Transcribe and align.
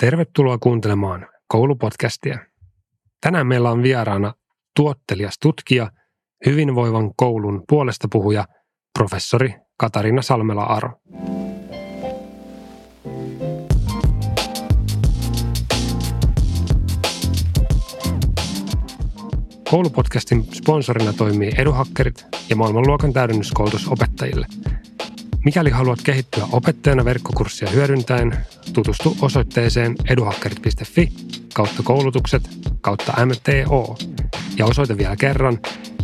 Tervetuloa 0.00 0.58
kuuntelemaan 0.58 1.26
koulupodcastia. 1.48 2.38
Tänään 3.20 3.46
meillä 3.46 3.70
on 3.70 3.82
vieraana 3.82 4.34
tuottelias 4.76 5.34
tutkija, 5.42 5.90
hyvinvoivan 6.46 7.14
koulun 7.16 7.64
puolesta 7.68 8.08
puhuja, 8.12 8.44
professori 8.98 9.54
Katarina 9.76 10.22
Salmela-Aro. 10.22 10.90
Koulupodcastin 19.70 20.44
sponsorina 20.54 21.12
toimii 21.12 21.52
Eduhakkerit 21.58 22.26
ja 22.50 22.56
maailmanluokan 22.56 23.12
täydennyskoulutus 23.12 23.88
opettajille– 23.88 24.46
Mikäli 25.44 25.70
haluat 25.70 25.98
kehittyä 26.04 26.44
opettajana 26.52 27.04
verkkokurssia 27.04 27.70
hyödyntäen, 27.70 28.36
tutustu 28.72 29.16
osoitteeseen 29.20 29.94
eduhakkerit.fi 30.10 31.08
kautta 31.54 31.82
koulutukset 31.82 32.42
kautta 32.80 33.12
MTO 33.26 33.96
ja 34.56 34.66
osoite 34.66 34.98
vielä 34.98 35.16
kerran 35.16 35.58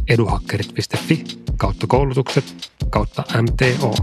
eduhakkerit.fi 0.09 1.25
kautta 1.57 1.87
koulutukset 1.87 2.45
kautta 2.91 3.23
MTO. 3.43 3.95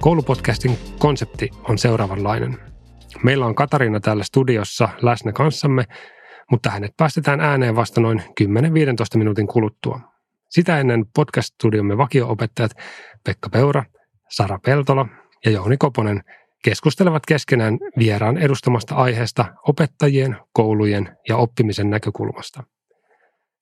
Koulupodcastin 0.00 0.78
konsepti 0.98 1.50
on 1.68 1.78
seuraavanlainen. 1.78 2.58
Meillä 3.24 3.46
on 3.46 3.54
Katariina 3.54 4.00
täällä 4.00 4.24
studiossa 4.24 4.88
läsnä 5.02 5.32
kanssamme, 5.32 5.84
mutta 6.50 6.70
hänet 6.70 6.96
päästetään 6.96 7.40
ääneen 7.40 7.76
vasta 7.76 8.00
noin 8.00 8.22
10-15 8.40 9.18
minuutin 9.18 9.46
kuluttua. 9.46 10.17
Sitä 10.48 10.80
ennen 10.80 11.04
podcast-studiomme 11.16 11.96
vakio-opettajat 11.96 12.70
Pekka 13.24 13.48
Peura, 13.50 13.84
Sara 14.28 14.58
Peltola 14.58 15.06
ja 15.44 15.50
Jouni 15.50 15.76
Koponen 15.76 16.20
keskustelevat 16.64 17.26
keskenään 17.26 17.78
vieraan 17.98 18.38
edustamasta 18.38 18.94
aiheesta 18.94 19.44
opettajien, 19.68 20.36
koulujen 20.52 21.16
ja 21.28 21.36
oppimisen 21.36 21.90
näkökulmasta. 21.90 22.62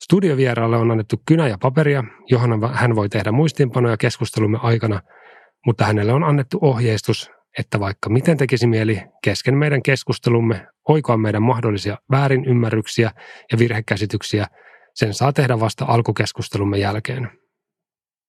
Studiovieraalle 0.04 0.76
on 0.76 0.90
annettu 0.90 1.22
kynä 1.26 1.48
ja 1.48 1.58
paperia, 1.60 2.04
johon 2.30 2.70
hän 2.72 2.96
voi 2.96 3.08
tehdä 3.08 3.32
muistiinpanoja 3.32 3.96
keskustelumme 3.96 4.58
aikana, 4.62 5.02
mutta 5.66 5.84
hänelle 5.84 6.12
on 6.12 6.24
annettu 6.24 6.58
ohjeistus, 6.60 7.30
että 7.58 7.80
vaikka 7.80 8.10
miten 8.10 8.36
tekisi 8.36 8.66
mieli 8.66 9.02
kesken 9.22 9.56
meidän 9.56 9.82
keskustelumme 9.82 10.66
oikoa 10.88 11.16
meidän 11.16 11.42
mahdollisia 11.42 11.98
väärinymmärryksiä 12.10 13.10
ja 13.52 13.58
virhekäsityksiä– 13.58 14.46
sen 14.96 15.14
saa 15.14 15.32
tehdä 15.32 15.60
vasta 15.60 15.84
alkukeskustelumme 15.88 16.78
jälkeen. 16.78 17.30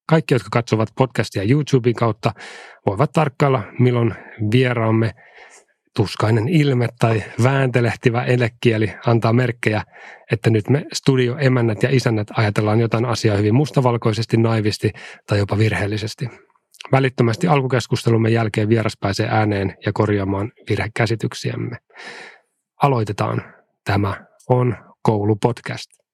Kaikki, 0.09 0.33
jotka 0.33 0.49
katsovat 0.51 0.89
podcastia 0.97 1.43
YouTuben 1.43 1.93
kautta, 1.93 2.33
voivat 2.85 3.11
tarkkailla, 3.11 3.63
milloin 3.79 4.15
vieraamme 4.51 5.11
tuskainen 5.95 6.49
ilme 6.49 6.87
tai 6.99 7.23
vääntelehtivä 7.43 8.23
elekieli 8.23 8.93
antaa 9.05 9.33
merkkejä, 9.33 9.83
että 10.31 10.49
nyt 10.49 10.69
me 10.69 10.85
studioemännät 10.93 11.83
ja 11.83 11.89
isännät 11.91 12.27
ajatellaan 12.37 12.79
jotain 12.79 13.05
asiaa 13.05 13.37
hyvin 13.37 13.55
mustavalkoisesti, 13.55 14.37
naivisti 14.37 14.91
tai 15.27 15.37
jopa 15.37 15.57
virheellisesti. 15.57 16.29
Välittömästi 16.91 17.47
alkukeskustelumme 17.47 18.29
jälkeen 18.29 18.69
vieras 18.69 18.93
pääsee 18.99 19.27
ääneen 19.29 19.75
ja 19.85 19.93
korjaamaan 19.93 20.51
virhekäsityksiämme. 20.69 21.77
Aloitetaan. 22.83 23.53
Tämä 23.83 24.25
on 24.49 24.75
koulupodcast. 25.01 26.06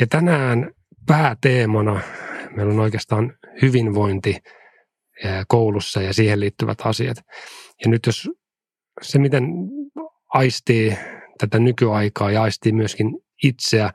Ja 0.00 0.06
tänään 0.06 0.70
pääteemana 1.06 2.00
meillä 2.56 2.72
on 2.72 2.80
oikeastaan 2.80 3.32
hyvinvointi 3.62 4.36
koulussa 5.48 6.02
ja 6.02 6.14
siihen 6.14 6.40
liittyvät 6.40 6.78
asiat. 6.84 7.16
Ja 7.84 7.90
nyt 7.90 8.06
jos 8.06 8.30
se, 9.02 9.18
miten 9.18 9.44
aistii 10.34 10.96
tätä 11.38 11.58
nykyaikaa 11.58 12.30
ja 12.30 12.42
aistii 12.42 12.72
myöskin 12.72 13.14
itseä, 13.42 13.90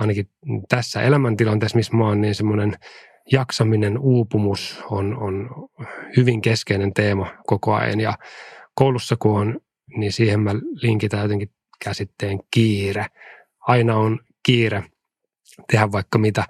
ainakin 0.00 0.28
tässä 0.68 1.02
elämäntilanteessa, 1.02 1.76
missä 1.76 1.96
mä 1.96 2.06
oon, 2.06 2.20
niin 2.20 2.34
semmoinen 2.34 2.74
jaksaminen, 3.32 3.98
uupumus 3.98 4.84
on, 4.90 5.16
on 5.16 5.50
hyvin 6.16 6.42
keskeinen 6.42 6.94
teema 6.94 7.26
koko 7.46 7.74
ajan. 7.74 8.00
Ja 8.00 8.18
koulussa 8.74 9.16
kun 9.18 9.40
on, 9.40 9.60
niin 9.96 10.12
siihen 10.12 10.40
mä 10.40 10.54
linkitän 10.82 11.22
jotenkin 11.22 11.50
käsitteen 11.84 12.40
kiire. 12.50 13.06
Aina 13.60 13.96
on 13.96 14.20
kiire 14.42 14.84
tehdä 15.70 15.92
vaikka 15.92 16.18
mitä. 16.18 16.44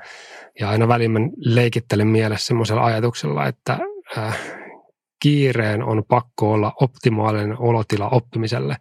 Ja 0.60 0.70
aina 0.70 0.88
väliin 0.88 1.10
mä 1.10 1.18
leikittelen 1.36 2.06
mielessä 2.06 2.46
semmoisella 2.46 2.84
ajatuksella, 2.84 3.46
että 3.46 3.78
äh, 4.18 4.38
kiireen 5.22 5.82
on 5.82 6.02
pakko 6.08 6.52
olla 6.52 6.72
optimaalinen 6.80 7.58
olotila 7.58 8.08
oppimiselle, 8.08 8.76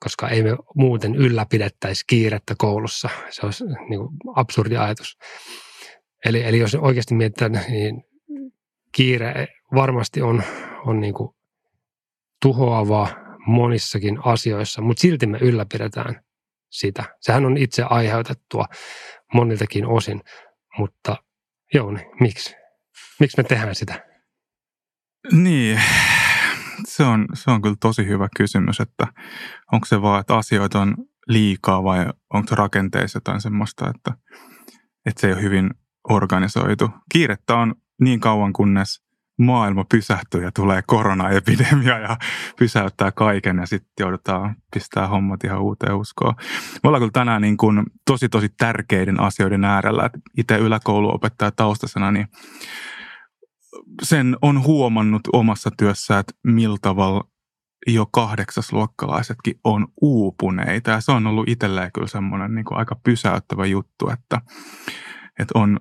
koska 0.00 0.28
ei 0.28 0.42
me 0.42 0.56
muuten 0.74 1.14
ylläpidettäisi 1.14 2.04
kiirettä 2.06 2.54
koulussa. 2.58 3.08
Se 3.30 3.46
olisi 3.46 3.64
niin 3.64 4.00
kuin 4.00 4.10
absurdi 4.36 4.76
ajatus. 4.76 5.18
Eli, 6.24 6.44
eli 6.44 6.58
jos 6.58 6.74
oikeasti 6.74 7.14
mietitään, 7.14 7.52
niin 7.68 8.04
kiire 8.92 9.48
varmasti 9.74 10.22
on, 10.22 10.42
on 10.86 11.00
niin 11.00 11.14
kuin 11.14 11.30
tuhoavaa 12.42 13.08
monissakin 13.46 14.18
asioissa, 14.24 14.82
mutta 14.82 15.00
silti 15.00 15.26
me 15.26 15.38
ylläpidetään 15.38 16.20
sitä. 16.70 17.04
Sehän 17.20 17.44
on 17.44 17.56
itse 17.56 17.82
aiheutettua 17.82 18.64
moniltakin 19.34 19.86
osin, 19.86 20.20
mutta 20.78 21.16
Jouni, 21.74 22.00
miksi? 22.20 22.54
Miksi 23.20 23.36
me 23.36 23.44
tehdään 23.44 23.74
sitä? 23.74 24.06
Niin, 25.32 25.80
se 26.86 27.04
on, 27.04 27.26
se 27.34 27.50
on 27.50 27.62
kyllä 27.62 27.76
tosi 27.80 28.06
hyvä 28.06 28.28
kysymys, 28.36 28.80
että 28.80 29.06
onko 29.72 29.86
se 29.86 30.02
vaan, 30.02 30.20
että 30.20 30.36
asioita 30.36 30.80
on 30.80 30.94
liikaa 31.26 31.84
vai 31.84 32.06
onko 32.34 32.54
rakenteissa 32.54 33.16
jotain 33.16 33.40
semmoista, 33.40 33.90
että, 33.90 34.12
että 35.06 35.20
se 35.20 35.26
ei 35.26 35.32
ole 35.32 35.42
hyvin 35.42 35.70
organisoitu. 36.08 36.90
Kiirettä 37.12 37.56
on 37.56 37.74
niin 38.00 38.20
kauan, 38.20 38.52
kunnes 38.52 39.07
maailma 39.38 39.84
pysähtyy 39.84 40.42
ja 40.42 40.50
tulee 40.52 40.82
koronaepidemia 40.86 41.98
ja 41.98 42.16
pysäyttää 42.58 43.12
kaiken 43.12 43.56
ja 43.58 43.66
sitten 43.66 43.92
joudutaan 44.00 44.56
pistää 44.74 45.06
hommat 45.06 45.44
ihan 45.44 45.62
uuteen 45.62 45.96
uskoon. 45.96 46.34
Me 46.82 46.88
ollaan 46.88 47.00
kyllä 47.00 47.12
tänään 47.12 47.42
niin 47.42 47.56
kuin 47.56 47.82
tosi 48.06 48.28
tosi 48.28 48.48
tärkeiden 48.48 49.20
asioiden 49.20 49.64
äärellä. 49.64 50.10
Itse 50.36 50.58
yläkouluopettaja 50.58 51.50
taustasena, 51.50 52.10
niin 52.10 52.26
sen 54.02 54.36
on 54.42 54.64
huomannut 54.64 55.22
omassa 55.32 55.70
työssä, 55.78 56.18
että 56.18 56.34
millä 56.44 56.76
tavalla 56.82 57.28
jo 57.86 58.06
kahdeksasluokkalaisetkin 58.06 59.60
on 59.64 59.88
uupuneita. 60.00 60.90
Ja 60.90 61.00
se 61.00 61.12
on 61.12 61.26
ollut 61.26 61.48
itselleen 61.48 61.90
kyllä 61.94 62.08
semmoinen 62.08 62.54
niin 62.54 62.64
aika 62.70 62.96
pysäyttävä 63.04 63.66
juttu, 63.66 64.10
että, 64.10 64.40
että 65.38 65.58
on 65.58 65.80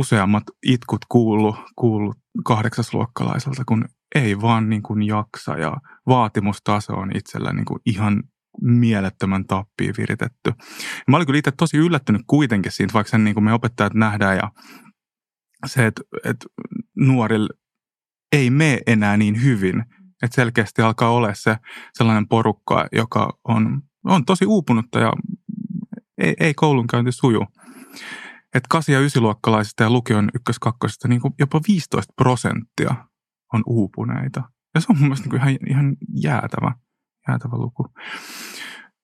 useammat 0.00 0.44
itkut 0.66 1.04
kuullut, 1.08 1.56
kuullut 1.76 2.16
kahdeksasluokkalaiselta, 2.44 3.62
kun 3.64 3.84
ei 4.14 4.40
vaan 4.40 4.68
niin 4.68 4.82
kuin 4.82 5.02
jaksa 5.02 5.58
ja 5.58 5.76
vaatimustaso 6.06 6.92
on 6.92 7.16
itsellä 7.16 7.52
niin 7.52 7.64
kuin 7.64 7.80
ihan 7.86 8.22
mielettömän 8.60 9.44
tappiin 9.44 9.94
viritetty. 9.98 10.52
Mä 11.08 11.16
olin 11.16 11.26
kyllä 11.26 11.38
itse 11.38 11.50
tosi 11.50 11.76
yllättynyt 11.76 12.22
kuitenkin 12.26 12.72
siitä, 12.72 12.94
vaikka 12.94 13.10
sen 13.10 13.24
niin 13.24 13.34
kuin 13.34 13.44
me 13.44 13.52
opettajat 13.52 13.94
nähdään 13.94 14.36
ja 14.36 14.50
se, 15.66 15.86
että, 15.86 16.02
että 16.24 16.46
nuorilla 16.96 17.48
ei 18.32 18.50
mene 18.50 18.78
enää 18.86 19.16
niin 19.16 19.42
hyvin, 19.42 19.84
että 20.22 20.34
selkeästi 20.34 20.82
alkaa 20.82 21.10
olla 21.10 21.34
se 21.34 21.56
sellainen 21.94 22.28
porukka, 22.28 22.86
joka 22.92 23.38
on, 23.48 23.82
on 24.04 24.24
tosi 24.24 24.46
uupunutta 24.46 24.98
ja 25.00 25.12
ei, 26.18 26.34
ei 26.40 26.54
koulunkäynti 26.54 27.12
suju 27.12 27.46
että 28.54 28.78
8- 28.78 28.92
ja 28.92 29.00
9-luokkalaisista 29.00 29.82
ja 29.82 29.90
lukion 29.90 30.30
ykkös-kakkosista 30.34 31.08
niin 31.08 31.20
jopa 31.38 31.60
15 31.68 32.12
prosenttia 32.16 32.94
on 33.52 33.62
uupuneita. 33.66 34.42
Ja 34.74 34.80
se 34.80 34.86
on 34.90 34.96
mun 34.96 35.02
mielestä 35.02 35.24
niin 35.24 35.30
kuin 35.30 35.40
ihan, 35.40 35.58
ihan 35.68 35.96
jäätävä, 36.22 36.74
jäätävä 37.28 37.56
luku. 37.56 37.86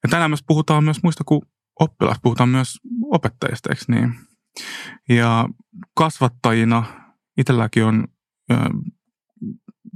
Ja 0.03 0.09
tänään 0.11 0.31
myös 0.31 0.45
puhutaan 0.47 0.85
myös 0.85 1.03
muista 1.03 1.25
kuin 1.25 1.43
oppilaista, 1.81 2.23
puhutaan 2.23 2.49
myös 2.49 2.79
opettajista, 3.13 3.71
eikö 3.71 3.85
niin? 3.89 4.15
Ja 5.09 5.49
kasvattajina 5.95 6.85
itselläkin 7.39 7.85
on 7.85 8.09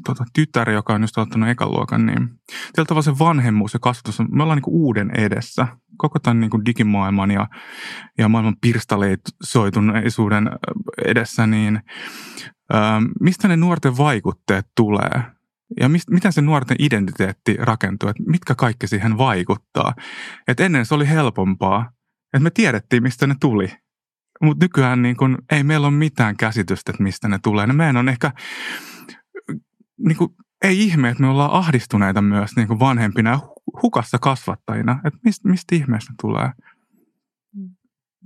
tota, 0.07 0.25
tytär, 0.33 0.71
joka 0.71 0.95
on 0.95 1.03
just 1.03 1.19
aloittanut 1.19 1.49
ekan 1.49 1.71
luokan, 1.71 2.07
niin 2.07 2.29
tällä 2.73 2.87
tavalla 2.87 3.03
se 3.03 3.19
vanhemmuus 3.19 3.75
ja 3.75 3.81
kasvatus, 3.81 4.19
me 4.31 4.43
ollaan 4.43 4.57
niin 4.57 4.75
uuden 4.75 5.11
edessä. 5.19 5.67
Koko 5.97 6.19
tämän 6.19 6.41
niin 6.41 6.51
kuin 6.51 6.65
digimaailman 6.65 7.31
ja, 7.31 7.49
ja 8.19 8.29
maailman 8.29 8.57
pirstaleisuuden 8.61 10.51
edessä, 11.07 11.47
niin 11.47 11.81
ää, 12.73 13.03
mistä 13.21 13.49
ne 13.49 13.57
nuorten 13.57 13.97
vaikutteet 13.97 14.67
tulee? 14.77 15.23
Ja 15.81 15.89
mist, 15.89 16.11
miten 16.11 16.33
se 16.33 16.43
nuorten 16.43 16.77
identiteetti 16.81 17.57
rakentuu, 17.61 18.09
että 18.09 18.23
mitkä 18.27 18.55
kaikki 18.55 18.87
siihen 18.87 19.19
vaikuttaa. 19.19 19.95
Et 20.49 20.61
ennen 20.61 20.87
se 20.87 20.95
oli 20.95 21.09
helpompaa, 21.09 21.91
että 22.35 22.43
me 22.43 22.51
tiedettiin, 22.51 23.03
mistä 23.03 23.27
ne 23.27 23.35
tuli. 23.41 23.73
Mutta 24.43 24.65
nykyään 24.65 25.03
niin 25.03 25.17
kun, 25.17 25.39
ei 25.53 25.65
meillä 25.65 25.87
ole 25.87 25.95
mitään 25.95 26.37
käsitystä, 26.37 26.91
että 26.93 27.03
mistä 27.03 27.29
ne 27.29 27.39
tulee. 27.43 27.67
Ne 27.67 27.73
meidän 27.73 27.97
on 27.97 28.09
ehkä 28.09 28.33
niin 30.07 30.17
kuin, 30.17 30.31
ei 30.65 30.81
ihme, 30.81 31.09
että 31.09 31.23
me 31.23 31.29
ollaan 31.29 31.51
ahdistuneita 31.51 32.23
myös 32.23 32.57
niin 32.57 32.69
kuin 32.69 32.81
vanhempina 32.81 33.31
ja 33.31 33.41
hukassa 33.83 34.19
kasvattajina. 34.19 35.01
Että 35.05 35.21
mistä, 35.25 35.49
mistä 35.49 35.75
ihmeestä 35.75 36.13
tulee? 36.21 36.51
Mm. 37.55 37.71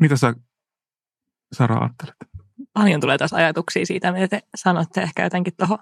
Mitä 0.00 0.16
sä, 0.16 0.34
Sara, 1.52 1.78
ajattelet? 1.78 2.14
Paljon 2.72 3.00
tulee 3.00 3.18
taas 3.18 3.32
ajatuksia 3.32 3.86
siitä, 3.86 4.12
mitä 4.12 4.28
te 4.28 4.42
sanotte 4.54 5.02
ehkä 5.02 5.24
jotenkin 5.24 5.52
tuohon 5.56 5.78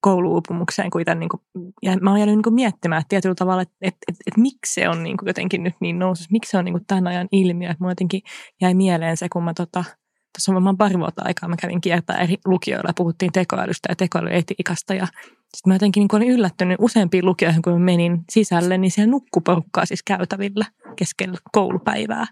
kouluupumukseen, 0.00 0.90
kuin 0.90 1.04
tämän, 1.04 1.20
niin 1.20 1.28
kuin, 1.28 1.42
ja 1.82 1.96
mä 2.00 2.10
oon 2.10 2.18
jäänyt 2.18 2.34
niin 2.34 2.42
kuin 2.42 2.54
miettimään 2.54 3.00
että 3.00 3.08
tietyllä 3.08 3.34
tavalla, 3.34 3.62
että, 3.62 3.74
että, 3.80 3.98
että, 4.08 4.22
että 4.26 4.40
miksi 4.40 4.74
se 4.74 4.88
on 4.88 5.02
niin 5.02 5.16
kuin 5.16 5.26
jotenkin 5.26 5.62
nyt 5.62 5.74
niin 5.80 5.98
nousus, 5.98 6.30
miksi 6.30 6.50
se 6.50 6.58
on 6.58 6.64
niin 6.64 6.72
kuin 6.72 6.86
tämän 6.86 7.06
ajan 7.06 7.28
ilmiö, 7.32 7.70
että 7.70 7.80
mulla 7.80 7.90
jotenkin 7.90 8.22
jäi 8.60 8.74
mieleen 8.74 9.16
se, 9.16 9.28
kun 9.28 9.44
mä 9.44 9.54
tota, 9.54 9.84
tuossa 10.32 10.52
on 10.52 10.54
varmaan 10.54 10.76
pari 10.76 10.98
vuotta 10.98 11.22
aikaa, 11.24 11.48
mä 11.48 11.56
kävin 11.56 11.80
kiertää 11.80 12.16
eri 12.16 12.36
lukioilla 12.44 12.92
puhuttiin 12.96 13.32
tekoälystä 13.32 13.88
ja 13.88 13.96
tekoälyetiikasta 13.96 14.94
ja 14.94 15.06
sitten 15.06 15.70
mä 15.70 15.74
jotenkin 15.74 16.00
niin 16.00 16.16
olin 16.16 16.30
yllättynyt 16.30 16.76
useampiin 16.80 17.26
lukioihin, 17.26 17.62
kun 17.62 17.82
menin 17.82 18.24
sisälle, 18.30 18.78
niin 18.78 18.90
siellä 18.90 19.10
nukkuporukkaa 19.10 19.86
siis 19.86 20.02
käytävillä 20.02 20.64
keskellä 20.96 21.38
koulupäivää. 21.52 22.26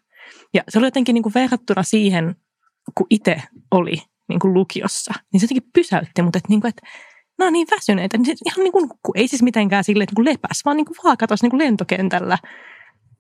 Ja 0.55 0.63
se 0.69 0.79
oli 0.79 0.87
jotenkin 0.87 1.15
niin 1.15 1.23
kuin 1.23 1.35
verrattuna 1.35 1.83
siihen, 1.83 2.37
kun 2.95 3.07
itse 3.11 3.43
oli 3.71 4.03
niin 4.29 4.41
kuin 4.41 4.55
lukiossa, 4.55 5.15
niin 5.33 5.41
se 5.41 5.45
jotenkin 5.45 5.71
pysäytti 5.75 6.23
mut, 6.23 6.37
että, 6.37 6.49
niin 6.49 6.61
kuin, 6.61 6.69
että 6.69 6.83
nämä 7.39 7.51
niin 7.51 7.67
väsyneitä, 7.71 8.17
niin 8.17 8.27
se 8.27 8.35
ihan 8.47 8.65
niin 8.65 8.73
kuin 8.73 8.83
nukkuu. 8.83 9.13
Ei 9.15 9.29
siis 9.29 9.43
mitenkään 9.43 9.85
silleen 9.85 10.07
niin 10.07 10.25
kuin 10.25 10.25
lepäs, 10.25 10.63
vaan 10.65 10.77
niin 10.77 10.87
kuin 10.87 10.97
vaan 11.05 11.17
katosi 11.17 11.45
niin 11.45 11.51
kuin 11.51 11.59
lentokentällä 11.59 12.39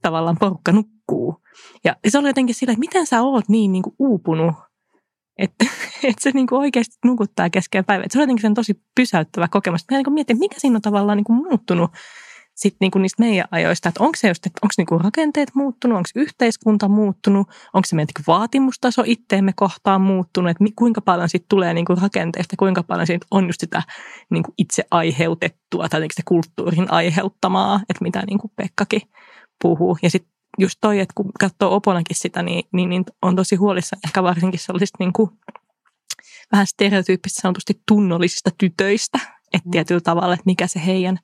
tavallaan 0.03 0.37
porukka 0.41 0.73
nukkuu. 0.73 1.43
Ja 1.85 1.97
se 2.09 2.19
oli 2.19 2.29
jotenkin 2.29 2.55
sillä, 2.55 2.73
että 2.73 2.81
miten 2.81 3.07
sä 3.07 3.23
oot 3.23 3.49
niin, 3.49 3.73
niin 3.73 3.83
kuin 3.83 3.95
uupunut 3.99 4.55
että, 5.41 5.65
että 6.09 6.23
se 6.23 6.31
niin 6.31 6.47
kuin 6.47 6.59
oikeasti 6.59 6.97
nukuttaa 7.05 7.51
kesken 7.51 7.85
päivän. 7.85 8.05
Että 8.05 8.13
se 8.13 8.19
on 8.19 8.23
jotenkin 8.23 8.55
tosi 8.55 8.81
pysäyttävä 8.95 9.49
kokemus. 9.49 9.85
Mä 9.91 9.97
niin 9.97 10.13
mietin, 10.13 10.39
mikä 10.39 10.57
siinä 10.59 10.77
on 10.77 10.83
tavallaan 10.83 11.17
niin 11.17 11.25
kuin 11.25 11.37
muuttunut 11.37 11.91
sit 12.61 12.77
niin 12.81 12.91
kuin 12.91 13.03
niistä 13.03 13.23
meidän 13.23 13.49
ajoista, 13.51 13.89
että 13.89 14.05
onko 14.05 14.17
se 14.17 14.29
just, 14.29 14.47
että 14.47 14.59
onko 14.63 14.73
niin 14.79 14.87
kuin 14.87 15.01
rakenteet 15.01 15.51
muuttunut, 15.55 15.97
onko 15.97 16.09
yhteiskunta 16.15 16.89
muuttunut, 16.89 17.49
onko 17.75 17.87
se 17.87 17.97
meidän 17.97 18.25
vaatimustaso 18.27 19.03
itteemme 19.07 19.53
kohtaan 19.57 20.01
muuttunut, 20.01 20.51
että 20.51 20.65
kuinka 20.77 21.01
paljon 21.01 21.29
siitä 21.29 21.47
tulee 21.49 21.75
niin 21.75 21.85
kuin 21.85 21.99
rakenteista, 22.03 22.57
kuinka 22.57 22.83
paljon 22.83 23.07
siitä 23.07 23.27
on 23.31 23.47
just 23.47 23.61
sitä 23.61 23.83
niin 24.31 24.43
kuin 24.43 24.55
itse 24.59 24.85
aiheutettua 24.91 25.89
tai 25.89 26.01
se 26.13 26.23
kulttuurin 26.25 26.93
aiheuttamaa, 26.93 27.81
että 27.89 28.05
mitä 28.05 28.23
niin 28.27 28.39
kuin 28.39 28.53
Pekkakin 28.57 29.03
puhuu. 29.63 29.99
Ja 30.03 30.11
sitten 30.11 30.33
just 30.61 30.79
toi, 30.81 31.01
että 31.01 31.13
kun 31.15 31.31
katsoo 31.41 31.75
Oponakin 31.75 32.17
sitä, 32.17 32.43
niin, 32.43 32.65
niin, 32.73 32.89
niin 32.89 33.05
on 33.23 33.37
tosi 33.37 33.57
huolissa 33.57 33.97
ehkä 34.05 34.23
varsinkin 34.23 34.61
sellaisista 34.61 34.97
niin 35.01 35.13
kuin, 35.13 35.31
vähän 36.53 36.67
stereotyyppistä 36.67 37.43
sanotusti 37.43 37.83
tunnollisista 37.89 38.51
tytöistä, 38.59 39.19
että 39.53 39.69
mm. 39.69 39.71
tietyllä 39.71 40.01
tavalla, 40.01 40.35
että 40.35 40.47
mikä 40.47 40.67
se 40.67 40.81
heidän, 40.87 41.19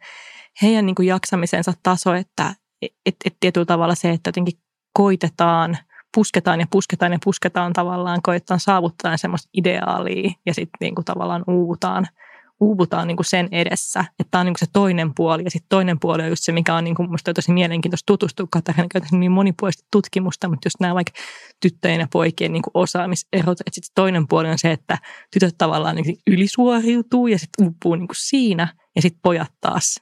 heidän 0.62 0.86
niin 0.86 0.94
kuin 0.94 1.08
jaksamisensa 1.08 1.72
taso, 1.82 2.14
että 2.14 2.54
et, 2.82 3.16
et 3.24 3.36
tietyllä 3.40 3.66
tavalla 3.66 3.94
se, 3.94 4.10
että 4.10 4.28
jotenkin 4.28 4.58
koitetaan, 4.92 5.78
pusketaan 6.14 6.60
ja 6.60 6.66
pusketaan 6.70 7.12
ja 7.12 7.18
pusketaan 7.24 7.72
tavallaan, 7.72 8.22
koitetaan 8.22 8.60
saavuttaa 8.60 9.16
semmoista 9.16 9.48
ideaalia 9.56 10.30
ja 10.46 10.54
sitten 10.54 10.78
niin 10.80 10.94
kuin 10.94 11.04
tavallaan 11.04 11.44
uuvutaan– 11.46 12.06
uuvutaan 12.60 13.08
niin 13.08 13.16
kuin 13.16 13.26
sen 13.26 13.48
edessä, 13.52 14.00
että 14.00 14.30
tämä 14.30 14.40
on 14.40 14.46
niin 14.46 14.54
kuin 14.54 14.68
se 14.68 14.72
toinen 14.72 15.14
puoli. 15.16 15.44
Ja 15.44 15.50
sitten 15.50 15.68
toinen 15.68 16.00
puoli 16.00 16.22
on 16.22 16.28
just 16.28 16.42
se, 16.42 16.52
mikä 16.52 16.74
on 16.74 16.84
niin 16.84 16.94
kuin 16.94 17.10
musta 17.10 17.34
tosi 17.34 17.52
mielenkiintoista 17.52 18.06
tutustua 18.06 18.46
Katarinan 18.50 18.88
niin 19.12 19.32
monipuolista 19.32 19.88
tutkimusta, 19.92 20.48
mutta 20.48 20.66
just 20.66 20.80
nämä 20.80 20.94
vaikka 20.94 21.12
tyttöjen 21.60 22.00
ja 22.00 22.06
poikien 22.12 22.52
niin 22.52 22.62
kuin 22.62 22.72
osaamiserot. 22.74 23.60
Että 23.60 23.74
sitten 23.74 23.94
toinen 23.94 24.28
puoli 24.28 24.50
on 24.50 24.58
se, 24.58 24.72
että 24.72 24.98
tytöt 25.32 25.54
tavallaan 25.58 25.96
niin 25.96 26.16
ylisuoriutuu 26.26 27.26
ja 27.26 27.38
sitten 27.38 27.66
uupuu 27.66 27.94
niin 27.94 28.08
kuin 28.08 28.16
siinä 28.18 28.68
ja 28.96 29.02
sitten 29.02 29.20
pojat 29.22 29.52
taas 29.60 30.00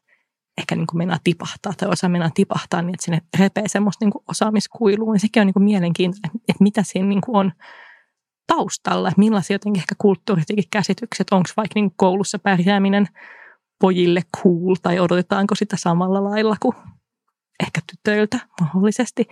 ehkä 0.58 0.76
niin 0.76 0.86
kuin 0.86 0.98
mennään 0.98 1.20
tipahtaa 1.24 1.72
tai 1.76 1.88
osa 1.88 2.08
mennään 2.08 2.32
tipahtaa 2.34 2.82
niin, 2.82 2.94
että 2.94 3.04
sinne 3.04 3.20
repee 3.38 3.64
semmoista 3.66 4.04
niin 4.04 4.12
kuin 4.12 4.24
osaamiskuilua. 4.28 5.14
Ja 5.14 5.20
sekin 5.20 5.40
on 5.40 5.46
niin 5.46 5.54
kuin 5.54 5.64
mielenkiintoista, 5.64 6.28
että 6.48 6.62
mitä 6.62 6.82
siinä 6.82 7.08
niin 7.08 7.20
kuin 7.20 7.36
on 7.36 7.52
taustalla, 8.46 9.08
että 9.08 9.18
millaisia 9.18 9.54
jotenkin 9.54 9.80
ehkä 9.80 9.94
kulttuuritikin 9.98 10.64
käsitykset, 10.70 11.30
onko 11.30 11.50
vaikka 11.56 11.80
niin 11.80 11.92
koulussa 11.96 12.38
pärjääminen 12.38 13.06
pojille 13.80 14.20
cool 14.36 14.74
tai 14.82 15.00
odotetaanko 15.00 15.54
sitä 15.54 15.76
samalla 15.76 16.24
lailla 16.24 16.56
kuin 16.60 16.76
ehkä 17.62 17.80
tytöiltä 17.86 18.38
mahdollisesti. 18.60 19.24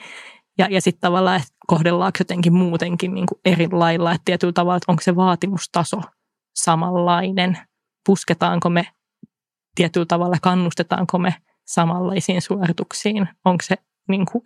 Ja, 0.59 0.67
ja 0.71 0.81
sitten 0.81 1.01
tavallaan, 1.01 1.37
että 1.37 1.53
kohdellaanko 1.67 2.17
jotenkin 2.21 2.53
muutenkin 2.53 3.15
niin 3.15 3.27
kuin 3.27 3.41
eri 3.45 3.69
lailla, 3.73 4.13
että 4.13 4.25
tietyllä 4.25 4.53
tavalla, 4.53 4.77
että 4.77 4.93
onko 4.93 5.03
se 5.03 5.17
vaatimustaso 5.17 6.01
samanlainen, 6.55 7.59
pusketaanko 8.07 8.71
me 8.71 8.87
tietyllä 9.75 10.07
tavalla, 10.07 10.37
kannustetaanko 10.43 11.19
me 11.19 11.35
samanlaisiin 11.67 12.43
suorituksiin, 12.43 13.29
onko 13.45 13.65
se 13.65 13.77
niin 14.09 14.27
kuin, 14.33 14.43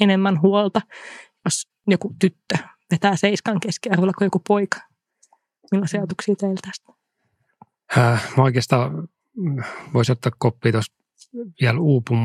enemmän 0.00 0.40
huolta, 0.40 0.80
jos 1.44 1.68
joku 1.86 2.14
tyttö 2.18 2.56
vetää 2.92 3.16
seiskan 3.16 3.60
keskiarvolla 3.60 4.12
kuin 4.12 4.26
joku 4.26 4.42
poika. 4.48 4.80
Millaisia 5.72 6.00
mm. 6.00 6.02
ajatuksia 6.02 6.34
teillä 6.34 6.60
tästä? 6.62 6.92
Äh, 7.98 8.32
mä 8.36 8.42
oikeastaan 8.42 9.08
voisin 9.94 10.12
ottaa 10.12 10.32
koppia 10.38 10.72
tuosta 10.72 10.96
vielä 11.60 11.80
uupum, 11.80 12.20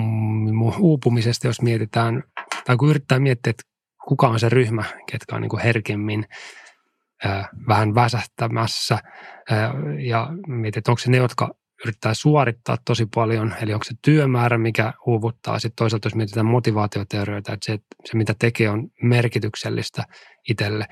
uupumisesta, 0.79 1.47
jos 1.47 1.61
mietitään, 1.61 2.23
tai 2.65 2.77
kun 2.77 2.89
yrittää 2.89 3.19
miettiä, 3.19 3.49
että 3.51 3.63
kuka 4.07 4.27
on 4.27 4.39
se 4.39 4.49
ryhmä, 4.49 4.83
ketkä 5.11 5.35
on 5.35 5.41
niin 5.41 5.49
kuin 5.49 5.63
herkemmin 5.63 6.25
äh, 7.25 7.49
vähän 7.67 7.95
väsähtämässä, 7.95 8.93
äh, 9.51 9.71
ja 9.99 10.29
mietit, 10.47 10.87
onko 10.87 10.99
se 10.99 11.11
ne, 11.11 11.17
jotka 11.17 11.55
yrittää 11.85 12.13
suorittaa 12.13 12.77
tosi 12.85 13.07
paljon, 13.15 13.53
eli 13.61 13.73
onko 13.73 13.83
se 13.83 13.95
työmäärä, 14.01 14.57
mikä 14.57 14.93
uuvuttaa. 15.05 15.59
Sitten 15.59 15.75
toisaalta 15.75 16.05
jos 16.05 16.15
mietitään 16.15 16.45
motivaatioteorioita, 16.45 17.53
että 17.53 17.65
se, 17.65 17.79
se 18.05 18.17
mitä 18.17 18.35
tekee 18.39 18.69
on 18.69 18.89
merkityksellistä 19.01 20.03
itselle, 20.49 20.87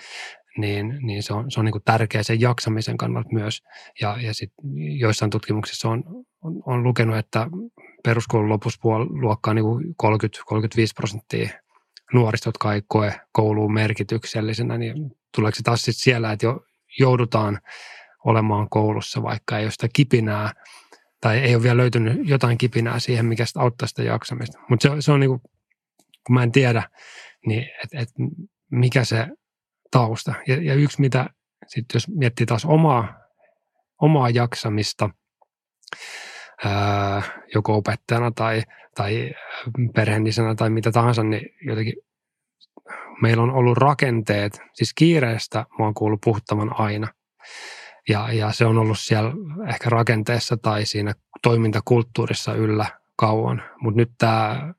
niin, 0.57 0.99
niin 1.01 1.23
se 1.23 1.33
on, 1.33 1.51
se 1.51 1.59
on 1.59 1.65
niin 1.65 1.71
kuin 1.71 1.83
tärkeä 1.83 2.23
sen 2.23 2.41
jaksamisen 2.41 2.97
kannalta 2.97 3.29
myös. 3.31 3.63
Ja, 4.01 4.17
ja 4.21 4.33
sit 4.33 4.53
joissain 4.99 5.31
tutkimuksissa 5.31 5.89
on, 5.89 6.03
on, 6.41 6.63
on 6.65 6.83
lukenut, 6.83 7.17
että 7.17 7.47
peruskoulun 8.03 8.59
luokkaa 9.09 9.53
niin 9.53 9.65
30-35 9.65 10.05
prosenttia 10.95 11.49
nuorista, 12.13 12.47
jotka 12.47 12.73
ei 12.73 12.81
koe 12.87 13.13
kouluun 13.31 13.73
merkityksellisenä, 13.73 14.77
niin 14.77 15.11
tuleeko 15.35 15.55
se 15.55 15.63
taas 15.63 15.81
sitten 15.81 16.03
siellä, 16.03 16.31
että 16.31 16.45
jo 16.45 16.65
joudutaan 16.99 17.59
olemaan 18.25 18.69
koulussa, 18.69 19.23
vaikka 19.23 19.57
ei 19.57 19.65
ole 19.65 19.71
sitä 19.71 19.87
kipinää 19.93 20.53
tai 21.21 21.37
ei 21.37 21.55
ole 21.55 21.63
vielä 21.63 21.77
löytynyt 21.77 22.17
jotain 22.23 22.57
kipinää 22.57 22.99
siihen, 22.99 23.25
mikä 23.25 23.45
sitä 23.45 23.59
auttaa 23.59 23.87
sitä 23.87 24.03
jaksamista. 24.03 24.59
Mutta 24.69 24.89
se, 24.89 24.95
se 24.99 25.11
on 25.11 25.19
niin 25.19 25.29
kuin, 25.29 25.41
kun 26.27 26.33
mä 26.33 26.43
en 26.43 26.51
tiedä, 26.51 26.89
niin 27.47 27.69
että 27.83 27.99
et 27.99 28.09
mikä 28.71 29.03
se 29.03 29.27
tausta. 29.91 30.33
Ja, 30.47 30.63
ja 30.63 30.73
yksi, 30.73 31.01
mitä 31.01 31.29
sitten 31.67 31.95
jos 31.95 32.07
miettii 32.07 32.45
taas 32.45 32.65
omaa, 32.65 33.13
omaa 34.01 34.29
jaksamista, 34.29 35.09
ää, 36.65 37.21
joko 37.55 37.77
opettajana 37.77 38.31
tai, 38.31 38.63
tai 38.95 39.31
perheenlisenä 39.95 40.55
tai 40.55 40.69
mitä 40.69 40.91
tahansa, 40.91 41.23
niin 41.23 41.49
jotenkin 41.61 41.93
meillä 43.21 43.43
on 43.43 43.51
ollut 43.51 43.77
rakenteet, 43.77 44.61
siis 44.73 44.93
kiireestä 44.93 45.65
mä 45.79 45.85
oon 45.85 45.93
kuullut 45.93 46.21
puhuttavan 46.23 46.79
aina. 46.79 47.07
Ja, 48.09 48.33
ja 48.33 48.51
se 48.51 48.65
on 48.65 48.77
ollut 48.77 48.99
siellä 48.99 49.31
ehkä 49.69 49.89
rakenteessa 49.89 50.57
tai 50.57 50.85
siinä 50.85 51.13
toimintakulttuurissa 51.41 52.53
yllä 52.53 52.85
kauan. 53.15 53.63
Mutta 53.81 53.97
nyt 53.97 54.11
tämä, 54.17 54.73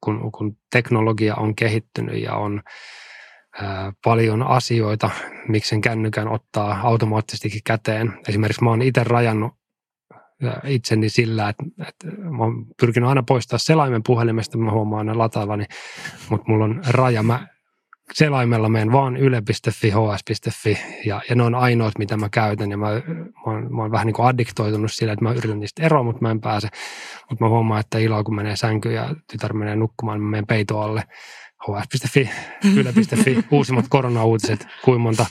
kun, 0.00 0.32
kun 0.32 0.56
teknologia 0.72 1.34
on 1.34 1.54
kehittynyt 1.54 2.22
ja 2.22 2.34
on 2.34 2.62
ää, 3.62 3.92
paljon 4.04 4.42
asioita, 4.42 5.10
miksi 5.48 5.68
sen 5.68 5.80
kännykän 5.80 6.28
ottaa 6.28 6.80
automaattisestikin 6.82 7.60
käteen. 7.64 8.18
Esimerkiksi 8.28 8.64
mä 8.64 8.70
oon 8.70 8.82
itse 8.82 9.04
rajannut 9.04 9.58
itseni 10.64 11.08
sillä, 11.08 11.48
että, 11.48 11.64
että 11.88 12.06
mä 12.20 12.44
oon 12.44 12.66
pyrkinyt 12.80 13.08
aina 13.08 13.22
poistaa 13.22 13.58
selaimen 13.58 14.02
puhelimesta, 14.02 14.58
mä 14.58 14.72
huomaan 14.72 15.08
aina 15.08 15.18
lataavani, 15.18 15.64
mutta 16.30 16.44
mulla 16.48 16.64
on 16.64 16.82
raja. 16.88 17.22
Mä 17.22 17.46
selaimella 18.14 18.68
menen 18.68 18.92
vaan 18.92 19.16
yle.fi, 19.16 19.90
hs.fi 19.90 20.78
ja, 21.04 21.20
ja 21.28 21.34
ne 21.34 21.42
on 21.42 21.54
ainoat, 21.54 21.98
mitä 21.98 22.16
mä 22.16 22.28
käytän 22.28 22.70
ja 22.70 22.76
mä, 22.76 22.86
mä, 22.86 23.00
oon, 23.46 23.74
mä 23.74 23.82
oon 23.82 23.90
vähän 23.90 24.06
niin 24.06 24.14
kuin 24.14 24.26
addiktoitunut 24.26 24.92
sillä, 24.92 25.12
että 25.12 25.24
mä 25.24 25.32
yritän 25.32 25.60
niistä 25.60 25.82
eroa, 25.82 26.02
mutta 26.02 26.22
mä 26.22 26.30
en 26.30 26.40
pääse. 26.40 26.68
Mutta 27.30 27.44
mä 27.44 27.48
huomaan, 27.48 27.80
että 27.80 27.98
iloa 27.98 28.24
kun 28.24 28.34
menee 28.34 28.56
sänkyyn 28.56 28.94
ja 28.94 29.14
tytär 29.30 29.52
menee 29.52 29.76
nukkumaan, 29.76 30.20
mä 30.20 30.30
menen 30.30 30.46
peito 30.46 30.80
alle 30.80 31.04
hs.fi, 31.66 32.30
yle.fi, 32.76 33.44
uusimmat 33.50 33.84
koronauutiset, 33.88 34.66
kuinka 34.84 35.02
monta 35.02 35.26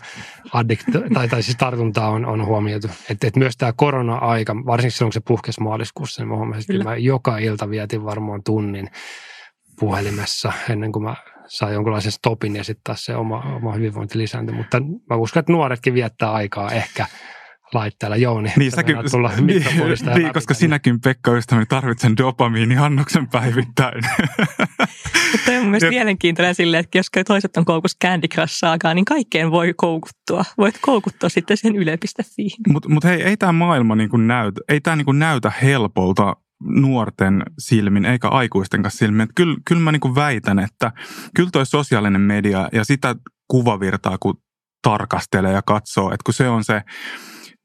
addikt- 0.47 1.13
tai, 1.13 1.27
tai 1.27 1.43
siis 1.43 1.57
tartuntaa 1.57 2.09
on, 2.09 2.25
on 2.25 2.45
huomioitu. 2.45 2.87
Että 3.09 3.27
et 3.27 3.35
myös 3.35 3.57
tämä 3.57 3.73
korona-aika, 3.75 4.55
varsinkin 4.55 4.91
silloin 4.91 5.09
kun 5.09 5.13
se 5.13 5.19
puhkesi 5.27 5.61
maaliskuussa, 5.61 6.21
niin 6.21 6.29
mä 6.29 6.35
huomasin, 6.35 6.75
että 6.75 6.89
mä 6.89 6.97
joka 6.97 7.37
ilta 7.37 7.69
vietin 7.69 8.03
varmaan 8.03 8.43
tunnin 8.43 8.89
puhelimessa 9.79 10.53
ennen 10.69 10.91
kuin 10.91 11.03
mä 11.03 11.15
saa 11.47 11.71
jonkunlaisen 11.71 12.11
stopin 12.11 12.55
ja 12.55 12.63
sitten 12.63 12.83
taas 12.83 13.05
se 13.05 13.15
oma, 13.15 13.39
oma 13.55 13.73
hyvinvointi 13.73 14.17
lisääntyi. 14.17 14.55
Mutta 14.55 14.79
mä 14.79 15.15
uskon, 15.15 15.39
että 15.39 15.51
nuoretkin 15.51 15.93
viettää 15.93 16.31
aikaa 16.31 16.71
ehkä 16.71 17.05
laitteella. 17.73 18.15
Jouni, 18.15 18.53
niin, 18.57 18.71
säkin, 18.71 18.95
tulla 19.11 19.31
niin, 19.35 19.65
niin 20.15 20.33
koska 20.33 20.53
sinäkin 20.53 21.01
Pekka 21.01 21.31
ystäväni 21.31 21.65
tarvitsen 21.65 22.17
dopamiiniannoksen 22.17 23.27
päivittäin. 23.27 24.03
Mutta 25.31 25.51
on 25.61 25.67
myös 25.67 25.83
mielenkiintoinen 25.89 26.55
silleen, 26.55 26.83
että 26.83 26.97
jos 26.97 27.07
toiset 27.27 27.57
on 27.57 27.65
koukussa 27.65 27.97
Candy 28.03 28.27
Crush 28.27 28.63
niin 28.93 29.05
kaikkeen 29.05 29.51
voi 29.51 29.73
koukuttua. 29.77 30.43
Voit 30.57 30.75
koukuttua 30.81 31.29
sitten 31.29 31.57
sen 31.57 31.75
yle.fi. 31.75 32.47
Mutta 32.69 32.89
mut 32.89 33.03
hei, 33.03 33.21
ei 33.23 33.37
tämä 33.37 33.51
maailma 33.51 33.95
niinku 33.95 34.17
näytä, 34.17 34.61
ei 34.69 34.81
tämä 34.81 34.95
niinku 34.95 35.11
näytä 35.11 35.51
helpolta 35.61 36.35
nuorten 36.59 37.43
silmin 37.59 38.05
eikä 38.05 38.27
aikuisten 38.27 38.83
kanssa 38.83 38.97
silmin. 38.97 39.27
Kyllä, 39.35 39.57
kyllä 39.65 39.81
mä 39.81 39.91
niinku 39.91 40.15
väitän, 40.15 40.59
että 40.59 40.91
kyllä 41.35 41.49
toi 41.53 41.65
sosiaalinen 41.65 42.21
media 42.21 42.69
ja 42.71 42.85
sitä 42.85 43.15
kuvavirtaa, 43.47 44.17
kun 44.17 44.41
tarkastelee 44.81 45.51
ja 45.51 45.61
katsoo, 45.61 46.07
että 46.07 46.23
kun 46.25 46.33
se 46.33 46.49
on 46.49 46.63
se, 46.63 46.81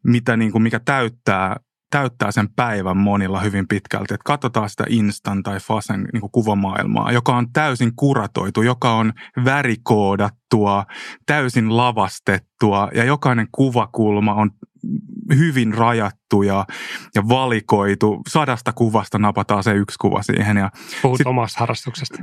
mitä 0.05 0.37
niin 0.37 0.53
kuin, 0.53 0.63
mikä 0.63 0.81
täyttää 0.81 1.57
täyttää 1.93 2.33
sen 2.33 2.49
päivän 2.57 2.97
monilla 2.97 3.41
hyvin 3.41 3.69
pitkälti. 3.69 4.15
Että 4.15 4.25
katsotaan 4.25 4.71
sitä 4.71 4.85
Instan 4.89 5.43
tai 5.43 5.61
Fasen 5.61 6.09
niin 6.13 6.31
kuvamaailmaa, 6.33 7.13
joka 7.13 7.37
on 7.37 7.53
täysin 7.53 7.93
kuratoitu, 7.97 8.63
joka 8.63 8.93
on 8.93 9.13
värikoodattua, 9.45 10.85
täysin 11.27 11.77
lavastettua 11.77 12.89
ja 12.95 13.05
jokainen 13.05 13.49
kuvakulma 13.53 14.35
on 14.35 14.51
hyvin 15.37 15.75
rajattu 15.75 16.22
ja, 16.41 16.65
ja 17.15 17.29
valikoitu. 17.29 18.21
Sadasta 18.29 18.73
kuvasta 18.73 19.19
napataan 19.19 19.63
se 19.63 19.73
yksi 19.73 19.97
kuva 20.01 20.23
siihen. 20.23 20.57
Ja 20.57 20.71
Puhut 21.03 21.19
sit, 21.19 21.27
omasta 21.27 21.61
harrastuksesta. 21.61 22.19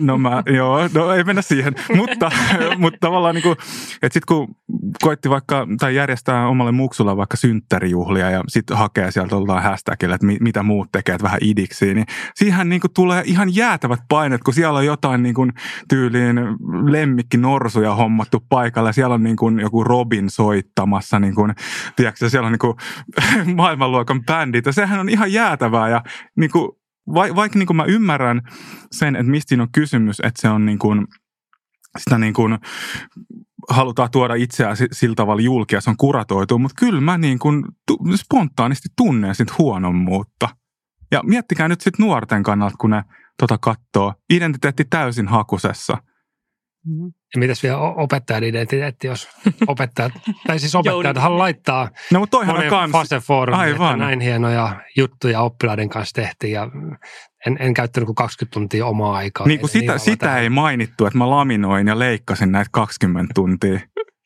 No 0.00 0.18
mä, 0.18 0.42
joo, 0.46 0.88
no 0.94 1.12
ei 1.12 1.24
mennä 1.24 1.42
siihen. 1.42 1.74
mutta, 1.96 2.30
mutta 2.78 2.98
tavallaan 3.00 3.34
niin 3.34 3.42
kuin, 3.42 3.56
että 4.02 4.14
sitten 4.14 4.36
kun 4.36 4.56
koitti 5.02 5.30
vaikka, 5.30 5.66
tai 5.80 5.94
järjestää 5.94 6.48
omalle 6.48 6.72
muksulla 6.72 7.16
vaikka 7.16 7.36
synttärijuhlia 7.36 8.30
ja 8.30 8.44
sitten 8.48 8.76
hakee 8.76 9.10
sieltä 9.10 9.36
ollaan 9.36 9.62
hashtagillä, 9.62 10.14
että 10.14 10.26
mitä 10.26 10.62
muut 10.62 10.88
tekee, 10.92 11.14
että 11.14 11.24
vähän 11.24 11.38
idiksi, 11.42 11.94
niin 11.94 12.06
siihen 12.34 12.68
niin 12.68 12.80
kuin 12.80 12.92
tulee 12.94 13.22
ihan 13.26 13.54
jäätävät 13.54 14.00
painet, 14.08 14.42
kun 14.42 14.54
siellä 14.54 14.78
on 14.78 14.86
jotain 14.86 15.22
niin 15.22 15.34
kuin 15.34 15.52
tyyliin 15.88 16.36
lemmikki 16.84 17.36
norsuja 17.36 17.94
hommattu 17.94 18.44
paikalle. 18.48 18.92
Siellä 18.92 19.14
on 19.14 19.22
niin 19.22 19.36
kuin 19.36 19.60
joku 19.60 19.84
Robin 19.84 20.30
soittamassa, 20.30 21.20
niin 21.20 21.34
kuin, 21.34 21.54
tiedätkö, 21.96 22.30
siellä 22.30 22.46
on 22.46 22.52
niin 22.52 22.58
kuin 22.58 22.76
maailmanluokan 23.56 24.24
bändit 24.24 24.66
ja 24.66 24.72
sehän 24.72 25.00
on 25.00 25.08
ihan 25.08 25.32
jäätävää 25.32 25.88
ja 25.88 26.02
niin 26.36 26.50
kuin, 26.50 26.70
va, 27.14 27.36
vaikka 27.36 27.58
niin 27.58 27.66
kuin 27.66 27.76
mä 27.76 27.84
ymmärrän 27.84 28.40
sen, 28.92 29.16
että 29.16 29.30
mistä 29.30 29.48
siinä 29.48 29.62
on 29.62 29.72
kysymys, 29.72 30.20
että 30.20 30.40
se 30.40 30.48
on 30.48 30.66
niin 30.66 30.78
kuin, 30.78 31.06
sitä 31.98 32.18
niin 32.18 32.34
kuin 32.34 32.58
halutaan 33.70 34.10
tuoda 34.10 34.34
itseään 34.34 34.76
sillä 34.92 35.14
tavalla 35.14 35.42
julki 35.42 35.74
ja 35.74 35.80
se 35.80 35.90
on 35.90 35.96
kuratoitu, 35.96 36.58
mutta 36.58 36.80
kyllä 36.80 37.00
mä 37.00 37.18
niin 37.18 37.38
kuin 37.38 37.64
spontaanisti 38.14 38.88
tunnen 38.96 39.34
sit 39.34 39.58
huonommuutta. 39.58 40.48
Ja 41.12 41.20
miettikää 41.22 41.68
nyt 41.68 41.80
sitten 41.80 42.06
nuorten 42.06 42.42
kannalta, 42.42 42.76
kun 42.80 42.90
ne 42.90 43.02
tota 43.38 43.58
katsoo. 43.58 44.14
Identiteetti 44.30 44.84
täysin 44.84 45.28
hakusessa– 45.28 45.98
Mm-hmm. 46.86 47.12
Ja 47.34 47.38
mitäs 47.38 47.62
vielä 47.62 47.78
opettajan 47.78 48.44
identiteetti, 48.44 49.06
jos 49.06 49.28
opettajat, 49.66 50.12
tai 50.46 50.58
siis 50.58 50.74
opettajat 50.74 51.16
haluaa 51.16 51.38
laittaa 51.38 51.90
no, 52.12 52.20
mutta 52.20 52.36
toihan 52.36 52.54
monen 52.54 52.70
kans... 52.70 52.92
Fase-foorumin, 52.92 53.70
että 53.70 53.96
näin 53.96 54.20
hienoja 54.20 54.80
juttuja 54.96 55.40
oppilaiden 55.40 55.88
kanssa 55.88 56.22
tehtiin 56.22 56.52
ja 56.52 56.68
en, 57.46 57.56
en 57.60 57.74
käyttänyt 57.74 58.06
kuin 58.06 58.14
20 58.14 58.54
tuntia 58.54 58.86
omaa 58.86 59.16
aikaa. 59.16 59.46
Niin 59.46 59.60
kuin 59.60 59.70
sitä, 59.70 59.98
sitä 59.98 60.38
ei 60.38 60.48
mainittu, 60.48 61.06
että 61.06 61.18
mä 61.18 61.30
laminoin 61.30 61.86
ja 61.86 61.98
leikkasin 61.98 62.52
näitä 62.52 62.70
20 62.72 63.34
tuntia 63.34 63.80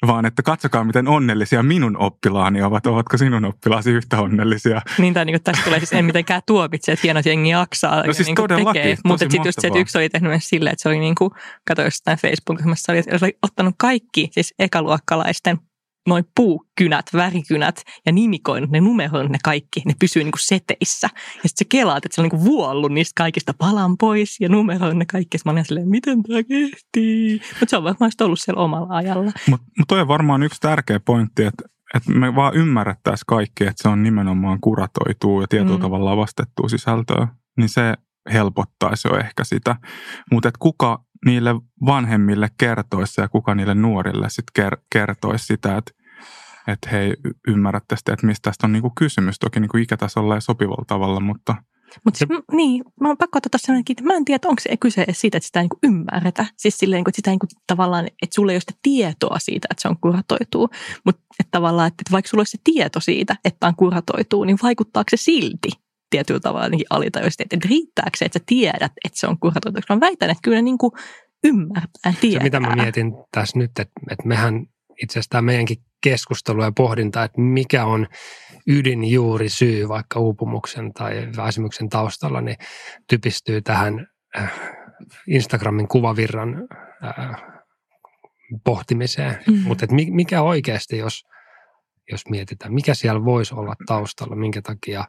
vaan 0.07 0.27
että 0.27 0.43
katsokaa 0.43 0.85
miten 0.85 1.09
onnellisia 1.09 1.63
minun 1.63 1.97
oppilaani 1.97 2.63
ovat. 2.63 2.87
Ovatko 2.87 3.19
sinun 3.19 3.45
oppilaasi 3.45 3.91
yhtä 3.91 4.21
onnellisia? 4.21 4.83
Niin, 4.99 5.15
tai 5.15 5.25
niin 5.25 5.35
kuin 5.35 5.43
tässä 5.43 5.65
tulee 5.65 5.79
siis 5.79 5.93
en 5.93 6.05
mitenkään 6.05 6.43
tuomitse, 6.47 6.93
että 6.93 7.01
hienot 7.05 7.27
jengi 7.27 7.51
jaksaa. 7.51 8.07
No 8.07 8.13
siis 8.13 8.29
niin 8.29 8.37
todellakin, 8.37 8.99
Mutta 9.05 9.19
sitten 9.19 9.45
just 9.45 9.61
se, 9.61 9.67
että 9.67 9.79
yksi 9.79 9.99
oli 9.99 10.09
tehnyt 10.09 10.31
myös 10.31 10.49
silleen, 10.49 10.73
että 10.73 10.83
se 10.83 10.89
oli 10.89 10.99
niin 10.99 11.15
kuin, 11.15 11.31
katsoin 11.69 11.87
jostain 11.87 12.19
Facebookissa, 12.19 12.93
oli, 12.93 13.03
oli 13.23 13.39
ottanut 13.43 13.75
kaikki 13.79 14.29
siis 14.33 14.55
ekaluokkalaisten 14.59 15.59
noin 16.07 16.25
puukynät, 16.37 17.07
värikynät 17.13 17.83
ja 18.07 18.13
nimikoinut 18.13 18.71
ne 18.71 18.81
numeroinut 18.81 19.33
ne 19.33 19.39
kaikki, 19.45 19.83
ne 19.87 19.95
pysyy 20.01 20.25
niinku 20.25 20.39
seteissä. 20.41 21.09
Ja 21.13 21.49
sitten 21.49 21.59
se 21.59 21.65
kelaat, 21.65 22.05
että 22.07 22.15
se 22.15 22.21
on 22.21 22.29
niinku 22.31 22.45
vuollut 22.45 22.93
niistä 22.93 23.13
kaikista 23.17 23.55
palan 23.59 23.97
pois 23.99 24.41
ja 24.41 24.49
numeroinut 24.49 24.99
ne 24.99 25.07
kaikki. 25.07 25.39
Mä 25.45 25.53
olin 25.53 25.65
silleen, 25.65 25.89
miten 25.89 26.23
tämä 26.23 26.43
kehtii? 26.43 27.41
Mutta 27.61 27.71
se 27.71 27.77
on 27.77 27.85
varmaan 27.85 28.11
ollut 28.21 28.41
siellä 28.41 28.63
omalla 28.63 28.97
ajalla. 28.97 29.33
Mutta 29.51 29.67
mut 29.79 29.89
toi 29.89 30.01
on 30.01 30.09
varmaan 30.09 30.43
yksi 30.43 30.61
tärkeä 30.61 31.01
pointti, 31.01 31.45
että 31.45 31.65
että 31.95 32.11
me 32.11 32.35
vaan 32.35 32.55
ymmärrettäisiin 32.55 33.27
kaikki, 33.27 33.65
että 33.65 33.83
se 33.83 33.89
on 33.89 34.03
nimenomaan 34.03 34.61
kuratoituu 34.61 35.41
ja 35.41 35.47
tietyllä 35.49 35.77
mm. 35.77 35.83
tavalla 35.83 36.11
lavastettua 36.11 36.69
sisältöä, 36.69 37.29
niin 37.57 37.69
se 37.69 37.95
helpottaisi 38.33 39.09
jo 39.09 39.19
ehkä 39.19 39.45
sitä. 39.45 39.77
Mutta 40.33 40.51
kuka 40.59 41.04
niille 41.25 41.51
vanhemmille 41.87 42.49
kertoisi 42.59 43.21
ja 43.21 43.29
kuka 43.29 43.55
niille 43.55 43.75
nuorille 43.75 44.31
sitten 44.31 44.67
ker- 44.67 44.83
kertoisi 44.91 45.47
sitä, 45.47 45.77
että 45.77 45.93
että 46.69 46.91
hei, 46.91 47.15
ymmärrätte 47.49 47.97
sitten, 47.97 48.13
että 48.13 48.27
mistä 48.27 48.51
tästä 48.51 48.67
on 48.67 48.73
niinku 48.73 48.93
kysymys. 48.99 49.39
Toki 49.39 49.61
niinku 49.61 49.77
ikätasolla 49.77 50.35
ja 50.35 50.41
sopivalla 50.41 50.85
tavalla, 50.87 51.21
mutta... 51.21 51.55
Mutta 52.05 52.19
siis, 52.19 52.31
niin, 52.53 52.85
mä 53.01 53.09
oon 53.09 53.17
pakko 53.17 53.37
ottaa 53.37 53.59
sellainen 53.59 53.85
että 53.91 54.05
mä 54.05 54.15
en 54.15 54.25
tiedä, 54.25 54.49
onko 54.49 54.61
se 54.61 54.77
kyse 54.77 55.07
siitä, 55.11 55.37
että 55.37 55.47
sitä 55.47 55.61
ei 55.61 55.69
niin 55.69 55.95
ymmärretä. 55.95 56.47
Siis 56.57 56.79
silleen, 56.79 57.01
että 57.01 57.17
sitä 57.17 57.31
niin 57.31 57.39
kuin, 57.39 57.49
tavallaan, 57.67 58.07
että 58.07 58.35
sulla 58.35 58.53
ei 58.53 58.55
ole 58.55 58.61
sitä 58.61 58.79
tietoa 58.83 59.39
siitä, 59.39 59.69
että 59.71 59.83
se 59.83 59.89
on 59.89 59.97
kuratoituu. 60.01 60.69
Mutta 61.05 61.23
että 61.41 61.51
tavallaan, 61.51 61.87
että 61.87 62.03
vaikka 62.13 62.29
sulla 62.29 62.41
olisi 62.41 62.51
se 62.51 62.59
tieto 62.65 63.01
siitä, 63.01 63.37
että 63.45 63.67
on 63.67 63.77
kuratoituu, 63.77 64.45
niin 64.45 64.59
vaikuttaako 64.63 65.11
se 65.11 65.17
silti 65.17 65.69
tietyllä 66.11 66.41
tavalla 66.41 66.69
niin 66.69 66.87
alitajuisesti, 66.91 67.43
että 67.43 67.69
riittääkö 67.69 68.11
se, 68.17 68.25
että 68.25 68.39
sä 68.39 68.45
tiedät, 68.47 68.93
että 69.05 69.19
se 69.19 69.27
on 69.27 69.39
kuratoitu. 69.39 69.81
Mä 69.89 70.01
väitän, 70.01 70.31
että 70.31 70.43
kyllä 70.43 70.63
niin 70.63 70.79
kuin 70.79 70.93
ymmärtää, 71.45 72.15
tietää. 72.21 72.41
Se, 72.41 72.45
mitä 72.45 72.61
mä 72.61 72.75
mietin 72.75 73.13
tässä 73.33 73.59
nyt, 73.59 73.71
että, 73.71 73.93
että 74.11 74.29
mehän 74.29 74.67
itse 75.03 75.13
asiassa 75.13 75.31
tämä 75.31 75.43
meidänkin 75.43 75.77
keskustelu 76.03 76.63
ja 76.63 76.73
pohdinta, 76.77 77.25
että 77.25 77.41
mikä 77.41 77.85
on 77.85 78.07
ydin 78.69 79.05
juuri 79.05 79.49
syy 79.49 79.89
vaikka 79.89 80.21
uupumuksen 80.21 80.93
tai 80.93 81.29
väsymyksen 81.37 81.89
taustalla, 81.89 82.41
niin 82.41 82.57
typistyy 83.09 83.63
tähän 83.63 84.07
äh, 84.39 84.53
Instagramin 85.29 85.89
kuvavirran 85.89 86.55
äh, 87.05 87.43
pohtimiseen. 88.65 89.39
Mm. 89.49 89.61
Mutta 89.67 89.87
mikä 90.11 90.43
oikeasti, 90.43 90.99
jos, 90.99 91.23
jos 92.13 92.29
mietitään, 92.31 92.75
mikä 92.75 92.95
siellä 92.95 93.25
voisi 93.25 93.55
olla 93.55 93.75
taustalla, 93.87 94.37
minkä 94.37 94.63
takia 94.63 95.05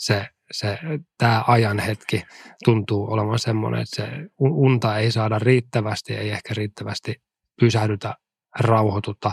se 0.00 0.26
se, 0.52 0.78
tämä 1.18 1.44
ajanhetki 1.46 2.22
tuntuu 2.64 3.12
olevan 3.12 3.38
semmoinen, 3.38 3.80
että 3.80 3.96
se 3.96 4.30
unta 4.40 4.98
ei 4.98 5.12
saada 5.12 5.38
riittävästi, 5.38 6.14
ei 6.14 6.30
ehkä 6.30 6.54
riittävästi 6.56 7.22
pysähdytä, 7.60 8.14
rauhoituta. 8.58 9.32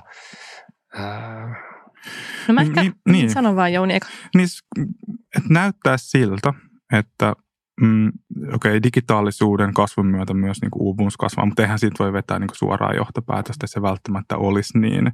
No 2.48 2.54
mä 2.54 2.62
ehkä 2.62 2.82
niin, 2.82 2.94
niin. 3.10 3.30
sanon 3.30 3.56
vaan 3.56 3.74
Jouni 3.74 3.96
eka. 3.96 4.08
Niin, 4.36 4.48
että 5.38 5.50
näyttää 5.50 5.98
siltä, 5.98 6.54
että 6.94 7.34
mm, 7.82 8.08
okei, 8.08 8.54
okay, 8.54 8.84
digitaalisuuden 8.84 9.74
kasvun 9.74 10.06
myötä 10.06 10.34
myös 10.34 10.62
niin 10.62 10.72
kuin 10.72 10.82
uupumus 10.82 11.18
kasvaa, 11.18 11.46
mutta 11.46 11.62
eihän 11.62 11.80
siitä 11.80 12.04
voi 12.04 12.14
vetää 12.14 12.40
niin 12.40 12.48
kuin 12.48 12.58
suoraan 12.58 12.96
johtopäätöstä, 12.96 13.66
että 13.66 13.74
se 13.74 13.82
välttämättä 13.82 14.38
olisi 14.38 14.80
niin. 14.80 15.12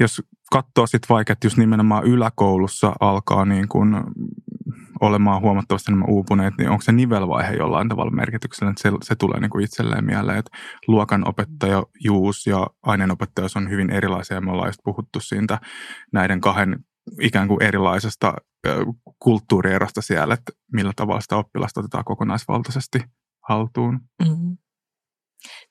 Jos 0.00 0.22
katsoo 0.52 0.86
sitten 0.86 1.14
vaikka, 1.14 1.32
että 1.32 1.46
jos 1.46 1.56
nimenomaan 1.56 2.04
yläkoulussa 2.04 2.92
alkaa 3.00 3.44
niin 3.44 3.68
kuin 3.68 3.94
olemaan 5.00 5.42
huomattavasti 5.42 5.92
enemmän 5.92 6.10
uupuneet, 6.10 6.54
niin 6.58 6.70
onko 6.70 6.82
se 6.82 6.92
nivelvaihe 6.92 7.52
jollain 7.52 7.88
tavalla 7.88 8.10
merkityksellä, 8.10 8.70
että 8.70 8.82
se, 8.82 8.92
se 9.02 9.14
tulee 9.16 9.40
niin 9.40 9.50
kuin 9.50 9.64
itselleen 9.64 10.04
mieleen, 10.04 10.38
että 10.38 10.58
luokan 10.86 11.28
opettajuus 11.28 12.46
ja 12.46 12.66
aineenopettajuus 12.82 13.56
on 13.56 13.70
hyvin 13.70 13.90
erilaisia 13.90 14.40
me 14.40 14.52
ollaan 14.52 14.68
just 14.68 14.80
puhuttu 14.84 15.20
siitä 15.20 15.58
näiden 16.12 16.40
kahden 16.40 16.84
ikään 17.20 17.48
kuin 17.48 17.62
erilaisesta 17.62 18.34
kulttuurierosta 19.18 20.02
siellä, 20.02 20.34
että 20.34 20.52
millä 20.72 20.92
tavalla 20.96 21.20
sitä 21.20 21.36
oppilasta 21.36 21.80
otetaan 21.80 22.04
kokonaisvaltaisesti 22.04 23.04
haltuun. 23.48 24.00
Mm-hmm. 24.22 24.56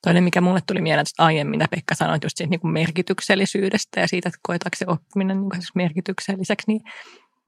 Toinen, 0.02 0.24
mikä 0.24 0.42
mulle 0.42 0.60
tuli 0.68 0.82
mieleen 0.82 1.02
että 1.02 1.24
aiemmin, 1.24 1.52
mitä 1.60 1.68
Pekka 1.72 1.96
sanoi, 1.96 2.18
just 2.24 2.38
siitä 2.38 2.50
niin 2.50 2.60
kuin 2.60 2.72
merkityksellisyydestä 2.72 4.00
ja 4.00 4.08
siitä, 4.08 4.30
että 4.30 4.40
koetaanko 4.44 4.76
se 4.76 4.86
oppiminen 4.88 5.38
niin 5.38 5.50
kuin 5.50 5.62
merkitykselliseksi, 5.76 6.68
niin 6.68 6.82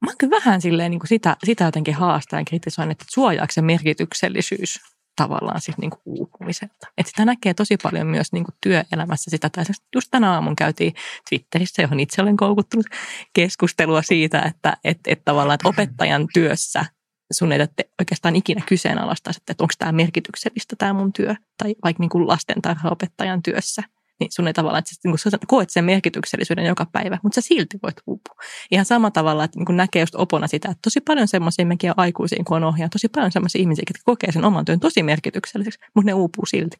mä 0.02 0.08
oon 0.08 0.18
kyllä 0.18 0.38
vähän 0.46 0.62
silleen 0.62 0.92
niin 0.92 1.00
kuin 1.00 1.08
sitä, 1.08 1.38
sitä 1.44 1.64
jotenkin 1.64 1.96
haastaa 1.96 2.40
ja 2.40 2.46
kritisoin, 2.46 2.92
että 2.92 3.06
suojaako 3.10 3.52
se 3.52 3.62
merkityksellisyys 3.62 4.80
tavallaan 5.16 5.62
siis 5.62 5.78
niin 5.78 5.92
kuin 5.92 6.02
uupumiselta. 6.06 6.88
Että 6.98 7.10
sitä 7.10 7.26
näkee 7.26 7.54
tosi 7.54 7.78
paljon 7.84 8.08
myös 8.08 8.34
niin 8.34 8.44
kuin 8.44 8.56
työelämässä 8.62 9.32
sitä. 9.32 9.50
Tai 9.50 9.64
just 9.96 10.08
tänä 10.12 10.34
aamun 10.34 10.56
käytiin 10.56 10.94
Twitterissä, 11.30 11.82
johon 11.82 12.00
itse 12.00 12.22
olen 12.22 12.38
koukuttunut, 12.38 12.86
keskustelua 13.34 14.02
siitä, 14.02 14.42
että, 14.42 14.78
että, 14.84 15.12
että 15.12 15.26
tavallaan 15.26 15.56
että 15.56 15.68
opettajan 15.68 16.28
työssä 16.34 16.86
sun 17.32 17.52
ei 17.52 17.60
oikeastaan 18.00 18.36
ikinä 18.36 18.62
kyseenalaista, 18.66 19.32
että 19.50 19.64
onko 19.64 19.74
tämä 19.80 19.92
merkityksellistä 19.92 20.76
tämä 20.76 20.94
mun 20.94 21.14
työ, 21.14 21.36
tai 21.64 21.76
vaikka 21.84 22.04
niin 22.04 22.10
kuin 22.10 22.28
lastentarhaopettajan 22.28 23.44
työssä. 23.44 23.84
niin 24.22 24.32
sun 24.32 24.48
ei 24.48 24.54
tavallaan, 24.54 24.80
että 24.80 24.92
niin 25.04 25.18
sä 25.18 25.38
koet 25.48 25.70
sen 25.70 25.86
merkityksellisyyden 25.86 26.66
joka 26.66 26.86
päivä, 26.92 27.18
mutta 27.24 27.42
sä 27.42 27.48
silti 27.48 27.80
voit 27.84 27.96
uupua. 28.08 28.36
Ihan 28.72 28.86
samalla 28.86 29.12
tavalla, 29.12 29.44
että 29.44 29.60
niin 29.60 29.78
näkee 29.78 30.02
just 30.02 30.16
opona 30.16 30.48
sitä, 30.48 30.70
että 30.72 30.80
tosi 30.82 31.02
paljon 31.02 31.28
semmoisia, 31.28 31.66
mekin 31.66 31.92
aikuisiin 31.98 32.46
kun 32.46 32.58
on 32.58 32.64
ohjaa, 32.64 32.90
tosi 32.90 33.08
paljon 33.08 33.32
semmoisia 33.32 33.62
ihmisiä, 33.62 33.84
jotka 33.90 34.02
kokee 34.06 34.32
sen 34.32 34.46
oman 34.46 34.66
työn 34.66 34.80
tosi 34.80 35.04
merkitykselliseksi, 35.04 35.80
mutta 35.96 36.06
ne 36.06 36.14
uupuu 36.14 36.46
silti. 36.46 36.78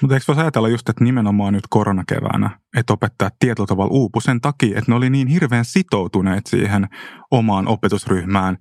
Mutta 0.00 0.14
eikö 0.14 0.24
voisi 0.28 0.40
ajatella 0.40 0.68
just, 0.68 0.88
että 0.88 1.04
nimenomaan 1.04 1.52
nyt 1.52 1.64
koronakeväänä, 1.70 2.58
että 2.76 2.92
opettajat 2.92 3.34
tietyllä 3.38 3.66
tavalla 3.66 3.92
uupu 3.92 4.20
sen 4.20 4.40
takia, 4.40 4.78
että 4.78 4.90
ne 4.90 4.94
oli 4.94 5.10
niin 5.10 5.28
hirveän 5.28 5.64
sitoutuneet 5.64 6.46
siihen 6.46 6.88
omaan 7.30 7.68
opetusryhmään 7.68 8.58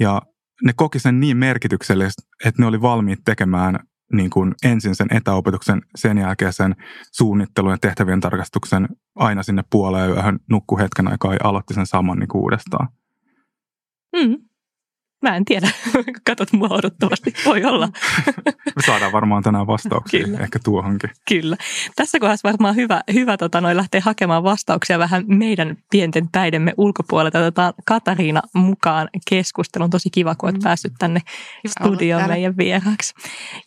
ja 0.00 0.22
ne 0.64 0.72
koki 0.76 0.98
sen 0.98 1.20
niin 1.20 1.36
merkityksellisesti, 1.36 2.22
että 2.44 2.62
ne 2.62 2.66
oli 2.66 2.82
valmiit 2.82 3.18
tekemään 3.24 3.78
niin 4.12 4.30
kuin 4.30 4.54
ensin 4.64 4.94
sen 4.94 5.06
etäopetuksen, 5.10 5.82
sen 5.96 6.18
jälkeen 6.18 6.52
sen 6.52 6.76
suunnittelun 7.12 7.70
ja 7.70 7.78
tehtävien 7.80 8.20
tarkastuksen 8.20 8.88
aina 9.14 9.42
sinne 9.42 9.62
puoleen 9.70 10.10
yöhön 10.10 10.38
nukku 10.50 10.78
hetken 10.78 11.08
aikaa 11.08 11.32
ja 11.32 11.40
aloitti 11.44 11.74
sen 11.74 11.86
saman 11.86 12.18
niin 12.18 12.28
kuin 12.28 12.42
uudestaan. 12.42 12.88
Mm. 14.16 14.47
Mä 15.22 15.36
en 15.36 15.44
tiedä. 15.44 15.70
Katot 16.26 16.52
mua 16.52 16.68
odottavasti. 16.70 17.32
Voi 17.44 17.64
olla. 17.64 17.88
Me 18.76 18.82
saadaan 18.86 19.12
varmaan 19.12 19.42
tänään 19.42 19.66
vastauksia, 19.66 20.24
Kyllä. 20.24 20.38
ehkä 20.38 20.58
tuohonkin. 20.64 21.10
Kyllä. 21.28 21.56
Tässä 21.96 22.18
kohdassa 22.20 22.48
varmaan 22.48 22.76
hyvä, 22.76 23.00
hyvä 23.12 23.36
tota, 23.36 23.60
noin 23.60 23.76
lähteä 23.76 24.00
hakemaan 24.04 24.42
vastauksia 24.42 24.98
vähän 24.98 25.24
meidän 25.26 25.76
pienten 25.90 26.28
päidemme 26.32 26.74
ulkopuolelta. 26.76 27.38
Otetaan 27.38 27.72
Katariina 27.86 28.42
mukaan 28.54 29.08
keskustelun. 29.30 29.90
Tosi 29.90 30.10
kiva, 30.10 30.34
kun 30.34 30.48
olet 30.48 30.56
mm. 30.60 30.64
päässyt 30.64 30.92
tänne 30.98 31.20
studioon 31.66 32.28
meidän 32.28 32.56
vieraaksi. 32.56 33.14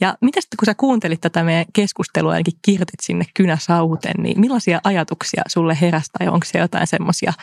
Ja 0.02 0.18
mitä 0.22 0.42
sitten, 0.42 0.58
kun 0.58 0.66
sä 0.66 0.76
kuuntelit 0.76 1.22
tätä 1.22 1.44
meidän 1.44 1.66
keskustelua, 1.74 2.32
ainakin 2.32 2.60
kirjoitit 2.62 3.00
sinne 3.02 3.26
kynäsauteen, 3.34 4.24
niin 4.24 4.40
millaisia 4.40 4.82
ajatuksia 4.84 5.42
sulle 5.48 5.78
herästä 5.82 6.24
ja 6.24 6.32
onko 6.32 6.46
se 6.46 6.60
jotain 6.60 6.88
semmoisia 6.88 7.34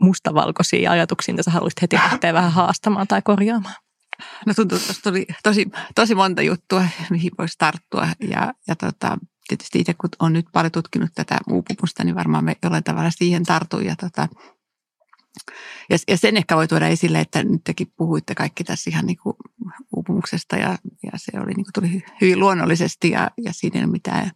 mustavalkoisia 0.00 0.90
ajatuksia, 0.90 1.34
mitä 1.34 1.42
sä 1.42 1.50
haluaisit 1.50 1.82
heti 1.82 1.96
lähteä 2.10 2.32
vähän 2.32 2.52
haastamaan 2.52 3.06
tai 3.08 3.22
korjaamaan? 3.22 3.74
No 4.46 4.54
tuntuu, 4.54 4.78
että 4.78 4.94
tuli 5.02 5.26
tosi, 5.42 5.70
tosi 5.94 6.14
monta 6.14 6.42
juttua, 6.42 6.84
mihin 7.10 7.30
voisi 7.38 7.58
tarttua. 7.58 8.08
Ja, 8.20 8.54
ja 8.68 8.76
tota, 8.76 9.18
tietysti 9.48 9.80
itse 9.80 9.94
kun 9.94 10.10
olen 10.20 10.32
nyt 10.32 10.46
paljon 10.52 10.72
tutkinut 10.72 11.10
tätä 11.14 11.38
uupumusta, 11.50 12.04
niin 12.04 12.14
varmaan 12.14 12.44
me 12.44 12.56
jollain 12.62 12.84
tavalla 12.84 13.10
siihen 13.10 13.44
tartun. 13.44 13.84
Ja, 13.84 13.96
tota, 13.96 14.28
ja, 15.90 15.98
ja 16.08 16.16
sen 16.16 16.36
ehkä 16.36 16.56
voi 16.56 16.68
tuoda 16.68 16.86
esille, 16.86 17.20
että 17.20 17.42
nyt 17.42 17.64
tekin 17.64 17.92
puhuitte 17.96 18.34
kaikki 18.34 18.64
tässä 18.64 18.90
ihan 18.90 19.06
niin 19.06 19.18
kuin 19.22 19.36
uupumuksesta 19.96 20.56
ja, 20.56 20.78
ja 21.02 21.10
se 21.16 21.32
oli, 21.40 21.54
niin 21.54 21.64
kuin 21.64 21.72
tuli 21.74 22.04
hyvin 22.20 22.40
luonnollisesti 22.40 23.10
ja, 23.10 23.30
ja 23.38 23.52
siinä 23.52 23.78
ei 23.78 23.84
ole 23.84 23.92
mitään 23.92 24.30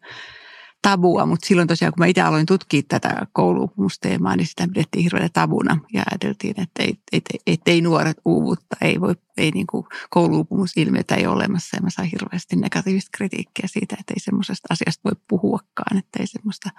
tabua, 0.83 1.27
mutta 1.27 1.47
silloin 1.47 1.69
tosiaan, 1.69 1.93
kun 1.93 2.01
mä 2.01 2.07
itse 2.07 2.21
aloin 2.21 2.47
tutkia 2.47 2.83
tätä 2.89 3.27
kouluupumusteemaa, 3.33 4.37
niin 4.37 4.47
sitä 4.47 4.69
pidettiin 4.69 5.03
hirveänä 5.03 5.29
tabuna. 5.33 5.79
Ja 5.93 6.03
ajateltiin, 6.11 6.61
että 6.61 6.83
ei, 6.83 6.95
ei, 7.13 7.21
ei, 7.47 7.59
ei, 7.67 7.81
nuoret 7.81 8.17
uuvutta, 8.25 8.77
ei, 8.81 9.01
voi, 9.01 9.15
ei 9.37 9.51
niin 9.51 9.67
kuin 9.67 9.87
kouluupumusilmiötä 10.11 11.15
ei 11.15 11.27
ole 11.27 11.35
olemassa. 11.35 11.77
Ja 11.77 11.83
mä 11.83 11.91
sain 11.91 12.11
hirveästi 12.11 12.57
negatiivista 12.57 13.11
kritiikkiä 13.17 13.69
siitä, 13.69 13.97
että 14.01 14.15
ei 14.15 14.21
semmoisesta 14.21 14.67
asiasta 14.71 15.01
voi 15.05 15.23
puhuakaan, 15.29 15.97
että 15.99 16.21
ei 16.21 16.27
semmoista 16.27 16.71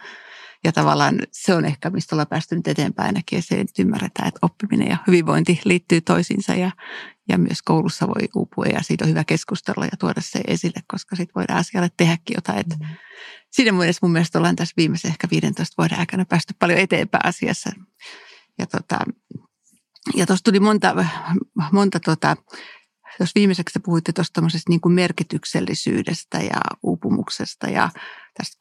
ja 0.64 0.72
tavallaan 0.72 1.20
se 1.32 1.54
on 1.54 1.66
ehkä, 1.66 1.90
mistä 1.90 2.16
ollaan 2.16 2.28
päästy 2.28 2.56
nyt 2.56 2.68
eteenpäinkin 2.68 3.38
ja 3.38 3.42
se, 3.42 3.56
että 3.56 3.82
ymmärretään, 3.82 4.28
että 4.28 4.40
oppiminen 4.42 4.88
ja 4.88 4.98
hyvinvointi 5.08 5.62
liittyy 5.66 6.02
toisiinsa 6.02 6.56
ja, 6.56 6.72
ja 7.30 7.38
myös 7.38 7.62
koulussa 7.62 8.08
voi 8.08 8.30
uupua 8.36 8.66
ja 8.66 8.84
siitä 8.84 9.06
on 9.06 9.10
hyvä 9.10 9.24
keskustella 9.24 9.86
ja 9.86 9.98
tuoda 10.00 10.22
se 10.22 10.42
esille, 10.48 10.80
koska 10.88 11.16
sitten 11.16 11.36
voidaan 11.36 11.60
asialle 11.60 11.90
tehdäkin 11.98 12.36
jotain. 12.36 12.60
Että 12.60 12.76
mm. 12.80 12.86
Siinä 13.52 13.72
mielessä 13.72 14.00
mun 14.02 14.12
mielestä 14.12 14.38
ollaan 14.38 14.56
tässä 14.56 14.74
viimeisen 14.78 15.12
ehkä 15.12 15.28
15 15.32 15.74
vuoden 15.78 16.00
aikana 16.00 16.26
päästy 16.26 16.54
paljon 16.60 16.80
eteenpäin 16.80 17.26
asiassa. 17.26 17.70
Ja 18.60 18.66
tota, 18.66 19.00
ja 20.16 20.26
tuossa 20.26 20.44
tuli 20.44 20.60
monta, 20.60 20.96
monta 21.72 22.00
tota, 22.00 22.38
jos 23.20 23.36
viimeiseksi 23.36 23.80
puhuitte 23.80 24.14
tuosta 24.14 24.42
niin 24.70 24.82
kuin 24.82 24.94
merkityksellisyydestä 24.94 26.38
ja 26.38 26.62
uupumuksesta 26.84 27.70
ja 27.70 27.90
tästä 28.38 28.58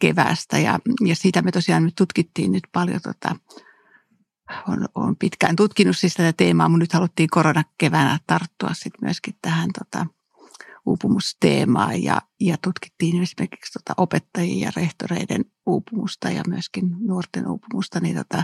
koronakeväästä 0.00 0.58
ja, 0.58 0.78
ja 1.06 1.16
siitä 1.16 1.42
me 1.42 1.52
tosiaan 1.52 1.84
nyt 1.84 1.94
tutkittiin 1.94 2.52
nyt 2.52 2.64
paljon 2.72 3.00
tota, 3.02 3.36
on, 4.68 4.88
on 4.94 5.16
pitkään 5.16 5.56
tutkinut 5.56 5.98
siis 5.98 6.14
tätä 6.14 6.32
teemaa, 6.32 6.68
mutta 6.68 6.82
nyt 6.82 6.92
haluttiin 6.92 7.30
koronakeväänä 7.30 8.18
tarttua 8.26 8.70
sitten 8.72 9.00
myöskin 9.02 9.34
tähän 9.42 9.70
tota, 9.78 10.06
uupumusteemaan 10.86 12.02
ja, 12.02 12.20
ja 12.40 12.56
tutkittiin 12.62 13.22
esimerkiksi 13.22 13.72
tota 13.72 13.94
opettajien 13.96 14.60
ja 14.60 14.72
rehtoreiden 14.76 15.44
uupumusta 15.66 16.30
ja 16.30 16.42
myöskin 16.48 16.84
nuorten 17.00 17.48
uupumusta, 17.48 18.00
niin 18.00 18.16
tota, 18.16 18.42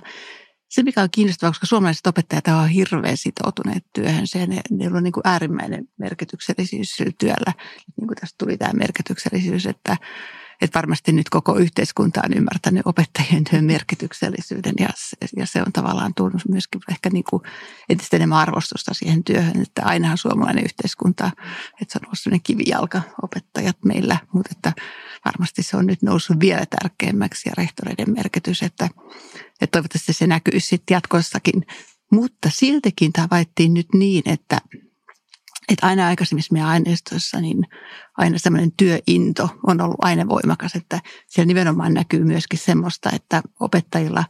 se, 0.69 0.83
mikä 0.83 1.03
on 1.03 1.09
kiinnostavaa, 1.11 1.51
koska 1.51 1.67
suomalaiset 1.67 2.07
opettajat 2.07 2.49
ovat 2.49 2.73
hirveän 2.75 3.17
sitoutuneet 3.17 3.85
työhön, 3.93 4.27
se 4.27 4.47
ne, 4.47 4.61
niillä 4.71 4.97
on 4.97 5.03
niin 5.03 5.13
kuin 5.13 5.27
äärimmäinen 5.29 5.89
merkityksellisyys 5.99 6.89
sillä 6.89 7.13
työllä. 7.19 7.53
Niin 7.97 8.07
kuin 8.07 8.17
tästä 8.21 8.35
tuli 8.39 8.57
tämä 8.57 8.73
merkityksellisyys, 8.73 9.67
että 9.67 9.97
että 10.61 10.79
varmasti 10.79 11.13
nyt 11.13 11.31
koko 11.31 11.57
yhteiskunta 11.57 12.21
on 12.25 12.33
ymmärtänyt 12.33 12.83
opettajien 12.85 13.45
työn 13.45 13.65
merkityksellisyyden 13.65 14.75
ja 14.81 14.89
se, 14.97 15.17
ja 15.37 15.47
se 15.47 15.63
on 15.67 15.73
tavallaan 15.73 16.15
tuonut 16.15 16.43
myöskin 16.49 16.81
ehkä 16.91 17.11
niin 17.11 17.25
kuin 17.31 17.43
entistä 17.89 18.17
enemmän 18.17 18.39
arvostusta 18.39 18.95
siihen 18.95 19.25
työhön, 19.25 19.63
että 19.63 19.83
ainahan 19.85 20.19
suomalainen 20.19 20.65
yhteiskunta, 20.65 21.31
että 21.83 21.93
se 21.93 21.99
on 21.99 22.07
ollut 22.07 22.19
sellainen 22.19 22.43
kivijalka 22.43 23.03
opettajat 23.23 23.77
meillä, 23.85 24.19
mutta 24.33 24.51
että 24.57 24.73
varmasti 25.25 25.63
se 25.63 25.77
on 25.77 25.87
nyt 25.87 26.03
noussut 26.03 26.41
vielä 26.41 26.67
tärkeämmäksi 26.67 27.49
ja 27.49 27.53
rehtoreiden 27.59 28.13
merkitys, 28.15 28.63
että, 28.63 28.89
että 29.61 29.67
toivottavasti 29.73 30.13
se 30.13 30.27
näkyy 30.27 30.61
sitten 30.61 30.95
jatkossakin. 30.95 31.67
Mutta 32.13 32.51
siltikin 32.53 33.13
tavoittiin 33.13 33.75
nyt 33.75 33.87
niin, 33.95 34.23
että 34.27 34.59
että 35.69 35.87
aina 35.87 36.07
aikaisemmissa 36.07 36.53
meidän 36.53 36.69
aineistoissa 36.69 37.41
niin 37.41 37.67
aina 38.17 38.39
semmoinen 38.39 38.73
työinto 38.77 39.49
on 39.67 39.81
ollut 39.81 39.97
aina 39.99 40.29
voimakas, 40.29 40.75
että 40.75 41.01
siellä 41.27 41.47
nimenomaan 41.47 41.95
näkyy 41.95 42.25
myöskin 42.25 42.59
semmoista, 42.59 43.11
että 43.11 43.43
opettajilla 43.61 44.25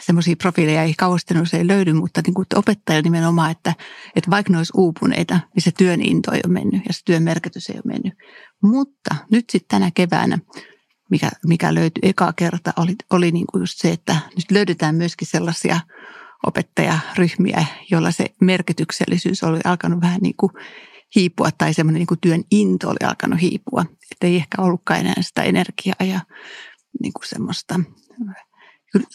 semmoisia 0.00 0.36
profiileja 0.36 0.82
ei 0.82 0.94
kauheasti 0.94 1.34
ei 1.56 1.66
löydy, 1.66 1.92
mutta 1.92 2.20
niin 2.26 2.34
kuin 2.34 2.46
opettajilla 2.54 3.02
nimenomaan, 3.02 3.50
että, 3.50 3.74
että 4.16 4.30
vaikka 4.30 4.52
ne 4.52 4.56
olisi 4.58 4.72
uupuneita, 4.76 5.40
niin 5.54 5.62
se 5.62 5.70
työn 5.78 6.00
into 6.02 6.32
ei 6.32 6.40
ole 6.46 6.52
mennyt 6.52 6.82
ja 6.86 6.92
se 6.92 7.00
työn 7.04 7.22
merkitys 7.22 7.70
ei 7.70 7.76
ole 7.76 7.92
mennyt. 7.92 8.12
Mutta 8.62 9.14
nyt 9.30 9.50
sitten 9.50 9.80
tänä 9.80 9.90
keväänä, 9.94 10.38
mikä, 11.10 11.30
mikä 11.46 11.74
löytyi 11.74 12.00
eka 12.02 12.32
kerta, 12.32 12.72
oli, 12.76 12.94
oli 13.10 13.30
niin 13.30 13.46
kuin 13.52 13.62
just 13.62 13.78
se, 13.78 13.92
että 13.92 14.16
nyt 14.36 14.50
löydetään 14.50 14.94
myöskin 14.94 15.28
sellaisia– 15.28 15.80
opettajaryhmiä, 16.46 17.64
joilla 17.90 18.10
se 18.10 18.26
merkityksellisyys 18.40 19.42
oli 19.42 19.58
alkanut 19.64 20.00
vähän 20.00 20.20
niin 20.22 20.36
kuin 20.36 20.52
hiipua 21.14 21.48
tai 21.58 21.74
semmoinen 21.74 21.98
niin 21.98 22.06
kuin 22.06 22.20
työn 22.20 22.42
into 22.50 22.88
oli 22.88 23.06
alkanut 23.08 23.40
hiipua. 23.40 23.84
Että 24.12 24.26
ei 24.26 24.36
ehkä 24.36 24.62
ollutkaan 24.62 25.00
enää 25.00 25.14
sitä 25.20 25.42
energiaa 25.42 25.96
ja 26.00 26.20
niin 27.02 27.12
kuin 27.12 27.28
semmoista 27.28 27.80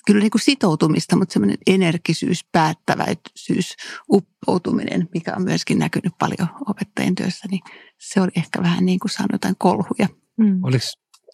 kyllä 0.06 0.20
niin 0.20 0.32
kuin 0.32 0.42
sitoutumista, 0.42 1.16
mutta 1.16 1.34
semmoinen 1.34 1.58
energisyys, 1.68 2.46
päättäväisyys, 2.52 3.76
uppoutuminen, 4.12 5.10
mikä 5.14 5.34
on 5.36 5.44
myöskin 5.44 5.80
näkynyt 5.80 6.14
paljon 6.20 6.50
opettajien 6.70 7.16
työssä, 7.16 7.48
niin 7.52 7.62
se 8.00 8.22
oli 8.22 8.32
ehkä 8.38 8.62
vähän 8.62 8.86
niin 8.86 9.00
kuin 9.00 9.12
saanut 9.12 9.32
jotain 9.32 9.56
kolhuja. 9.58 10.08
Mm. 10.38 10.64
Oliko, 10.64 10.86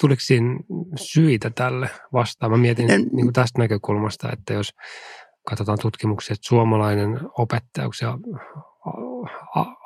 tuliko 0.01 0.19
siinä 0.19 0.59
syitä 0.95 1.49
tälle 1.49 1.89
vastaan? 2.13 2.51
Mä 2.51 2.57
mietin 2.57 2.87
niin 2.87 3.09
kuin 3.09 3.33
tästä 3.33 3.59
näkökulmasta, 3.59 4.31
että 4.31 4.53
jos 4.53 4.73
katsotaan 5.49 5.77
tutkimuksia, 5.81 6.33
että 6.33 6.47
suomalainen 6.47 7.19
opettaja, 7.37 7.87
kun 7.87 7.93
se 7.93 8.05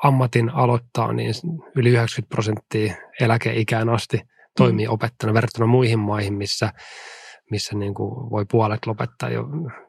ammatin 0.02 0.50
aloittaa, 0.50 1.12
niin 1.12 1.34
yli 1.76 1.90
90 1.90 2.34
prosenttia 2.34 2.94
eläkeikään 3.20 3.88
asti 3.88 4.20
toimii 4.56 4.86
mm. 4.86 4.92
opettajana 4.92 5.34
verrattuna 5.34 5.66
muihin 5.66 5.98
maihin, 5.98 6.34
missä, 6.34 6.72
missä 7.50 7.76
niin 7.76 7.94
kuin 7.94 8.30
voi 8.30 8.44
puolet 8.50 8.86
lopettaa 8.86 9.30
jo 9.30 9.44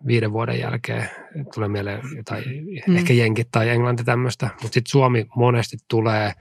viiden 0.08 0.32
vuoden 0.34 0.60
jälkeen. 0.60 1.10
Tulee 1.54 1.70
mieleen 1.70 2.02
jotain, 2.18 2.44
mm. 2.88 2.96
ehkä 2.96 3.14
jenkit 3.14 3.48
tai 3.52 3.70
englanti 3.70 4.04
tämmöistä, 4.04 4.46
mutta 4.46 4.74
sitten 4.74 4.92
Suomi 4.92 5.26
monesti 5.36 5.78
tulee 5.90 6.34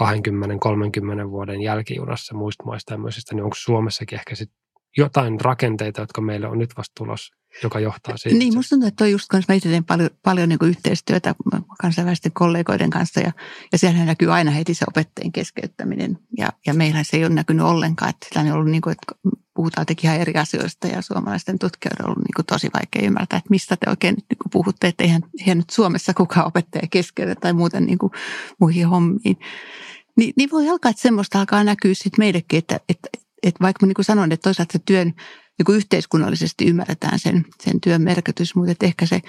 20-30 0.00 0.04
vuoden 1.30 1.60
jälkijunassa 1.62 2.36
muista 2.36 2.64
maista 2.64 2.94
tämmöisistä, 2.94 3.34
niin 3.34 3.44
onko 3.44 3.56
Suomessakin 3.58 4.18
ehkä 4.18 4.34
sit 4.34 4.50
jotain 4.96 5.40
rakenteita, 5.40 6.00
jotka 6.00 6.20
meille 6.20 6.48
on 6.48 6.58
nyt 6.58 6.76
vasta 6.76 6.92
tulossa 6.96 7.34
joka 7.62 7.80
johtaa 7.80 8.16
siihen. 8.16 8.38
Niin, 8.38 8.54
musta 8.54 8.68
tuntuu, 8.68 8.88
että 8.88 8.96
toi 8.96 9.10
just, 9.10 9.26
kanssa 9.28 9.52
mä 9.52 9.56
itse 9.56 9.68
teen 9.68 9.84
paljon, 9.84 10.10
paljon 10.22 10.48
niin 10.48 10.58
yhteistyötä 10.62 11.34
kansainvälisten 11.80 12.32
kollegoiden 12.32 12.90
kanssa 12.90 13.20
ja, 13.20 13.32
ja 13.72 13.78
siellä 13.78 14.04
näkyy 14.04 14.32
aina 14.32 14.50
heti 14.50 14.74
se 14.74 14.84
opettajien 14.88 15.32
keskeyttäminen 15.32 16.18
ja, 16.38 16.48
ja 16.66 16.74
meillä 16.74 17.02
se 17.02 17.16
ei 17.16 17.24
ole 17.24 17.34
näkynyt 17.34 17.66
ollenkaan, 17.66 18.10
että 18.10 18.26
sillä 18.28 18.40
on 18.40 18.52
ollut 18.58 18.70
niin 18.70 18.82
kuin, 18.82 18.92
että 18.92 19.30
puhutaan 19.54 19.86
tekin 19.86 20.10
ihan 20.10 20.20
eri 20.20 20.34
asioista 20.34 20.86
ja 20.86 21.02
suomalaisten 21.02 21.58
tutkijoiden 21.58 22.04
on 22.04 22.10
ollut 22.10 22.24
niin 22.24 22.34
kuin 22.36 22.46
tosi 22.46 22.68
vaikea 22.74 23.06
ymmärtää, 23.06 23.36
että 23.36 23.50
mistä 23.50 23.76
te 23.76 23.90
oikein 23.90 24.14
nyt 24.14 24.24
niin 24.30 24.50
puhutte, 24.50 24.88
että 24.88 25.04
eihän, 25.04 25.22
eihän 25.40 25.58
nyt 25.58 25.70
Suomessa 25.70 26.14
kukaan 26.14 26.46
opettaja 26.46 26.88
keskeytä 26.90 27.34
tai 27.34 27.52
muuten 27.52 27.84
niin 27.84 27.98
kuin 27.98 28.12
muihin 28.60 28.88
hommiin. 28.88 29.36
Niin, 30.16 30.32
niin 30.36 30.50
voi 30.50 30.68
alkaa, 30.68 30.90
että 30.90 31.02
semmoista 31.02 31.40
alkaa 31.40 31.64
näkyä 31.64 31.94
sitten 31.94 32.22
meillekin, 32.22 32.58
että, 32.58 32.80
että 32.88 33.08
että 33.42 33.62
vaikka 33.62 33.86
mä 33.86 33.88
niin 33.88 33.94
kuin 33.94 34.04
sanon, 34.04 34.32
että 34.32 34.44
toisaalta 34.44 34.72
se 34.72 34.78
työn 34.84 35.06
niin 35.58 35.66
kuin 35.66 35.76
yhteiskunnallisesti 35.76 36.66
ymmärretään 36.66 37.18
sen, 37.18 37.44
sen 37.60 37.80
työn 37.80 38.02
merkitys, 38.02 38.54
mutta 38.54 38.72
että 38.72 38.86
ehkä 38.86 39.06
se 39.06 39.20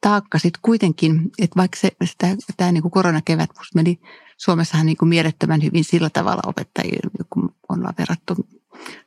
taakka 0.00 0.38
sitten 0.38 0.60
kuitenkin, 0.62 1.30
että 1.38 1.56
vaikka 1.56 1.78
se, 1.78 1.90
tämä, 2.18 2.36
tämä 2.56 2.72
niin 2.72 2.82
kuin 2.82 2.92
koronakevät 2.92 3.50
meni 3.74 4.00
Suomessahan 4.36 4.86
niin 4.86 4.96
kuin 4.96 5.08
mielettömän 5.08 5.62
hyvin 5.62 5.84
sillä 5.84 6.10
tavalla 6.10 6.42
opettajia, 6.46 7.00
kun 7.30 7.54
ollaan 7.68 7.94
verrattu, 7.98 8.36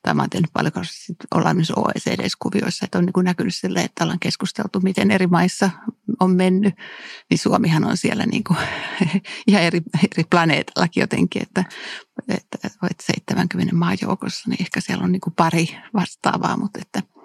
tai 0.04 0.14
mä 0.14 0.22
oon 0.22 0.30
tehnyt 0.30 0.54
paljon 0.54 0.72
kanssa, 0.72 1.14
ollaan 1.36 1.56
myös 1.56 1.72
OECD-kuvioissa, 1.72 2.86
että 2.86 2.98
on 2.98 3.06
niin 3.06 3.24
näkynyt 3.24 3.56
sille, 3.56 3.80
että 3.80 4.04
ollaan 4.04 4.20
keskusteltu, 4.20 4.80
miten 4.80 5.12
eri 5.12 5.28
maissa 5.28 5.70
on 6.20 6.32
mennyt, 6.32 6.74
niin 7.30 7.38
Suomihan 7.38 7.86
on 7.86 7.98
siellä 7.98 8.26
niin 8.26 8.44
kuin 8.44 8.58
ihan 9.48 9.62
eri, 9.62 9.82
eri 10.04 10.24
planeetallakin 10.30 11.02
jotenkin, 11.02 11.42
että, 11.42 11.64
että, 12.28 12.58
että 12.64 13.04
70 13.14 13.76
maan 13.76 13.98
joukossa, 14.02 14.50
niin 14.50 14.62
ehkä 14.62 14.82
siellä 14.82 15.04
on 15.04 15.12
niin 15.12 15.22
kuin 15.22 15.34
pari 15.34 15.78
vastaavaa, 15.94 16.58
mutta 16.58 16.80
että– 16.82 17.02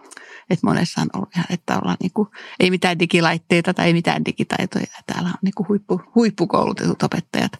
että 0.50 0.66
monessa 0.66 1.00
on 1.00 1.08
ollut 1.14 1.36
ihan, 1.36 1.46
että 1.50 1.78
ollaan 1.78 1.96
niin 2.00 2.12
kuin, 2.14 2.28
ei 2.60 2.70
mitään 2.70 2.98
digilaitteita 2.98 3.74
tai 3.74 3.86
ei 3.86 3.92
mitään 3.92 4.24
digitaitoja. 4.24 4.86
Täällä 5.06 5.28
on 5.28 5.34
niin 5.42 5.54
kuin 5.56 5.68
huippu, 5.68 6.02
huippukoulutetut 6.14 7.02
opettajat. 7.02 7.52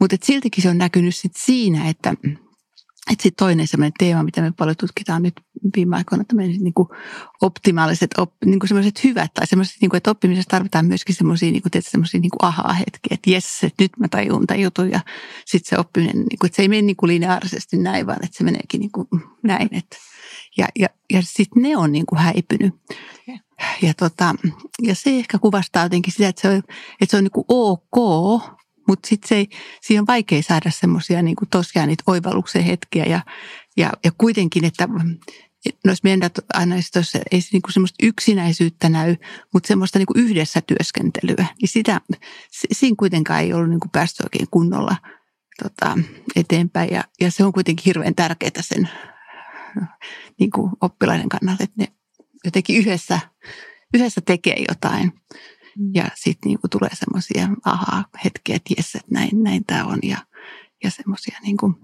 Mutta 0.00 0.16
siltikin 0.22 0.62
se 0.62 0.68
on 0.68 0.78
näkynyt 0.78 1.16
sit 1.16 1.32
siinä, 1.36 1.88
että 1.88 2.14
että 3.10 3.22
sitten 3.22 3.46
toinen 3.46 3.66
sellainen 3.66 3.92
teema, 3.98 4.22
mitä 4.22 4.40
me 4.40 4.52
paljon 4.52 4.76
tutkitaan 4.76 5.22
nyt 5.22 5.34
viime 5.76 5.96
aikoina, 5.96 6.24
tämmöiset 6.24 6.60
niin 6.60 6.74
kuin 6.74 6.88
optimaaliset, 7.40 8.10
op, 8.18 8.32
niin 8.44 8.58
kuin 8.58 8.68
semmoiset 8.68 9.04
hyvät 9.04 9.34
tai 9.34 9.46
semmoiset, 9.46 9.76
niin 9.80 9.90
kuin, 9.90 9.96
että 9.96 10.10
oppimisessa 10.10 10.50
tarvitaan 10.50 10.86
myöskin 10.86 11.14
semmoisia, 11.14 11.52
niin 11.52 11.62
kuin, 11.62 11.82
semmoisia 11.82 12.20
niin 12.20 12.30
kuin 12.30 12.48
ahaa-hetkiä, 12.48 13.10
että 13.10 13.30
jes, 13.30 13.64
että 13.64 13.84
nyt 13.84 13.92
mä 13.98 14.08
tajun 14.08 14.46
tai 14.46 14.62
jutun 14.62 14.90
ja 14.90 15.00
sitten 15.46 15.70
se 15.70 15.78
oppiminen, 15.78 16.16
niin 16.16 16.38
kuin, 16.40 16.48
että 16.48 16.56
se 16.56 16.62
ei 16.62 16.68
mene 16.68 16.82
niin 16.82 16.96
kuin 16.96 17.08
lineaarisesti 17.08 17.76
näin, 17.76 18.06
vaan 18.06 18.24
että 18.24 18.36
se 18.36 18.44
meneekin 18.44 18.80
niin 18.80 18.92
kuin 18.92 19.08
näin. 19.42 19.68
Että, 19.72 19.96
ja 20.56 20.68
ja, 20.78 20.88
ja 21.12 21.22
sitten 21.22 21.62
ne 21.62 21.76
on 21.76 21.92
niin 21.92 22.06
kuin 22.06 22.18
häipynyt. 22.18 22.74
Ja, 23.82 23.94
tota, 23.94 24.34
ja 24.82 24.94
se 24.94 25.10
ehkä 25.10 25.38
kuvastaa 25.38 25.82
jotenkin 25.82 26.12
sitä, 26.12 26.28
että 26.28 26.42
se 26.42 26.48
on, 26.48 26.54
että 27.00 27.10
se 27.10 27.16
on 27.16 27.24
niin 27.24 27.30
kuin 27.30 27.44
ok, 27.48 28.42
mutta 28.88 29.08
sitten 29.08 29.28
se 29.28 29.56
siihen 29.80 30.00
on 30.00 30.06
vaikea 30.06 30.42
saada 30.42 30.70
semmoisia 30.70 31.22
niin 31.22 31.36
tosiaan 31.50 31.88
niitä 31.88 32.04
oivalluksen 32.06 32.62
hetkiä 32.62 33.04
ja, 33.04 33.20
ja, 33.76 33.92
ja 34.04 34.10
kuitenkin, 34.18 34.64
että 34.64 34.88
noissa 35.84 36.00
meidän 36.04 36.30
aineistoissa 36.54 37.18
ei 37.30 37.40
se 37.40 37.48
niin 37.52 37.62
semmoista 37.70 38.06
yksinäisyyttä 38.06 38.88
näy, 38.88 39.16
mutta 39.52 39.66
semmoista 39.66 39.98
niin 39.98 40.06
yhdessä 40.14 40.60
työskentelyä. 40.60 41.46
Niin 41.60 41.68
sitä, 41.68 42.00
siinä 42.72 42.96
kuitenkaan 42.98 43.40
ei 43.40 43.52
ollut 43.52 43.70
niin 43.70 43.80
päästy 43.92 44.22
oikein 44.22 44.48
kunnolla 44.50 44.96
tota, 45.62 45.98
eteenpäin 46.36 46.90
ja, 46.94 47.04
ja 47.20 47.30
se 47.30 47.44
on 47.44 47.52
kuitenkin 47.52 47.84
hirveän 47.86 48.14
tärkeää 48.14 48.50
sen 48.60 48.88
niin 50.38 50.50
kuin 50.50 50.72
oppilaiden 50.80 51.28
kannalta, 51.28 51.64
että 51.64 51.76
ne 51.78 51.88
jotenkin 52.44 52.76
yhdessä, 52.76 53.20
yhdessä 53.94 54.20
tekee 54.20 54.64
jotain. 54.68 55.12
Mm. 55.78 55.90
Ja 55.94 56.08
sitten 56.14 56.48
niinku 56.48 56.68
tulee 56.68 56.90
semmoisia 56.92 57.48
aha-hetkiä, 57.64 58.56
että 58.56 58.74
jes, 58.76 58.94
että 58.94 59.08
näin, 59.10 59.42
näin 59.42 59.64
tämä 59.64 59.84
on. 59.84 59.98
Ja, 60.02 60.18
ja 60.84 60.90
semmoisia, 60.90 61.38
niinku, 61.42 61.74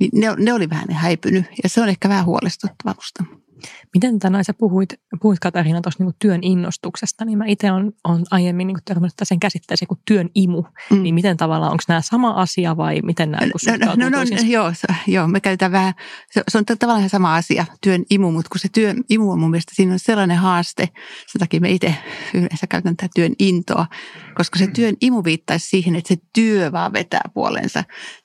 niin 0.00 0.10
ne, 0.14 0.26
ne 0.38 0.52
oli 0.52 0.70
vähän 0.70 0.90
häipynyt 0.90 1.44
ja 1.62 1.68
se 1.68 1.80
on 1.80 1.88
ehkä 1.88 2.08
vähän 2.08 2.24
huolestuttavaa 2.24 2.94
musta. 2.94 3.24
Miten 3.94 4.18
tänään 4.18 4.44
sä 4.44 4.54
puhuit, 4.54 4.88
puhuit 5.20 5.38
Katariina 5.38 5.80
tuosta 5.80 6.04
niin 6.04 6.14
työn 6.18 6.40
innostuksesta, 6.42 7.24
niin 7.24 7.38
mä 7.38 7.44
itse 7.46 7.72
olen 7.72 7.92
on 8.04 8.24
aiemmin 8.30 8.66
niin 8.66 8.78
törmännyt 8.84 9.14
sen 9.22 9.40
käsitteeseen 9.40 9.88
kuin 9.88 10.00
työn 10.04 10.28
imu. 10.34 10.62
Mm. 10.90 11.02
Niin 11.02 11.14
miten 11.14 11.36
tavallaan, 11.36 11.72
onko 11.72 11.82
nämä 11.88 12.00
sama 12.00 12.30
asia 12.30 12.76
vai 12.76 13.00
miten 13.02 13.30
nämä 13.30 13.46
no, 13.46 13.86
no, 13.86 13.94
no, 13.96 14.08
no, 14.08 14.18
no 14.18 14.48
joo, 14.48 14.72
joo, 15.06 15.28
me 15.28 15.40
käytetään 15.40 15.72
vähän, 15.72 15.94
se, 16.30 16.42
se 16.48 16.58
on 16.58 16.64
tavallaan 16.64 17.08
sama 17.08 17.34
asia, 17.34 17.66
työn 17.80 18.04
imu, 18.10 18.30
mutta 18.30 18.48
kun 18.48 18.60
se 18.60 18.68
työn 18.72 18.96
imu 19.08 19.32
on 19.32 19.40
mun 19.40 19.50
mielestä, 19.50 19.72
siinä 19.74 19.92
on 19.92 19.98
sellainen 19.98 20.36
haaste, 20.36 20.88
sen 21.26 21.38
takia 21.38 21.60
me 21.60 21.70
itse 21.70 21.94
yleensä 22.34 22.66
käytän 22.66 22.96
tätä 22.96 23.08
työn 23.14 23.32
intoa, 23.38 23.86
koska 24.34 24.58
se 24.58 24.66
työn 24.66 24.94
imu 25.00 25.24
viittaisi 25.24 25.68
siihen, 25.68 25.96
että 25.96 26.08
se 26.08 26.16
työ 26.32 26.72
vaan 26.72 26.92
vetää 26.92 27.30
puolensa. 27.34 27.84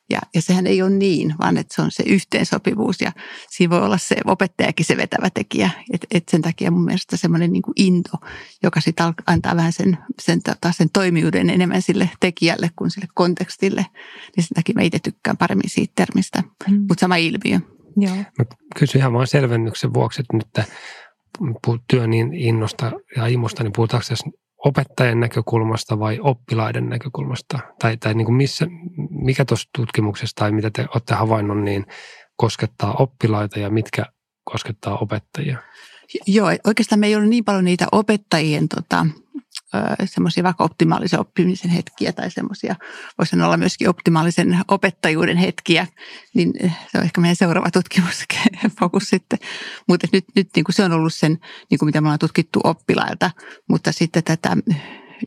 Ja, 0.10 0.20
ja 0.36 0.41
sehän 0.41 0.68
ei 0.68 0.82
ole 0.82 0.89
niin, 0.89 1.36
vaan 1.41 1.58
että 1.58 1.76
se 1.76 1.82
on 1.82 1.91
se 1.91 2.04
yhteensopivuus 2.04 3.02
ja 3.02 3.12
siinä 3.50 3.70
voi 3.70 3.82
olla 3.82 3.98
se 3.98 4.15
opettajakin 4.26 4.86
se 4.86 4.98
vetävä 4.98 5.30
tekijä. 5.30 5.70
Et, 5.94 6.06
et 6.12 6.30
sen 6.30 6.41
takia 6.41 6.72
mun 6.72 6.86
mielestä 6.86 7.18
semmoinen 7.18 7.54
niin 7.54 7.62
kuin 7.62 7.74
into, 7.76 8.18
joka 8.63 8.82
sitten 8.82 9.13
antaa 9.28 9.56
vähän 9.56 9.74
sen, 9.74 9.98
sen, 10.22 10.41
tota, 10.44 10.72
sen 10.72 10.89
toimijuuden 10.94 11.50
enemmän 11.50 11.82
sille 11.82 12.10
tekijälle 12.20 12.70
kuin 12.76 12.91
sille 12.91 13.08
kontekstille, 13.13 13.86
niin 14.36 14.44
sen 14.44 14.56
takia 14.56 14.76
mä 14.76 14.82
itse 14.82 15.00
tykkään 15.00 15.38
paremmin 15.38 15.70
siitä 15.70 15.94
termistä. 15.96 16.44
Mm. 16.70 16.80
Mutta 16.80 17.02
sama 17.02 17.15
ilmiö. 17.15 17.60
Joo. 17.98 18.15
Mä 18.15 18.46
kysyn 18.76 19.00
ihan 19.00 19.13
vain 19.13 19.28
selvennyksen 19.28 19.94
vuoksi, 19.94 20.22
että 20.22 20.38
nyt 20.38 20.48
puhut 21.65 21.82
työn 21.89 22.13
innosta 22.34 22.91
ja 23.15 23.28
imusta, 23.28 23.63
niin 23.63 23.74
puhutaanko 23.74 24.06
tässä 24.10 24.30
opettajan 24.65 25.19
näkökulmasta 25.19 25.99
vai 25.99 26.19
oppilaiden 26.21 26.89
näkökulmasta? 26.89 27.60
Tai, 27.80 27.97
tai 27.97 28.13
niin 28.13 28.25
kuin 28.25 28.36
missä, 28.36 28.67
mikä 29.10 29.45
tuossa 29.45 29.69
tutkimuksessa 29.75 30.36
tai 30.36 30.51
mitä 30.51 30.71
te 30.71 30.86
olette 30.93 31.13
havainnon, 31.13 31.65
niin 31.65 31.86
koskettaa 32.36 32.93
oppilaita 32.93 33.60
ja 33.60 33.69
mitkä 33.69 34.06
koskettaa 34.43 34.97
opettajia? 34.97 35.58
Joo, 36.28 36.47
oikeastaan 36.67 36.99
me 36.99 37.08
ei 37.08 37.15
ole 37.15 37.25
niin 37.25 37.45
paljon 37.45 37.65
niitä 37.65 37.88
opettajien 37.91 38.69
tota, 38.69 39.06
semmoisia 40.06 40.44
vaikka 40.44 40.64
optimaalisen 40.64 41.20
oppimisen 41.20 41.72
hetkiä 41.72 42.14
tai 42.14 42.32
semmoisia, 42.32 42.76
voisi 43.18 43.36
olla 43.42 43.58
myöskin 43.58 43.90
optimaalisen 43.90 44.60
opettajuuden 44.68 45.38
hetkiä, 45.38 45.88
niin 46.34 46.54
se 46.62 46.98
on 46.98 47.04
ehkä 47.04 47.22
meidän 47.22 47.36
seuraava 47.36 47.72
tutkimusfokus 47.72 49.10
sitten. 49.14 49.40
Mutta 49.88 50.08
nyt, 50.14 50.26
nyt 50.36 50.50
niin 50.56 50.64
kuin 50.64 50.76
se 50.76 50.84
on 50.84 50.92
ollut 50.92 51.14
sen, 51.14 51.38
niin 51.70 51.80
kuin 51.80 51.88
mitä 51.88 52.02
me 52.02 52.08
ollaan 52.08 52.20
tutkittu 52.20 52.60
oppilailta, 52.64 53.32
mutta 53.70 53.92
sitten 53.92 54.24
tätä 54.24 54.58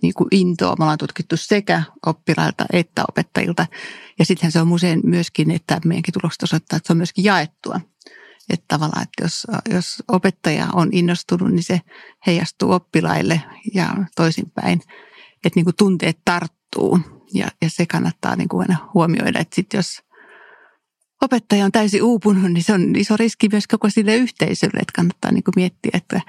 niin 0.02 0.14
kuin 0.14 0.28
intoa 0.30 0.74
me 0.78 0.84
ollaan 0.84 0.98
tutkittu 0.98 1.36
sekä 1.36 1.82
oppilailta 2.06 2.64
että 2.72 3.04
opettajilta. 3.08 3.66
Ja 4.18 4.24
sittenhän 4.24 4.52
se 4.52 4.60
on 4.60 4.72
usein 4.72 5.00
myöskin, 5.04 5.50
että 5.50 5.80
meidänkin 5.84 6.14
tulokset 6.14 6.42
osoittaa, 6.42 6.76
että 6.76 6.86
se 6.86 6.92
on 6.92 6.96
myöskin 6.96 7.24
jaettua. 7.24 7.80
Että 8.50 8.64
tavallaan, 8.68 9.02
että 9.02 9.24
jos, 9.24 9.46
jos 9.70 10.02
opettaja 10.08 10.68
on 10.72 10.88
innostunut, 10.92 11.50
niin 11.50 11.62
se 11.62 11.80
heijastuu 12.26 12.72
oppilaille 12.72 13.42
ja 13.74 13.94
toisinpäin. 14.16 14.80
Että 15.44 15.52
niin 15.54 15.64
kuin 15.64 15.76
tunteet 15.76 16.18
tarttuu 16.24 17.00
ja, 17.34 17.48
ja 17.62 17.70
se 17.70 17.86
kannattaa 17.86 18.36
niin 18.36 18.48
kuin 18.48 18.60
aina 18.60 18.90
huomioida, 18.94 19.38
että 19.38 19.54
sitten 19.54 19.78
jos 19.78 20.02
opettaja 21.22 21.64
on 21.64 21.72
täysin 21.72 22.02
uupunut, 22.02 22.52
niin 22.52 22.64
se 22.64 22.72
on 22.72 22.96
iso 22.96 23.16
riski 23.16 23.48
myös 23.52 23.66
koko 23.66 23.90
sille 23.90 24.16
yhteisölle, 24.16 24.80
että 24.80 24.92
kannattaa 24.96 25.32
niin 25.32 25.44
kuin 25.44 25.52
miettiä, 25.56 25.90
että 25.94 26.20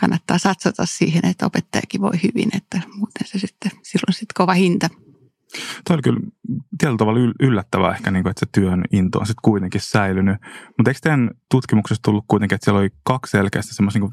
kannattaa 0.00 0.38
satsata 0.38 0.86
siihen, 0.86 1.26
että 1.26 1.46
opettajakin 1.46 2.00
voi 2.00 2.22
hyvin, 2.22 2.56
että 2.56 2.80
muuten 2.94 3.26
se 3.26 3.38
sitten, 3.38 3.72
silloin 3.82 4.12
sitten 4.12 4.34
kova 4.34 4.52
hinta– 4.52 4.88
Tämä 5.84 5.94
oli 5.94 6.02
kyllä 6.02 6.20
tietyllä 6.78 6.98
tavalla 6.98 7.32
yllättävää 7.40 7.94
ehkä, 7.94 8.10
niin 8.10 8.22
kuin, 8.22 8.30
että 8.30 8.40
se 8.40 8.60
työn 8.60 8.84
into 8.92 9.18
on 9.18 9.26
sitten 9.26 9.42
kuitenkin 9.42 9.80
säilynyt. 9.80 10.36
Mutta 10.78 10.90
eikö 10.90 11.00
teidän 11.02 11.30
tutkimuksessa 11.50 12.02
tullut 12.02 12.24
kuitenkin, 12.28 12.54
että 12.54 12.64
siellä 12.64 12.80
oli 12.80 12.90
kaksi 13.04 13.30
selkeästi 13.30 13.74
semmoista 13.74 14.00
niin 14.00 14.10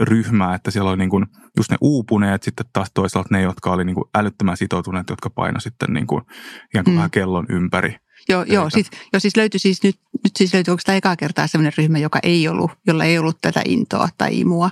ryhmää, 0.00 0.54
että 0.54 0.70
siellä 0.70 0.90
oli 0.90 0.98
niin 0.98 1.10
kuin 1.10 1.26
just 1.56 1.70
ne 1.70 1.76
uupuneet, 1.80 2.42
sitten 2.42 2.66
taas 2.72 2.90
toisaalta 2.94 3.28
ne, 3.32 3.42
jotka 3.42 3.72
oli 3.72 3.84
niin 3.84 3.94
kuin 3.94 4.04
älyttömän 4.14 4.56
sitoutuneet, 4.56 5.10
jotka 5.10 5.30
paino 5.30 5.60
sitten 5.60 5.92
niin 5.92 6.06
kuin 6.06 6.22
ikään 6.64 6.84
kuin 6.84 6.94
mm. 6.94 6.96
vähän 6.96 7.10
kellon 7.10 7.46
ympäri. 7.48 7.96
Joo, 8.28 8.44
joo, 8.48 8.70
siis, 8.70 8.90
jo, 9.12 9.20
siis 9.20 9.36
löytyi 9.36 9.60
siis 9.60 9.82
nyt, 9.82 10.00
nyt 10.24 10.36
siis 10.36 10.54
löytyi 10.54 10.72
onko 10.72 10.82
tämä 10.86 10.96
ekaa 10.96 11.16
kertaa 11.16 11.46
sellainen 11.46 11.72
ryhmä, 11.78 11.98
joka 11.98 12.18
ei 12.22 12.48
ollut, 12.48 12.70
jolla 12.86 13.04
ei 13.04 13.18
ollut 13.18 13.38
tätä 13.40 13.62
intoa 13.64 14.08
tai 14.18 14.40
imua, 14.40 14.70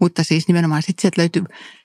mutta 0.00 0.24
siis 0.24 0.48
nimenomaan 0.48 0.82
sitten 0.82 1.02
sieltä 1.02 1.20
löytyi 1.20 1.42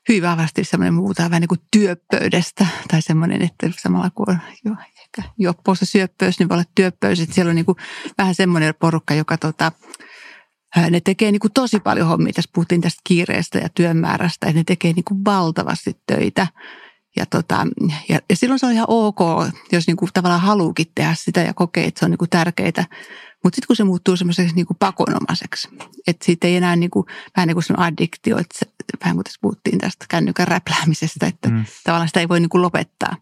hyvin 0.10 0.24
vahvasti 0.24 0.64
semmoinen 0.64 0.94
muuta 0.94 1.24
vähän 1.24 1.42
niin 1.42 1.48
kuin 1.48 1.62
työpöydestä 1.72 2.68
tai 2.88 3.02
semmoinen, 3.02 3.42
että 3.42 3.70
samalla 3.82 4.10
kuin 4.10 4.30
on 4.30 4.40
jo, 4.66 4.72
ehkä 5.02 5.32
joppoissa 5.38 5.86
syöppöys, 5.86 6.40
niin 6.40 6.50
voi 6.50 6.56
olla 6.56 6.70
työpöys, 6.76 7.20
että 7.20 7.36
siellä 7.36 7.50
on 7.50 7.56
niin 7.56 7.66
kuin 7.66 7.78
vähän 8.18 8.36
semmoinen 8.36 8.74
porukka, 8.80 9.14
joka 9.14 9.38
tota, 9.38 9.72
ne 10.90 11.00
tekee 11.02 11.32
niin 11.32 11.40
kuin 11.40 11.54
tosi 11.54 11.80
paljon 11.80 12.08
hommia. 12.08 12.34
Tässä 12.34 12.52
puhuttiin 12.54 12.82
tästä 12.82 13.02
kiireestä 13.04 13.58
ja 13.58 13.70
työmäärästä, 13.70 14.48
että 14.48 14.60
ne 14.60 14.64
tekee 14.64 14.94
niin 14.94 15.04
kuin 15.04 15.26
valtavasti 15.26 16.02
töitä 16.08 16.48
ja, 17.16 17.26
tota, 17.26 17.68
ja, 18.10 18.20
ja 18.30 18.36
silloin 18.36 18.60
se 18.60 18.66
on 18.66 18.72
ihan 18.72 18.86
ok, 18.90 19.20
jos 19.72 19.88
niinku 19.88 20.08
tavallaan 20.14 20.42
haluukin 20.42 20.92
tehdä 20.96 21.14
sitä 21.18 21.42
ja 21.42 21.54
kokee, 21.54 21.86
että 21.86 22.00
se 22.00 22.06
on 22.06 22.12
niinku 22.12 22.28
tärkeää. 22.28 22.86
Mutta 23.44 23.56
sitten 23.56 23.68
kun 23.68 23.76
se 23.76 23.84
muuttuu 23.84 24.16
semmoiseksi 24.16 24.56
niinku 24.56 24.74
pakonomaiseksi, 24.74 25.70
että 26.08 26.26
siitä 26.26 26.48
ei 26.48 26.56
enää 26.56 26.76
niinku, 26.76 27.06
vähän 27.38 27.48
niin 27.48 27.56
kuin 27.56 27.64
se 27.64 27.74
addiktio, 27.78 28.38
että 28.38 28.60
se, 28.60 28.66
vähän 29.04 29.16
kuin 29.16 29.24
tässä 29.24 29.40
puhuttiin 29.42 29.78
tästä 29.78 30.06
kännykän 30.10 30.48
räpläämisestä, 30.48 31.28
että 31.28 31.50
mm. 31.50 31.66
tavallaan 31.84 32.08
sitä 32.08 32.20
ei 32.20 32.30
voi 32.30 32.40
niinku 32.40 32.62
lopettaa. 32.62 33.16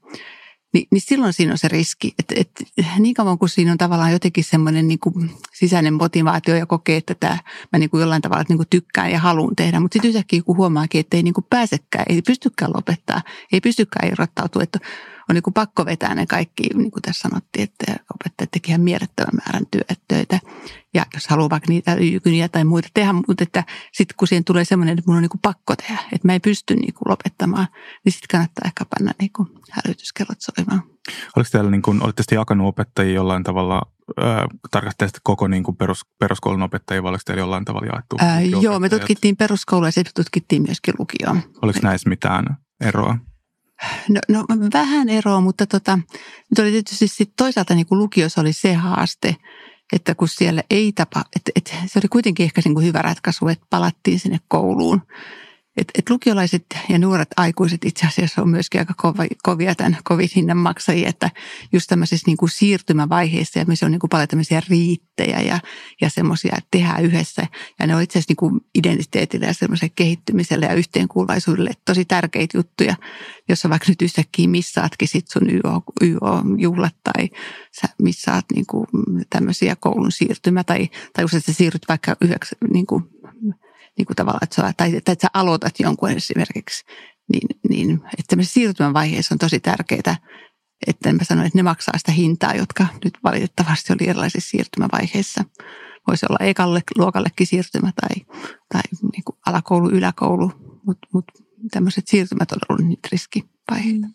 Ni, 0.74 0.88
niin 0.92 1.02
silloin 1.02 1.34
siinä 1.34 1.52
on 1.52 1.58
se 1.58 1.68
riski, 1.68 2.14
että, 2.20 2.36
että 2.38 2.64
niin 3.00 3.14
kauan 3.14 3.38
kuin 3.38 3.50
siinä 3.50 3.72
on 3.72 3.78
tavallaan 3.78 4.12
jotenkin 4.12 4.44
semmoinen 4.44 4.88
niin 4.88 5.00
kuin 5.00 5.32
sisäinen 5.54 5.94
motivaatio 5.94 6.56
ja 6.56 6.66
kokee, 6.66 6.98
että 6.98 7.16
tämä, 7.20 7.38
mä 7.74 7.80
niin 7.80 7.90
kuin 7.90 8.02
jollain 8.02 8.22
tavalla 8.22 8.44
niin 8.50 8.58
kuin 8.58 8.68
tykkään 8.70 9.12
ja 9.12 9.20
haluan 9.20 9.56
tehdä, 9.56 9.80
mutta 9.80 9.94
sitten 9.96 10.10
yhtäkkiä 10.10 10.42
huomaakin, 10.48 11.00
että 11.00 11.18
ei 11.18 11.24
niin 11.24 11.34
kuin 11.34 11.46
pääsekään, 11.50 12.06
ei 12.10 12.22
pystykään 12.22 12.72
lopettaa, 12.76 13.22
ei 13.52 13.62
pystykään 13.62 14.08
irrottautua, 14.08 14.64
että 14.64 14.80
on 15.30 15.34
niin 15.34 15.44
kuin 15.44 15.54
pakko 15.54 15.86
vetää 15.86 16.16
ne 16.16 16.26
kaikki, 16.26 16.64
niin 16.74 16.92
kuin 16.92 17.02
tässä 17.02 17.30
sanottiin, 17.30 17.64
että 17.64 18.04
opettajat 18.16 18.52
teki 18.52 18.72
ihan 18.72 18.82
mielettömän 18.82 19.42
määrän 19.46 19.66
töitä. 20.08 20.40
Ja 20.94 21.06
jos 21.14 21.28
haluaa 21.28 21.50
vaikka 21.50 21.70
niitä 21.70 21.96
ykyniä 21.96 22.50
tai 22.50 22.64
muita 22.64 22.90
tehdä, 22.94 23.14
mutta 23.14 23.44
että 23.44 23.64
sitten 23.94 24.16
kun 24.18 24.28
siihen 24.28 24.44
tulee 24.44 24.66
semmoinen, 24.66 24.98
että 24.98 25.12
mun 25.12 25.16
on 25.16 25.22
niin 25.22 25.30
kuin 25.30 25.42
pakko 25.42 25.76
tehdä, 25.76 26.00
että 26.12 26.28
mä 26.28 26.34
en 26.34 26.42
pysty 26.42 26.76
niin 26.76 26.94
kuin 26.94 27.10
lopettamaan, 27.12 27.68
niin 28.06 28.14
sitten 28.14 28.28
kannattaa 28.32 28.64
ehkä 28.66 28.86
panna 28.86 29.12
niin 29.20 29.32
kuin 29.36 29.50
hälytyskellot 29.72 30.38
soimaan. 30.40 30.84
Oliko 31.36 31.50
teillä, 31.52 31.72
niin 31.72 31.82
kuin, 31.82 32.04
olitte 32.04 32.36
jakanut 32.36 32.68
opettajia 32.68 33.14
jollain 33.16 33.44
tavalla 33.44 33.82
tarkastelette 34.72 35.20
koko 35.24 35.48
niin 35.48 35.64
kuin 35.64 35.78
perus, 35.78 36.06
peruskoulun 36.20 36.62
opettajia, 36.62 37.04
vai 37.04 37.10
oliko 37.10 37.22
teillä 37.26 37.42
jollain 37.42 37.66
tavalla 37.66 37.88
jaettu? 37.88 38.16
Ää, 38.20 38.42
joo, 38.42 38.80
me 38.80 38.90
tutkittiin 38.90 39.38
peruskoulua 39.38 39.88
ja 39.88 39.92
sitten 39.92 40.14
tutkittiin 40.16 40.62
myöskin 40.62 40.94
lukioon. 41.00 41.42
Oliko 41.62 41.80
näissä 41.84 42.10
mitään 42.10 42.58
eroa? 42.82 43.18
No, 44.10 44.22
no 44.30 44.46
vähän 44.74 45.10
eroa, 45.10 45.42
mutta 45.42 45.66
tota, 45.66 46.00
nyt 46.50 46.60
oli 46.60 46.72
tietysti 46.72 47.08
sit 47.08 47.32
toisaalta 47.36 47.76
niin 47.76 47.86
kuin 47.86 48.00
lukiossa 48.00 48.42
oli 48.42 48.54
se 48.54 48.74
haaste, 48.74 49.36
että 49.94 50.16
kun 50.16 50.28
siellä 50.28 50.64
ei 50.70 50.92
tapa, 50.92 51.24
että, 51.36 51.52
että 51.56 51.74
se 51.86 52.00
oli 52.00 52.08
kuitenkin 52.08 52.44
ehkä 52.44 52.62
niin 52.66 52.74
kuin 52.74 52.86
hyvä 52.86 53.02
ratkaisu, 53.02 53.48
että 53.48 53.66
palattiin 53.70 54.20
sinne 54.20 54.40
kouluun 54.48 55.02
et, 55.78 55.92
et 55.98 56.10
lukiolaiset 56.10 56.66
ja 56.90 57.00
nuoret 57.00 57.28
aikuiset 57.38 57.86
itse 57.86 58.08
asiassa 58.08 58.42
on 58.42 58.50
myöskin 58.50 58.82
aika 58.82 58.94
kova, 58.98 59.26
kovia 59.44 59.76
tämän 59.76 59.98
covid-hinnan 60.08 60.58
maksajia, 60.58 61.10
että 61.10 61.32
just 61.74 61.88
tämmöisessä 61.88 62.24
niin 62.28 62.38
kuin 62.38 62.50
siirtymävaiheessa 62.50 63.60
missä 63.68 63.86
on 63.86 63.92
niin 63.92 64.00
kuin 64.00 64.10
paljon 64.10 64.28
tämmöisiä 64.28 64.62
riittejä 64.70 65.40
ja, 65.40 65.60
ja 66.02 66.10
semmoisia, 66.10 66.54
että 66.58 66.68
tehdään 66.72 67.04
yhdessä. 67.04 67.48
Ja 67.80 67.88
ne 67.88 67.96
on 67.96 68.02
itse 68.02 68.20
asiassa 68.20 68.32
niin 68.32 68.38
kuin 68.38 68.62
identiteetille 68.76 69.46
ja 69.46 69.54
semmoiselle 69.54 69.94
kehittymiselle 69.96 70.66
ja 70.66 70.74
yhteenkuuluvaisuudelle 70.74 71.72
tosi 71.86 72.06
tärkeitä 72.06 72.58
juttuja, 72.58 72.96
jossa 73.50 73.70
vaikka 73.70 73.86
nyt 73.90 74.02
yhtäkkiä 74.02 74.48
missaatkin 74.48 75.08
sit 75.08 75.28
sun 75.28 75.50
YO-juhlat 76.02 76.96
tai 77.04 77.30
sä 77.82 77.88
missaat 78.02 78.46
niin 78.54 78.66
kuin 78.66 78.88
tämmöisiä 79.30 79.76
koulun 79.76 80.12
siirtymä 80.12 80.64
tai, 80.64 80.90
tai 81.14 81.24
jos 81.24 81.32
sä 81.32 81.54
siirryt 81.54 81.86
vaikka 81.90 82.16
yhdeksi 82.22 82.56
niin 82.74 82.86
kuin 82.86 83.04
niin 83.98 84.06
kuin 84.06 84.16
tavallaan, 84.16 84.44
että 84.44 84.56
sä, 84.56 84.62
tai, 84.62 84.74
tai 84.78 84.98
että 84.98 85.16
sä 85.22 85.28
aloitat 85.34 85.80
jonkun 85.80 86.10
esimerkiksi, 86.10 86.86
niin, 87.34 87.60
niin 87.70 88.02
että 88.20 88.36
siirtymän 88.42 88.94
vaiheessa 88.94 89.36
on 89.36 89.40
tosi 89.40 89.60
tärkeää, 89.60 90.16
että 90.88 91.14
mä 91.14 91.24
sanoin, 91.24 91.48
että 91.48 91.60
ne 91.60 91.64
maksaa 91.64 91.98
sitä 91.98 92.12
hintaa, 92.12 92.54
jotka 92.56 92.88
nyt 93.06 93.14
valitettavasti 93.24 93.94
oli 93.94 94.10
erilaisissa 94.10 94.50
siirtymävaiheissa. 94.50 95.44
Voisi 96.08 96.26
olla 96.30 96.46
ekalle 96.46 96.82
luokallekin 96.98 97.48
siirtymä 97.48 97.92
tai, 98.02 98.26
tai 98.74 98.82
niin 99.02 99.24
kuin 99.26 99.38
alakoulu, 99.46 99.90
yläkoulu, 99.90 100.52
mutta 100.86 101.08
mut 101.14 101.26
tämmöiset 101.72 102.08
siirtymät 102.08 102.52
on 102.52 102.60
ollut 102.70 102.86
niitä 102.88 103.10
riskivaiheita. 103.12 104.08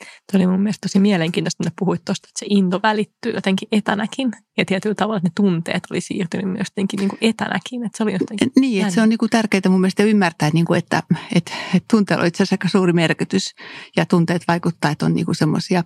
Tuo 0.00 0.38
oli 0.38 0.46
mun 0.46 0.60
mielestä 0.60 0.88
tosi 0.88 0.98
mielenkiintoista, 0.98 1.64
että 1.66 1.76
puhuit 1.78 2.04
tuosta, 2.04 2.28
että 2.28 2.38
se 2.38 2.46
into 2.48 2.80
välittyy 2.82 3.32
jotenkin 3.32 3.68
etänäkin. 3.72 4.32
Ja 4.56 4.64
tietyllä 4.64 4.94
tavalla 4.94 5.16
että 5.16 5.28
ne 5.28 5.32
tunteet 5.34 5.82
oli 5.90 6.00
siirtynyt 6.00 6.52
myös 6.52 6.66
jotenkin 6.70 6.98
niin 6.98 7.08
kuin 7.08 7.18
etänäkin. 7.20 7.84
Että 7.84 7.96
se 7.96 8.02
oli 8.02 8.12
jotenkin 8.12 8.52
niin, 8.56 8.82
että 8.82 8.94
se 8.94 9.02
on 9.02 9.08
niin 9.08 9.18
kuin 9.18 9.30
tärkeää 9.30 9.68
mun 9.68 9.80
mielestä 9.80 10.02
ymmärtää, 10.02 10.46
että, 10.46 10.54
niin 10.54 10.64
kuin, 10.64 10.78
että, 10.78 11.02
että, 11.34 11.52
että 11.74 11.86
tunteella 11.90 12.22
on 12.22 12.28
itse 12.28 12.42
asiassa 12.42 12.54
aika 12.54 12.68
suuri 12.68 12.92
merkitys. 12.92 13.54
Ja 13.96 14.06
tunteet 14.06 14.42
vaikuttaa, 14.48 14.90
että 14.90 15.06
on 15.06 15.14
niin 15.14 15.26
semmoisia 15.32 15.84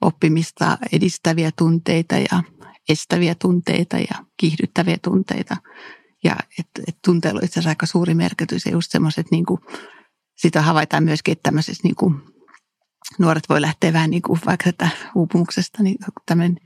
oppimista 0.00 0.78
edistäviä 0.92 1.50
tunteita 1.58 2.14
ja 2.14 2.42
estäviä 2.88 3.34
tunteita 3.34 3.96
ja 3.96 4.24
kiihdyttäviä 4.36 4.96
tunteita. 5.02 5.56
Ja 6.24 6.36
että, 6.58 6.82
että 6.88 7.00
tunteella 7.04 7.38
on 7.38 7.44
itse 7.44 7.52
asiassa 7.52 7.70
aika 7.70 7.86
suuri 7.86 8.14
merkitys. 8.14 8.66
Ja 8.66 8.72
just 8.72 8.90
semmoiset, 8.90 9.26
niin 9.30 9.46
kuin, 9.46 9.60
sitä 10.36 10.62
havaitaan 10.62 11.04
myöskin, 11.04 11.32
että 11.32 11.42
tämmöisessä 11.42 11.80
niin 11.84 11.96
kuin, 11.96 12.14
nuoret 13.18 13.48
voi 13.48 13.60
lähteä 13.60 13.92
vähän 13.92 14.10
niin 14.10 14.22
kuin 14.22 14.40
vaikka 14.46 14.72
tätä 14.72 14.88
uupumuksesta, 15.14 15.82
niin 15.82 15.96
tämmöinen 16.26 16.56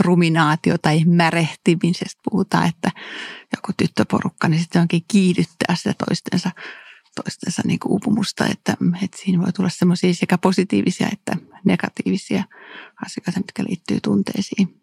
ruminaatio 0.00 0.78
tai 0.78 1.04
märehtimisestä 1.04 2.20
puhutaan, 2.30 2.68
että 2.68 2.90
joku 3.56 3.72
tyttöporukka, 3.76 4.48
niin 4.48 4.60
sitten 4.60 4.82
onkin 4.82 5.04
kiihdyttää 5.08 5.76
sitä 5.76 5.94
toistensa, 6.08 6.50
toistensa 7.24 7.62
niin 7.64 7.78
kuin 7.78 7.92
uupumusta, 7.92 8.46
että, 8.46 8.76
että 9.02 9.18
siinä 9.22 9.42
voi 9.42 9.52
tulla 9.52 9.70
semmoisia 9.70 10.14
sekä 10.14 10.38
positiivisia 10.38 11.08
että 11.12 11.36
negatiivisia 11.64 12.44
asioita, 13.06 13.40
mitkä 13.40 13.64
liittyy 13.68 13.98
tunteisiin. 14.02 14.80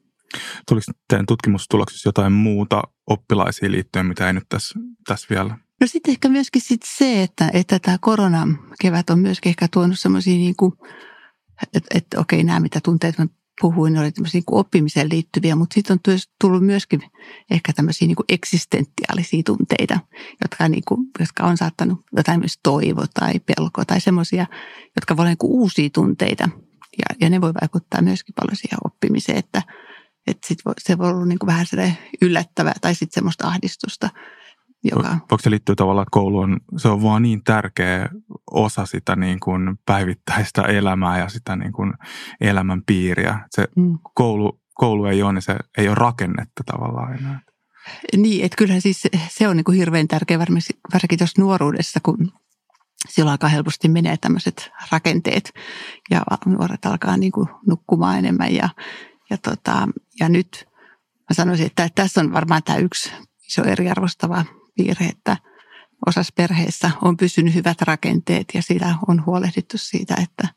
Tuliko 0.67 0.91
teidän 1.07 1.25
tutkimustuloksissa 1.25 2.07
jotain 2.07 2.33
muuta 2.33 2.81
oppilaisiin 3.07 3.71
liittyen, 3.71 4.05
mitä 4.05 4.27
ei 4.27 4.33
nyt 4.33 4.49
tässä, 4.49 4.79
tässä 5.07 5.27
vielä 5.29 5.57
No 5.81 5.87
sitten 5.87 6.11
ehkä 6.11 6.29
myöskin 6.29 6.61
sit 6.61 6.81
se, 6.85 7.23
että, 7.23 7.49
että 7.53 7.79
tämä 7.79 7.97
koronakevät 8.01 9.09
on 9.09 9.19
myöskin 9.19 9.49
ehkä 9.49 9.67
tuonut 9.73 9.99
semmoisia, 9.99 10.33
niin 10.33 10.55
kuin, 10.55 10.73
että, 11.75 11.97
että 11.97 12.19
okei, 12.19 12.43
nämä 12.43 12.59
mitä 12.59 12.79
tunteet 12.83 13.17
mä 13.17 13.25
puhuin, 13.61 13.93
ne 13.93 13.99
oli 13.99 14.11
tämmöisiä 14.11 14.39
niin 14.39 14.59
oppimiseen 14.59 15.09
liittyviä, 15.09 15.55
mutta 15.55 15.73
sitten 15.73 15.93
on 15.93 16.17
tullut 16.41 16.65
myöskin 16.65 17.01
ehkä 17.51 17.73
tämmöisiä 17.73 18.07
niin 18.07 18.15
kuin 18.15 18.25
eksistentiaalisia 18.29 19.43
tunteita, 19.45 19.99
jotka, 20.41 20.69
niin 20.69 20.83
kuin, 20.87 21.07
jotka 21.19 21.43
on 21.43 21.57
saattanut 21.57 21.99
jotain 22.15 22.39
myös 22.39 22.59
toivo 22.63 23.05
tai 23.13 23.39
pelko 23.39 23.85
tai 23.85 24.01
semmoisia, 24.01 24.45
jotka 24.95 25.17
voi 25.17 25.23
olla 25.23 25.29
niin 25.29 25.37
kuin 25.37 25.51
uusia 25.51 25.89
tunteita. 25.93 26.49
Ja, 26.97 27.15
ja 27.21 27.29
ne 27.29 27.41
voi 27.41 27.53
vaikuttaa 27.61 28.01
myöskin 28.01 28.35
paljon 28.35 28.55
siihen 28.55 28.77
oppimiseen, 28.85 29.37
että, 29.37 29.61
että 30.27 30.47
sit 30.47 30.59
voi, 30.65 30.73
se 30.77 30.97
voi 30.97 31.09
olla 31.09 31.25
niin 31.25 31.39
kuin 31.39 31.47
vähän 31.47 31.65
yllättävää 32.21 32.75
tai 32.81 32.95
sitten 32.95 33.13
semmoista 33.13 33.47
ahdistusta– 33.47 34.09
joka... 34.91 35.09
Voiko 35.09 35.37
se 35.41 35.49
liittyä 35.49 35.75
tavallaan, 35.75 36.03
että 36.03 36.11
koulu 36.11 36.39
on, 36.39 36.59
se 36.77 36.87
on 36.87 37.03
vaan 37.03 37.21
niin 37.21 37.43
tärkeä 37.43 38.09
osa 38.51 38.85
sitä 38.85 39.15
niin 39.15 39.39
kuin 39.39 39.79
päivittäistä 39.85 40.61
elämää 40.61 41.19
ja 41.19 41.29
sitä 41.29 41.55
niin 41.55 41.73
kuin 41.73 41.93
elämän 42.41 42.81
piiriä. 42.85 43.39
Se 43.49 43.67
mm. 43.75 43.99
koulu, 44.13 44.61
koulu 44.73 45.05
ei 45.05 45.23
ole, 45.23 45.33
niin 45.33 45.41
se 45.41 45.55
ei 45.77 45.87
ole 45.87 45.95
rakennetta 45.95 46.63
tavallaan 46.65 47.17
enää. 47.17 47.41
Niin, 48.17 48.45
että 48.45 48.55
kyllähän 48.55 48.81
siis 48.81 49.07
se 49.29 49.47
on 49.47 49.57
niin 49.57 49.63
kuin 49.63 49.77
hirveän 49.77 50.07
tärkeä 50.07 50.39
varsinkin 50.39 51.17
tuossa 51.17 51.41
nuoruudessa, 51.41 51.99
kun 52.03 52.31
silloin 53.09 53.31
aika 53.31 53.47
helposti 53.47 53.89
menee 53.89 54.17
tämmöiset 54.17 54.71
rakenteet 54.91 55.53
ja 56.09 56.21
nuoret 56.45 56.85
alkaa 56.85 57.17
niin 57.17 57.31
kuin 57.31 57.49
nukkumaan 57.67 58.17
enemmän 58.17 58.55
ja, 58.55 58.69
ja, 59.29 59.37
tota, 59.37 59.87
ja 60.19 60.29
nyt 60.29 60.67
mä 61.29 61.33
sanoisin, 61.33 61.65
että 61.65 61.89
tässä 61.95 62.21
on 62.21 62.33
varmaan 62.33 62.63
tämä 62.63 62.77
yksi 62.77 63.11
iso 63.47 63.63
eriarvostava 63.63 64.45
piirre, 64.77 65.05
että 65.05 65.37
osassa 66.05 66.33
perheessä 66.35 66.91
on 67.01 67.17
pysynyt 67.17 67.55
hyvät 67.55 67.81
rakenteet 67.81 68.45
ja 68.53 68.61
siellä 68.61 68.95
on 69.07 69.25
huolehdittu 69.25 69.77
siitä, 69.77 70.15
että 70.23 70.47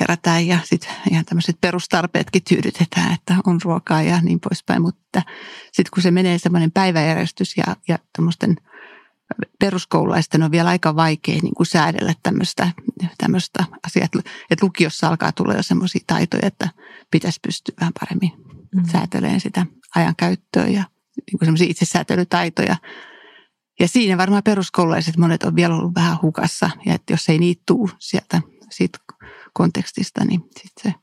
herätään 0.00 0.46
ja 0.46 0.58
sitten 0.64 0.90
ihan 1.10 1.24
tämmöiset 1.24 1.60
perustarpeetkin 1.60 2.42
tyydytetään, 2.48 3.14
että 3.14 3.34
on 3.46 3.60
ruokaa 3.64 4.02
ja 4.02 4.20
niin 4.22 4.40
poispäin. 4.40 4.82
Mutta 4.82 5.22
sitten 5.64 5.90
kun 5.94 6.02
se 6.02 6.10
menee 6.10 6.38
semmoinen 6.38 6.72
päiväjärjestys 6.72 7.56
ja, 7.56 7.76
ja 7.88 7.98
tämmöisten 8.16 8.56
peruskoululaisten 9.60 10.42
on 10.42 10.50
vielä 10.50 10.68
aika 10.68 10.96
vaikea 10.96 11.38
niin 11.42 11.54
kuin 11.54 11.66
säädellä 11.66 12.14
tämmöistä, 12.22 12.70
tämmöistä 13.18 13.64
asiaa, 13.86 14.04
että 14.50 14.64
lukiossa 14.64 15.08
alkaa 15.08 15.32
tulla 15.32 15.54
jo 15.54 15.62
semmoisia 15.62 16.04
taitoja, 16.06 16.46
että 16.46 16.68
pitäisi 17.10 17.40
pystyä 17.42 17.74
vähän 17.80 17.92
paremmin 18.00 18.32
mm. 18.74 18.84
säätelemään 18.92 19.40
sitä 19.40 19.66
ajankäyttöä 19.94 20.66
ja 20.66 20.84
niin 21.26 21.38
kuin 21.38 21.46
semmoisia 21.46 21.70
itsesäätelytaitoja 21.70 22.76
ja 23.80 23.88
siinä 23.88 24.18
varmaan 24.18 24.42
peruskoululaiset 24.42 25.16
monet 25.16 25.42
on 25.42 25.56
vielä 25.56 25.76
ollut 25.76 25.94
vähän 25.94 26.18
hukassa. 26.22 26.70
Ja 26.86 26.94
että 26.94 27.12
jos 27.12 27.28
ei 27.28 27.38
niitä 27.38 27.62
tule 27.66 27.90
sieltä 27.98 28.40
siitä 28.70 28.98
kontekstista, 29.52 30.24
niin 30.24 30.40
sitten 30.40 30.92
se 30.92 30.94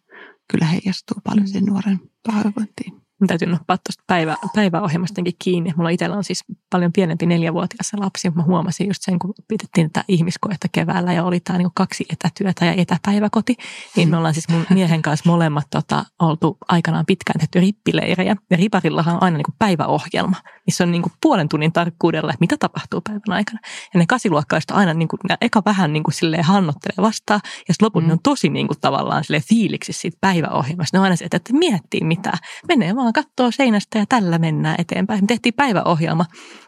kyllä 0.51 0.65
heijastuu 0.65 1.17
paljon 1.23 1.47
sen 1.47 1.65
nuoren 1.65 1.99
pahoinvointiin. 2.27 3.04
Mun 3.21 3.27
täytyy 3.27 3.47
nappaa 3.47 3.77
tuosta 3.77 4.03
päivä, 4.07 4.35
päiväohjelmastakin 4.55 5.33
kiinni. 5.43 5.73
Mulla 5.75 5.89
itsellä 5.89 6.17
on 6.17 6.23
siis 6.23 6.43
paljon 6.69 6.93
pienempi 6.93 7.25
neljävuotias 7.25 7.91
lapsi, 7.97 8.29
mutta 8.29 8.41
mä 8.41 8.45
huomasin 8.45 8.87
just 8.87 9.01
sen, 9.01 9.19
kun 9.19 9.33
pidettiin 9.47 9.91
tätä 9.91 10.05
ihmiskoetta 10.07 10.67
keväällä 10.71 11.13
ja 11.13 11.23
oli 11.23 11.39
tämä 11.39 11.57
niin 11.57 11.69
kaksi 11.75 12.05
etätyötä 12.09 12.65
ja 12.65 12.73
etäpäiväkoti, 12.73 13.55
niin 13.95 14.09
me 14.09 14.17
ollaan 14.17 14.33
siis 14.33 14.49
mun 14.49 14.65
miehen 14.69 15.01
kanssa 15.01 15.29
molemmat 15.29 15.67
tota, 15.71 16.05
oltu 16.19 16.57
aikanaan 16.67 17.05
pitkään 17.05 17.39
tehty 17.39 17.59
rippileirejä. 17.59 18.35
Ja 18.49 18.57
riparillahan 18.57 19.15
on 19.15 19.23
aina 19.23 19.37
niin 19.37 19.55
päiväohjelma, 19.59 20.35
missä 20.65 20.83
on 20.83 20.91
niin 20.91 21.03
puolen 21.21 21.49
tunnin 21.49 21.73
tarkkuudella, 21.73 22.29
että 22.29 22.43
mitä 22.43 22.57
tapahtuu 22.57 23.01
päivän 23.01 23.21
aikana. 23.29 23.59
Ja 23.93 23.99
ne 23.99 24.05
kasiluokkalaiset 24.05 24.71
aina 24.71 24.93
niin 24.93 25.07
kuin, 25.07 25.19
ne 25.29 25.37
eka 25.41 25.61
vähän 25.65 25.93
niin 25.93 26.03
kuin 26.03 26.13
silleen 26.13 26.43
hannottelee 26.43 27.07
vastaan, 27.09 27.39
ja 27.43 27.73
sitten 27.73 27.85
loput 27.85 28.03
mm. 28.03 28.07
ne 28.07 28.13
on 28.13 28.19
tosi 28.23 28.49
niin 28.49 28.67
kuin, 28.67 28.79
tavallaan 28.81 29.23
silleen 29.23 29.43
fiiliksissä 29.49 30.01
siitä 30.01 30.17
päiväohjelmasta. 30.21 30.97
Ne 30.97 30.99
on 30.99 31.03
aina 31.03 31.15
se, 31.15 31.25
että, 31.25 31.37
että 31.37 31.53
miettii 31.53 32.03
mitä. 32.03 32.33
Menee 32.67 32.95
vaan 32.95 33.04
katsoo 33.13 33.51
seinästä 33.51 33.99
ja 33.99 34.05
tällä 34.09 34.37
mennään 34.37 34.75
eteenpäin. 34.79 35.23
Me 35.23 35.27
tehtiin 35.27 35.53
päiväohjelma 35.53 36.25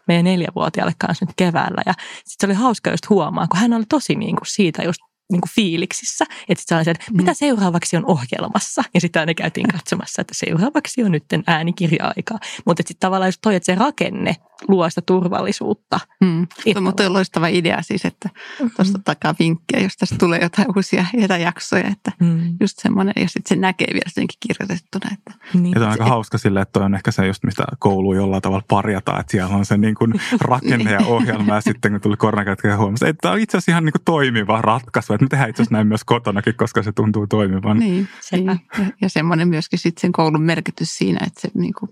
meidän 0.07 0.25
neljävuotiaalle 0.25 0.93
kanssa 0.97 1.25
nyt 1.25 1.35
keväällä 1.37 1.81
ja 1.85 1.93
sitten 2.25 2.35
se 2.37 2.45
oli 2.45 2.53
hauska 2.53 2.89
just 2.89 3.09
huomaa, 3.09 3.47
kun 3.47 3.59
hän 3.59 3.73
oli 3.73 3.85
tosi 3.89 4.15
niin 4.15 4.35
kuin 4.35 4.47
siitä 4.47 4.83
just 4.83 5.01
niin 5.31 5.41
kuin 5.41 5.51
fiiliksissä. 5.55 6.25
Että 6.49 6.61
sitten 6.61 6.85
se, 6.85 6.91
että 6.91 7.05
mitä 7.11 7.33
seuraavaksi 7.33 7.97
on 7.97 8.05
ohjelmassa. 8.05 8.83
Ja 8.93 9.01
sitten 9.01 9.19
aina 9.19 9.33
käytiin 9.33 9.67
katsomassa, 9.67 10.21
että 10.21 10.33
seuraavaksi 10.33 11.03
on 11.03 11.11
nyt 11.11 11.25
äänikirja-aikaa. 11.47 12.39
Mutta 12.65 12.83
sitten 12.87 12.99
tavallaan 12.99 13.27
just 13.27 13.41
toi, 13.41 13.55
että 13.55 13.65
se 13.65 13.75
rakenne 13.75 14.35
luo 14.67 14.89
sitä 14.89 15.01
turvallisuutta. 15.01 15.99
Mm. 16.21 16.47
Se 16.63 16.73
on 16.75 16.83
mutta 16.83 17.13
loistava 17.13 17.47
idea 17.47 17.81
siis, 17.81 18.05
että 18.05 18.29
tuosta 18.75 18.99
takaa 19.05 19.35
vinkkiä, 19.39 19.79
jos 19.79 19.97
tästä 19.97 20.15
tulee 20.19 20.39
jotain 20.41 20.67
uusia 20.75 21.05
etäjaksoja. 21.23 21.87
Että 21.87 22.11
mm. 22.19 22.55
just 22.59 22.79
semmoinen, 22.79 23.13
ja 23.15 23.27
sitten 23.27 23.57
se 23.57 23.61
näkee 23.61 23.87
vielä 23.93 24.09
senkin 24.09 24.37
kirjoitettuna. 24.47 25.09
Että. 25.13 25.33
Niin. 25.53 25.73
Ja 25.75 25.81
on 25.81 25.91
aika 25.91 26.05
hauska 26.05 26.37
sille, 26.37 26.61
että 26.61 26.79
on 26.79 26.95
ehkä 26.95 27.11
se 27.11 27.27
just, 27.27 27.43
mistä 27.43 27.63
koulu 27.79 28.13
jollain 28.13 28.41
tavalla 28.41 28.63
parjata, 28.67 29.19
että 29.19 29.31
siellä 29.31 29.55
on 29.55 29.65
se 29.65 29.77
niin 29.77 29.95
kuin 29.95 30.13
rakenne 30.41 30.91
ja 30.91 30.99
ohjelma. 31.05 31.55
ja 31.55 31.61
sitten 31.61 31.91
kun 31.91 32.01
tuli 32.01 32.17
koronakätkä 32.17 32.77
huomasi, 32.77 33.07
että 33.07 33.21
tämä 33.21 33.33
on 33.33 33.39
itse 33.39 33.57
asiassa 33.57 33.71
ihan 33.71 33.85
niin 33.85 33.93
kuin 33.93 34.05
toimiva 34.05 34.61
ratkaisu. 34.61 35.13
Että 35.17 35.25
me 35.25 35.29
tehdään 35.29 35.49
itse 35.49 35.61
asiassa 35.61 35.75
näin 35.75 35.87
myös 35.87 36.03
kotonakin, 36.03 36.55
koska 36.55 36.83
se 36.83 36.91
tuntuu 36.91 37.27
toimivan. 37.27 37.79
Niin, 37.79 38.07
niin. 38.31 38.45
Ja, 38.45 38.85
ja 39.01 39.09
semmoinen 39.09 39.47
myöskin 39.47 39.79
sitten 39.79 40.01
sen 40.01 40.11
koulun 40.11 40.41
merkitys 40.41 40.97
siinä, 40.97 41.19
että 41.27 41.41
se 41.41 41.49
niin 41.53 41.73
kuin 41.79 41.91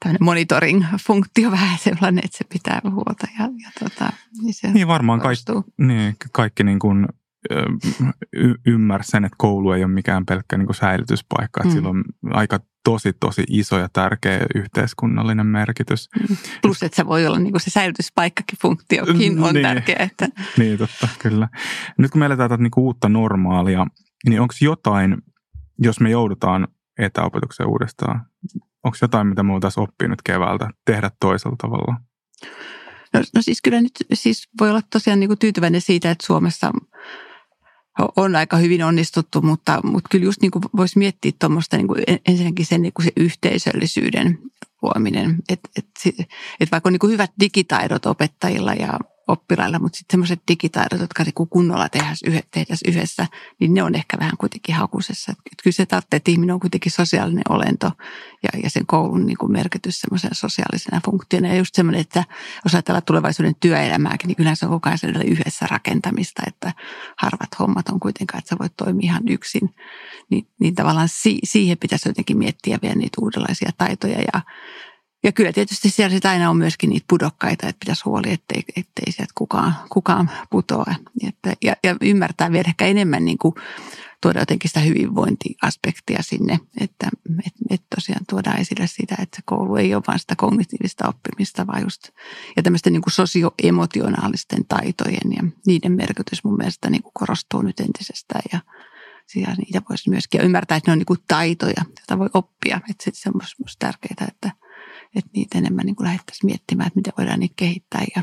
tämmöinen 0.00 0.24
monitoring-funktio 0.24 1.50
vähän 1.60 1.78
sellainen, 1.78 2.24
että 2.24 2.38
se 2.38 2.44
pitää 2.52 2.80
huolta. 2.84 3.26
Ja, 3.38 3.44
ja 3.44 3.70
tota, 3.80 4.12
niin, 4.42 4.54
se 4.54 4.72
niin 4.72 4.88
varmaan 4.88 5.20
kaikki, 5.20 5.52
niin, 5.78 6.16
kaikki 6.32 6.64
niin 6.64 6.78
kuin, 6.78 7.06
y- 8.32 8.54
ymmärsi 8.66 9.10
sen, 9.10 9.24
että 9.24 9.36
koulu 9.38 9.72
ei 9.72 9.84
ole 9.84 9.92
mikään 9.92 10.26
pelkkä 10.26 10.56
niin 10.56 10.66
kuin 10.66 10.76
säilytyspaikka. 10.76 11.64
Mm. 11.64 11.70
sillä 11.70 11.88
on 11.88 12.04
aika 12.30 12.60
tosi, 12.88 13.12
tosi 13.20 13.44
iso 13.48 13.78
ja 13.78 13.88
tärkeä 13.92 14.46
yhteiskunnallinen 14.54 15.46
merkitys. 15.46 16.08
Mm. 16.28 16.36
Plus, 16.62 16.82
että 16.82 16.96
se 16.96 17.06
voi 17.06 17.26
olla 17.26 17.38
niin 17.38 17.52
kuin 17.52 17.60
se 17.60 17.70
säilytyspaikkakin 17.70 18.58
funktiokin 18.62 19.44
on 19.44 19.54
niin, 19.54 19.62
tärkeä. 19.62 19.96
Että... 19.98 20.28
Niin, 20.58 20.78
totta, 20.78 21.08
kyllä. 21.18 21.48
Nyt 21.98 22.10
kun 22.10 22.18
me 22.18 22.26
eletään 22.26 22.50
tätä 22.50 22.62
niin 22.62 22.70
kuin 22.70 22.84
uutta 22.84 23.08
normaalia, 23.08 23.86
niin 24.28 24.40
onko 24.40 24.54
jotain, 24.60 25.16
jos 25.78 26.00
me 26.00 26.10
joudutaan 26.10 26.68
etäopetukseen 26.98 27.68
uudestaan, 27.68 28.26
onko 28.84 28.96
jotain, 29.02 29.26
mitä 29.26 29.42
me 29.42 29.54
oltaisiin 29.54 29.84
oppinut 29.84 30.22
keväältä 30.22 30.70
tehdä 30.84 31.10
toisella 31.20 31.56
tavalla? 31.58 32.00
No, 33.14 33.20
no 33.34 33.42
siis 33.42 33.62
kyllä 33.62 33.80
nyt 33.80 33.92
siis 34.12 34.48
voi 34.60 34.70
olla 34.70 34.82
tosiaan 34.92 35.20
niin 35.20 35.28
kuin 35.28 35.38
tyytyväinen 35.38 35.80
siitä, 35.80 36.10
että 36.10 36.26
Suomessa 36.26 36.72
on 38.16 38.36
aika 38.36 38.56
hyvin 38.56 38.84
onnistuttu, 38.84 39.42
mutta, 39.42 39.80
mutta 39.82 40.08
kyllä 40.10 40.24
just 40.24 40.42
niin 40.42 40.50
kuin 40.50 40.62
voisi 40.76 40.98
miettiä 40.98 41.32
tuommoista 41.38 41.76
niin 41.76 41.88
kuin 41.88 42.02
ensinnäkin 42.28 42.66
sen 42.66 42.82
niin 42.82 42.92
kuin 42.92 43.04
se 43.04 43.12
yhteisöllisyyden 43.16 44.38
luominen. 44.82 45.36
Että 45.48 45.68
et, 45.76 45.86
et 46.60 46.72
vaikka 46.72 46.88
on 46.88 46.92
niin 46.92 47.00
kuin 47.00 47.12
hyvät 47.12 47.30
digitaidot 47.40 48.06
opettajilla 48.06 48.74
ja 48.74 48.98
oppilailla, 49.28 49.78
mutta 49.78 49.98
sitten 49.98 50.14
semmoiset 50.14 50.40
digitaidot, 50.48 51.00
jotka 51.00 51.24
niinku 51.24 51.46
kunnolla 51.46 51.88
tehdään 51.88 52.16
yhdessä, 52.88 53.26
niin 53.60 53.74
ne 53.74 53.82
on 53.82 53.94
ehkä 53.94 54.16
vähän 54.20 54.36
kuitenkin 54.38 54.74
hakusessa. 54.74 55.32
Et 55.32 55.62
kyllä 55.62 55.74
se 55.74 55.86
tarvitsee, 55.86 56.16
että 56.16 56.30
ihminen 56.30 56.54
on 56.54 56.60
kuitenkin 56.60 56.92
sosiaalinen 56.92 57.42
olento 57.48 57.92
ja, 58.42 58.60
ja 58.62 58.70
sen 58.70 58.86
koulun 58.86 59.26
niin 59.26 59.38
kuin 59.38 59.52
merkitys 59.52 60.00
semmoisena 60.00 60.34
sosiaalisena 60.34 61.00
funktiona. 61.04 61.48
Ja 61.48 61.56
just 61.56 61.74
semmoinen, 61.74 62.00
että 62.00 62.24
jos 62.64 62.74
ajatellaan 62.74 63.02
tulevaisuuden 63.06 63.54
työelämääkin, 63.60 64.28
niin 64.28 64.36
kyllä 64.36 64.54
se 64.54 64.66
on 64.66 64.72
koko 64.72 64.88
ajan 64.88 65.26
yhdessä 65.26 65.66
rakentamista, 65.70 66.42
että 66.46 66.72
harvat 67.16 67.58
hommat 67.58 67.88
on 67.88 68.00
kuitenkaan, 68.00 68.38
että 68.38 68.48
sä 68.48 68.56
voit 68.58 68.76
toimia 68.76 69.04
ihan 69.04 69.28
yksin. 69.28 69.74
Niin, 70.30 70.46
niin 70.60 70.74
tavallaan 70.74 71.08
si, 71.08 71.38
siihen 71.44 71.78
pitäisi 71.78 72.08
jotenkin 72.08 72.38
miettiä 72.38 72.78
vielä 72.82 72.94
niitä 72.94 73.20
uudenlaisia 73.20 73.70
taitoja 73.78 74.18
ja 74.34 74.40
ja 75.22 75.32
kyllä 75.32 75.52
tietysti 75.52 75.90
siellä 75.90 76.14
sitä 76.16 76.30
aina 76.30 76.50
on 76.50 76.56
myöskin 76.56 76.90
niitä 76.90 77.04
pudokkaita, 77.08 77.68
että 77.68 77.80
pitäisi 77.80 78.02
huoli, 78.04 78.32
ettei, 78.32 78.62
ettei 78.76 79.12
sieltä 79.12 79.32
kukaan, 79.34 79.74
kukaan 79.88 80.30
putoa. 80.50 80.94
Ja, 81.62 81.76
ja 81.84 81.96
ymmärtää 82.00 82.52
vielä 82.52 82.68
ehkä 82.68 82.86
enemmän 82.86 83.24
niin 83.24 83.38
kuin 83.38 83.54
tuoda 84.22 84.40
jotenkin 84.40 84.68
sitä 84.68 84.80
hyvinvointiaspektia 84.80 86.22
sinne, 86.22 86.60
että 86.80 87.08
et, 87.46 87.52
et 87.70 87.82
tosiaan 87.94 88.24
tuodaan 88.28 88.60
esille 88.60 88.86
sitä, 88.86 89.16
että 89.22 89.36
se 89.36 89.42
koulu 89.44 89.76
ei 89.76 89.94
ole 89.94 90.02
vain 90.08 90.18
sitä 90.18 90.34
kognitiivista 90.36 91.08
oppimista, 91.08 91.66
vaan 91.66 91.82
just 91.82 92.08
ja 92.56 92.62
tämmöisten 92.62 92.92
niin 92.92 93.02
kuin 93.02 93.12
sosioemotionaalisten 93.12 94.64
taitojen 94.68 95.32
ja 95.36 95.42
niiden 95.66 95.92
merkitys 95.92 96.44
mun 96.44 96.56
mielestä 96.56 96.90
niin 96.90 97.02
kuin 97.02 97.12
korostuu 97.14 97.62
nyt 97.62 97.80
entisestään 97.80 98.42
ja 98.52 98.60
siellä 99.26 99.54
niitä 99.54 99.82
voisi 99.90 100.10
myöskin 100.10 100.40
ymmärtää, 100.40 100.76
että 100.76 100.90
ne 100.90 100.92
on 100.92 100.98
niin 100.98 101.06
kuin 101.06 101.20
taitoja, 101.28 101.84
joita 101.86 102.18
voi 102.18 102.28
oppia. 102.34 102.80
Että 102.90 103.10
se 103.12 103.28
on 103.28 103.34
myös 103.36 103.76
tärkeää, 103.78 104.28
että– 104.28 104.52
että 105.16 105.30
niitä 105.34 105.58
enemmän 105.58 105.86
niin 105.86 105.96
kuin 105.96 106.04
lähdettäisiin 106.04 106.48
miettimään, 106.48 106.86
että 106.86 106.98
miten 106.98 107.12
voidaan 107.18 107.40
niitä 107.40 107.54
kehittää. 107.56 108.04
Ja, 108.16 108.22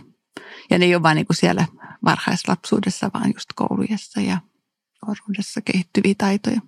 ja 0.69 0.77
ne 0.77 0.85
ei 0.85 0.95
ole 0.95 1.03
vain 1.03 1.15
niin 1.15 1.25
kuin 1.25 1.37
siellä 1.37 1.65
varhaislapsuudessa, 2.05 3.09
vaan 3.13 3.31
just 3.35 3.49
koulujessa 3.55 4.21
ja 4.21 4.37
nuoruudessa 5.05 5.61
kehittyviä 5.61 6.13
taitoja. 6.17 6.61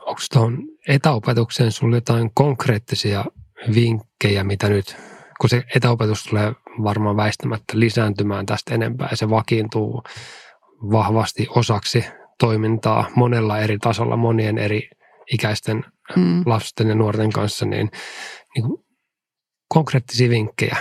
Onko 0.00 0.20
tuohon 0.32 0.58
etäopetukseen 0.88 1.72
sinulle 1.72 1.96
jotain 1.96 2.30
konkreettisia 2.34 3.24
vinkkejä, 3.74 4.44
mitä 4.44 4.68
nyt, 4.68 4.96
kun 5.40 5.50
se 5.50 5.64
etäopetus 5.74 6.24
tulee 6.24 6.52
varmaan 6.82 7.16
väistämättä 7.16 7.72
lisääntymään 7.74 8.46
tästä 8.46 8.74
enempää 8.74 9.08
ja 9.10 9.16
se 9.16 9.30
vakiintuu 9.30 10.02
vahvasti 10.82 11.46
osaksi 11.50 12.04
toimintaa 12.38 13.10
monella 13.14 13.58
eri 13.58 13.78
tasolla, 13.78 14.16
monien 14.16 14.58
eri 14.58 14.90
ikäisten 15.32 15.84
mm. 16.16 16.42
lasten 16.46 16.88
ja 16.88 16.94
nuorten 16.94 17.32
kanssa, 17.32 17.66
niin, 17.66 17.90
niin 18.54 18.85
konkreettisia 19.68 20.30
vinkkejä. 20.30 20.76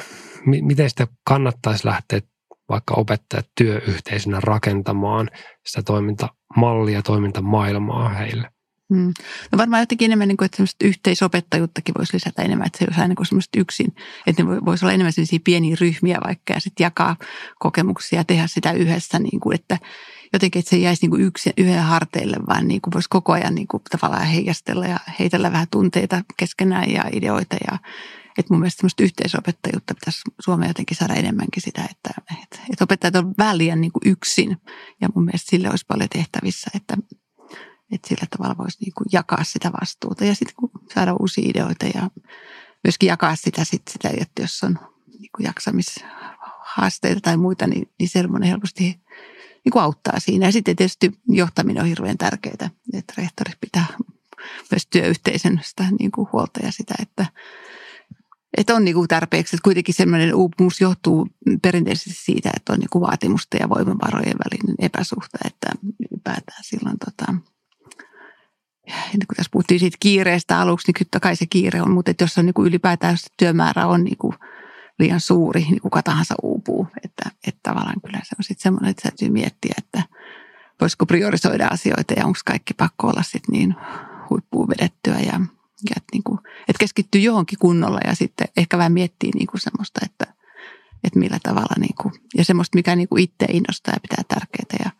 Miten 0.45 0.89
sitä 0.89 1.07
kannattaisi 1.23 1.85
lähteä 1.87 2.21
vaikka 2.69 2.93
opettajat 2.93 3.47
työyhteisönä 3.57 4.39
rakentamaan 4.39 5.29
sitä 5.65 5.83
toimintamallia, 5.83 7.01
toimintamaailmaa 7.01 8.09
heille? 8.09 8.49
Hmm. 8.93 9.13
No 9.51 9.57
varmaan 9.57 9.81
jotenkin 9.81 10.05
enemmän, 10.05 10.27
niin 10.27 10.37
kuin, 10.37 10.45
että 10.45 10.63
yhteisopettajuuttakin 10.83 11.95
voisi 11.97 12.13
lisätä 12.13 12.41
enemmän, 12.41 12.67
että 12.67 12.79
se 12.79 12.85
olisi 12.87 13.01
aina 13.01 13.15
kuin 13.15 13.25
semmoista 13.25 13.59
yksin, 13.59 13.95
että 14.27 14.43
ne 14.43 14.49
voisi 14.49 14.85
olla 14.85 14.93
enemmän 14.93 15.13
sellaisia 15.13 15.39
pieniä 15.43 15.75
ryhmiä 15.81 16.17
vaikka 16.25 16.53
ja 16.53 16.59
sitten 16.59 16.83
jakaa 16.83 17.15
kokemuksia 17.59 18.19
ja 18.19 18.23
tehdä 18.23 18.47
sitä 18.47 18.71
yhdessä, 18.71 19.19
niin 19.19 19.39
kuin, 19.39 19.55
että 19.55 19.77
jotenkin, 20.33 20.59
että 20.59 20.69
se 20.69 20.77
jäisi 20.77 21.01
niin 21.01 21.09
kuin 21.09 21.21
yksin, 21.21 21.53
yhden 21.57 21.83
harteille, 21.83 22.37
vaan 22.47 22.67
niin 22.67 22.81
kuin 22.81 22.93
voisi 22.93 23.09
koko 23.09 23.33
ajan 23.33 23.55
niin 23.55 23.67
kuin 23.67 23.83
tavallaan 23.91 24.25
heijastella 24.25 24.85
ja 24.85 24.99
heitellä 25.19 25.51
vähän 25.51 25.67
tunteita 25.71 26.21
keskenään 26.37 26.91
ja 26.91 27.03
ideoita 27.11 27.55
ja 27.71 27.77
että 28.37 28.53
mun 28.53 28.59
mielestä 28.59 28.77
semmoista 28.79 29.03
yhteisopettajuutta 29.03 29.95
pitäisi 29.95 30.21
Suomeen 30.39 30.69
jotenkin 30.69 30.97
saada 30.97 31.13
enemmänkin 31.13 31.63
sitä, 31.63 31.81
että, 31.91 32.21
että, 32.43 32.59
että 32.71 32.83
opettajat 32.83 33.15
on 33.15 33.33
liian 33.53 33.81
niin 33.81 33.91
yksin. 34.05 34.57
Ja 35.01 35.09
mun 35.15 35.25
mielestä 35.25 35.49
sille 35.49 35.69
olisi 35.69 35.85
paljon 35.87 36.09
tehtävissä, 36.09 36.71
että, 36.73 36.97
että 37.91 38.07
sillä 38.07 38.27
tavalla 38.37 38.57
voisi 38.57 38.77
niin 38.81 38.93
kuin 38.97 39.07
jakaa 39.11 39.43
sitä 39.43 39.71
vastuuta 39.81 40.25
ja 40.25 40.35
sitten 40.35 40.55
saada 40.93 41.15
uusia 41.19 41.49
ideoita 41.49 41.85
ja 41.85 42.09
myöskin 42.83 43.07
jakaa 43.07 43.35
sitä, 43.35 43.63
sit 43.63 43.87
sitä 43.89 44.09
että 44.09 44.41
jos 44.41 44.63
on 44.63 44.79
niin 45.19 45.29
kuin 45.35 45.45
jaksamishaasteita 45.45 47.21
tai 47.21 47.37
muita, 47.37 47.67
niin, 47.67 47.89
niin 47.99 48.09
semmoinen 48.09 48.49
helposti 48.49 48.83
niin 49.65 49.71
kuin 49.71 49.83
auttaa 49.83 50.19
siinä. 50.19 50.45
Ja 50.45 50.51
sitten 50.51 50.75
tietysti 50.75 51.11
johtaminen 51.27 51.83
on 51.83 51.89
hirveän 51.89 52.17
tärkeää, 52.17 52.69
että 52.93 53.13
rehtori 53.17 53.51
pitää 53.61 53.85
myös 54.71 54.87
työyhteisön 54.89 55.59
sitä 55.63 55.85
niin 55.99 56.11
kuin 56.11 56.27
huolta 56.31 56.59
ja 56.63 56.71
sitä, 56.71 56.93
että 56.99 57.25
että 58.57 58.75
on 58.75 58.85
niin 58.85 58.95
kuin 58.95 59.07
tarpeeksi. 59.07 59.55
Että 59.55 59.63
kuitenkin 59.63 59.95
semmoinen 59.95 60.35
uupumus 60.35 60.81
johtuu 60.81 61.27
perinteisesti 61.61 62.23
siitä, 62.23 62.49
että 62.55 62.73
on 62.73 62.79
niin 62.79 62.89
kuin 62.89 63.03
ja 63.59 63.69
voimavarojen 63.69 64.35
välinen 64.45 64.75
epäsuhta, 64.79 65.37
että 65.45 65.67
ylipäätään 66.11 66.63
silloin 66.63 66.97
tota, 67.05 67.33
kun 69.27 69.35
tässä 69.35 69.49
puhuttiin 69.51 69.79
siitä 69.79 69.97
kiireestä 69.99 70.59
aluksi, 70.59 70.87
niin 70.87 70.93
kyllä 70.93 71.19
kai 71.21 71.35
se 71.35 71.45
kiire 71.45 71.81
on, 71.81 71.91
mutta 71.91 72.11
että 72.11 72.23
jos 72.23 72.37
on 72.37 72.45
niin 72.45 72.53
kuin 72.53 72.67
ylipäätään 72.67 73.13
jos 73.13 73.25
työmäärä 73.37 73.87
on 73.87 74.03
niin 74.03 74.17
kuin 74.17 74.33
liian 74.99 75.19
suuri, 75.19 75.61
niin 75.61 75.81
kuka 75.81 76.03
tahansa 76.03 76.35
uupuu. 76.43 76.87
Että, 77.03 77.31
että 77.47 77.59
tavallaan 77.63 78.01
kyllä 78.05 78.19
se 78.23 78.35
on 78.39 78.43
sitten 78.43 78.63
semmoinen, 78.63 78.89
että 78.89 79.01
täytyy 79.01 79.29
miettiä, 79.29 79.73
että 79.77 80.03
voisiko 80.81 81.05
priorisoida 81.05 81.67
asioita 81.67 82.13
ja 82.13 82.25
onko 82.25 82.39
kaikki 82.45 82.73
pakko 82.73 83.07
olla 83.07 83.23
sitten 83.23 83.51
niin 83.51 83.75
huippuun 84.29 84.69
vedettyä 84.69 85.19
ja 85.19 85.39
ja 85.89 85.93
että, 85.97 86.09
niin 86.13 86.23
kuin, 86.23 86.39
että 86.59 86.79
keskittyy 86.79 87.21
johonkin 87.21 87.59
kunnolla 87.59 87.99
ja 88.07 88.15
sitten 88.15 88.47
ehkä 88.57 88.77
vähän 88.77 88.91
miettii 88.91 89.31
niin 89.35 89.47
kuin 89.47 89.61
semmoista, 89.61 89.99
että, 90.05 90.33
että 91.03 91.19
millä 91.19 91.37
tavalla 91.43 91.75
niin 91.79 91.95
kuin, 92.01 92.13
ja 92.37 92.45
semmoista, 92.45 92.77
mikä 92.77 92.95
niin 92.95 93.07
kuin 93.07 93.23
itse 93.23 93.45
innostaa 93.51 93.93
ja 93.93 93.99
pitää 93.99 94.23
tärkeää 94.27 94.85
ja 94.85 94.91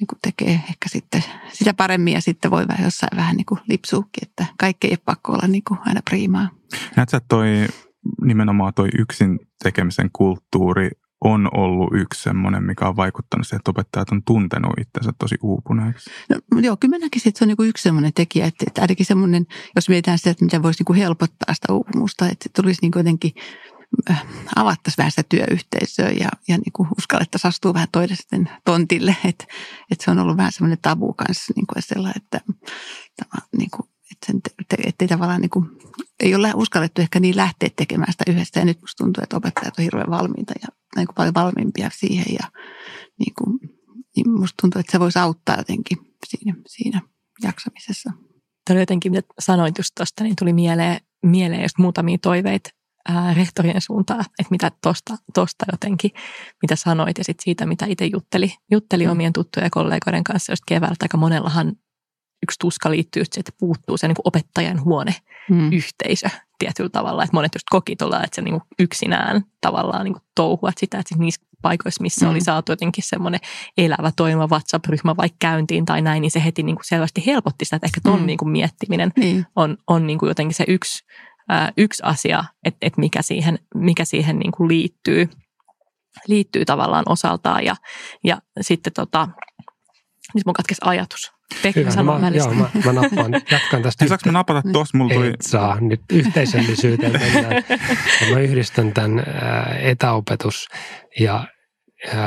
niin 0.00 0.06
kuin 0.06 0.18
tekee 0.22 0.50
ehkä 0.50 0.88
sitten 0.88 1.24
sitä 1.52 1.74
paremmin 1.74 2.14
ja 2.14 2.20
sitten 2.20 2.50
voi 2.50 2.68
vähän 2.68 2.84
jossain 2.84 3.16
vähän 3.16 3.36
niin 3.36 3.46
kuin 3.46 3.60
lipsuukin, 3.68 4.22
että 4.22 4.46
kaikki 4.58 4.88
ei 4.88 4.96
pakko 5.04 5.32
olla 5.32 5.48
niin 5.48 5.64
kuin 5.68 5.80
aina 5.86 6.00
priimaa. 6.10 6.50
Näetkö, 6.96 7.20
toi 7.28 7.46
nimenomaan 8.24 8.74
toi 8.74 8.88
yksin 8.98 9.38
tekemisen 9.62 10.10
kulttuuri 10.12 10.90
on 11.24 11.48
ollut 11.54 11.94
yksi 11.94 12.22
semmoinen, 12.22 12.64
mikä 12.64 12.88
on 12.88 12.96
vaikuttanut 12.96 13.46
siihen, 13.46 13.56
että 13.60 13.70
opettajat 13.70 14.10
on 14.10 14.22
tuntenut 14.22 14.72
itsensä 14.80 15.12
tosi 15.18 15.34
uupuneeksi? 15.42 16.10
No, 16.30 16.60
joo, 16.60 16.76
kyllä 16.76 16.96
mä 16.96 16.98
näkisin, 16.98 17.30
että 17.30 17.38
se 17.38 17.44
on 17.44 17.48
niin 17.48 17.68
yksi 17.68 17.82
semmoinen 17.82 18.12
tekijä, 18.14 18.46
että, 18.46 18.64
että 18.66 18.80
ainakin 18.80 19.06
semmoinen, 19.06 19.46
jos 19.76 19.88
mietitään 19.88 20.18
sitä, 20.18 20.30
että 20.30 20.44
mitä 20.44 20.62
voisi 20.62 20.84
niin 20.88 20.96
helpottaa 20.96 21.54
sitä 21.54 21.72
uupumusta, 21.72 22.28
että 22.28 22.48
tulisi 22.56 22.82
niin 22.82 22.92
jotenkin 22.96 23.32
avattaisiin 24.56 24.98
vähän 24.98 25.10
sitä 25.10 25.22
työyhteisöä 25.28 26.10
ja, 26.10 26.28
ja 26.48 26.56
niin 26.56 26.72
kuin 26.72 26.88
uskallettaisiin 26.98 27.48
astua 27.48 27.74
vähän 27.74 27.88
toisten 27.92 28.50
tontille. 28.64 29.16
Että 29.24 29.44
että 29.90 30.04
se 30.04 30.10
on 30.10 30.18
ollut 30.18 30.36
vähän 30.36 30.52
semmoinen 30.52 30.78
tabu 30.82 31.12
kanssa 31.12 31.52
niin 31.56 31.66
kuin 31.66 31.82
sellainen, 31.82 32.22
että, 32.22 32.40
tämä, 33.16 33.46
niin 33.56 33.70
kuin, 33.70 33.88
että, 34.12 34.26
sen, 34.26 34.40
että 34.86 35.04
ei 35.04 35.08
tavallaan 35.08 35.40
niin 35.40 35.50
kuin, 35.50 35.70
ei 36.20 36.34
ole 36.34 36.52
uskallettu 36.54 37.00
ehkä 37.00 37.20
niin 37.20 37.36
lähteä 37.36 37.68
tekemään 37.76 38.12
sitä 38.12 38.24
yhdessä. 38.30 38.60
Ja 38.60 38.64
nyt 38.64 38.80
musta 38.80 39.04
tuntuu, 39.04 39.22
että 39.22 39.36
opettajat 39.36 39.78
on 39.78 39.84
hirveän 39.84 40.10
valmiita 40.10 40.54
ja 40.62 40.68
niin 40.96 41.06
kuin 41.06 41.14
paljon 41.14 41.34
valmiimpia 41.34 41.90
siihen. 41.92 42.34
Ja 42.40 42.50
niin 43.18 43.34
kuin, 43.38 43.58
niin 44.16 44.30
musta 44.30 44.54
tuntuu, 44.60 44.80
että 44.80 44.92
se 44.92 45.00
voisi 45.00 45.18
auttaa 45.18 45.56
jotenkin 45.56 45.98
siinä, 46.26 46.54
siinä 46.66 47.00
jaksamisessa. 47.42 48.12
Tämä 48.64 48.80
jotenkin, 48.80 49.12
mitä 49.12 49.28
sanoit 49.38 49.78
just 49.78 49.90
tuosta, 49.96 50.24
niin 50.24 50.36
tuli 50.38 50.52
mieleen, 50.52 51.00
mieleen 51.22 51.62
just 51.62 51.78
muutamia 51.78 52.18
toiveita 52.18 52.70
ää, 53.08 53.34
rehtorien 53.34 53.80
suuntaan, 53.80 54.20
että 54.20 54.50
mitä 54.50 54.70
tuosta 54.82 55.16
tosta 55.34 55.64
jotenkin, 55.72 56.10
mitä 56.62 56.76
sanoit 56.76 57.18
ja 57.18 57.24
sitten 57.24 57.44
siitä, 57.44 57.66
mitä 57.66 57.86
itse 57.86 58.06
jutteli, 58.06 58.54
jutteli 58.70 59.06
mm. 59.06 59.12
omien 59.12 59.32
tuttujen 59.32 59.66
ja 59.66 59.70
kollegoiden 59.70 60.24
kanssa 60.24 60.52
just 60.52 60.62
keväällä. 60.66 60.96
Aika 61.02 61.16
monellahan 61.16 61.72
yksi 62.44 62.58
tuska 62.58 62.90
liittyy 62.90 63.24
siihen, 63.24 63.40
että 63.40 63.58
puuttuu 63.58 63.96
se 63.96 64.08
niin 64.08 64.16
kuin 64.16 64.28
opettajan 64.28 64.84
huone 64.84 65.14
mm. 65.50 65.72
yhteisö 65.72 66.28
tietyllä 66.58 66.90
tavalla. 66.90 67.24
Että 67.24 67.36
monet 67.36 67.54
just 67.54 67.66
koki 67.70 67.96
tuolla, 67.96 68.24
että 68.24 68.34
se 68.34 68.42
niin 68.42 68.60
kuin 68.60 68.62
yksinään 68.78 69.44
tavallaan 69.60 70.04
niin 70.04 70.14
kuin 70.14 70.22
touhuat 70.34 70.78
sitä, 70.78 70.98
että 70.98 71.14
niissä 71.18 71.40
paikoissa, 71.62 72.02
missä 72.02 72.26
mm. 72.26 72.30
oli 72.30 72.40
saatu 72.40 72.72
jotenkin 72.72 73.04
semmoinen 73.06 73.40
elävä 73.78 74.12
toimiva 74.16 74.48
WhatsApp-ryhmä 74.48 75.16
vaikka 75.16 75.36
käyntiin 75.38 75.84
tai 75.84 76.02
näin, 76.02 76.20
niin 76.20 76.30
se 76.30 76.44
heti 76.44 76.62
niin 76.62 76.76
kuin 76.76 76.84
selvästi 76.84 77.26
helpotti 77.26 77.64
sitä, 77.64 77.76
että 77.76 77.86
ehkä 77.86 78.00
ton 78.02 78.20
mm. 78.20 78.26
niin 78.26 78.38
kuin 78.38 78.48
miettiminen 78.48 79.12
niin. 79.16 79.46
on, 79.56 79.76
on 79.86 80.06
niin 80.06 80.18
kuin 80.18 80.28
jotenkin 80.28 80.54
se 80.54 80.64
yksi, 80.68 81.04
ää, 81.48 81.72
yksi 81.76 82.02
asia, 82.06 82.44
että, 82.64 82.78
että 82.82 83.00
mikä 83.00 83.22
siihen, 83.22 83.58
mikä 83.74 84.04
siihen 84.04 84.38
niin 84.38 84.52
kuin 84.52 84.68
liittyy, 84.68 85.28
liittyy 86.26 86.64
tavallaan 86.64 87.04
osaltaan. 87.08 87.64
Ja, 87.64 87.76
ja 88.24 88.40
sitten 88.60 88.92
tota, 88.92 89.28
nyt 90.34 90.46
mun 90.46 90.54
katkesi 90.54 90.80
ajatus. 90.84 91.33
Pekka 91.62 91.80
Hyvä, 91.80 92.02
no 92.02 92.18
mä, 92.18 92.28
joo, 92.28 92.54
mä, 92.54 92.70
mä 92.84 92.92
nappaan, 92.92 93.32
jatkan 93.50 93.82
tästä. 93.82 94.08
Saanko 94.08 94.22
mä 94.26 94.32
napata 94.32 94.62
tuossa? 94.72 94.98
Mulla 94.98 95.14
tuli... 95.14 95.28
Et 95.28 95.40
saa, 95.40 95.80
nyt 95.80 96.00
yhteisöllisyyteen 96.12 97.12
mennään. 97.12 97.64
mä 98.32 98.40
yhdistän 98.40 98.92
tämän 98.92 99.24
etäopetus 99.80 100.68
ja 101.20 101.46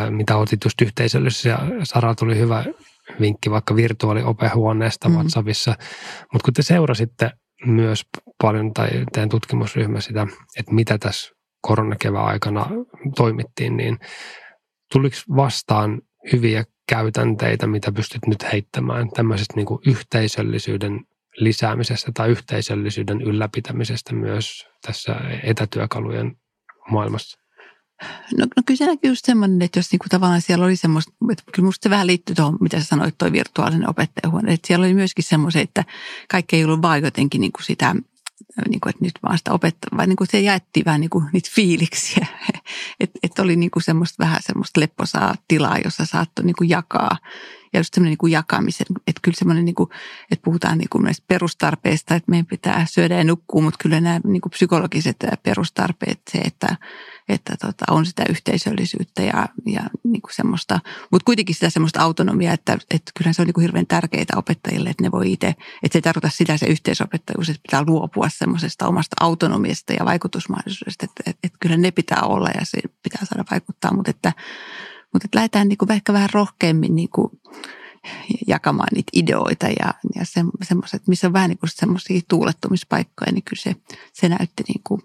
mitä 0.10 0.38
otit 0.38 0.64
just 0.64 0.82
yhteisöllisyys. 0.82 1.46
Ja 1.46 1.60
Sara 1.84 2.16
tuli 2.16 2.38
hyvä 2.38 2.66
vinkki 3.20 3.52
vaikka 3.52 3.76
virtuaaliopehuoneesta 3.76 5.08
mm-hmm. 5.08 5.20
WhatsAppissa. 5.22 5.76
Mutta 6.34 6.46
kun 6.46 6.54
te 6.54 6.62
seurasitte 6.62 7.32
myös 7.66 8.06
paljon 8.42 8.74
tai 8.74 8.90
teidän 9.14 9.30
tutkimusryhmä 9.30 10.02
sitä, 10.02 10.28
että 10.60 10.74
mitä 10.74 10.98
tässä 10.98 11.32
koronakevään 11.62 12.26
aikana 12.26 12.66
toimittiin, 13.16 13.78
niin 13.78 13.98
tuliko 14.92 15.18
vastaan 15.36 16.02
hyviä 16.34 16.64
käytänteitä, 16.88 17.68
mitä 17.68 17.92
pystyt 17.92 18.28
nyt 18.28 18.44
heittämään 18.52 19.10
tämmöisestä 19.10 19.54
niin 19.56 19.66
kuin 19.66 19.82
yhteisöllisyyden 19.86 21.06
lisäämisestä 21.38 22.12
tai 22.14 22.30
yhteisöllisyyden 22.30 23.22
ylläpitämisestä 23.22 24.16
myös 24.16 24.68
tässä 24.82 25.16
etätyökalujen 25.44 26.38
maailmassa? 26.92 27.40
No, 28.38 28.46
no 28.56 28.64
kyllä 28.66 28.78
se 28.78 28.86
näkyy 28.86 29.12
just 29.12 29.26
semmoinen, 29.26 29.62
että 29.62 29.80
jos 29.80 29.92
niinku 29.92 30.06
tavallaan 30.10 30.42
siellä 30.42 30.66
oli 30.66 30.76
semmoista, 30.76 31.12
että 31.32 31.44
kyllä 31.54 31.66
musta 31.66 31.84
se 31.84 31.90
vähän 31.90 32.08
liittyy 32.08 32.36
tuohon, 32.36 32.58
mitä 32.62 32.80
sä 32.80 32.86
sanoit, 32.86 33.18
tuo 33.18 33.32
virtuaalinen 33.32 33.90
opettajahuone. 33.90 34.54
Että 34.54 34.68
siellä 34.68 34.86
oli 34.86 34.94
myöskin 34.94 35.24
semmoisia, 35.24 35.62
että 35.62 35.84
kaikki 36.30 36.56
ei 36.56 36.66
ollut 36.66 36.82
vaan 36.82 37.04
jotenkin 37.04 37.42
niinku 37.42 37.64
sitä 37.64 37.96
niin 38.70 38.82
kuin, 38.82 38.90
että 38.90 39.06
nyt 39.06 39.20
vaan 39.24 39.38
sitä 39.38 39.54
opettaa, 39.54 39.98
vai 39.98 40.08
niin 40.08 40.16
kuin 40.16 40.28
se 40.32 40.40
jaettiin 40.40 40.86
vähän 40.86 41.02
niin 41.02 41.10
kuin 41.10 41.26
niitä 41.34 41.50
fiiliksiä. 41.54 42.28
Että 43.00 43.20
et 43.24 43.40
oli 43.40 43.56
niin 43.56 43.72
kuin 43.72 43.84
semmoista 43.84 44.24
vähän 44.24 44.42
semmoista 44.42 44.80
lepposaa 44.80 45.36
tilaa, 45.48 45.78
jossa 45.84 46.06
saattoi 46.06 46.46
niin 46.46 46.56
kuin 46.56 46.70
jakaa. 46.70 47.18
Ja 47.74 47.80
just 47.80 47.94
semmoinen 47.94 48.18
niin 48.22 48.32
jakamisen, 48.32 48.88
että 49.08 49.20
kyllä 49.22 49.38
semmoinen, 49.38 49.66
niin 49.66 49.76
kuin, 49.76 49.90
että 50.32 50.44
puhutaan 50.44 50.78
niin 50.78 50.90
kuin 50.90 51.04
näistä 51.04 51.26
perustarpeista, 51.28 52.16
että 52.16 52.30
meidän 52.30 52.46
pitää 52.46 52.86
syödä 52.90 53.18
ja 53.18 53.24
nukkua, 53.24 53.62
mutta 53.62 53.78
kyllä 53.82 54.02
nämä 54.02 54.20
niin 54.24 54.42
kuin 54.42 54.52
psykologiset 54.52 55.18
perustarpeet, 55.44 56.22
se, 56.32 56.38
että 56.38 56.78
että 57.30 57.56
tota, 57.62 57.86
on 57.90 58.06
sitä 58.06 58.24
yhteisöllisyyttä 58.30 59.22
ja, 59.22 59.48
ja 59.66 59.82
niin 60.04 60.22
kuin 60.22 60.34
semmoista, 60.34 60.80
mutta 61.12 61.26
kuitenkin 61.26 61.56
sitä 61.56 61.70
semmoista 61.70 62.02
autonomiaa, 62.02 62.54
että, 62.54 62.74
että 62.74 63.12
kyllähän 63.18 63.34
se 63.34 63.42
on 63.42 63.46
niin 63.46 63.54
kuin 63.54 63.62
hirveän 63.62 63.88
tärkeää 63.88 64.26
opettajille, 64.36 64.90
että 64.90 65.04
ne 65.04 65.12
voi 65.12 65.32
itse, 65.32 65.48
että 65.48 65.66
se 65.92 65.98
ei 65.98 66.02
tarkoita 66.02 66.30
sitä 66.30 66.58
se 66.58 66.66
yhteisopettajuus, 66.66 67.50
että 67.50 67.62
pitää 67.62 67.84
luopua 67.88 68.30
semmoisesta 68.30 68.88
omasta 68.88 69.16
autonomiasta 69.20 69.94
ja 69.94 70.06
vaikutusmahdollisuudesta, 70.06 71.06
että, 71.06 71.24
että, 71.26 71.40
että 71.44 71.58
kyllä 71.62 71.78
ne 71.78 71.92
pitää 71.92 72.22
olla 72.22 72.50
ja 72.50 72.62
se 72.64 72.78
pitää 73.04 73.26
saada 73.26 73.44
vaikuttaa, 73.52 73.94
mutta 73.94 74.12
että, 74.12 74.34
mutta 75.14 75.26
että 75.26 75.38
lähdetään 75.38 75.68
niin 75.68 75.78
kuin 75.78 75.92
ehkä 75.92 76.14
vähän 76.14 76.30
rohkeammin 76.34 76.96
niin 76.96 77.10
kuin 77.10 77.32
jakamaan 78.48 78.90
niitä 78.96 79.10
ideoita 79.14 79.68
ja, 79.68 79.94
ja 80.16 80.26
se, 80.26 80.42
semmoiset, 80.64 81.08
missä 81.08 81.28
on 81.28 81.34
vähän 81.34 81.50
niin 81.50 81.58
kuin 81.58 81.70
semmoisia 81.74 82.22
tuulettumispaikkoja, 82.30 83.32
niin 83.32 83.44
kyllä 83.44 83.62
se, 83.62 83.76
se 84.14 84.30
näytti 84.30 84.64
niin 84.68 84.82
kuin 84.84 85.02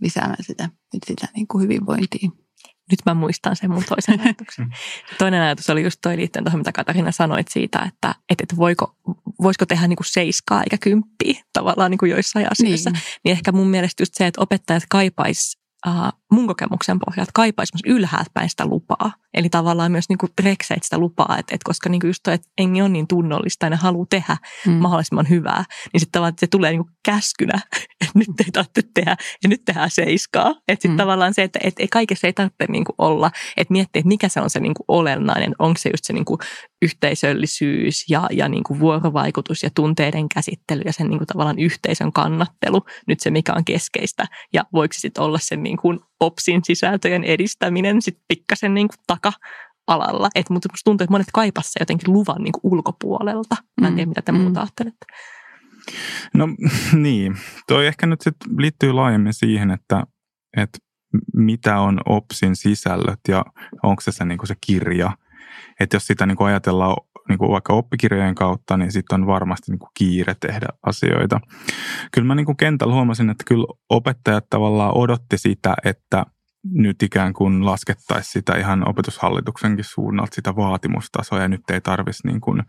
lisäämään 0.00 0.44
sitä, 0.44 0.68
sitä 1.06 1.28
niin 1.36 1.46
kuin 1.46 1.62
hyvinvointia. 1.62 2.30
Nyt 2.90 3.00
mä 3.06 3.14
muistan 3.14 3.56
sen 3.56 3.70
mun 3.70 3.84
toisen 3.88 4.20
ajatuksen. 4.24 4.74
Toinen 5.18 5.42
ajatus 5.42 5.70
oli 5.70 5.82
just 5.82 5.98
toi 6.02 6.16
liittyen 6.16 6.44
tuohon, 6.44 6.60
mitä 6.60 6.72
Katarina 6.72 7.12
sanoit 7.12 7.48
siitä, 7.48 7.78
että, 7.78 8.14
että, 8.30 8.42
että 8.42 8.56
voiko, 8.56 8.96
voisiko 9.42 9.66
tehdä 9.66 9.88
niin 9.88 9.96
kuin 9.96 10.06
seiskaa 10.06 10.62
eikä 10.62 10.78
kymppiä 10.78 11.42
tavallaan 11.52 11.90
niin 11.90 11.98
kuin 11.98 12.10
joissain 12.10 12.52
asioissa. 12.52 12.90
Niin. 12.90 13.02
niin 13.24 13.32
ehkä 13.32 13.52
mun 13.52 13.68
mielestä 13.68 14.02
just 14.02 14.14
se, 14.14 14.26
että 14.26 14.42
opettajat 14.42 14.82
kaipais 14.88 15.58
uh, 15.86 16.12
mun 16.32 16.46
kokemuksen 16.46 16.98
pohjalta 16.98 17.30
kaipaisi 17.34 17.74
myös 17.74 17.96
ylhäältä 17.96 18.30
päin 18.34 18.50
sitä 18.50 18.66
lupaa. 18.66 19.12
Eli 19.34 19.48
tavallaan 19.48 19.92
myös 19.92 20.08
niin 20.08 20.18
rekseit 20.42 20.82
sitä 20.82 20.98
lupaa, 20.98 21.36
että, 21.38 21.54
että 21.54 21.64
koska 21.64 21.88
niin 21.88 22.00
just 22.04 22.20
toi, 22.22 22.34
että 22.34 22.48
engi 22.58 22.82
on 22.82 22.92
niin 22.92 23.06
tunnollista 23.06 23.66
ja 23.66 23.70
ne 23.70 23.76
haluaa 23.76 24.06
tehdä 24.10 24.36
mm. 24.66 24.72
mahdollisimman 24.72 25.28
hyvää, 25.28 25.64
niin 25.92 26.00
sitten 26.00 26.12
tavallaan 26.12 26.34
se 26.38 26.46
tulee 26.46 26.70
niin 26.70 26.84
käskynä, 27.04 27.60
että 28.00 28.18
nyt 28.18 28.28
ei 28.44 28.50
tarvitse 28.52 28.82
tehdä 28.94 29.16
ja 29.42 29.48
nyt 29.48 29.64
tehdään 29.64 29.90
seiskaa. 29.90 30.50
Että 30.50 30.72
sitten 30.72 30.90
mm. 30.90 30.96
tavallaan 30.96 31.34
se, 31.34 31.42
että, 31.42 31.58
että 31.62 31.84
kaikessa 31.92 32.26
ei 32.26 32.32
tarvitse 32.32 32.64
niin 32.68 32.84
olla, 32.98 33.30
että 33.56 33.72
miettii, 33.72 34.00
että 34.00 34.08
mikä 34.08 34.28
se 34.28 34.40
on 34.40 34.50
se 34.50 34.60
niin 34.60 34.74
olennainen, 34.88 35.54
onko 35.58 35.78
se 35.78 35.88
just 35.88 36.04
se 36.04 36.12
niin 36.12 36.24
yhteisöllisyys 36.82 38.10
ja, 38.10 38.26
ja 38.30 38.48
niin 38.48 38.64
kuin 38.64 38.80
vuorovaikutus 38.80 39.62
ja 39.62 39.70
tunteiden 39.74 40.28
käsittely 40.28 40.82
ja 40.84 40.92
sen 40.92 41.08
niin 41.08 41.18
kuin 41.18 41.26
tavallaan 41.26 41.58
yhteisön 41.58 42.12
kannattelu, 42.12 42.82
nyt 43.06 43.20
se 43.20 43.30
mikä 43.30 43.52
on 43.54 43.64
keskeistä 43.64 44.26
ja 44.52 44.64
voiko 44.72 44.92
se 44.92 45.00
sitten 45.00 45.24
olla 45.24 45.38
se 45.38 45.56
niin 45.56 45.76
kuin 45.76 46.00
OPSin 46.20 46.60
sisältöjen 46.64 47.24
edistäminen 47.24 48.02
sitten 48.02 48.24
pikkasen 48.28 48.74
niin 48.74 48.88
kuin 48.88 48.98
taka-alalla. 49.06 50.28
Et, 50.34 50.50
mutta 50.50 50.68
musta 50.72 50.84
tuntuu, 50.84 51.04
että 51.04 51.12
monet 51.12 51.26
kaipasivat 51.32 51.72
se 51.72 51.80
jotenkin 51.80 52.12
luvan 52.12 52.42
niin 52.42 52.52
kuin 52.52 52.72
ulkopuolelta. 52.72 53.56
Mä 53.80 53.88
en 53.88 53.94
tiedä, 53.94 54.08
mitä 54.08 54.22
te 54.22 54.32
mm. 54.32 54.38
muuta 54.38 54.60
ajattelette. 54.60 55.06
No 56.34 56.48
niin, 57.02 57.36
toi 57.66 57.86
ehkä 57.86 58.06
nyt 58.06 58.20
sit 58.20 58.36
liittyy 58.58 58.92
laajemmin 58.92 59.34
siihen, 59.34 59.70
että, 59.70 60.02
että 60.56 60.78
mitä 61.34 61.80
on 61.80 62.00
OPSin 62.06 62.56
sisällöt 62.56 63.20
ja 63.28 63.44
onko 63.82 64.00
se 64.00 64.12
se, 64.12 64.24
niin 64.24 64.38
kuin 64.38 64.48
se 64.48 64.54
kirja. 64.66 65.12
Että 65.80 65.96
jos 65.96 66.06
sitä 66.06 66.26
niin 66.26 66.36
kuin 66.36 66.48
ajatellaan 66.48 66.96
niin 67.28 67.38
kuin 67.38 67.50
vaikka 67.50 67.72
oppikirjojen 67.72 68.34
kautta, 68.34 68.76
niin 68.76 68.92
sitten 68.92 69.20
on 69.20 69.26
varmasti 69.26 69.72
niin 69.72 69.78
kuin 69.78 69.90
kiire 69.94 70.36
tehdä 70.40 70.66
asioita. 70.86 71.40
Kyllä 72.12 72.26
mä 72.26 72.34
niin 72.34 72.46
kuin 72.46 72.56
kentällä 72.56 72.94
huomasin, 72.94 73.30
että 73.30 73.44
kyllä 73.46 73.66
opettajat 73.90 74.46
tavallaan 74.50 74.96
odotti 74.96 75.38
sitä, 75.38 75.74
että 75.84 76.26
nyt 76.72 77.02
ikään 77.02 77.32
kuin 77.32 77.66
laskettaisiin 77.66 78.32
sitä 78.32 78.58
ihan 78.58 78.88
opetushallituksenkin 78.88 79.84
suunnalta 79.84 80.34
sitä 80.34 80.56
vaatimustasoa 80.56 81.40
ja 81.40 81.48
nyt 81.48 81.70
ei 81.70 81.80
tarvitsisi 81.80 82.26
niin 82.26 82.40
kuin, 82.40 82.62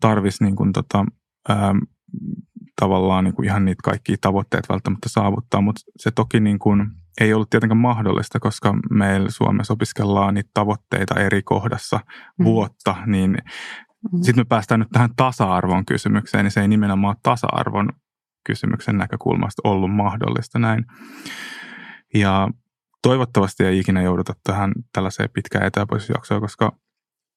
tarvis 0.00 0.40
niin 0.40 0.56
kuin 0.56 0.72
tota, 0.72 1.04
ää, 1.48 1.74
tavallaan 2.80 3.24
niin 3.24 3.34
kuin 3.34 3.46
ihan 3.46 3.64
niitä 3.64 3.80
kaikkia 3.84 4.16
tavoitteet 4.20 4.68
välttämättä 4.68 5.08
saavuttaa, 5.08 5.60
mutta 5.60 5.80
se 5.96 6.10
toki 6.10 6.40
niin 6.40 6.58
kuin 6.58 6.86
ei 7.20 7.34
ollut 7.34 7.50
tietenkään 7.50 7.78
mahdollista, 7.78 8.40
koska 8.40 8.74
meillä 8.90 9.30
Suomessa 9.30 9.72
opiskellaan 9.72 10.34
niitä 10.34 10.50
tavoitteita 10.54 11.20
eri 11.20 11.42
kohdassa 11.42 12.00
mm. 12.38 12.44
vuotta, 12.44 12.96
niin 13.06 13.30
mm. 14.12 14.22
sitten 14.22 14.40
me 14.40 14.44
päästään 14.44 14.80
nyt 14.80 14.88
tähän 14.92 15.10
tasa-arvon 15.16 15.86
kysymykseen, 15.86 16.44
niin 16.44 16.52
se 16.52 16.60
ei 16.60 16.68
nimenomaan 16.68 17.16
tasa-arvon 17.22 17.88
kysymyksen 18.46 18.98
näkökulmasta 18.98 19.62
ollut 19.64 19.94
mahdollista 19.94 20.58
näin. 20.58 20.84
Ja 22.14 22.48
toivottavasti 23.02 23.64
ei 23.64 23.78
ikinä 23.78 24.02
jouduta 24.02 24.32
tähän 24.44 24.72
tällaiseen 24.92 25.28
pitkään 25.34 25.66
etäpoisjaksoon, 25.66 26.40
koska 26.40 26.76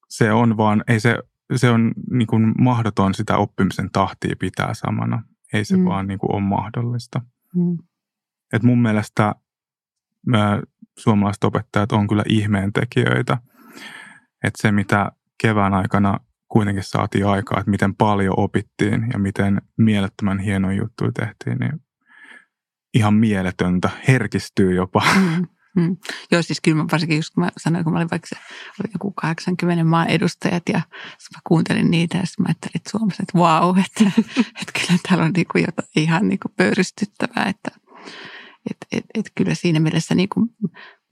se 0.09 0.31
on 0.31 0.57
vaan, 0.57 0.83
ei 0.87 0.99
se, 0.99 1.17
se 1.55 1.69
on 1.69 1.93
niin 2.11 2.27
kuin 2.27 2.53
mahdoton 2.59 3.13
sitä 3.13 3.37
oppimisen 3.37 3.89
tahtia 3.91 4.35
pitää 4.39 4.73
samana. 4.73 5.23
Ei 5.53 5.65
se 5.65 5.77
mm. 5.77 5.85
vaan 5.85 6.07
niin 6.07 6.19
kuin 6.19 6.33
ole 6.33 6.41
mahdollista. 6.41 7.21
Mm. 7.55 7.77
Et 8.53 8.63
mun 8.63 8.81
mielestä 8.81 9.35
suomalaiset 10.97 11.43
opettajat 11.43 11.91
on 11.91 12.07
kyllä 12.07 12.23
ihmeentekijöitä. 12.29 13.37
Että 14.43 14.61
se, 14.61 14.71
mitä 14.71 15.11
kevään 15.41 15.73
aikana 15.73 16.19
kuitenkin 16.47 16.83
saatiin 16.83 17.27
aikaa, 17.27 17.59
että 17.59 17.71
miten 17.71 17.95
paljon 17.95 18.33
opittiin 18.37 19.07
ja 19.13 19.19
miten 19.19 19.61
mielettömän 19.77 20.39
hieno 20.39 20.71
juttu 20.71 21.11
tehtiin, 21.11 21.57
niin 21.57 21.81
ihan 22.93 23.13
mieletöntä, 23.13 23.89
herkistyy 24.07 24.75
jopa. 24.75 25.01
Mm. 25.15 25.47
Mm. 25.75 25.97
Joo, 26.31 26.41
siis 26.41 26.61
kyllä 26.61 26.77
mä 26.77 26.85
varsinkin 26.91 27.17
just 27.17 27.33
kun 27.33 27.43
mä 27.43 27.49
sanoin, 27.57 27.83
kun 27.83 27.93
mä 27.93 27.99
olin 27.99 28.11
vaikka 28.11 28.27
se, 28.27 28.35
oli 28.79 28.91
joku 28.93 29.11
80 29.11 29.83
maan 29.83 30.07
edustajat 30.07 30.63
ja 30.69 30.77
mä 31.35 31.39
kuuntelin 31.47 31.91
niitä 31.91 32.17
ja 32.17 32.23
mä 32.39 32.45
ajattelin 32.47 32.71
että 32.75 32.89
Suomessa, 32.89 33.23
että 33.23 33.39
vau, 33.39 33.75
että, 33.85 34.21
että 34.61 34.79
kyllä 34.79 34.99
täällä 35.07 35.25
on 35.25 35.31
niinku 35.31 35.57
jotain 35.57 35.89
ihan 35.95 36.27
niinku 36.27 36.49
pöyristyttävää, 36.57 37.45
että 37.45 37.71
et, 38.71 38.77
et, 38.91 39.05
et 39.13 39.31
kyllä 39.35 39.55
siinä 39.55 39.79
mielessä 39.79 40.15
niinku 40.15 40.47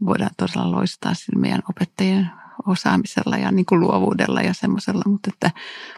voidaan 0.05 0.31
todella 0.37 0.71
loistaa 0.71 1.13
meidän 1.35 1.61
opettajien 1.69 2.29
osaamisella 2.67 3.37
ja 3.37 3.51
niin 3.51 3.65
kuin 3.65 3.81
luovuudella 3.81 4.41
ja 4.41 4.53
semmoisella, 4.53 5.03
mutta, 5.05 5.29
että, 5.33 5.51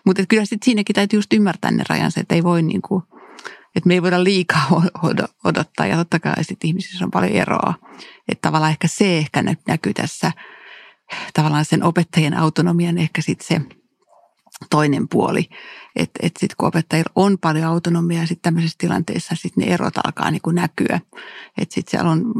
mutta 0.06 0.22
että 0.22 0.30
kyllä 0.30 0.45
sitten 0.45 0.66
siinäkin 0.66 0.93
täytyy 0.93 1.18
just 1.18 1.34
ymmärtää 1.34 1.72
ne 1.72 1.84
rajansa, 1.89 2.20
että 2.20 2.36
ei 2.36 2.43
voi 2.43 2.62
niin 2.62 2.82
kuin, 2.82 3.03
että 3.76 3.88
me 3.88 3.93
ei 3.93 4.01
voida 4.01 4.24
liikaa 4.24 4.84
odottaa 5.43 5.86
ja 5.86 5.97
totta 5.97 6.20
kai 6.20 6.43
sitten 6.43 6.68
ihmisissä 6.68 7.06
on 7.06 7.12
paljon 7.12 7.32
eroa. 7.32 7.74
Että 8.28 8.47
tavallaan 8.47 8.72
ehkä 8.72 8.88
se 8.88 9.18
ehkä 9.18 9.43
näkyy 9.68 9.93
tässä 9.93 10.32
tavallaan 11.34 11.66
sen 11.66 11.84
opettajien 11.84 12.38
autonomian 12.38 12.97
ehkä 12.97 13.22
sitten 13.22 13.47
se 13.47 13.78
toinen 14.70 15.08
puoli, 15.08 15.49
että 15.95 16.20
et 16.24 16.38
sitten 16.38 16.56
kun 16.58 16.68
opettajilla 16.68 17.12
on 17.16 17.38
paljon 17.38 17.66
autonomiaa, 17.66 18.26
sitten 18.26 18.41
tämmöisessä 18.41 18.76
tilanteessa 18.78 19.36
sitten 19.36 19.64
ne 19.64 19.74
erot 19.74 19.97
alkaa 19.97 20.32
niin 20.32 20.41
kuin 20.41 20.56
näkyä. 20.56 20.99
Että 21.58 21.76
sitten 21.76 21.91
siellä 21.91 22.12
on, 22.12 22.34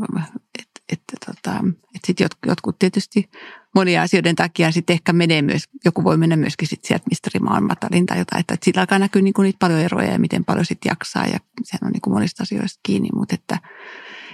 että 0.59 0.82
et, 0.91 1.01
tota, 1.26 1.63
et 1.95 2.05
sitten 2.05 2.28
jotkut 2.47 2.80
tietysti 2.80 3.30
monia 3.76 4.01
asioiden 4.01 4.36
takia 4.36 4.72
sitten 4.72 4.93
ehkä 4.93 5.13
menee 5.13 5.41
myös, 5.41 5.63
joku 5.86 6.03
voi 6.03 6.18
mennä 6.18 6.36
myöskin 6.36 6.68
sitten 6.68 6.88
sieltä 6.88 7.05
misteri 7.09 7.39
matalin 7.39 8.05
tai 8.05 8.18
jotain, 8.18 8.39
että, 8.39 8.53
että 8.53 8.66
sillä 8.66 8.82
alkaa 8.82 8.99
näkyä 8.99 9.22
niin 9.22 9.34
kuin 9.34 9.43
niitä 9.43 9.59
paljon 9.59 9.80
eroja 9.80 10.11
ja 10.11 10.20
miten 10.20 10.45
paljon 10.45 10.66
sitten 10.66 10.89
jaksaa 10.89 11.26
ja 11.26 11.39
sehän 11.63 11.88
on 11.88 11.91
niin 11.91 12.01
kuin 12.01 12.13
monista 12.13 12.43
asioista 12.43 12.80
kiinni, 12.84 13.09
mutta 13.13 13.36
että, 13.36 13.59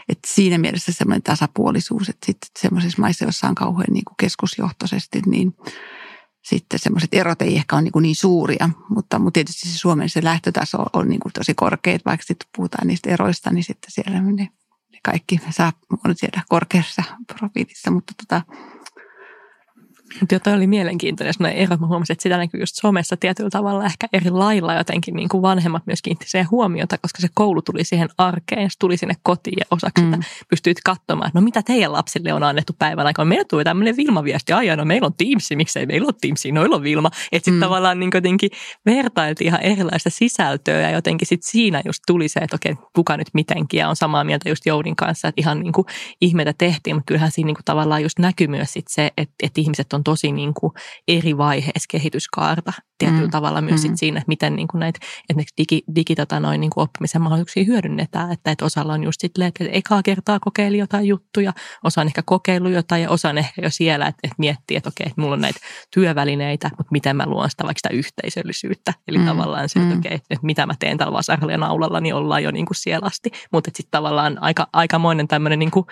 että 0.09 0.27
siinä 0.27 0.57
mielessä 0.57 0.91
semmoinen 0.91 1.23
tasapuolisuus, 1.23 2.09
että 2.09 2.25
sitten 2.25 2.49
semmoisissa 2.59 3.01
maissa, 3.01 3.25
joissa 3.25 3.47
on 3.47 3.55
kauhean 3.55 3.93
niin 3.93 4.03
keskusjohtoisesti, 4.19 5.21
niin 5.25 5.55
sitten 6.41 6.79
semmoiset 6.79 7.13
erot 7.13 7.41
ei 7.41 7.55
ehkä 7.55 7.75
ole 7.75 7.81
niin, 7.81 8.01
niin 8.01 8.15
suuria, 8.15 8.69
mutta, 8.89 9.19
mutta 9.19 9.37
tietysti 9.37 9.69
se 9.69 9.77
Suomen 9.77 10.09
se 10.09 10.23
lähtötaso 10.23 10.77
on 10.93 11.07
niin 11.07 11.19
kuin 11.19 11.33
tosi 11.33 11.53
korkea, 11.53 11.97
vaikka 12.05 12.25
sitten 12.25 12.49
puhutaan 12.55 12.87
niistä 12.87 13.09
eroista, 13.09 13.51
niin 13.51 13.63
sitten 13.63 13.91
siellä 13.91 14.21
ne, 14.21 14.31
ne 14.91 14.99
kaikki 15.03 15.39
saa 15.49 15.73
on 16.05 16.15
siellä 16.15 16.43
korkeassa 16.49 17.03
profiilissa, 17.27 17.91
mutta 17.91 18.13
tota, 18.17 18.41
mutta 20.19 20.39
toi 20.39 20.53
oli 20.53 20.67
mielenkiintoinen 20.67 21.33
semmoinen 21.33 21.59
ero. 21.63 21.77
Mä 21.77 21.87
huomasin, 21.87 22.13
että 22.13 22.23
sitä 22.23 22.37
näkyy 22.37 22.59
just 22.59 22.75
somessa 22.75 23.17
tietyllä 23.17 23.49
tavalla 23.49 23.85
ehkä 23.85 24.07
eri 24.13 24.29
lailla 24.29 24.73
jotenkin 24.73 25.15
niin 25.15 25.29
kuin 25.29 25.41
vanhemmat 25.41 25.83
myös 25.85 26.01
kiinnitti 26.01 26.29
siihen 26.29 26.51
huomiota, 26.51 26.97
koska 26.97 27.21
se 27.21 27.27
koulu 27.33 27.61
tuli 27.61 27.83
siihen 27.83 28.09
arkeen, 28.17 28.69
se 28.69 28.79
tuli 28.79 28.97
sinne 28.97 29.13
kotiin 29.23 29.57
ja 29.59 29.65
osaksi 29.71 30.03
mm. 30.03 30.11
sitä 30.11 30.25
pystyit 30.49 30.77
katsomaan, 30.85 31.27
että 31.27 31.39
no 31.39 31.43
mitä 31.43 31.61
teidän 31.61 31.93
lapsille 31.93 32.33
on 32.33 32.43
annettu 32.43 32.73
päivän 32.79 33.07
aikana. 33.07 33.25
Meillä 33.25 33.45
tuli 33.49 33.63
tämmöinen 33.63 33.97
Vilma-viesti, 33.97 34.53
aijaa, 34.53 34.75
no 34.75 34.85
meillä 34.85 35.05
on 35.05 35.13
Teamsi, 35.13 35.55
miksei 35.55 35.85
meillä 35.85 36.05
ole 36.05 36.13
Teamsi, 36.21 36.51
noilla 36.51 36.75
on 36.75 36.83
Vilma. 36.83 37.07
Että 37.07 37.45
sitten 37.45 37.53
mm. 37.53 37.59
tavallaan 37.59 37.99
niin 37.99 38.11
jotenkin 38.13 38.49
vertailtiin 38.85 39.47
ihan 39.47 39.61
erilaista 39.61 40.09
sisältöä 40.09 40.81
ja 40.81 40.89
jotenkin 40.89 41.27
sitten 41.27 41.51
siinä 41.51 41.81
just 41.85 42.03
tuli 42.07 42.27
se, 42.27 42.39
että 42.39 42.55
okei, 42.55 42.75
kuka 42.95 43.17
nyt 43.17 43.27
mitenkin 43.33 43.77
ja 43.77 43.89
on 43.89 43.95
samaa 43.95 44.23
mieltä 44.23 44.49
just 44.49 44.65
Joudin 44.65 44.95
kanssa, 44.95 45.27
että 45.27 45.41
ihan 45.41 45.59
niin 45.59 45.73
kuin 45.73 45.85
ihmeitä 46.21 46.53
tehtiin, 46.57 46.95
mutta 46.95 47.07
kyllähän 47.07 47.31
siinä 47.31 47.45
niin 47.45 47.55
kuin 47.55 47.65
tavallaan 47.65 48.03
just 48.03 48.19
näkyy 48.19 48.47
myös 48.47 48.73
sit 48.73 48.87
se, 48.87 49.11
että, 49.17 49.35
että 49.43 49.61
ihmiset 49.61 49.93
on 49.93 50.00
on 50.01 50.03
tosi 50.03 50.31
niin 50.31 50.53
kuin 50.53 50.73
eri 51.07 51.37
vaiheessa 51.37 51.87
kehityskaarta 51.91 52.73
tietyllä 53.05 53.27
mm. 53.27 53.31
tavalla 53.31 53.61
myös 53.61 53.81
mm. 53.81 53.87
sit 53.87 53.97
siinä, 53.97 54.17
että 54.17 54.27
miten 54.27 54.55
niin 54.55 54.67
kuin 54.67 54.79
näitä 54.79 54.99
esimerkiksi 55.29 55.53
digi, 55.57 55.83
digi 55.95 56.15
tota 56.15 56.39
noin, 56.39 56.61
niin 56.61 56.69
kuin 56.69 56.83
oppimisen 56.83 57.21
mahdollisuuksia 57.21 57.63
hyödynnetään. 57.63 58.31
Että, 58.31 58.51
että 58.51 58.65
osalla 58.65 58.93
on 58.93 59.03
just 59.03 59.21
silleen, 59.21 59.47
että 59.47 59.65
ekaa 59.71 60.03
kertaa 60.03 60.39
kokeili 60.39 60.77
jotain 60.77 61.05
juttuja, 61.05 61.53
osa 61.83 62.01
on 62.01 62.07
ehkä 62.07 62.21
kokeillut 62.25 62.71
jotain 62.71 63.01
ja 63.01 63.09
osa 63.09 63.29
on 63.29 63.37
ehkä 63.37 63.61
jo 63.61 63.69
siellä, 63.69 64.07
että, 64.07 64.19
että 64.23 64.35
miettii, 64.37 64.77
että 64.77 64.89
okei, 64.89 65.07
että 65.07 65.21
mulla 65.21 65.33
on 65.33 65.41
näitä 65.41 65.59
työvälineitä, 65.93 66.69
mutta 66.77 66.91
miten 66.91 67.15
mä 67.15 67.25
luon 67.25 67.49
sitä 67.49 67.63
vaikka 67.63 67.79
sitä 67.79 67.95
yhteisöllisyyttä. 67.95 68.93
Eli 69.07 69.17
mm. 69.17 69.25
tavallaan 69.25 69.69
se, 69.69 69.79
että 69.79 69.93
mm. 69.93 69.99
okei, 69.99 70.15
että 70.15 70.37
mitä 70.41 70.65
mä 70.65 70.73
teen 70.79 70.97
tällä 70.97 71.13
vasaralla 71.13 71.51
ja 71.51 71.57
naulalla, 71.57 71.99
niin 71.99 72.15
ollaan 72.15 72.43
jo 72.43 72.51
niin 72.51 72.65
kuin 72.65 72.77
siellä 72.77 73.07
asti. 73.07 73.31
Mutta 73.51 73.71
sitten 73.73 73.91
tavallaan 73.91 74.43
aika, 74.43 74.67
aikamoinen 74.73 75.27
tämmöinen 75.27 75.59
niin 75.59 75.71
kuin 75.71 75.85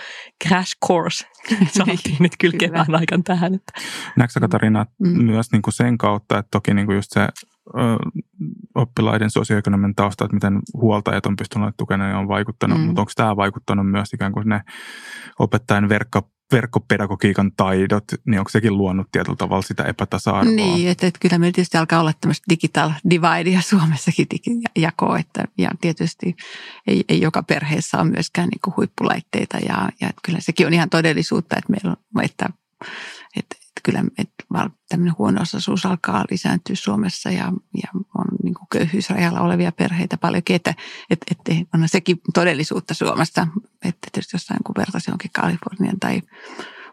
crash 0.47 0.71
course 0.87 1.25
saatiin 1.77 2.17
nyt 2.19 2.31
kyllä 2.39 2.57
kevään 2.57 2.95
aikana 2.95 3.23
tähän. 3.25 3.55
Että. 3.55 3.73
Näetkö 4.17 4.39
Katarina 4.39 4.85
mm. 4.99 5.23
myös 5.23 5.51
niin 5.51 5.61
kuin 5.61 5.73
sen 5.73 5.97
kautta, 5.97 6.37
että 6.37 6.47
toki 6.51 6.73
niin 6.73 6.85
kuin 6.85 6.95
just 6.99 7.11
se 7.11 7.21
ö, 7.21 7.29
oppilaiden 8.75 9.31
sosioekonominen 9.31 9.95
tausta, 9.95 10.25
että 10.25 10.35
miten 10.35 10.59
huoltajat 10.73 11.25
on 11.25 11.35
pystyneet 11.35 11.77
tukemaan, 11.77 12.15
on 12.15 12.27
vaikuttanut, 12.27 12.79
mm. 12.79 12.85
mutta 12.85 13.01
onko 13.01 13.11
tämä 13.15 13.35
vaikuttanut 13.35 13.91
myös 13.91 14.13
ikään 14.13 14.31
kuin 14.31 14.49
ne 14.49 14.61
opettajan 15.39 15.89
verkko, 15.89 16.29
verkkopedagogiikan 16.51 17.51
taidot, 17.57 18.03
niin 18.25 18.39
onko 18.39 18.49
sekin 18.49 18.77
luonut 18.77 19.07
tietyllä 19.11 19.35
tavalla 19.35 19.61
sitä 19.61 19.83
epätasa-arvoa? 19.83 20.55
Niin, 20.55 20.89
että, 20.89 21.07
että 21.07 21.19
kyllä 21.19 21.37
meillä 21.37 21.53
tietysti 21.53 21.77
alkaa 21.77 21.99
olla 21.99 22.13
tämmöistä 22.21 22.45
digital 22.49 22.91
divide 23.09 23.49
ja 23.49 23.61
Suomessakin 23.61 24.27
digijako, 24.31 25.15
että 25.15 25.43
ja 25.57 25.69
tietysti 25.81 26.35
ei, 26.87 27.03
ei 27.09 27.21
joka 27.21 27.43
perheessä 27.43 27.97
ole 27.97 28.09
myöskään 28.09 28.49
niin 28.49 28.61
kuin 28.63 28.73
huippulaitteita 28.77 29.57
ja, 29.57 29.89
ja 30.01 30.09
että 30.09 30.21
kyllä 30.23 30.39
sekin 30.39 30.67
on 30.67 30.73
ihan 30.73 30.89
todellisuutta, 30.89 31.55
että 31.57 31.71
meillä 31.71 31.89
on, 32.15 32.23
että, 32.23 32.49
että 33.35 33.55
kyllä 33.83 34.03
että 34.17 34.43
tämmöinen 34.89 35.15
huono-osaisuus 35.17 35.85
alkaa 35.85 36.25
lisääntyä 36.31 36.75
Suomessa 36.75 37.31
ja, 37.31 37.53
ja 37.83 37.89
on 37.93 38.25
niin 38.43 38.53
kuin 38.53 38.67
köyhyysrajalla 38.71 39.41
olevia 39.41 39.71
perheitä 39.71 40.17
paljonkin, 40.17 40.55
että, 40.55 40.73
että, 41.09 41.25
että 41.31 41.77
on 41.77 41.89
sekin 41.89 42.21
todellisuutta 42.33 42.93
Suomessa. 42.93 43.47
Että 43.85 44.07
tietysti 44.11 44.35
jossain 44.35 44.59
kun 44.65 44.75
vertaisi 44.77 45.09
johonkin 45.09 45.31
Kalifornian 45.33 45.99
tai 45.99 46.21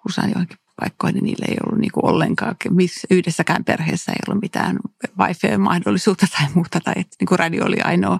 usein 0.08 0.30
johonkin 0.30 0.58
paikkoihin, 0.80 1.14
niin 1.14 1.24
niillä 1.24 1.46
ei 1.48 1.56
ollut 1.66 1.80
niin 1.80 1.92
kuin 1.92 2.04
ollenkaan, 2.04 2.56
missä 2.70 3.06
yhdessäkään 3.10 3.64
perheessä 3.64 4.12
ei 4.12 4.18
ollut 4.28 4.42
mitään 4.42 4.76
wifi-mahdollisuutta 5.18 6.26
tai 6.38 6.46
muuta, 6.54 6.80
tai 6.80 6.94
että 6.96 7.16
niin 7.20 7.28
kuin 7.28 7.38
radio 7.38 7.64
oli 7.64 7.80
ainoa 7.80 8.18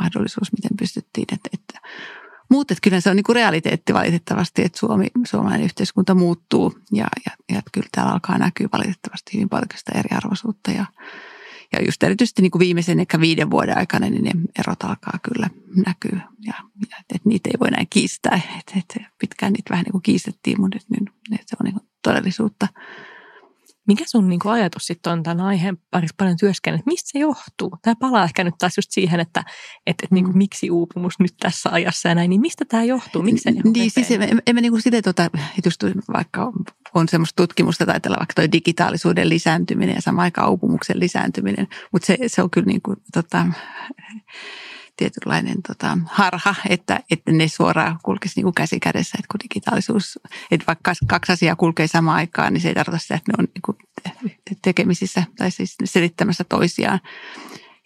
mahdollisuus, 0.00 0.52
miten 0.52 0.76
pystyttiin. 0.78 1.26
Että, 1.32 1.48
että 1.52 1.88
mutta 2.54 2.74
kyllä 2.82 3.00
se 3.00 3.10
on 3.10 3.16
niin 3.16 3.24
kuin 3.24 3.36
realiteetti 3.36 3.94
valitettavasti, 3.94 4.62
että 4.64 4.78
Suomi, 4.78 5.06
suomalainen 5.26 5.64
yhteiskunta 5.64 6.14
muuttuu 6.14 6.78
ja, 6.92 7.06
ja, 7.26 7.56
ja 7.56 7.62
kyllä 7.72 7.88
täällä 7.92 8.12
alkaa 8.12 8.38
näkyä 8.38 8.68
valitettavasti 8.72 9.34
hyvin 9.34 9.48
paljon 9.48 9.68
sitä 9.76 9.98
eriarvoisuutta 9.98 10.70
ja, 10.70 10.86
ja 11.72 11.84
just 11.84 12.02
erityisesti 12.02 12.42
niin 12.42 12.50
kuin 12.50 12.60
viimeisen 12.60 13.00
ehkä 13.00 13.20
viiden 13.20 13.50
vuoden 13.50 13.78
aikana 13.78 14.10
niin 14.10 14.24
ne 14.24 14.30
erot 14.58 14.82
alkaa 14.84 15.18
kyllä 15.22 15.50
näkyä 15.86 16.20
ja, 16.46 16.54
ja 16.90 16.96
että 17.00 17.28
niitä 17.28 17.50
ei 17.52 17.60
voi 17.60 17.70
näin 17.70 17.86
kiistää. 17.90 18.40
Että, 18.58 18.72
että 18.76 19.10
pitkään 19.18 19.52
niitä 19.52 19.70
vähän 19.70 19.84
niin 19.84 19.92
kuin 19.92 20.02
kiistettiin, 20.02 20.60
mutta 20.60 20.78
nyt, 20.90 21.10
nyt 21.30 21.40
se 21.46 21.56
on 21.60 21.64
niin 21.64 21.74
kuin 21.74 21.88
todellisuutta. 22.02 22.68
Mikä 23.86 24.04
sun 24.06 24.28
niin 24.28 24.40
kuin, 24.40 24.52
ajatus 24.52 24.86
sitten 24.86 25.12
on 25.12 25.22
tämän 25.22 25.46
aiheen 25.46 25.78
parissa 25.90 26.14
paljon 26.18 26.36
työskennellä, 26.36 26.80
että 26.80 26.90
mistä 26.90 27.10
se 27.12 27.18
johtuu? 27.18 27.78
Tämä 27.82 27.94
palaa 28.00 28.24
ehkä 28.24 28.44
nyt 28.44 28.54
taas 28.58 28.76
just 28.78 28.90
siihen, 28.90 29.20
että, 29.20 29.40
että, 29.86 30.04
että 30.04 30.14
niin 30.14 30.24
kuin, 30.24 30.34
mm. 30.34 30.38
miksi 30.38 30.70
uupumus 30.70 31.14
nyt 31.18 31.34
tässä 31.40 31.70
ajassa 31.72 32.08
ja 32.08 32.14
näin, 32.14 32.30
niin 32.30 32.40
mistä 32.40 32.64
tämä 32.64 32.84
johtuu? 32.84 33.22
Miksi 33.22 33.42
se 33.42 33.50
niin, 33.50 33.90
siis 33.90 34.10
emme, 34.10 34.28
emme 34.46 34.60
niin 34.60 34.72
kuin 34.72 34.82
sitä, 34.82 35.02
tuota, 35.02 35.30
just 35.64 35.84
vaikka 36.12 36.52
on 36.94 37.08
semmoista 37.08 37.42
tutkimusta 37.42 37.86
tai 37.86 38.00
vaikka 38.08 38.34
tuo 38.34 38.52
digitaalisuuden 38.52 39.28
lisääntyminen 39.28 39.94
ja 39.94 40.02
samaan 40.02 40.24
aikaan 40.24 40.50
uupumuksen 40.50 41.00
lisääntyminen, 41.00 41.68
mutta 41.92 42.06
se, 42.06 42.18
se 42.26 42.42
on 42.42 42.50
kyllä 42.50 42.66
niin 42.66 42.82
kuin, 42.82 42.96
tota, 43.12 43.46
tietynlainen 44.96 45.62
tota, 45.68 45.98
harha, 46.06 46.54
että, 46.68 47.00
että 47.10 47.32
ne 47.32 47.48
suoraan 47.48 47.98
kulkisi 48.02 48.42
niin 48.42 48.54
käsi 48.54 48.80
kädessä, 48.80 49.18
että 49.18 49.28
kun 49.30 49.40
digitaalisuus, 49.40 50.18
että 50.50 50.66
vaikka 50.66 50.92
kaksi 51.06 51.32
asiaa 51.32 51.56
kulkee 51.56 51.86
samaan 51.86 52.16
aikaan, 52.16 52.52
niin 52.52 52.60
se 52.60 52.68
ei 52.68 52.74
tarkoita 52.74 52.98
sitä, 52.98 53.14
että 53.14 53.32
ne 53.32 53.36
on 53.38 53.48
niin 53.54 53.62
kuin 53.64 53.78
tekemisissä 54.62 55.24
tai 55.38 55.50
siis 55.50 55.76
selittämässä 55.84 56.44
toisiaan. 56.44 57.00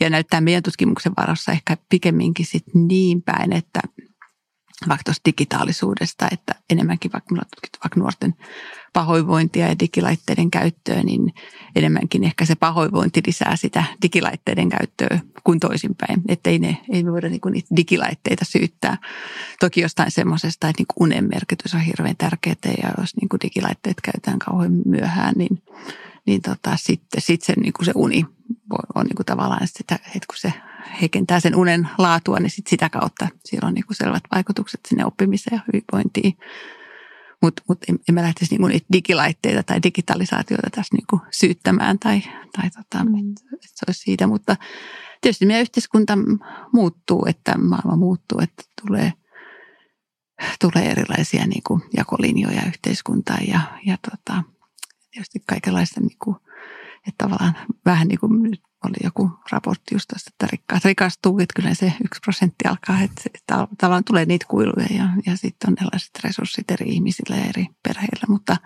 Ja 0.00 0.10
näyttää 0.10 0.40
meidän 0.40 0.62
tutkimuksen 0.62 1.12
varassa 1.16 1.52
ehkä 1.52 1.76
pikemminkin 1.88 2.46
sit 2.46 2.64
niin 2.74 3.22
päin, 3.22 3.52
että 3.52 3.80
vaikka 4.88 5.04
tuosta 5.04 5.24
digitaalisuudesta, 5.24 6.28
että 6.32 6.54
enemmänkin 6.70 7.12
vaikka 7.12 7.34
vaikka 7.84 8.00
nuorten 8.00 8.34
pahoinvointia 8.92 9.68
ja 9.68 9.78
digilaitteiden 9.78 10.50
käyttöä, 10.50 11.02
niin 11.02 11.34
enemmänkin 11.76 12.24
ehkä 12.24 12.44
se 12.44 12.54
pahoinvointi 12.54 13.22
lisää 13.26 13.56
sitä 13.56 13.84
digilaitteiden 14.02 14.68
käyttöä 14.68 15.20
kuin 15.44 15.60
toisinpäin. 15.60 16.22
Että 16.28 16.50
ei, 16.50 16.58
ne, 16.58 16.76
ei 16.92 17.04
me 17.04 17.12
voida 17.12 17.28
niinku 17.28 17.48
niitä 17.48 17.76
digilaitteita 17.76 18.44
syyttää. 18.44 18.98
Toki 19.60 19.80
jostain 19.80 20.10
semmoisesta, 20.10 20.68
että 20.68 20.80
niinku 20.80 20.94
unen 21.00 21.28
merkitys 21.34 21.74
on 21.74 21.80
hirveän 21.80 22.16
tärkeää 22.16 22.74
ja 22.82 22.90
jos 22.98 23.16
niinku 23.16 23.36
digilaitteet 23.44 24.00
käytetään 24.00 24.38
kauhean 24.38 24.72
myöhään, 24.84 25.34
niin, 25.36 25.62
niin 26.26 26.42
tota, 26.42 26.76
sitten 26.76 27.22
sit 27.22 27.42
se, 27.42 27.52
niinku 27.56 27.84
se 27.84 27.92
uni 27.94 28.24
on 28.94 29.06
niinku 29.06 29.24
tavallaan 29.24 29.68
sitä, 29.68 29.94
että 29.94 30.26
kun 30.26 30.36
se 30.36 30.52
heikentää 31.00 31.40
sen 31.40 31.56
unen 31.56 31.88
laatua, 31.98 32.38
niin 32.38 32.50
sit 32.50 32.66
sitä 32.66 32.88
kautta 32.88 33.28
sillä 33.44 33.66
on 33.66 33.74
niinku 33.74 33.94
selvät 33.94 34.22
vaikutukset 34.34 34.80
sinne 34.88 35.04
oppimiseen 35.04 35.56
ja 35.56 35.62
hyvinvointiin. 35.66 36.36
Mutta 37.42 37.62
mut 37.68 37.78
en, 37.88 37.98
en 38.08 38.14
mä 38.14 38.22
lähtisi 38.22 38.52
niinku 38.54 38.66
niitä 38.66 38.86
digilaitteita 38.92 39.62
tai 39.62 39.82
digitalisaatiota 39.82 40.70
tässä 40.70 40.96
niinku 40.96 41.20
syyttämään 41.30 41.98
tai, 41.98 42.22
tai 42.56 42.70
tota, 42.70 43.04
mm. 43.04 43.14
että 43.18 43.42
et 43.54 43.70
se 43.74 43.84
olisi 43.88 44.00
siitä. 44.00 44.26
Mutta 44.26 44.56
tietysti 45.20 45.46
meidän 45.46 45.62
yhteiskunta 45.62 46.18
muuttuu, 46.72 47.26
että 47.28 47.58
maailma 47.58 47.96
muuttuu, 47.96 48.40
että 48.40 48.62
tulee 48.82 49.12
tulee 50.60 50.90
erilaisia 50.90 51.46
niin 51.46 51.62
kuin 51.66 51.82
jakolinjoja 51.96 52.62
yhteiskuntaan 52.66 53.46
ja, 53.48 53.60
ja 53.86 53.98
tota, 54.10 54.42
tietysti 55.10 55.42
kaikenlaista, 55.46 56.00
niin 56.00 56.18
kuin, 56.24 56.36
että 57.08 57.24
tavallaan 57.24 57.54
vähän 57.84 58.08
niin 58.08 58.18
kuin 58.18 58.42
nyt 58.42 58.62
oli 58.84 58.96
joku 59.04 59.30
raportti 59.52 59.94
just 59.94 60.08
tästä, 60.08 60.30
että 60.30 60.46
rikkaat 60.52 60.84
rikastuu, 60.84 61.38
että 61.38 61.62
kyllä 61.62 61.74
se 61.74 61.92
yksi 62.04 62.20
prosentti 62.20 62.68
alkaa, 62.68 63.00
että, 63.00 63.22
tavallaan 63.78 64.04
tulee 64.04 64.24
niitä 64.24 64.46
kuiluja 64.48 64.86
ja, 64.90 65.08
ja 65.26 65.36
sitten 65.36 65.70
on 65.70 65.76
erilaiset 65.80 66.10
resurssit 66.24 66.70
eri 66.70 66.86
ihmisillä 66.88 67.36
ja 67.36 67.44
eri 67.44 67.66
perheillä, 67.82 68.24
mutta 68.28 68.56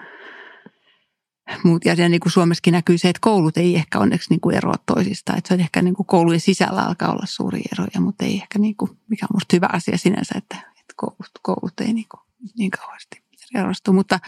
muut. 1.65 1.85
Ja 1.85 2.09
niin 2.09 2.21
kuin 2.21 2.33
Suomessakin 2.33 2.73
näkyy 2.73 2.99
se, 2.99 3.09
että 3.09 3.21
koulut 3.21 3.57
ei 3.57 3.77
ehkä 3.77 3.99
onneksi 3.99 4.31
niin 4.31 4.41
kuin 4.41 4.57
eroa 4.57 4.75
toisistaan. 4.87 5.39
Että 5.39 5.49
se 5.49 5.55
on 5.55 5.61
ehkä 5.61 5.83
niin 5.83 5.95
kuin 5.95 6.07
koulujen 6.07 6.41
sisällä 6.41 6.83
alkaa 6.83 7.13
olla 7.13 7.27
suuria 7.27 7.69
eroja, 7.73 8.01
mutta 8.01 8.25
ei 8.25 8.35
ehkä, 8.35 8.59
niin 8.59 8.77
kuin, 8.77 8.91
mikä 9.09 9.27
on 9.31 9.37
musta 9.37 9.57
hyvä 9.57 9.69
asia 9.73 9.99
sinänsä, 9.99 10.35
että, 10.39 10.57
että 10.57 10.95
koulut, 10.97 11.31
koulut 11.43 11.81
ei 11.81 11.93
niin, 11.93 12.07
kuin, 12.09 12.21
niin 12.59 12.71
kauheasti 12.71 13.23
erostu. 13.55 13.93
Mutta 13.93 14.21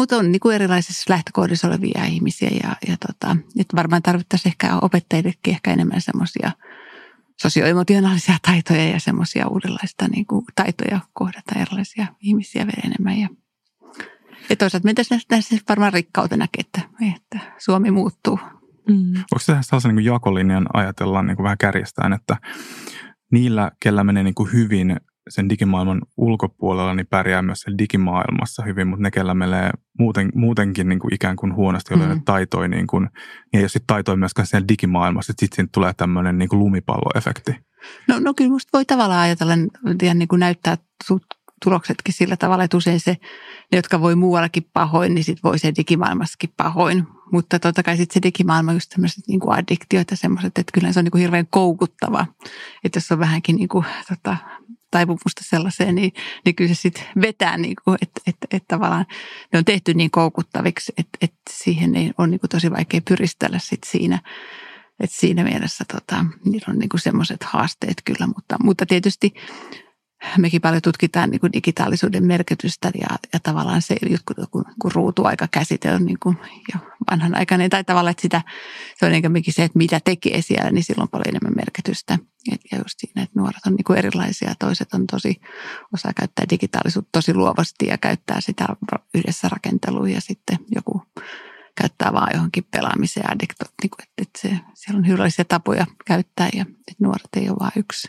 mutta 0.00 0.16
on 0.16 0.32
niin 0.32 0.40
kuin 0.40 0.54
erilaisissa 0.54 1.12
lähtökohdissa 1.12 1.68
olevia 1.68 2.04
ihmisiä 2.04 2.50
ja, 2.62 2.76
ja 2.88 2.96
tota, 3.06 3.36
että 3.58 3.76
varmaan 3.76 4.02
tarvittaisiin 4.02 4.50
ehkä 4.52 4.76
opettajillekin 4.82 5.54
ehkä 5.54 5.72
enemmän 5.72 6.00
semmoisia 6.00 6.50
sosioemotionaalisia 7.42 8.34
taitoja 8.46 8.84
ja 8.84 9.00
semmoisia 9.00 9.48
uudenlaista 9.48 10.08
niin 10.08 10.26
kuin 10.26 10.44
taitoja 10.54 11.00
kohdata 11.12 11.58
erilaisia 11.58 12.06
ihmisiä 12.20 12.66
vielä 12.66 12.82
enemmän. 12.84 13.18
Ja, 13.18 13.28
ja 14.50 14.56
toisaalta 14.56 14.84
me 14.84 14.94
tässä, 14.94 15.18
tässä 15.28 15.56
varmaan 15.68 15.92
rikkautena, 15.92 16.46
että, 16.58 16.80
että 17.16 17.38
Suomi 17.58 17.90
muuttuu. 17.90 18.38
Mm. 18.88 19.14
Voiko 19.14 19.44
tehdä 19.46 19.62
sellaisen 19.62 19.94
niin 19.94 20.04
jakolinjan 20.04 20.66
ajatellaan 20.72 21.26
niin 21.26 21.36
kuin 21.36 21.44
vähän 21.44 21.58
kärjestään, 21.58 22.12
että 22.12 22.36
niillä, 23.32 23.72
kellä 23.82 24.04
menee 24.04 24.22
niin 24.22 24.34
kuin 24.34 24.52
hyvin 24.52 24.96
sen 25.30 25.48
digimaailman 25.48 26.02
ulkopuolella, 26.16 26.94
niin 26.94 27.06
pärjää 27.06 27.42
myös 27.42 27.60
sen 27.60 27.78
digimaailmassa 27.78 28.62
hyvin, 28.62 28.88
mutta 28.88 29.02
ne, 29.02 29.10
kellä 29.10 29.34
menee 29.34 29.70
muuten, 29.98 30.30
muutenkin 30.34 30.88
niin 30.88 30.98
kuin 30.98 31.14
ikään 31.14 31.36
kuin 31.36 31.54
huonosti, 31.54 31.94
joilla 31.94 32.06
mm-hmm. 32.06 32.24
taitoi, 32.24 32.68
niin 32.68 32.86
kuin, 32.86 33.02
niin 33.02 33.58
ei 33.58 33.62
ole 33.62 33.68
sitten 33.68 33.86
taitoi 33.86 34.16
myöskään 34.16 34.46
siellä 34.46 34.68
digimaailmassa, 34.68 35.32
että 35.32 35.46
sitten 35.46 35.68
tulee 35.74 35.92
tämmöinen 35.96 36.38
niin 36.38 36.48
kuin 36.48 36.58
lumipalloefekti. 36.58 37.56
No, 38.08 38.18
no 38.18 38.34
kyllä 38.34 38.50
musta 38.50 38.70
voi 38.72 38.84
tavallaan 38.84 39.20
ajatella 39.20 39.52
ja 40.02 40.14
niin 40.14 40.28
kuin 40.28 40.40
näyttää 40.40 40.76
tuloksetkin 41.64 42.14
sillä 42.14 42.36
tavalla, 42.36 42.64
että 42.64 42.76
usein 42.76 43.00
se, 43.00 43.10
ne, 43.72 43.78
jotka 43.78 44.00
voi 44.00 44.14
muuallakin 44.14 44.66
pahoin, 44.72 45.14
niin 45.14 45.24
sitten 45.24 45.50
voi 45.50 45.58
se 45.58 45.72
digimaailmassakin 45.76 46.50
pahoin. 46.56 47.06
Mutta 47.32 47.58
totta 47.58 47.82
kai 47.82 47.96
sitten 47.96 48.14
se 48.14 48.22
digimaailma 48.22 48.70
on 48.70 48.76
just 48.76 48.90
tämmöiset 48.90 49.24
niin 49.28 49.40
kuin 49.40 49.58
addiktiot 49.58 50.10
ja 50.10 50.16
semmoiset, 50.16 50.58
että 50.58 50.72
kyllä 50.72 50.92
se 50.92 50.98
on 50.98 51.04
niin 51.04 51.10
kuin 51.10 51.20
hirveän 51.20 51.46
koukuttava. 51.50 52.26
Että 52.84 52.96
jos 52.96 53.12
on 53.12 53.18
vähänkin 53.18 53.56
niin 53.56 53.68
kuin, 53.68 53.84
tota, 54.08 54.36
taipumusta 54.90 55.44
sellaiseen, 55.44 55.94
niin, 55.94 56.12
niin 56.44 56.54
kyllä 56.54 56.74
se 56.74 56.80
sitten 56.80 57.04
vetää, 57.20 57.56
niin 57.56 57.76
kuin, 57.84 57.98
että, 58.02 58.20
että, 58.26 58.46
että 58.50 58.76
tavallaan 58.76 59.06
ne 59.52 59.58
on 59.58 59.64
tehty 59.64 59.94
niin 59.94 60.10
koukuttaviksi, 60.10 60.92
että, 60.98 61.18
että 61.20 61.50
siihen 61.50 61.96
ei 61.96 62.10
ole 62.18 62.28
niin 62.28 62.40
kuin 62.40 62.50
tosi 62.50 62.70
vaikea 62.70 63.00
pyristellä 63.08 63.58
sit 63.58 63.84
siinä. 63.86 64.18
Että 65.00 65.16
siinä 65.16 65.44
mielessä 65.44 65.84
tota, 65.92 66.24
niillä 66.44 66.66
on 66.68 66.78
niin 66.78 66.90
semmoiset 66.96 67.42
haasteet 67.42 68.02
kyllä, 68.04 68.26
mutta, 68.26 68.56
mutta 68.62 68.86
tietysti 68.86 69.34
mekin 70.38 70.60
paljon 70.60 70.82
tutkitaan 70.82 71.30
niin 71.30 71.40
kuin 71.40 71.52
digitaalisuuden 71.52 72.26
merkitystä 72.26 72.90
ja, 73.00 73.08
ja 73.32 73.40
tavallaan 73.42 73.82
se, 73.82 73.96
kun, 74.50 74.64
kun 74.82 74.92
ruutuaika 74.94 75.48
käsite 75.50 75.92
on 75.92 76.06
niin 76.06 76.18
kuin 76.22 76.36
jo 76.74 76.80
vanhanaikainen 77.10 77.70
tai 77.70 77.84
tavallaan, 77.84 78.10
että 78.10 78.22
sitä, 78.22 78.42
se 78.98 79.06
on 79.06 79.14
enemmänkin 79.14 79.54
se, 79.54 79.64
että 79.64 79.78
mitä 79.78 80.00
tekee 80.04 80.42
siellä, 80.42 80.70
niin 80.70 80.84
silloin 80.84 81.02
on 81.02 81.08
paljon 81.08 81.28
enemmän 81.28 81.52
merkitystä. 81.56 82.18
Et, 82.52 82.60
ja 82.72 82.78
just 82.78 82.94
siinä, 82.98 83.22
että 83.22 83.40
nuoret 83.40 83.66
on 83.66 83.74
niin 83.74 83.84
kuin 83.84 83.98
erilaisia, 83.98 84.54
toiset 84.58 84.94
on 84.94 85.06
tosi, 85.06 85.40
osaa 85.94 86.12
käyttää 86.16 86.46
digitaalisuutta 86.50 87.10
tosi 87.12 87.34
luovasti 87.34 87.86
ja 87.86 87.98
käyttää 87.98 88.40
sitä 88.40 88.66
yhdessä 89.14 89.48
rakenteluun 89.48 90.10
ja 90.10 90.20
sitten 90.20 90.58
joku 90.74 91.02
käyttää 91.80 92.12
vaan 92.12 92.30
johonkin 92.34 92.64
pelaamiseen 92.70 93.30
addikto, 93.30 93.64
niin 93.82 93.90
että, 93.98 94.12
että 94.18 94.38
se, 94.38 94.58
siellä 94.74 94.98
on 94.98 95.06
hyvällisiä 95.06 95.44
tapoja 95.44 95.86
käyttää 96.06 96.48
ja 96.54 96.62
että 96.62 97.04
nuoret 97.04 97.28
ei 97.36 97.48
ole 97.48 97.56
vain 97.60 97.72
yksi 97.76 98.08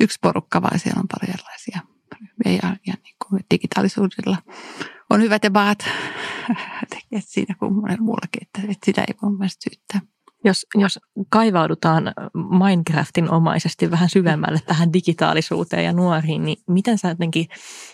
yksi 0.00 0.18
porukka, 0.22 0.62
vaan 0.62 0.78
siellä 0.78 1.00
on 1.00 1.08
paljon 1.08 1.34
erilaisia. 1.34 1.80
Ja, 2.44 2.76
ja 2.86 2.94
niin 3.04 3.16
kuin 3.28 3.44
digitaalisuudella. 3.50 4.36
On 5.10 5.22
hyvät 5.22 5.44
ja 5.44 5.50
pahat. 5.50 5.78
Tekijät 6.90 7.24
siinä 7.26 7.54
kuin 7.58 7.74
monella 7.74 8.02
muullakin, 8.02 8.42
että, 8.42 8.60
että 8.60 8.84
sitä 8.84 9.00
ei 9.00 9.14
voi 9.22 9.32
mielestäni 9.32 9.74
syyttää. 9.74 10.00
Jos, 10.44 10.66
jos 10.74 10.98
kaivaudutaan 11.28 12.12
Minecraftin 12.58 13.30
omaisesti 13.30 13.90
vähän 13.90 14.08
syvemmälle 14.08 14.60
tähän 14.66 14.92
digitaalisuuteen 14.92 15.84
ja 15.84 15.92
nuoriin, 15.92 16.44
niin 16.44 16.56
miten 16.68 16.98
sä 16.98 17.08
jotenkin, 17.08 17.46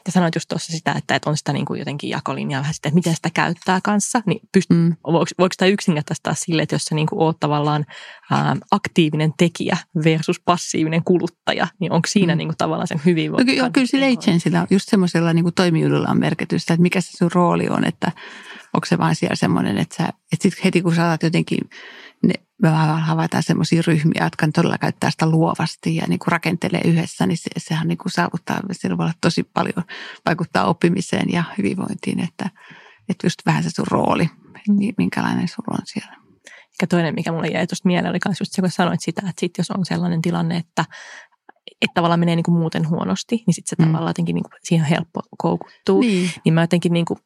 ja 0.06 0.12
sanoit 0.12 0.34
just 0.34 0.48
tuossa 0.48 0.72
sitä, 0.72 0.92
että, 0.92 1.14
että 1.14 1.30
on 1.30 1.36
sitä 1.36 1.52
niin 1.52 1.66
kuin 1.66 1.78
jotenkin 1.78 2.10
jakolinjaa 2.10 2.60
vähän 2.60 2.74
sitten, 2.74 2.88
että 2.88 2.94
miten 2.94 3.16
sitä 3.16 3.30
käyttää 3.34 3.80
kanssa, 3.82 4.22
niin 4.26 4.40
pyst, 4.52 4.70
mm. 4.70 4.96
voiko, 5.04 5.26
voiko 5.38 5.52
sitä 5.52 5.66
yksinkertaistaa 5.66 6.34
sille, 6.34 6.62
että 6.62 6.74
jos 6.74 6.84
sä 6.84 6.94
niin 6.94 7.06
kuin 7.06 7.22
oot 7.22 7.40
tavallaan 7.40 7.84
ää, 8.30 8.56
aktiivinen 8.70 9.32
tekijä 9.38 9.76
versus 10.04 10.40
passiivinen 10.44 11.04
kuluttaja, 11.04 11.66
niin 11.80 11.92
onko 11.92 12.08
siinä 12.08 12.34
mm. 12.34 12.38
niin 12.38 12.48
kuin 12.48 12.56
tavallaan 12.58 12.88
sen 12.88 13.00
hyvinvointi? 13.04 13.52
No, 13.52 13.56
kyllä, 13.56 13.70
kyllä 13.70 13.86
sillä 13.86 14.06
agencyllä, 14.06 14.66
just 14.70 14.88
semmoisella 14.88 15.32
niin 15.32 15.44
kuin 15.44 15.54
toimijuudella 15.54 16.08
on 16.08 16.20
merkitystä, 16.20 16.74
että 16.74 16.82
mikä 16.82 17.00
se 17.00 17.10
sun 17.16 17.30
rooli 17.34 17.68
on, 17.68 17.84
että 17.84 18.12
onko 18.74 18.86
se 18.86 18.98
vain 18.98 19.14
siellä 19.14 19.36
semmoinen, 19.36 19.78
että, 19.78 19.96
sä, 19.96 20.08
että 20.32 20.42
sit 20.42 20.64
heti 20.64 20.82
kun 20.82 20.94
sä 20.94 21.18
jotenkin 21.22 21.58
ne, 22.26 22.34
me 22.62 22.68
havaitaan 23.00 23.42
sellaisia 23.42 23.82
ryhmiä, 23.86 24.24
jotka 24.24 24.48
todella 24.54 24.78
käyttää 24.78 25.10
sitä 25.10 25.30
luovasti 25.30 25.96
ja 25.96 26.04
niin 26.08 26.18
kuin 26.18 26.32
rakentelee 26.32 26.80
yhdessä, 26.84 27.26
niin 27.26 27.38
se, 27.38 27.50
sehän 27.56 27.88
niin 27.88 27.98
kuin 27.98 28.12
saavuttaa, 28.12 28.60
sillä 28.72 28.98
voi 28.98 29.04
olla 29.04 29.14
tosi 29.20 29.42
paljon, 29.42 29.84
vaikuttaa 30.26 30.64
oppimiseen 30.64 31.32
ja 31.32 31.44
hyvinvointiin, 31.58 32.20
että, 32.20 32.50
että 33.08 33.26
just 33.26 33.38
vähän 33.46 33.62
se 33.62 33.70
sun 33.70 33.86
rooli, 33.90 34.30
niin 34.68 34.94
minkälainen 34.98 35.48
sulla 35.48 35.78
on 35.80 35.86
siellä. 35.86 36.16
Ja 36.80 36.86
toinen, 36.86 37.14
mikä 37.14 37.32
mulle 37.32 37.48
jäi 37.48 37.66
tuosta 37.66 37.86
mieleen, 37.86 38.10
oli 38.10 38.18
myös 38.26 38.40
just 38.40 38.52
se, 38.52 38.62
kun 38.62 38.70
sanoit 38.70 39.00
sitä, 39.00 39.22
että 39.28 39.40
sit 39.40 39.58
jos 39.58 39.70
on 39.70 39.84
sellainen 39.84 40.22
tilanne, 40.22 40.56
että 40.56 40.84
että 41.82 41.94
tavallaan 41.94 42.20
menee 42.20 42.36
niin 42.36 42.44
kuin 42.44 42.58
muuten 42.58 42.88
huonosti, 42.88 43.42
niin 43.46 43.54
sitten 43.54 43.76
se 43.76 43.82
mm. 43.82 43.86
tavallaan 43.86 44.10
jotenkin 44.10 44.34
niin 44.34 44.42
kuin, 44.42 44.52
siihen 44.62 44.84
on 44.84 44.90
helppo 44.90 45.20
koukuttua. 45.38 46.00
Niin. 46.00 46.30
niin 46.44 46.54
mä 46.54 46.60
jotenkin 46.60 46.92
niin 46.92 47.04
kuin 47.04 47.18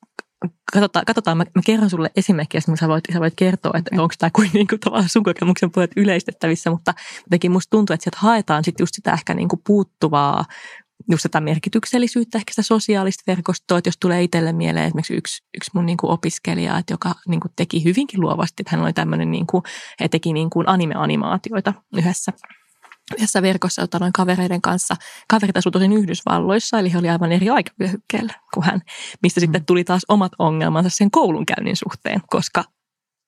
katsotaan, 0.72 1.05
katsotaan. 1.05 1.36
Mä, 1.36 1.45
mä 1.55 1.62
kerron 1.66 1.91
sulle 1.91 2.11
esimerkkiä, 2.16 2.59
että 2.59 2.76
sä 2.76 2.88
voit, 2.88 3.05
sä 3.12 3.20
voit 3.20 3.34
kertoa, 3.36 3.78
että 3.78 4.03
onko 4.03 4.14
tämä 4.18 4.30
kuin, 4.30 4.51
niin 4.53 4.66
kuin 4.66 4.80
tavallaan 4.80 5.09
sun 5.09 5.22
kokemuksen 5.22 5.70
puolet 5.70 5.91
yleistettävissä, 5.97 6.70
mutta 6.70 6.95
jotenkin 7.24 7.53
musta 7.53 7.70
tuntuu, 7.70 7.95
että 7.95 8.05
sieltä 8.05 8.18
haetaan 8.20 8.64
sitten 8.64 8.82
just 8.82 8.95
sitä 8.95 9.12
ehkä 9.12 9.34
niin 9.34 9.49
kuin 9.49 9.61
puuttuvaa 9.66 10.45
just 11.11 11.22
tätä 11.22 11.41
merkityksellisyyttä, 11.41 12.38
ehkä 12.38 12.53
sitä 12.53 12.62
sosiaalista 12.62 13.22
verkostoa, 13.26 13.78
että 13.78 13.88
jos 13.88 13.99
tulee 14.01 14.22
itselle 14.22 14.53
mieleen 14.53 14.86
esimerkiksi 14.86 15.14
yksi, 15.14 15.43
yksi 15.57 15.70
mun 15.74 15.86
niin 15.86 15.97
kuin 15.97 16.11
opiskelija, 16.11 16.78
että 16.78 16.93
joka 16.93 17.14
niin 17.28 17.41
kuin 17.41 17.53
teki 17.57 17.84
hyvinkin 17.84 18.20
luovasti, 18.20 18.55
että 18.62 18.76
hän 18.76 18.84
oli 18.84 18.93
tämmöinen, 18.93 19.30
niin 19.30 19.47
kuin, 19.47 19.62
he 20.01 20.09
teki 20.09 20.32
niin 20.32 20.51
kuin 20.51 20.68
anime-animaatioita 20.68 21.74
yhdessä 21.97 22.32
yhdessä 23.16 23.42
verkossa 23.42 23.82
jota 23.82 23.98
noin 23.98 24.12
kavereiden 24.12 24.62
kanssa. 24.62 24.96
Kaverit 25.28 25.56
asuivat 25.56 25.72
tosin 25.72 25.92
Yhdysvalloissa, 25.92 26.78
eli 26.78 26.92
he 26.92 26.98
oli 26.98 27.08
aivan 27.08 27.32
eri 27.32 27.50
aikavyöhykkeellä 27.50 28.34
kuin 28.54 28.64
hän, 28.64 28.80
mistä 29.22 29.40
mm. 29.40 29.42
sitten 29.42 29.64
tuli 29.64 29.84
taas 29.84 30.02
omat 30.08 30.32
ongelmansa 30.38 30.90
sen 30.92 31.11
koulunkäynnin 31.11 31.76
suhteen, 31.76 32.20
koska 32.30 32.64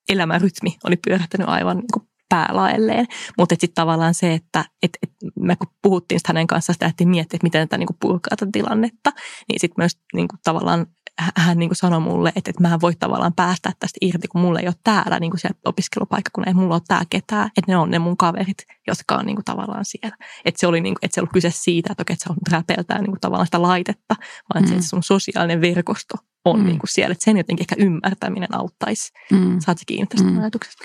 elämärytmi 0.09 0.77
oli 0.83 0.97
pyörähtänyt 0.97 1.49
aivan 1.49 1.77
niin 1.77 1.91
kuin 1.93 2.07
päälaelleen. 2.29 3.05
Mutta 3.37 3.55
sitten 3.55 3.75
tavallaan 3.75 4.13
se, 4.13 4.33
että 4.33 4.65
et, 4.83 4.97
et 5.03 5.11
me 5.39 5.55
kun 5.55 5.67
puhuttiin 5.81 6.19
hänen 6.27 6.47
kanssaan, 6.47 6.73
sitä 6.73 7.05
miettiä, 7.05 7.37
että 7.37 7.45
miten 7.45 7.67
tätä 7.67 7.77
niin 7.77 7.97
purkaa 7.99 8.37
tätä 8.37 8.51
tilannetta, 8.53 9.11
niin 9.49 9.59
sitten 9.59 9.81
myös 9.81 9.91
niin 10.13 10.27
kuin 10.27 10.39
tavallaan 10.43 10.85
hän 11.17 11.57
niin 11.57 11.69
kuin 11.69 11.77
sanoi 11.77 11.99
mulle, 11.99 12.29
että, 12.35 12.49
että 12.49 12.61
mä 12.61 12.73
en 12.73 12.81
voi 12.81 12.95
tavallaan 12.95 13.33
päästä 13.33 13.71
tästä 13.79 13.97
irti, 14.01 14.27
kun 14.27 14.41
mulla 14.41 14.59
ei 14.59 14.67
ole 14.67 14.75
täällä 14.83 15.19
niin 15.19 15.31
kuin 15.31 15.39
siellä 15.39 15.59
opiskelupaikka, 15.65 16.29
kun 16.33 16.47
ei 16.47 16.53
mulla 16.53 16.75
ole 16.75 16.81
täällä 16.87 17.05
ketään. 17.09 17.49
Että 17.57 17.71
ne 17.71 17.77
on 17.77 17.91
ne 17.91 17.99
mun 17.99 18.17
kaverit, 18.17 18.65
jotka 18.87 19.15
on 19.15 19.25
niin 19.25 19.35
kuin 19.35 19.45
tavallaan 19.45 19.85
siellä. 19.85 20.17
Että 20.45 20.59
se 20.59 20.67
oli 20.67 20.81
niin 20.81 20.93
kuin, 20.93 21.05
että 21.05 21.15
se 21.15 21.21
ollut 21.21 21.33
kyse 21.33 21.51
siitä, 21.53 21.91
että 21.91 22.01
okei, 22.01 22.13
että 22.13 22.23
se 22.23 22.29
on 22.29 22.37
räpeltää 22.51 22.97
niin 22.97 23.11
kuin 23.11 23.19
tavallaan 23.19 23.47
sitä 23.47 23.61
laitetta, 23.61 24.15
vaan 24.53 24.63
mm. 24.63 24.67
se, 24.67 24.75
että 24.75 24.87
sun 24.87 25.03
sosiaalinen 25.03 25.61
verkosto 25.61 26.15
on 26.45 26.59
mm. 26.59 26.65
niin 26.65 26.79
kuin 26.79 26.89
siellä. 26.89 27.11
Että 27.11 27.25
sen 27.25 27.37
jotenkin 27.37 27.63
ehkä 27.63 27.75
ymmärtäminen 27.79 28.55
auttaisi. 28.55 29.11
Mm. 29.31 29.59
Saat 29.59 29.77
se 29.77 29.85
kiinni 29.85 30.07
tästä 30.07 30.29
mm. 30.29 30.39
ajatuksesta? 30.39 30.83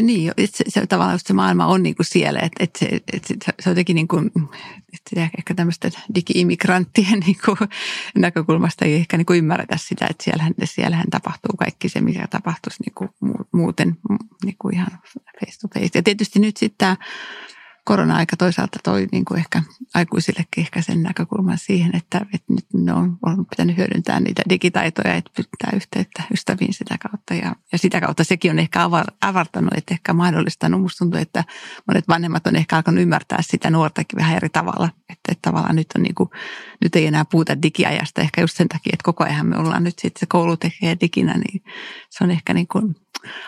Niin, 0.00 0.32
se, 0.44 0.64
se, 0.68 0.86
tavallaan 0.86 1.18
se 1.22 1.32
maailma 1.32 1.66
on 1.66 1.82
niin 1.82 1.94
kuin 1.94 2.06
siellä, 2.06 2.40
että, 2.40 2.64
että, 2.64 2.78
se, 2.78 2.86
että 3.12 3.34
se 3.60 3.70
on 3.70 3.70
jotenkin 3.70 3.94
niin 3.94 4.08
kuin, 4.08 4.30
että 4.94 5.30
ehkä 5.38 5.54
tämmöisten 5.54 5.92
digi-immigranttien 6.14 7.20
niin 7.26 7.36
kuin 7.44 7.56
näkökulmasta 8.14 8.84
ei 8.84 8.94
ehkä 8.94 9.16
niin 9.16 9.26
kuin 9.26 9.38
ymmärretä 9.38 9.76
sitä, 9.76 10.06
että 10.10 10.24
siellähän, 10.24 10.54
siellähän 10.64 11.10
tapahtuu 11.10 11.56
kaikki 11.58 11.88
se, 11.88 12.00
mikä 12.00 12.26
tapahtuisi 12.26 12.82
niin 12.82 12.94
kuin 12.94 13.10
muuten 13.52 13.96
niin 14.44 14.56
kuin 14.58 14.74
ihan 14.74 14.90
face 15.40 15.58
to 15.60 15.68
face. 15.74 15.98
Ja 15.98 16.02
tietysti 16.02 16.38
nyt 16.38 16.56
sitten 16.56 16.78
tämä 16.78 16.96
korona-aika 17.88 18.36
toisaalta 18.36 18.78
toi 18.84 19.06
niin 19.12 19.24
kuin 19.24 19.38
ehkä 19.38 19.62
aikuisillekin 19.94 20.62
ehkä 20.62 20.82
sen 20.82 21.02
näkökulman 21.02 21.58
siihen, 21.58 21.96
että, 21.96 22.20
että 22.34 22.52
nyt 22.52 22.66
ne 22.74 22.92
on, 22.92 23.18
on 23.22 23.46
pitänyt 23.46 23.76
hyödyntää 23.76 24.20
niitä 24.20 24.42
digitaitoja, 24.48 25.14
että 25.14 25.30
pitää 25.34 25.76
yhteyttä 25.76 26.22
ystäviin 26.32 26.74
sitä 26.74 26.96
kautta. 26.98 27.34
Ja, 27.34 27.56
ja 27.72 27.78
sitä 27.78 28.00
kautta 28.00 28.24
sekin 28.24 28.50
on 28.50 28.58
ehkä 28.58 28.80
avartanut, 29.20 29.72
että 29.76 29.94
ehkä 29.94 30.12
mahdollistanut. 30.12 30.80
Musta 30.80 30.98
tuntuu, 30.98 31.20
että 31.20 31.44
monet 31.86 32.08
vanhemmat 32.08 32.46
on 32.46 32.56
ehkä 32.56 32.76
alkanut 32.76 33.02
ymmärtää 33.02 33.38
sitä 33.42 33.70
nuortakin 33.70 34.18
vähän 34.18 34.36
eri 34.36 34.48
tavalla. 34.48 34.88
Että, 35.10 35.32
että 35.32 35.42
tavallaan 35.42 35.76
nyt, 35.76 35.86
on 35.96 36.02
niin 36.02 36.14
kuin, 36.14 36.30
nyt 36.82 36.96
ei 36.96 37.06
enää 37.06 37.24
puhuta 37.24 37.62
digiajasta 37.62 38.20
ehkä 38.20 38.40
just 38.40 38.56
sen 38.56 38.68
takia, 38.68 38.90
että 38.92 39.04
koko 39.04 39.24
ajan 39.24 39.46
me 39.46 39.56
ollaan 39.56 39.84
nyt 39.84 39.98
sitten 39.98 40.20
se 40.20 40.26
koulu 40.26 40.56
tekee 40.56 40.96
diginä, 41.00 41.34
niin 41.34 41.62
se 42.10 42.24
on 42.24 42.30
ehkä 42.30 42.54
niin 42.54 42.68
kuin 42.68 42.96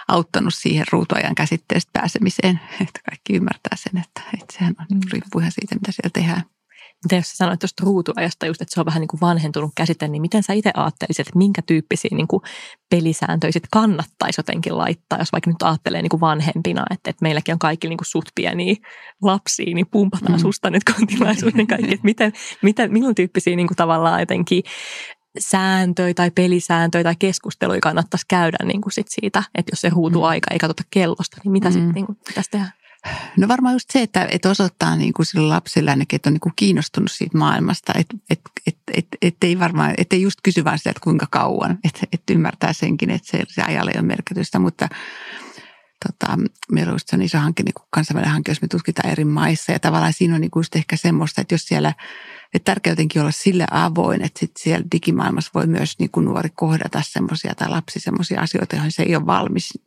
auttanut 0.09 0.55
siihen 0.55 0.87
ruutuajan 0.93 1.35
käsitteestä 1.35 1.91
pääsemiseen, 1.93 2.61
että 2.85 3.01
kaikki 3.11 3.33
ymmärtää 3.33 3.77
sen, 3.77 4.03
että, 4.03 4.23
että 4.35 4.55
sehän 4.59 4.75
on, 4.81 4.87
mm. 4.91 5.01
riippuu 5.13 5.41
ihan 5.41 5.53
siitä, 5.53 5.75
mitä 5.75 5.93
siellä 5.93 6.11
tehdään. 6.13 6.43
Mitä 7.05 7.17
jos 7.17 7.31
sä 7.31 7.37
sanoit 7.37 7.61
tuosta 7.61 7.85
ruutuajasta 7.87 8.47
just, 8.47 8.63
että 8.63 8.75
se 8.75 8.81
on 8.81 8.87
vähän 8.87 9.01
niin 9.01 9.09
kuin 9.09 9.21
vanhentunut 9.21 9.73
käsite, 9.77 10.09
niin 10.09 10.23
miten 10.23 10.43
sä 10.43 10.53
itse 10.53 10.71
ajattelisit, 10.75 11.27
että 11.27 11.39
minkä 11.39 11.63
tyyppisiä 11.63 12.11
niin 12.17 12.29
kuin 12.29 12.43
pelisääntöjä 12.91 13.53
sit 13.53 13.67
kannattaisi 13.73 14.39
jotenkin 14.39 14.79
laittaa, 14.79 15.19
jos 15.19 15.33
vaikka 15.33 15.51
nyt 15.51 15.63
ajattelee 15.63 16.03
niin 16.03 16.11
kuin 16.11 16.21
vanhempina, 16.21 16.85
että, 16.91 17.11
että 17.11 17.23
meilläkin 17.23 17.53
on 17.53 17.59
kaikki 17.59 17.89
niin 17.89 17.97
kuin 17.97 18.07
suht 18.07 18.29
pieniä 18.35 18.75
lapsia, 19.23 19.75
niin 19.75 19.87
pumpataan 19.91 20.33
mm. 20.33 20.39
susta 20.39 20.71
nyt 20.71 20.85
kontilaisuuden 20.85 21.67
kaikki, 21.67 21.95
että 21.95 22.05
miten, 22.05 22.33
miten, 22.63 22.93
milloin 22.93 23.15
tyyppisiä 23.15 23.57
niin 23.57 23.69
kuin 23.69 23.77
tavallaan 23.77 24.21
jotenkin 24.21 24.63
sääntöjä 25.39 26.15
tai 26.15 26.31
pelisääntöjä 26.31 27.05
tai 27.05 27.17
keskusteluja 27.19 27.81
kannattaisi 27.81 28.27
käydä 28.29 28.59
niin 28.65 28.81
kuin 28.81 28.93
sit 28.93 29.07
siitä, 29.09 29.43
että 29.55 29.73
jos 29.73 29.81
se 29.81 29.89
huutuu 29.89 30.23
mm. 30.23 30.29
aika 30.29 30.47
ei 30.51 30.59
katsota 30.59 30.83
kellosta, 30.91 31.37
niin 31.45 31.53
mitä 31.53 31.69
mm. 31.69 31.73
sitten 31.73 31.93
niin 31.95 32.07
pitäisi 32.27 32.51
tehdä? 32.51 32.71
No 33.37 33.49
varmaan 33.49 33.75
just 33.75 33.91
se, 33.91 34.03
että, 34.03 34.29
että 34.31 34.51
osoittaa 34.51 34.97
niin 34.97 35.13
kuin 35.13 35.27
sille 35.27 35.49
lapselle 35.49 35.91
ainakin, 35.91 36.17
että 36.17 36.29
on 36.29 36.33
niin 36.33 36.41
kuin 36.41 36.53
kiinnostunut 36.57 37.11
siitä 37.11 37.39
maailmasta. 37.39 37.93
Että 37.99 38.17
et, 38.31 38.41
et, 38.67 38.77
et, 38.97 39.07
et 39.23 39.37
ei 39.43 39.59
varmaan, 39.59 39.95
että 39.99 40.17
ei 40.17 40.23
just 40.23 40.39
kysy 40.43 40.65
vaan 40.65 40.79
sitä, 40.79 40.91
että 40.91 41.01
kuinka 41.05 41.27
kauan. 41.31 41.79
Että 41.85 42.01
et 42.13 42.23
ymmärtää 42.31 42.73
senkin, 42.73 43.11
että 43.11 43.31
se, 43.31 43.43
se 43.49 43.63
ajalle 43.63 43.93
on 43.99 44.05
merkitystä. 44.05 44.59
Mutta 44.59 44.89
tota, 46.07 46.39
meillä 46.73 46.93
on 46.93 46.99
se 47.07 47.17
on 47.17 47.23
iso 47.23 47.39
hanke, 47.39 47.63
niin 47.63 47.75
kuin 47.75 47.87
kansainvälinen 47.91 48.33
hanke, 48.33 48.51
jos 48.51 48.63
me 48.63 48.69
tutkitaan 48.69 49.11
eri 49.11 49.25
maissa. 49.25 49.73
Ja 49.73 49.79
tavallaan 49.79 50.13
siinä 50.13 50.35
on 50.35 50.41
niin 50.41 50.51
kuin 50.51 50.65
ehkä 50.75 50.97
semmoista, 50.97 51.41
että 51.41 51.55
jos 51.55 51.63
siellä– 51.63 51.95
että 52.55 52.73
tärkeää 52.73 52.93
jotenkin 52.93 53.23
olla 53.23 53.31
sille 53.31 53.67
avoin, 53.71 54.23
että 54.23 54.41
sit 54.41 54.57
siellä 54.57 54.87
digimaailmassa 54.93 55.51
voi 55.55 55.67
myös 55.67 55.99
niin 55.99 56.11
kuin 56.11 56.25
nuori 56.25 56.49
kohdata 56.55 57.03
semmoisia 57.05 57.55
tai 57.55 57.69
lapsi 57.69 58.01
semmoisia 58.01 58.41
asioita, 58.41 58.77
joihin 58.77 58.93
se 58.93 59.03
ei 59.03 59.17
ole 59.17 59.27
valmis. 59.27 59.79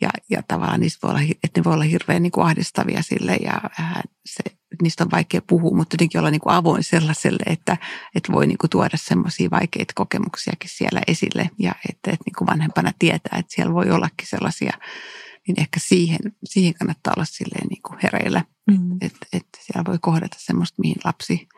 Ja, 0.00 0.10
ja 0.30 0.42
tavallaan 0.48 0.80
niistä 0.80 1.06
voi 1.06 1.10
olla, 1.10 1.34
että 1.44 1.60
ne 1.60 1.64
voi 1.64 1.74
olla 1.74 1.84
hirveän 1.84 2.22
niin 2.22 2.30
kuin 2.30 2.46
ahdistavia 2.46 3.02
sille 3.02 3.36
ja 3.36 3.60
äh, 3.80 4.02
se, 4.26 4.42
niistä 4.82 5.04
on 5.04 5.10
vaikea 5.10 5.40
puhua, 5.46 5.76
mutta 5.76 5.94
jotenkin 5.94 6.18
olla 6.18 6.30
niin 6.30 6.40
kuin 6.40 6.54
avoin 6.54 6.84
sellaiselle, 6.84 7.42
että, 7.46 7.76
että 8.14 8.32
voi 8.32 8.46
niin 8.46 8.58
kuin 8.58 8.70
tuoda 8.70 8.96
semmoisia 8.96 9.50
vaikeita 9.50 9.92
kokemuksiakin 9.94 10.70
siellä 10.70 11.00
esille 11.06 11.50
ja 11.58 11.72
että, 11.88 12.10
että 12.10 12.24
niin 12.26 12.36
kuin 12.38 12.48
vanhempana 12.48 12.92
tietää, 12.98 13.38
että 13.38 13.54
siellä 13.54 13.74
voi 13.74 13.90
ollakin 13.90 14.28
sellaisia 14.28 14.72
niin 15.46 15.60
ehkä 15.60 15.80
siihen, 15.80 16.18
siihen 16.44 16.74
kannattaa 16.74 17.12
olla 17.16 17.24
silleen 17.24 17.66
niin 17.68 17.82
kuin 17.82 17.98
hereillä, 18.02 18.44
mm. 18.70 18.96
että, 19.00 19.26
että 19.32 19.58
siellä 19.62 19.84
voi 19.88 19.98
kohdata 20.00 20.36
semmoista, 20.38 20.82
mihin 20.82 20.96
lapsi 21.04 21.48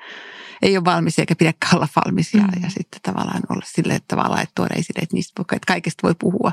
ei 0.62 0.76
ole 0.76 0.84
valmis 0.84 1.18
eikä 1.18 1.34
pidäkään 1.36 1.74
olla 1.74 1.88
valmis 2.04 2.34
ja, 2.34 2.40
mm. 2.40 2.62
ja 2.62 2.70
sitten 2.70 3.00
tavallaan 3.02 3.42
olla 3.48 3.66
sille 3.66 4.00
tavalla, 4.08 4.40
että 4.40 4.52
tuoda 4.54 4.74
esille, 4.74 5.02
että, 5.02 5.14
niistä, 5.14 5.42
että 5.42 5.66
kaikesta 5.66 6.02
voi 6.02 6.14
puhua 6.18 6.52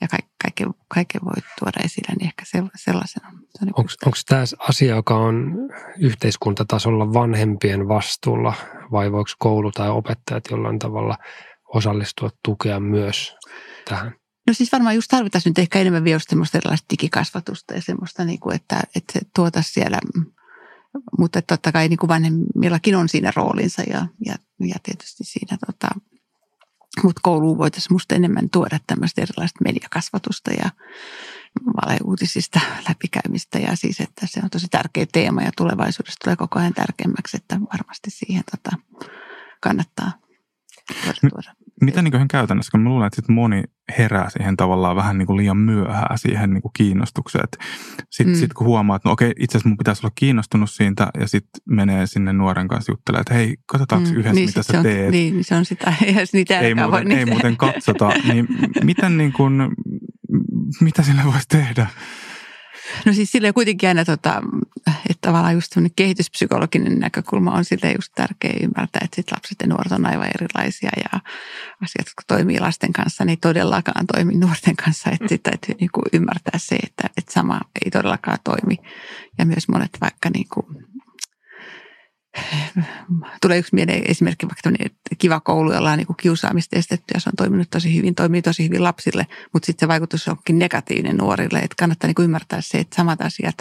ja 0.00 0.08
kaiken, 0.40 0.74
kaiken 0.88 1.20
voi 1.24 1.42
tuoda 1.58 1.78
esille, 1.84 2.14
niin 2.18 2.26
ehkä 2.26 2.44
sellaisena. 2.74 3.32
Se 3.58 3.66
Onko 3.76 4.18
tämä 4.28 4.44
asia, 4.58 4.94
joka 4.94 5.16
on 5.16 5.54
yhteiskuntatasolla 5.98 7.12
vanhempien 7.12 7.88
vastuulla 7.88 8.54
vai 8.92 9.12
voiko 9.12 9.30
koulu 9.38 9.72
tai 9.72 9.90
opettajat 9.90 10.44
jollain 10.50 10.78
tavalla 10.78 11.18
osallistua 11.74 12.30
tukea 12.44 12.80
myös 12.80 13.36
tähän? 13.84 14.12
No 14.46 14.52
siis 14.52 14.72
varmaan 14.72 14.94
just 14.94 15.08
tarvitaan 15.10 15.42
nyt 15.44 15.58
ehkä 15.58 15.78
enemmän 15.78 16.04
vielä 16.04 16.20
semmoista 16.28 16.58
erilaista 16.58 16.86
digikasvatusta 16.90 17.74
ja 17.74 17.82
semmoista, 17.82 18.24
niin 18.24 18.40
kuin, 18.40 18.56
että, 18.56 18.80
että 18.94 19.12
se 19.12 19.20
tuota 19.34 19.62
siellä, 19.62 19.98
mutta 21.18 21.42
totta 21.42 21.72
kai 21.72 21.88
niin 21.88 21.98
kuin 21.98 22.08
vanhemmillakin 22.08 22.96
on 22.96 23.08
siinä 23.08 23.32
roolinsa 23.36 23.82
ja, 23.82 24.06
ja, 24.26 24.34
ja 24.60 24.74
tietysti 24.82 25.24
siinä 25.24 25.56
tota, 25.66 25.88
mutta 27.02 27.20
kouluun 27.22 27.58
voitaisiin 27.58 27.94
musta 27.94 28.14
enemmän 28.14 28.50
tuoda 28.50 28.78
tämmöistä 28.86 29.22
erilaista 29.22 29.64
mediakasvatusta 29.64 30.50
ja 30.50 30.70
valeuutisista 31.64 32.60
läpikäymistä 32.88 33.58
ja 33.58 33.76
siis, 33.76 34.00
että 34.00 34.26
se 34.26 34.40
on 34.42 34.50
tosi 34.50 34.68
tärkeä 34.68 35.06
teema 35.12 35.42
ja 35.42 35.50
tulevaisuudessa 35.56 36.20
tulee 36.24 36.36
koko 36.36 36.58
ajan 36.58 36.74
tärkeämmäksi, 36.74 37.36
että 37.36 37.60
varmasti 37.72 38.10
siihen 38.10 38.42
tota, 38.50 38.76
kannattaa 39.60 40.12
tuoda. 41.02 41.30
tuoda. 41.30 41.65
Mitä 41.80 42.02
niin 42.02 42.28
käytännössä, 42.30 42.70
kun 42.70 42.80
mä 42.80 42.88
luulen, 42.88 43.06
että 43.06 43.16
sit 43.16 43.28
moni 43.28 43.62
herää 43.98 44.30
siihen 44.30 44.56
tavallaan 44.56 44.96
vähän 44.96 45.18
niin 45.18 45.26
kuin 45.26 45.36
liian 45.36 45.56
myöhään 45.56 46.18
siihen 46.18 46.50
niin 46.50 46.62
kuin 46.62 46.72
kiinnostukseen. 46.76 47.48
Sitten 48.10 48.34
mm. 48.34 48.38
sit 48.38 48.52
kun 48.52 48.66
huomaa, 48.66 48.96
että 48.96 49.08
no 49.08 49.12
okei, 49.12 49.32
itse 49.38 49.58
asiassa 49.58 49.68
mun 49.68 49.78
pitäisi 49.78 50.06
olla 50.06 50.12
kiinnostunut 50.14 50.70
siitä 50.70 51.08
ja 51.20 51.28
sitten 51.28 51.62
menee 51.68 52.06
sinne 52.06 52.32
nuoren 52.32 52.68
kanssa 52.68 52.92
juttelemaan, 52.92 53.20
että 53.20 53.34
hei, 53.34 53.56
katsotaanko 53.66 54.08
mm. 54.08 54.16
yhdessä, 54.16 54.34
niin, 54.34 54.48
mitä 54.48 54.62
sä 54.62 54.78
on, 54.78 54.82
teet. 54.82 55.10
Niin, 55.10 55.44
se 55.44 55.54
on 55.54 55.64
sitä, 55.64 55.94
eihän 56.04 56.26
niitä 56.32 56.60
ei 56.60 56.74
muuten, 56.74 57.08
voi 57.08 57.18
ei 57.18 57.26
muuten 57.26 57.56
katsota. 57.56 58.12
Niin 58.32 58.48
miten 58.84 59.16
niin 59.18 59.32
kuin, 59.32 59.52
mitä 60.80 61.02
sille 61.02 61.22
voisi 61.24 61.48
tehdä? 61.48 61.86
No 63.04 63.12
siis 63.12 63.32
sille 63.32 63.52
kuitenkin 63.52 63.88
aina, 63.88 64.04
tota, 64.04 64.42
että 64.86 65.20
tavallaan 65.20 65.54
just 65.54 65.76
kehityspsykologinen 65.96 66.98
näkökulma 66.98 67.52
on 67.52 67.64
sille 67.64 67.92
just 67.92 68.12
tärkeä 68.14 68.54
ymmärtää, 68.62 69.00
että 69.04 69.16
sit 69.16 69.32
lapset 69.32 69.56
ja 69.60 69.66
nuoret 69.66 69.92
on 69.92 70.06
aivan 70.06 70.30
erilaisia 70.34 70.90
ja 70.96 71.20
asiat, 71.82 72.06
kun 72.06 72.24
toimii 72.26 72.60
lasten 72.60 72.92
kanssa, 72.92 73.24
niin 73.24 73.40
todellakaan 73.40 74.06
toimi 74.06 74.34
nuorten 74.34 74.76
kanssa. 74.76 75.10
Että 75.10 75.28
sit 75.28 75.42
täytyy 75.42 75.74
niin 75.80 75.90
kuin 75.92 76.04
ymmärtää 76.12 76.58
se, 76.58 76.76
että, 76.76 77.10
että 77.16 77.32
sama 77.32 77.60
ei 77.84 77.90
todellakaan 77.90 78.38
toimi. 78.44 78.76
Ja 79.38 79.46
myös 79.46 79.68
monet 79.68 79.98
vaikka 80.00 80.30
niin 80.34 80.48
kuin 80.54 80.66
tulee 83.42 83.58
yksi 83.58 83.74
mieleen 83.74 84.10
esimerkki 84.10 84.46
vaikka 84.46 84.84
kiva 85.18 85.40
koulu, 85.40 85.72
jolla 85.72 85.92
on 85.92 85.98
niin 85.98 86.16
kiusaamista 86.20 86.78
estetty 86.78 87.04
ja 87.14 87.20
se 87.20 87.28
on 87.28 87.36
toiminut 87.36 87.70
tosi 87.70 87.96
hyvin, 87.96 88.14
toimii 88.14 88.42
tosi 88.42 88.64
hyvin 88.64 88.82
lapsille, 88.82 89.26
mutta 89.52 89.66
sitten 89.66 89.86
se 89.86 89.88
vaikutus 89.88 90.28
onkin 90.28 90.58
negatiivinen 90.58 91.16
nuorille, 91.16 91.58
että 91.58 91.74
kannattaa 91.78 92.08
niin 92.08 92.24
ymmärtää 92.24 92.60
se, 92.60 92.78
että 92.78 92.96
samat 92.96 93.20
asiat 93.20 93.56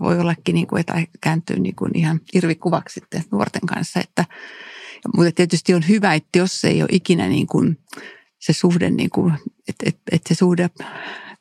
voi 0.00 0.20
ollakin, 0.20 0.54
niin 0.54 0.66
kuin, 0.66 0.80
että 0.80 0.94
kääntyy 1.20 1.58
niin 1.58 1.76
kuin 1.76 1.90
ihan 1.94 2.20
irvikuvaksi 2.34 2.94
sitten 2.94 3.24
nuorten 3.32 3.66
kanssa, 3.66 4.00
että 4.00 4.24
mutta 5.16 5.32
tietysti 5.32 5.74
on 5.74 5.88
hyvä, 5.88 6.14
että 6.14 6.38
jos 6.38 6.64
ei 6.64 6.82
ole 6.82 6.88
ikinä 6.92 7.28
niin 7.28 7.46
kuin 7.46 7.78
se 8.38 8.52
suhde, 8.52 8.90
niin 8.90 9.10
kuin, 9.10 9.34
että, 9.68 9.84
että, 9.86 10.00
että 10.12 10.34
se 10.34 10.38
suhde 10.38 10.70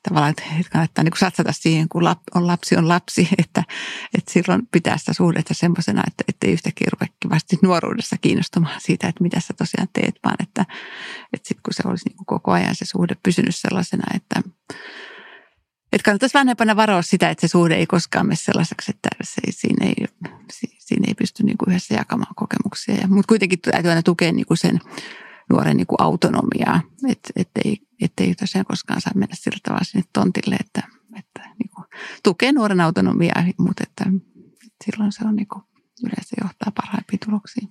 tavallaan, 0.08 0.30
että 0.30 0.70
kannattaa 0.72 1.04
niin 1.04 1.12
kuin 1.12 1.20
satsata 1.20 1.52
siihen, 1.52 1.90
kun 1.90 2.04
lap, 2.04 2.20
on 2.36 2.48
lapsi 2.48 2.78
on 2.78 2.88
lapsi, 2.88 3.30
että, 3.44 3.64
että 4.18 4.32
silloin 4.34 4.68
pitää 4.72 4.98
sitä 4.98 5.14
suhdetta 5.14 5.54
semmoisena, 5.54 6.04
että 6.08 6.48
ei 6.48 6.54
yhtäkkiä 6.54 6.88
ruvekin 6.92 7.30
vasta 7.30 7.58
nuoruudessa 7.64 8.16
kiinnostumaan 8.22 8.82
siitä, 8.82 9.08
että 9.08 9.24
mitä 9.24 9.40
sä 9.40 9.54
tosiaan 9.54 9.88
teet, 9.94 10.16
vaan 10.24 10.36
että, 10.40 10.66
että 11.34 11.48
sitten 11.48 11.64
kun 11.64 11.74
se 11.74 11.84
olisi 11.86 12.10
niin 12.10 12.18
kuin 12.18 12.26
koko 12.26 12.52
ajan 12.52 12.76
se 12.76 12.86
suhde 12.86 13.16
pysynyt 13.24 13.56
sellaisena, 13.56 14.04
että, 14.16 14.42
että 15.94 16.06
kannattaisi 16.06 16.34
vanhempana 16.34 16.76
varoa 16.76 17.02
sitä, 17.02 17.30
että 17.30 17.48
se 17.48 17.52
suhde 17.52 17.76
ei 17.76 17.88
koskaan 17.88 18.26
mene 18.26 18.36
sellaiseksi, 18.36 18.92
että 18.92 19.10
se, 19.24 19.42
siinä, 19.50 19.86
ei, 19.86 20.06
siinä 20.80 21.06
ei 21.08 21.14
pysty 21.14 21.44
niin 21.44 21.58
kuin 21.58 21.70
yhdessä 21.70 21.96
jakamaan 21.96 22.36
kokemuksia. 22.36 23.08
Mutta 23.08 23.28
kuitenkin 23.28 23.60
täytyy 23.60 23.90
aina 23.90 24.04
tukea 24.04 24.32
niin 24.32 24.46
kuin 24.46 24.58
sen 24.58 24.80
nuoren 25.50 25.78
niin 25.78 25.88
kuin 25.88 26.02
autonomiaa, 26.02 26.82
että 27.10 27.30
ettei, 27.36 27.87
ettei 28.02 28.36
tosiaan 28.36 28.66
koskaan 28.66 29.02
saa 29.02 29.12
mennä 29.16 29.36
sillä 29.36 29.58
tavalla 29.64 29.84
sinne 29.84 30.08
tontille, 30.14 30.56
että, 30.56 30.84
että 31.20 31.42
niin 31.60 31.70
kuin, 31.76 31.86
tukee 32.24 32.52
nuoren 32.52 32.82
autonomiaa, 32.82 33.44
mutta 33.58 33.84
että, 33.84 34.06
että 34.66 34.86
silloin 34.86 35.12
se 35.12 35.26
on 35.28 35.36
niin 35.36 35.48
kuin, 35.48 35.64
yleensä 36.04 36.36
johtaa 36.42 36.72
parhaimpiin 36.76 37.20
tuloksiin. 37.26 37.68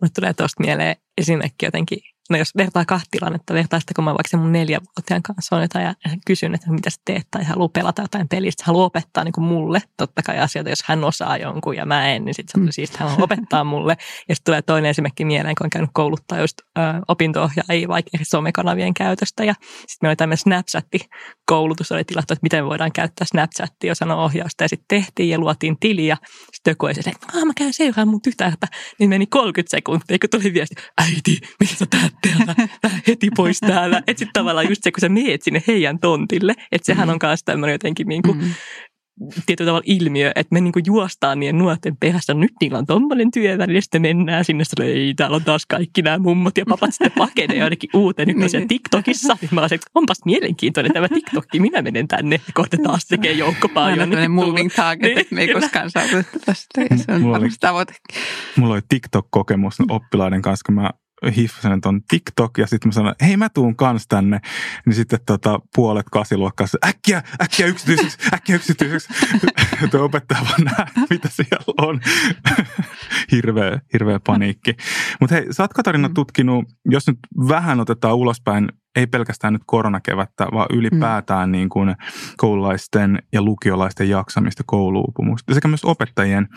Mulle 0.00 0.10
tulee 0.14 0.34
tuosta 0.34 0.62
mieleen 0.62 0.96
esimerkki 1.18 1.66
jotenkin 1.66 1.98
no 2.30 2.38
jos 2.38 2.56
vertaa 2.56 2.84
kahta 2.84 3.06
tilannetta, 3.10 3.54
kun 3.96 4.04
mä 4.04 4.10
vaikka 4.10 4.36
mun 4.36 4.52
neljävuotiaan 4.52 5.22
kanssa? 5.22 5.56
On 5.56 5.62
jotain 5.62 5.84
ja 5.84 5.94
kysyn, 6.26 6.54
että 6.54 6.70
mitä 6.70 6.90
sä 6.90 7.00
teet 7.04 7.26
tai 7.30 7.44
haluaa 7.44 7.68
pelata 7.68 8.02
jotain 8.02 8.28
pelistä, 8.28 8.64
haluaa 8.66 8.86
opettaa 8.86 9.24
niin 9.24 9.32
kuin 9.32 9.44
mulle 9.44 9.82
totta 9.96 10.22
kai 10.22 10.38
asioita, 10.38 10.70
jos 10.70 10.82
hän 10.86 11.04
osaa 11.04 11.36
jonkun 11.36 11.76
ja 11.76 11.86
mä 11.86 12.08
en, 12.08 12.24
niin 12.24 12.34
sitten 12.34 12.62
on 12.62 12.72
siis, 12.72 12.96
hän 12.96 13.22
opettaa 13.22 13.64
mulle. 13.64 13.96
Ja 14.28 14.34
sitten 14.34 14.52
tulee 14.52 14.62
toinen 14.62 14.90
esimerkki 14.90 15.24
mieleen, 15.24 15.54
kun 15.54 15.66
on 15.66 15.70
käynyt 15.70 15.90
kouluttaa 15.94 16.40
just 16.40 16.56
opinto-ohjaajia 17.08 17.88
vaikka 17.88 18.18
somekanavien 18.22 18.94
käytöstä. 18.94 19.44
Ja 19.44 19.54
sitten 19.62 19.98
meillä 20.02 20.10
oli 20.10 20.16
tämmöinen 20.16 20.38
Snapchat-koulutus, 20.38 21.92
oli 21.92 22.04
tilattu, 22.04 22.32
että 22.32 22.42
miten 22.42 22.64
voidaan 22.64 22.92
käyttää 22.92 23.26
Snapchatia 23.26 23.92
osana 23.92 24.16
ohjausta. 24.16 24.64
Ja 24.64 24.68
sitten 24.68 24.86
tehtiin 24.88 25.28
ja 25.28 25.38
luotiin 25.38 25.76
tili 25.80 26.06
ja 26.06 26.16
sitten 26.52 26.70
joku 26.70 26.86
että 26.86 27.10
mä 27.46 27.52
käyn 27.56 27.72
seuraamaan 27.72 28.08
mun 28.08 28.22
tytärtä, 28.22 28.66
niin 28.98 29.10
meni 29.10 29.26
30 29.26 29.70
sekuntia, 29.70 30.18
kun 30.18 30.30
tuli 30.30 30.54
viesti, 30.54 30.74
äiti, 30.98 31.38
mitä 31.60 31.74
sä 31.74 31.86
täällä, 32.20 32.68
heti 33.06 33.28
pois 33.36 33.60
täällä. 33.60 33.98
Että 33.98 34.18
sitten 34.18 34.32
tavallaan 34.32 34.68
just 34.68 34.82
se, 34.82 34.92
kun 34.92 35.00
sä 35.00 35.08
meet 35.08 35.42
sinne 35.42 35.62
heidän 35.66 35.98
tontille, 35.98 36.54
että 36.72 36.86
sehän 36.86 37.10
on 37.10 37.18
myös 37.22 37.40
tämmöinen 37.44 37.74
jotenkin 37.74 38.08
niin 38.08 38.22
kuin, 38.22 38.38
mm. 38.38 38.50
tietyllä 39.46 39.68
tavalla 39.68 39.84
ilmiö, 39.86 40.32
että 40.34 40.54
me 40.54 40.60
niinku 40.60 40.80
juostaan 40.86 41.40
niiden 41.40 41.58
nuorten 41.58 41.96
perässä. 41.96 42.34
Nyt 42.34 42.52
niillä 42.60 42.78
on 42.78 42.86
tommonen 42.86 43.30
työväli 43.30 43.74
ja 43.74 43.82
sitten 43.82 44.02
mennään 44.02 44.44
sinne. 44.44 44.64
Sitten 44.64 44.86
ei, 44.86 45.14
täällä 45.14 45.36
on 45.36 45.44
taas 45.44 45.66
kaikki 45.66 46.02
nämä 46.02 46.18
mummot 46.18 46.58
ja 46.58 46.64
papat 46.68 46.90
sitten 46.90 47.12
pakenee 47.18 47.56
jotenkin 47.56 47.90
uuteen. 47.94 48.28
Nyt 48.28 48.36
niin. 48.36 48.68
TikTokissa. 48.68 49.36
Niin 49.40 49.50
mä 49.52 49.60
olisin, 49.60 49.78
onpas 49.94 50.18
mielenkiintoinen 50.24 50.92
tämä 50.92 51.08
TikTokki. 51.08 51.60
Minä 51.60 51.82
menen 51.82 52.08
tänne. 52.08 52.40
Kohta 52.54 52.76
taas 52.82 53.06
tekee 53.06 53.32
joukkopaajoja. 53.32 54.02
Aina 54.02 54.16
niin 54.16 54.30
moving 54.30 54.70
target, 54.76 55.08
niin, 55.08 55.18
että 55.18 55.34
me 55.34 55.40
ei 55.40 55.52
koskaan 55.52 55.90
saavutettu 55.90 56.38
tästä. 56.46 56.80
Ja 56.90 56.96
se 56.96 57.12
on 57.12 57.22
mulla 57.22 57.38
oli, 57.38 57.48
tavoite. 57.60 57.94
Mulla 58.56 58.74
oli 58.74 58.82
TikTok-kokemus 58.88 59.76
oppilaiden 59.88 60.42
kanssa, 60.42 60.62
kun 60.66 60.74
mä 60.74 60.90
hiffasin 61.36 61.80
on 61.84 62.00
TikTok 62.08 62.58
ja 62.58 62.66
sitten 62.66 62.88
mä 62.88 62.92
sanoin, 62.92 63.14
hei 63.20 63.36
mä 63.36 63.48
tuun 63.48 63.76
kans 63.76 64.06
tänne. 64.08 64.40
Niin 64.86 64.94
sitten 64.94 65.18
tota, 65.26 65.60
puolet 65.74 66.06
kasiluokkaa, 66.12 66.66
äkkiä, 66.86 67.22
äkkiä 67.42 67.66
yksityiseksi, 67.66 68.18
äkkiä 68.34 68.56
yksityiseksi. 68.56 69.08
Tuo 69.90 70.04
opettaja 70.04 70.40
vaan 70.40 70.64
näe, 70.64 71.06
mitä 71.10 71.28
siellä 71.32 71.64
on. 71.78 72.00
hirveä, 73.32 73.80
hirveä 73.92 74.20
paniikki. 74.26 74.76
Mutta 75.20 75.34
hei, 75.34 75.52
sä 75.52 75.62
oot 75.62 75.72
Katarina 75.72 76.08
mm. 76.08 76.14
tutkinut, 76.14 76.64
jos 76.84 77.06
nyt 77.06 77.18
vähän 77.48 77.80
otetaan 77.80 78.16
ulospäin, 78.16 78.68
ei 78.96 79.06
pelkästään 79.06 79.52
nyt 79.52 79.62
koronakevättä, 79.66 80.46
vaan 80.52 80.66
ylipäätään 80.70 81.48
mm. 81.48 81.52
niin 81.52 81.68
kuin 81.68 81.96
koululaisten 82.36 83.22
ja 83.32 83.42
lukiolaisten 83.42 84.08
jaksamista, 84.08 84.62
kouluupumusta 84.66 85.54
sekä 85.54 85.68
myös 85.68 85.84
opettajien. 85.84 86.48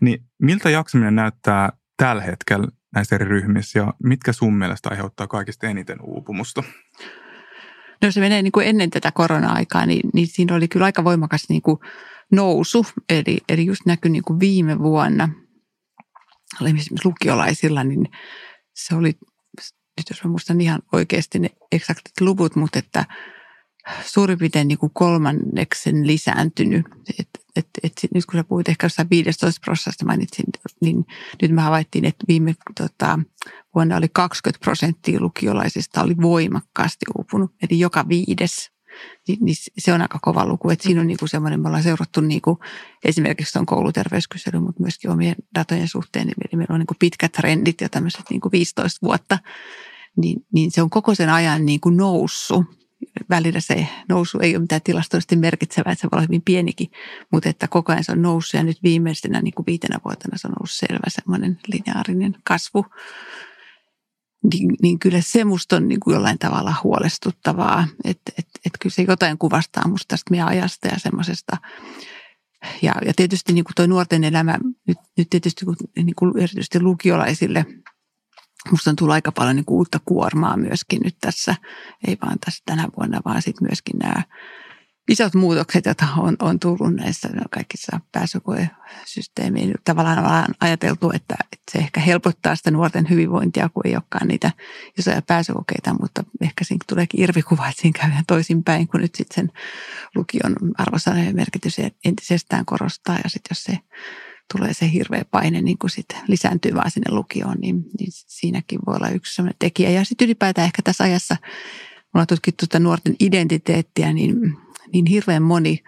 Niin 0.00 0.24
miltä 0.42 0.70
jaksaminen 0.70 1.14
näyttää 1.14 1.72
tällä 1.96 2.22
hetkellä 2.22 2.66
näissä 2.94 3.14
eri 3.14 3.24
ryhmissä 3.24 3.78
ja 3.78 3.94
mitkä 4.02 4.32
sun 4.32 4.54
mielestä 4.54 4.88
aiheuttaa 4.90 5.26
kaikista 5.26 5.66
eniten 5.66 5.98
uupumusta? 6.02 6.62
No 8.02 8.10
se 8.10 8.20
menee 8.20 8.42
niin 8.42 8.52
kuin 8.52 8.66
ennen 8.66 8.90
tätä 8.90 9.12
korona-aikaa, 9.12 9.86
niin, 9.86 10.10
niin 10.14 10.26
siinä 10.26 10.54
oli 10.54 10.68
kyllä 10.68 10.86
aika 10.86 11.04
voimakas 11.04 11.44
niin 11.48 11.62
kuin 11.62 11.78
nousu. 12.32 12.86
Eli, 13.08 13.38
eli 13.48 13.66
just 13.66 13.86
näkyi 13.86 14.10
niin 14.10 14.24
kuin 14.24 14.40
viime 14.40 14.78
vuonna, 14.78 15.28
oli 16.60 16.68
esimerkiksi 16.68 16.94
lukiolaisilla, 17.04 17.84
niin 17.84 18.08
se 18.74 18.94
oli, 18.94 19.18
nyt 19.96 20.10
jos 20.10 20.24
mä 20.24 20.30
muistan 20.30 20.60
ihan 20.60 20.82
oikeasti 20.92 21.38
ne 21.38 21.50
eksaktit 21.72 22.20
luvut, 22.20 22.56
mutta 22.56 22.78
että 22.78 23.04
suurin 24.04 24.38
piirtein 24.38 24.68
niin 24.68 24.78
kuin 24.78 24.92
kolmanneksen 24.94 26.06
lisääntynyt. 26.06 26.86
Et, 27.20 27.43
et, 27.56 27.68
et 27.82 27.92
nyt 28.14 28.26
kun 28.26 28.38
sä 28.40 28.44
puhuit 28.44 28.68
ehkä 28.68 28.84
jossain 28.84 29.10
15 29.10 29.60
prosentista 29.64 30.04
mainitsin, 30.04 30.44
niin 30.80 31.04
nyt 31.42 31.50
me 31.50 31.62
havaittiin, 31.62 32.04
että 32.04 32.24
viime 32.28 32.54
tota, 32.80 33.18
vuonna 33.74 33.96
oli 33.96 34.08
20 34.12 34.64
prosenttia 34.64 35.20
lukiolaisista 35.20 36.02
oli 36.02 36.16
voimakkaasti 36.22 37.06
uupunut, 37.18 37.50
eli 37.62 37.80
joka 37.80 38.08
viides. 38.08 38.70
Niin, 39.28 39.38
niin 39.40 39.56
se 39.78 39.92
on 39.92 40.02
aika 40.02 40.18
kova 40.22 40.46
luku. 40.46 40.70
että 40.70 40.82
siinä 40.82 41.00
on 41.00 41.06
niin 41.06 41.18
semmoinen, 41.26 41.60
me 41.60 41.68
ollaan 41.68 41.82
seurattu 41.82 42.20
niin 42.20 42.42
kuin 42.42 42.56
esimerkiksi 43.04 43.52
tuon 43.52 43.66
kouluterveyskysely, 43.66 44.60
mutta 44.60 44.82
myöskin 44.82 45.10
omien 45.10 45.34
datojen 45.54 45.88
suhteen, 45.88 46.26
niin 46.26 46.58
meillä 46.58 46.74
on 46.74 46.80
niin 46.80 46.86
kuin 46.86 46.98
pitkät 46.98 47.32
trendit 47.32 47.80
ja 47.80 47.88
tämmöiset 47.88 48.24
niin 48.30 48.40
kuin 48.40 48.52
15 48.52 49.06
vuotta. 49.06 49.38
Niin, 50.16 50.46
niin 50.52 50.70
se 50.70 50.82
on 50.82 50.90
koko 50.90 51.14
sen 51.14 51.30
ajan 51.30 51.66
niin 51.66 51.80
kuin 51.80 51.96
noussut 51.96 52.64
välillä 53.30 53.60
se 53.60 53.88
nousu 54.08 54.38
ei 54.38 54.56
ole 54.56 54.60
mitään 54.62 54.80
tilastollisesti 54.84 55.36
merkitsevää, 55.36 55.92
että 55.92 56.00
se 56.00 56.08
voi 56.12 56.16
olla 56.16 56.26
hyvin 56.26 56.42
pienikin, 56.42 56.90
mutta 57.32 57.48
että 57.48 57.68
koko 57.68 57.92
ajan 57.92 58.04
se 58.04 58.12
on 58.12 58.22
noussut 58.22 58.54
ja 58.54 58.62
nyt 58.62 58.82
viimeisenä 58.82 59.42
niin 59.42 59.54
kuin 59.54 59.66
viitenä 59.66 59.98
vuotena 60.04 60.38
se 60.38 60.48
on 60.48 60.54
noussut 60.60 60.88
selvä 60.88 61.04
semmoinen 61.08 61.58
lineaarinen 61.66 62.36
kasvu. 62.44 62.86
Niin, 64.52 64.74
niin 64.82 64.98
kyllä 64.98 65.20
se 65.20 65.44
musta 65.44 65.76
on 65.76 65.88
niin 65.88 66.00
kuin 66.00 66.14
jollain 66.14 66.38
tavalla 66.38 66.74
huolestuttavaa, 66.84 67.88
että 68.04 68.32
et, 68.38 68.48
et 68.66 68.72
kyllä 68.80 68.94
se 68.94 69.02
jotain 69.02 69.38
kuvastaa 69.38 69.88
musta 69.88 70.08
tästä 70.08 70.30
meidän 70.30 70.48
ajasta 70.48 70.88
ja 70.88 70.98
semmoisesta 70.98 71.56
ja, 72.82 72.94
ja 73.06 73.12
tietysti 73.16 73.52
niin 73.52 73.64
kuin 73.64 73.74
tuo 73.76 73.86
nuorten 73.86 74.24
elämä, 74.24 74.58
nyt, 74.88 74.98
nyt 75.18 75.30
tietysti 75.30 75.66
niin 75.96 76.14
kuin 76.18 76.38
erityisesti 76.38 76.80
lukiolaisille– 76.80 77.66
Musta 78.70 78.90
on 78.90 78.96
tullut 78.96 79.12
aika 79.12 79.32
paljon 79.32 79.56
niin 79.56 79.64
uutta 79.68 80.00
kuormaa 80.04 80.56
myöskin 80.56 81.00
nyt 81.04 81.16
tässä, 81.20 81.54
ei 82.06 82.18
vaan 82.22 82.38
tässä 82.44 82.62
tänä 82.66 82.88
vuonna, 82.98 83.20
vaan 83.24 83.42
sitten 83.42 83.68
myöskin 83.68 83.98
nämä 83.98 84.22
isot 85.08 85.34
muutokset, 85.34 85.86
joita 85.86 86.06
on, 86.16 86.36
on 86.40 86.60
tullut 86.60 86.94
näissä 86.94 87.28
kaikissa 87.50 88.00
pääsykoesysteemiin. 88.12 89.74
Tavallaan 89.84 90.18
ollaan 90.18 90.54
ajateltu, 90.60 91.10
että, 91.14 91.36
että 91.52 91.72
se 91.72 91.78
ehkä 91.78 92.00
helpottaa 92.00 92.56
sitä 92.56 92.70
nuorten 92.70 93.10
hyvinvointia, 93.10 93.68
kun 93.68 93.86
ei 93.86 93.94
olekaan 93.94 94.28
niitä 94.28 94.50
isoja 94.98 95.22
pääsykokeita, 95.22 95.94
mutta 96.00 96.24
ehkä 96.40 96.64
siinä 96.64 96.84
tuleekin 96.88 97.20
irvikuva, 97.20 97.68
että 97.68 97.82
siinä 97.82 97.98
käy 98.00 98.10
ihan 98.10 98.24
toisinpäin, 98.26 98.88
kun 98.88 99.00
nyt 99.00 99.14
sitten 99.14 99.34
sen 99.34 99.52
lukion 100.14 100.56
arvosanojen 100.78 101.36
merkitys 101.36 101.76
entisestään 102.04 102.64
korostaa 102.64 103.18
ja 103.24 103.30
sitten 103.30 103.50
jos 103.50 103.64
se 103.64 103.78
tulee 104.52 104.74
se 104.74 104.92
hirveä 104.92 105.24
paine 105.30 105.62
niin 105.62 105.78
kuin 105.78 105.90
sit 105.90 106.06
lisääntyy 106.28 106.74
vaan 106.74 106.90
sinne 106.90 107.14
lukioon, 107.14 107.56
niin, 107.60 107.76
niin 107.76 108.08
siinäkin 108.10 108.78
voi 108.86 108.96
olla 108.96 109.08
yksi 109.08 109.34
sellainen 109.34 109.56
tekijä. 109.58 109.90
Ja 109.90 110.04
sitten 110.04 110.26
ylipäätään 110.26 110.66
ehkä 110.66 110.82
tässä 110.82 111.04
ajassa, 111.04 111.36
ollaan 112.14 112.26
tutkittu 112.26 112.64
sitä 112.64 112.78
nuorten 112.78 113.16
identiteettiä, 113.20 114.12
niin, 114.12 114.36
niin 114.92 115.06
hirveän 115.06 115.42
moni, 115.42 115.82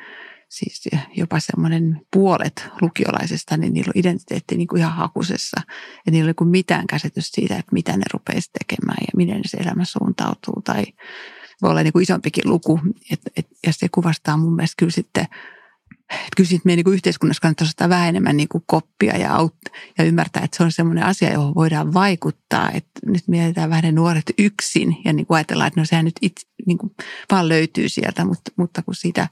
siis 0.48 0.88
jopa 1.16 1.40
semmoinen 1.40 2.00
puolet 2.12 2.68
lukiolaisista, 2.80 3.57
niin 3.57 3.72
niillä 3.72 3.90
on 3.90 4.00
identiteetti 4.00 4.57
niin 4.57 4.68
kuin 4.68 4.80
ihan 4.80 4.92
hakusessa. 4.92 5.61
Ja 6.07 6.12
niillä 6.12 6.30
ei 6.30 6.34
ole 6.40 6.50
mitään 6.50 6.86
käsitystä 6.86 7.34
siitä, 7.34 7.57
että 7.57 7.72
mitä 7.72 7.96
ne 7.96 8.04
rupeaisi 8.12 8.50
tekemään 8.59 8.98
ja 9.00 9.12
miten 9.16 9.40
se 9.46 9.57
elämä 9.57 9.84
suuntautuu. 9.84 10.62
Tai 10.64 10.84
voi 11.62 11.70
olla 11.70 11.82
niin 11.82 11.92
kuin 11.92 12.02
isompikin 12.02 12.50
luku. 12.50 12.80
Et, 13.12 13.20
et, 13.36 13.46
ja 13.66 13.72
se 13.72 13.88
kuvastaa 13.88 14.36
mun 14.36 14.57
mielestä 14.57 14.74
kyllä 14.78 14.92
sitten– 14.92 15.26
että 16.11 16.36
kyllä 16.36 16.48
siitä 16.48 16.62
meidän 16.64 16.84
niin 16.84 16.94
yhteiskunnassa 16.94 17.40
kannattaisi 17.40 17.70
ottaa 17.70 17.88
vähän 17.88 18.09
enemmän 18.09 18.36
niin 18.36 18.48
kuin 18.48 18.64
koppia 18.66 19.16
ja, 19.16 19.34
aut, 19.34 19.54
ja 19.98 20.04
ymmärtää, 20.04 20.42
että 20.44 20.57
se 20.57 20.62
on 20.62 20.72
semmoinen 20.72 21.04
asia, 21.04 21.32
johon 21.32 21.54
voidaan 21.54 21.94
vaikuttaa. 21.94 22.70
Että 22.74 23.00
nyt 23.07 23.28
mietitään 23.28 23.70
vähän 23.70 23.84
ne 23.84 23.92
nuoret 23.92 24.30
yksin 24.38 24.96
ja 25.04 25.12
niin 25.12 25.26
kuin 25.26 25.36
ajatellaan, 25.36 25.68
että 25.68 25.80
no 25.80 25.84
sehän 25.84 26.04
nyt 26.04 26.16
itse, 26.22 26.46
niin 26.66 26.78
kuin 26.78 26.94
vaan 27.30 27.48
löytyy 27.48 27.88
sieltä, 27.88 28.24
mutta, 28.24 28.50
mutta 28.57 28.82
kun 28.82 28.94
sitä 28.94 29.28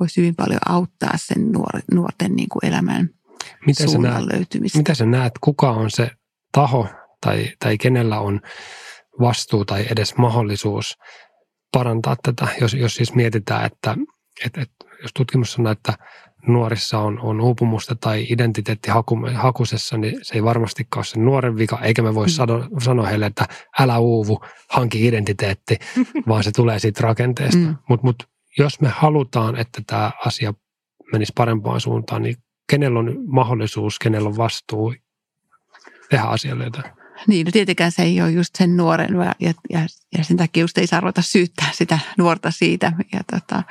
voisi 0.00 0.20
hyvin 0.20 0.34
paljon 0.34 0.60
auttaa 0.68 1.12
sen 1.16 1.52
nuor, 1.52 1.80
nuorten 1.92 2.36
niin 2.36 2.48
kuin 2.48 2.64
elämän 2.64 3.10
mitä 3.66 3.86
suunnan 3.86 4.12
näet, 4.12 4.32
löytymistä. 4.32 4.78
Mitä 4.78 4.94
sä 4.94 5.06
näet, 5.06 5.32
kuka 5.40 5.70
on 5.70 5.90
se 5.90 6.10
taho 6.52 6.88
tai, 7.20 7.48
tai 7.58 7.78
kenellä 7.78 8.20
on 8.20 8.40
vastuu 9.20 9.64
tai 9.64 9.86
edes 9.90 10.16
mahdollisuus 10.16 10.98
parantaa 11.72 12.16
tätä, 12.22 12.48
jos, 12.60 12.74
jos 12.74 12.94
siis 12.94 13.14
mietitään, 13.14 13.66
että, 13.66 13.96
että, 14.44 14.60
että 14.60 14.84
jos 15.02 15.10
tutkimus 15.16 15.52
sanoo, 15.52 15.72
että 15.72 15.92
nuorissa 16.46 16.98
on, 16.98 17.20
on 17.20 17.40
uupumusta 17.40 17.94
tai 17.94 18.26
identiteetti 18.28 18.90
hakusessa, 19.34 19.96
niin 19.96 20.18
se 20.22 20.34
ei 20.34 20.44
varmastikaan 20.44 20.98
ole 20.98 21.04
sen 21.04 21.24
nuoren 21.24 21.56
vika, 21.56 21.80
eikä 21.80 22.02
me 22.02 22.14
voi 22.14 22.26
mm. 22.26 22.30
sano, 22.30 22.68
sanoa 22.78 23.06
heille, 23.06 23.26
että 23.26 23.48
älä 23.78 23.98
uuvu, 23.98 24.44
hanki 24.70 25.06
identiteetti, 25.06 25.78
vaan 26.28 26.44
se 26.44 26.50
tulee 26.50 26.78
siitä 26.78 27.00
rakenteesta. 27.02 27.58
Mm. 27.58 27.76
Mutta 27.88 28.06
mut, 28.06 28.28
jos 28.58 28.80
me 28.80 28.88
halutaan, 28.88 29.56
että 29.56 29.82
tämä 29.86 30.10
asia 30.26 30.54
menisi 31.12 31.32
parempaan 31.36 31.80
suuntaan, 31.80 32.22
niin 32.22 32.36
kenellä 32.70 32.98
on 32.98 33.16
mahdollisuus, 33.26 33.98
kenellä 33.98 34.28
on 34.28 34.36
vastuu 34.36 34.94
tehdä 36.10 36.24
asialle 36.24 36.64
jotain? 36.64 37.01
Niin, 37.28 37.44
no 37.44 37.50
tietenkään 37.52 37.92
se 37.92 38.02
ei 38.02 38.20
ole 38.20 38.30
just 38.30 38.56
sen 38.58 38.76
nuoren 38.76 39.14
ja, 39.40 39.54
ja, 39.70 39.86
ja 40.18 40.24
sen 40.24 40.36
takia 40.36 40.60
just 40.60 40.78
ei 40.78 40.86
saa 40.86 41.00
ruveta 41.00 41.22
syyttää 41.22 41.68
sitä 41.72 41.98
nuorta 42.18 42.50
siitä. 42.50 42.92
Ja 43.12 43.20
tota, 43.30 43.62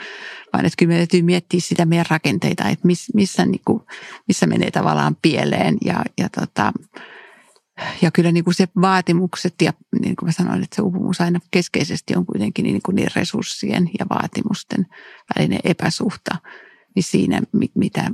vaan 0.54 0.66
että 0.66 0.76
kyllä 0.78 0.90
meidän 0.90 1.08
täytyy 1.08 1.22
miettiä 1.22 1.60
sitä 1.60 1.86
meidän 1.86 2.06
rakenteita, 2.10 2.70
että 2.70 2.88
miss, 2.88 3.14
missä, 3.14 3.46
niin 3.46 3.62
kuin, 3.66 3.84
missä 4.28 4.48
menee 4.48 4.72
tavallaan 4.72 5.18
pieleen 5.22 5.78
ja, 5.86 6.04
ja 6.18 6.30
tota, 6.30 6.74
ja 8.02 8.12
kyllä 8.12 8.32
niin 8.32 8.44
kuin 8.44 8.54
se 8.54 8.68
vaatimukset 8.82 9.56
ja 9.62 9.74
niin 10.02 10.16
kuin 10.16 10.28
mä 10.28 10.32
sanoin, 10.32 10.64
että 10.64 10.76
se 10.76 10.82
uupumus 10.82 11.22
aina 11.22 11.40
keskeisesti 11.52 12.16
on 12.16 12.26
kuitenkin 12.26 12.64
niin 12.64 12.82
kuin 12.86 12.96
niin 12.96 13.12
resurssien 13.16 13.90
ja 14.00 14.06
vaatimusten 14.10 14.86
välinen 15.36 15.60
epäsuhta 15.64 16.36
niin 16.96 17.04
siinä, 17.04 17.42
mitä 17.76 18.12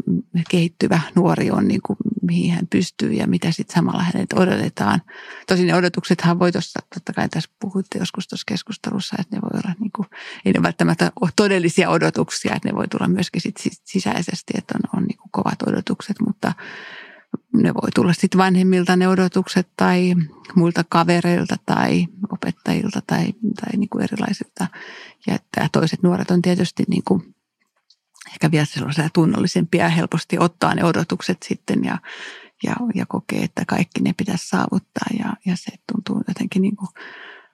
kehittyvä 0.49 0.99
nuori 1.15 1.51
on, 1.51 1.67
niin 1.67 1.82
kuin, 1.86 1.97
mihin 2.21 2.51
hän 2.51 2.67
pystyy 2.67 3.13
ja 3.13 3.28
mitä 3.28 3.51
sitten 3.51 3.75
samalla 3.75 4.03
hänet 4.03 4.34
odotetaan. 4.34 5.01
Tosin 5.47 5.67
ne 5.67 5.75
odotuksethan 5.75 6.39
voi 6.39 6.51
tuossa, 6.51 6.80
totta 6.93 7.13
kai 7.13 7.30
tässä 7.30 7.49
puhuitte 7.59 7.99
joskus 7.99 8.28
tuossa 8.28 8.45
keskustelussa, 8.47 9.15
että 9.19 9.36
ne 9.36 9.41
voi 9.41 9.61
olla, 9.63 9.75
niin 9.80 9.91
kuin, 9.95 10.07
ei 10.45 10.53
ne 10.53 10.63
välttämättä 10.63 11.11
ole 11.21 11.30
todellisia 11.36 11.89
odotuksia, 11.89 12.55
että 12.55 12.69
ne 12.69 12.75
voi 12.75 12.88
tulla 12.88 13.07
myöskin 13.07 13.41
sit 13.41 13.57
sisäisesti, 13.84 14.53
että 14.57 14.75
on, 14.75 14.99
on 14.99 15.07
niin 15.07 15.17
kuin 15.17 15.32
kovat 15.32 15.61
odotukset, 15.67 16.15
mutta 16.28 16.53
ne 17.53 17.73
voi 17.73 17.89
tulla 17.95 18.13
sitten 18.13 18.38
vanhemmilta 18.38 18.95
ne 18.95 19.07
odotukset 19.07 19.67
tai 19.78 20.15
muilta 20.55 20.84
kavereilta 20.89 21.55
tai 21.65 22.07
opettajilta 22.32 23.01
tai, 23.07 23.25
tai 23.61 23.78
niin 23.78 23.89
kuin 23.89 24.03
erilaisilta. 24.03 24.67
Ja 25.28 25.39
toiset 25.71 26.03
nuoret 26.03 26.32
on 26.32 26.41
tietysti 26.41 26.84
niin 26.88 27.03
kuin 27.07 27.36
ehkä 28.32 28.51
vielä 28.51 28.65
sellaisia 28.65 29.09
tunnollisempia 29.13 29.84
ja 29.84 29.89
helposti 29.89 30.39
ottaa 30.39 30.75
ne 30.75 30.84
odotukset 30.84 31.38
sitten 31.43 31.84
ja, 31.84 31.97
ja, 32.63 32.75
ja 32.95 33.05
kokee, 33.05 33.43
että 33.43 33.65
kaikki 33.67 34.01
ne 34.01 34.13
pitäisi 34.13 34.49
saavuttaa. 34.49 35.07
Ja, 35.19 35.34
ja 35.45 35.57
se 35.57 35.71
tuntuu 35.93 36.23
jotenkin 36.28 36.61
niin 36.61 36.75
kuin 36.75 36.89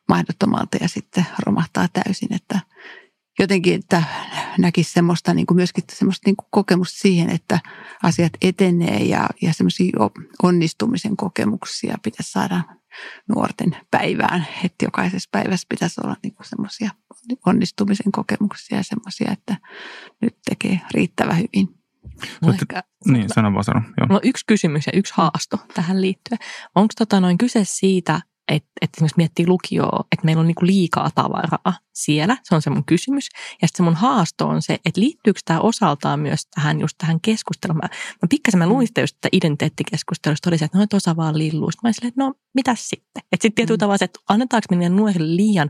mahdottomalta 0.09 0.78
ja 0.82 0.89
sitten 0.89 1.26
romahtaa 1.45 1.88
täysin, 1.93 2.34
että, 2.34 2.59
jotenkin, 3.39 3.76
että 3.80 4.03
näkisi 4.57 4.91
semmoista 4.91 5.34
niin 5.34 5.45
kuin 5.45 5.55
myöskin 5.55 5.84
semmoista 5.91 6.30
niin 6.30 6.36
kuin 6.36 6.47
kokemusta 6.51 6.99
siihen, 6.99 7.30
että 7.30 7.59
asiat 8.03 8.34
etenee 8.41 8.97
ja, 8.97 9.30
ja 9.41 9.53
semmoisia 9.53 9.91
onnistumisen 10.43 11.17
kokemuksia 11.17 11.97
pitäisi 12.03 12.32
saada 12.32 12.61
nuorten 13.36 13.78
päivään. 13.91 14.48
Että 14.64 14.86
jokaisessa 14.86 15.30
päivässä 15.32 15.66
pitäisi 15.70 16.02
olla 16.04 16.16
niin 16.24 16.36
kuin 16.36 16.48
semmoisia 16.48 16.89
onnistumisen 17.46 18.12
kokemuksia 18.12 18.78
ja 18.78 18.84
semmoisia, 18.84 19.32
että 19.32 19.58
nyt 20.22 20.36
tekee 20.50 20.82
riittävän 20.94 21.38
hyvin. 21.38 21.84
Mulla 22.41 22.56
ehkä, 22.62 22.84
niin, 23.08 23.30
sano 23.30 23.54
vaan 23.54 23.64
sano. 23.64 23.80
Joo. 23.80 24.08
Mulla 24.08 24.20
on 24.24 24.30
yksi 24.30 24.46
kysymys 24.48 24.88
ja 24.88 24.94
yksi 24.96 25.14
haasto 25.18 25.58
tähän 25.74 26.02
liittyen. 26.02 26.39
Onko 26.76 26.94
tota 26.98 27.20
noin 27.20 27.38
kyse 27.38 27.62
siitä, 27.64 28.22
että, 28.48 28.70
että 28.82 28.98
esimerkiksi 28.98 29.18
miettii 29.18 29.48
lukioa, 29.48 30.04
että 30.12 30.26
meillä 30.26 30.39
on 30.39 30.48
niin 30.48 30.56
liikaa 30.62 31.12
tavaraa 31.16 31.74
siellä. 31.94 32.38
Se 32.44 32.56
on 32.56 32.62
se 32.62 32.70
mun 32.70 32.86
kysymys. 32.86 33.30
Ja 33.62 33.68
sitten 33.68 33.78
se 33.78 33.84
mun 33.84 33.96
haasto 33.96 34.48
on 34.48 34.62
se, 34.62 34.74
että 34.86 35.02
liittyykö 35.02 35.39
tämä 35.46 35.60
osaltaan 35.60 36.20
myös 36.20 36.46
tähän 36.46 36.80
just 36.80 36.98
tähän 36.98 37.22
keskusteluun. 37.22 37.78
Mä, 37.78 37.89
mä 38.22 38.28
pikkasen 38.30 38.58
mä 38.58 38.68
luin 38.68 38.88
sitä 38.88 39.02
just 39.02 39.16
että 39.16 39.30
identiteettikeskustelusta, 39.32 40.50
oli 40.50 40.58
se, 40.58 40.66
että 40.66 40.78
no 40.78 40.86
osa 40.94 41.16
vaan 41.16 41.38
lilluista. 41.38 41.80
Mä 41.84 41.88
olin 41.88 42.08
että 42.08 42.24
no 42.24 42.34
mitäs 42.54 42.89
sitten? 42.89 43.24
Että 43.32 43.44
sitten 43.44 43.56
tietyllä 43.56 43.78
mm. 43.78 43.80
tavalla 43.80 43.98
se, 43.98 44.06
että 44.06 44.20
annetaanko 44.30 44.76
me 44.76 44.89
nuorille 44.89 45.36
liian 45.36 45.70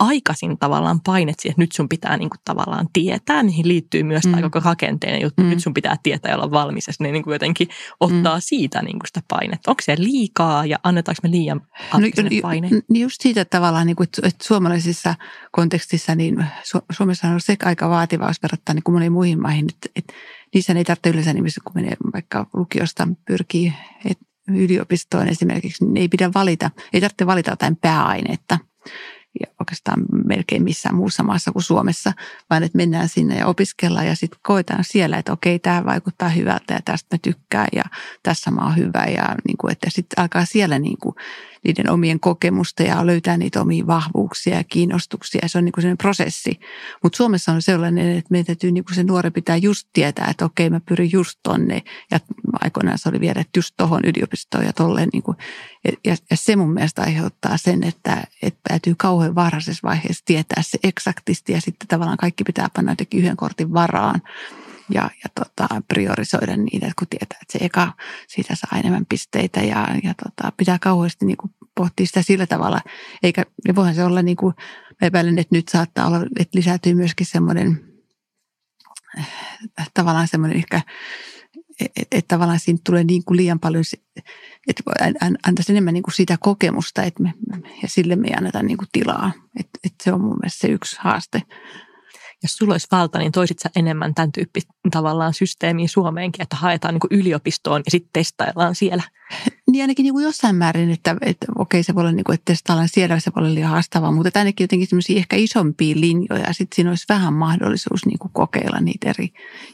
aikaisin 0.00 0.58
tavallaan 0.58 1.00
painet 1.00 1.40
siihen, 1.40 1.52
että 1.52 1.62
nyt 1.62 1.72
sun 1.72 1.88
pitää 1.88 2.16
niin 2.16 2.30
kuin 2.30 2.40
tavallaan 2.44 2.86
tietää, 2.92 3.42
niihin 3.42 3.68
liittyy 3.68 4.02
myös 4.02 4.24
mm. 4.24 4.30
tämä 4.30 4.42
koko 4.42 4.60
rakenteinen 4.64 5.22
juttu, 5.22 5.42
mm. 5.42 5.48
nyt 5.48 5.62
sun 5.62 5.74
pitää 5.74 5.96
tietää 6.02 6.32
ja 6.32 6.36
olla 6.36 6.50
valmis, 6.50 6.86
ja 6.86 6.92
ne 7.00 7.12
niin 7.12 7.22
kuin 7.22 7.32
jotenkin 7.32 7.68
ottaa 8.00 8.36
mm. 8.36 8.40
siitä 8.40 8.82
niin 8.82 8.98
kuin 8.98 9.06
sitä 9.06 9.22
painetta. 9.28 9.70
Onko 9.70 9.82
se 9.82 9.94
liikaa 9.98 10.66
ja 10.66 10.78
annetaanko 10.82 11.20
me 11.22 11.30
liian 11.30 11.60
no, 11.92 12.00
paine? 12.42 12.68
Niin 12.88 13.02
just 13.02 13.20
siitä 13.20 13.44
tavallaan, 13.44 13.86
niin 13.86 13.96
kuin, 13.96 14.08
että 14.22 14.44
suomalaisissa 14.44 15.14
kontekstissa, 15.52 16.14
niin 16.14 16.46
Suomessa 16.92 17.28
on 17.28 17.40
se 17.40 17.56
aika 17.64 17.88
vaativa, 17.88 18.28
jos 18.28 18.42
verrattuna 18.42 18.74
niin 18.74 18.82
kuin 18.82 18.94
moniin 18.94 19.12
muihin 19.12 19.42
maihin, 19.42 19.66
että, 19.68 19.88
että 19.96 20.12
niissä 20.54 20.72
ei 20.72 20.84
tarvitse 20.84 21.10
yleensä 21.10 21.32
nimissä, 21.32 21.60
kun 21.64 21.72
menee 21.74 21.96
vaikka 22.12 22.46
lukiosta 22.54 23.08
pyrkii 23.26 23.72
että 24.04 24.24
yliopistoon 24.48 25.28
esimerkiksi, 25.28 25.84
niin 25.84 25.96
ei 25.96 26.08
pidä 26.08 26.30
valita, 26.34 26.70
ei 26.92 27.00
tarvitse 27.00 27.26
valita 27.26 27.50
jotain 27.50 27.76
pääainetta 27.76 28.58
ja 29.40 29.46
oikeastaan 29.60 30.02
melkein 30.26 30.62
missään 30.62 30.94
muussa 30.94 31.22
maassa 31.22 31.52
kuin 31.52 31.62
Suomessa, 31.62 32.12
vaan 32.50 32.62
että 32.62 32.76
mennään 32.76 33.08
sinne 33.08 33.38
ja 33.38 33.46
opiskellaan 33.46 34.06
ja 34.06 34.14
sitten 34.14 34.40
koetaan 34.42 34.84
siellä, 34.84 35.18
että 35.18 35.32
okei, 35.32 35.58
tämä 35.58 35.84
vaikuttaa 35.84 36.28
hyvältä 36.28 36.74
ja 36.74 36.80
tästä 36.84 37.16
mä 37.16 37.18
tykkään 37.22 37.68
ja 37.72 37.84
tässä 38.22 38.50
mä 38.50 38.62
oon 38.62 38.76
hyvä 38.76 39.04
ja 39.04 39.34
niin 39.46 39.56
kuin, 39.56 39.72
että 39.72 39.90
sitten 39.90 40.22
alkaa 40.22 40.44
siellä 40.44 40.78
niin 40.78 40.98
kuin 40.98 41.14
niiden 41.64 41.90
omien 41.90 42.20
kokemusta 42.20 42.82
ja 42.82 43.06
löytää 43.06 43.36
niitä 43.36 43.60
omia 43.60 43.86
vahvuuksia 43.86 44.56
ja 44.56 44.64
kiinnostuksia. 44.64 45.48
Se 45.48 45.58
on 45.58 45.64
niin 45.64 45.72
kuin 45.72 45.82
sellainen 45.82 45.98
prosessi. 45.98 46.60
Mutta 47.02 47.16
Suomessa 47.16 47.52
on 47.52 47.62
sellainen, 47.62 48.16
että 48.16 48.28
meidän 48.30 48.46
täytyy 48.46 48.72
niin 48.72 48.84
kuin 48.84 48.94
se 48.94 49.02
nuori 49.02 49.30
pitää 49.30 49.56
just 49.56 49.88
tietää, 49.92 50.26
että 50.30 50.44
okei, 50.44 50.70
mä 50.70 50.80
pyrin 50.80 51.12
just 51.12 51.38
tonne. 51.42 51.82
Ja 52.10 52.20
aikoinaan 52.60 52.98
se 52.98 53.08
oli 53.08 53.28
että 53.28 53.58
just 53.58 53.74
tohon 53.76 54.00
yliopistoon 54.04 54.64
ja 54.64 54.72
tolleen. 54.72 55.08
Niin 55.12 55.22
kuin, 55.22 55.36
ja, 55.84 56.16
ja, 56.30 56.36
se 56.36 56.56
mun 56.56 56.74
mielestä 56.74 57.02
aiheuttaa 57.02 57.56
sen, 57.56 57.84
että, 57.84 58.24
että 58.42 58.60
täytyy 58.68 58.94
kauhean 58.98 59.34
varhaisessa 59.34 59.88
vaiheessa 59.88 60.24
tietää 60.24 60.62
se 60.62 60.78
eksaktisti 60.82 61.52
ja 61.52 61.60
sitten 61.60 61.88
tavallaan 61.88 62.18
kaikki 62.18 62.44
pitää 62.44 62.68
panna 62.74 62.92
jotenkin 62.92 63.20
yhden 63.20 63.36
kortin 63.36 63.72
varaan 63.72 64.22
ja, 64.90 65.10
ja 65.24 65.30
tota, 65.34 65.82
priorisoida 65.88 66.56
niitä, 66.56 66.90
kun 66.98 67.08
tietää, 67.08 67.38
että 67.42 67.58
se 67.58 67.64
eka 67.64 67.92
siitä 68.28 68.54
saa 68.54 68.78
enemmän 68.78 69.06
pisteitä 69.06 69.60
ja, 69.60 69.88
ja 70.02 70.14
tota, 70.24 70.52
pitää 70.56 70.78
kauheasti 70.78 71.26
niin 71.26 71.36
kuin 71.36 71.50
pohtia 71.74 72.06
sitä 72.06 72.22
sillä 72.22 72.46
tavalla. 72.46 72.80
Eikä, 73.22 73.44
voihan 73.74 73.94
se 73.94 74.04
olla, 74.04 74.22
niin 74.22 74.36
kuin, 74.36 74.54
mä 75.00 75.06
epäilen, 75.06 75.38
että 75.38 75.56
nyt 75.56 75.68
saattaa 75.68 76.06
olla, 76.06 76.26
että 76.38 76.58
lisääntyy 76.58 76.94
myöskin 76.94 77.26
semmoinen 77.26 77.80
äh, 79.18 79.90
tavallaan 79.94 80.28
semmoinen 80.28 80.56
ehkä, 80.56 80.82
että 81.80 82.00
et, 82.02 82.08
et 82.10 82.28
tavallaan 82.28 82.58
siinä 82.58 82.78
tulee 82.84 83.04
niin 83.04 83.24
kuin 83.24 83.36
liian 83.36 83.60
paljon, 83.60 83.84
että 84.68 84.82
antaisi 85.46 85.72
enemmän 85.72 85.94
niin 85.94 86.02
kuin 86.02 86.14
sitä 86.14 86.36
kokemusta 86.40 87.02
että 87.02 87.22
me, 87.22 87.32
ja 87.82 87.88
sille 87.88 88.16
me 88.16 88.28
ei 88.28 88.34
anneta 88.36 88.62
niin 88.62 88.76
kuin 88.76 88.88
tilaa. 88.92 89.32
Että 89.60 89.78
et 89.84 89.94
se 90.02 90.12
on 90.12 90.20
mun 90.20 90.36
mielestä 90.42 90.60
se 90.60 90.68
yksi 90.68 90.96
haaste 91.00 91.42
jos 92.42 92.56
sulla 92.56 92.74
olisi 92.74 92.86
valta, 92.92 93.18
niin 93.18 93.32
toisit 93.32 93.58
sä 93.58 93.70
enemmän 93.76 94.14
tämän 94.14 94.32
tyyppistä 94.32 94.72
tavallaan 94.90 95.34
systeemiä 95.34 95.88
Suomeenkin, 95.88 96.42
että 96.42 96.56
haetaan 96.56 96.94
niin 96.94 97.20
yliopistoon 97.20 97.82
ja 97.86 97.90
sitten 97.90 98.10
testaillaan 98.12 98.74
siellä? 98.74 99.02
Niin 99.70 99.82
ainakin 99.82 100.02
niin 100.02 100.12
kuin 100.12 100.24
jossain 100.24 100.56
määrin, 100.56 100.90
että, 100.90 101.16
että 101.20 101.46
okei 101.58 101.82
se 101.82 101.94
voi 101.94 102.00
olla, 102.00 102.12
niin 102.12 102.24
kuin, 102.24 102.34
että 102.34 102.44
testaillaan 102.44 102.88
siellä, 102.88 103.20
se 103.20 103.32
voi 103.36 103.42
olla 103.42 103.54
liian 103.54 103.70
haastavaa, 103.70 104.12
mutta 104.12 104.38
ainakin 104.38 104.64
jotenkin 104.64 104.88
semmoisia 104.88 105.18
ehkä 105.18 105.36
isompia 105.36 105.94
linjoja 105.98 106.44
ja 106.46 106.52
sitten 106.52 106.76
siinä 106.76 106.90
olisi 106.90 107.04
vähän 107.08 107.32
mahdollisuus 107.32 108.06
niin 108.06 108.18
kuin 108.18 108.32
kokeilla 108.32 108.80
niitä 108.80 109.10
eri 109.10 109.32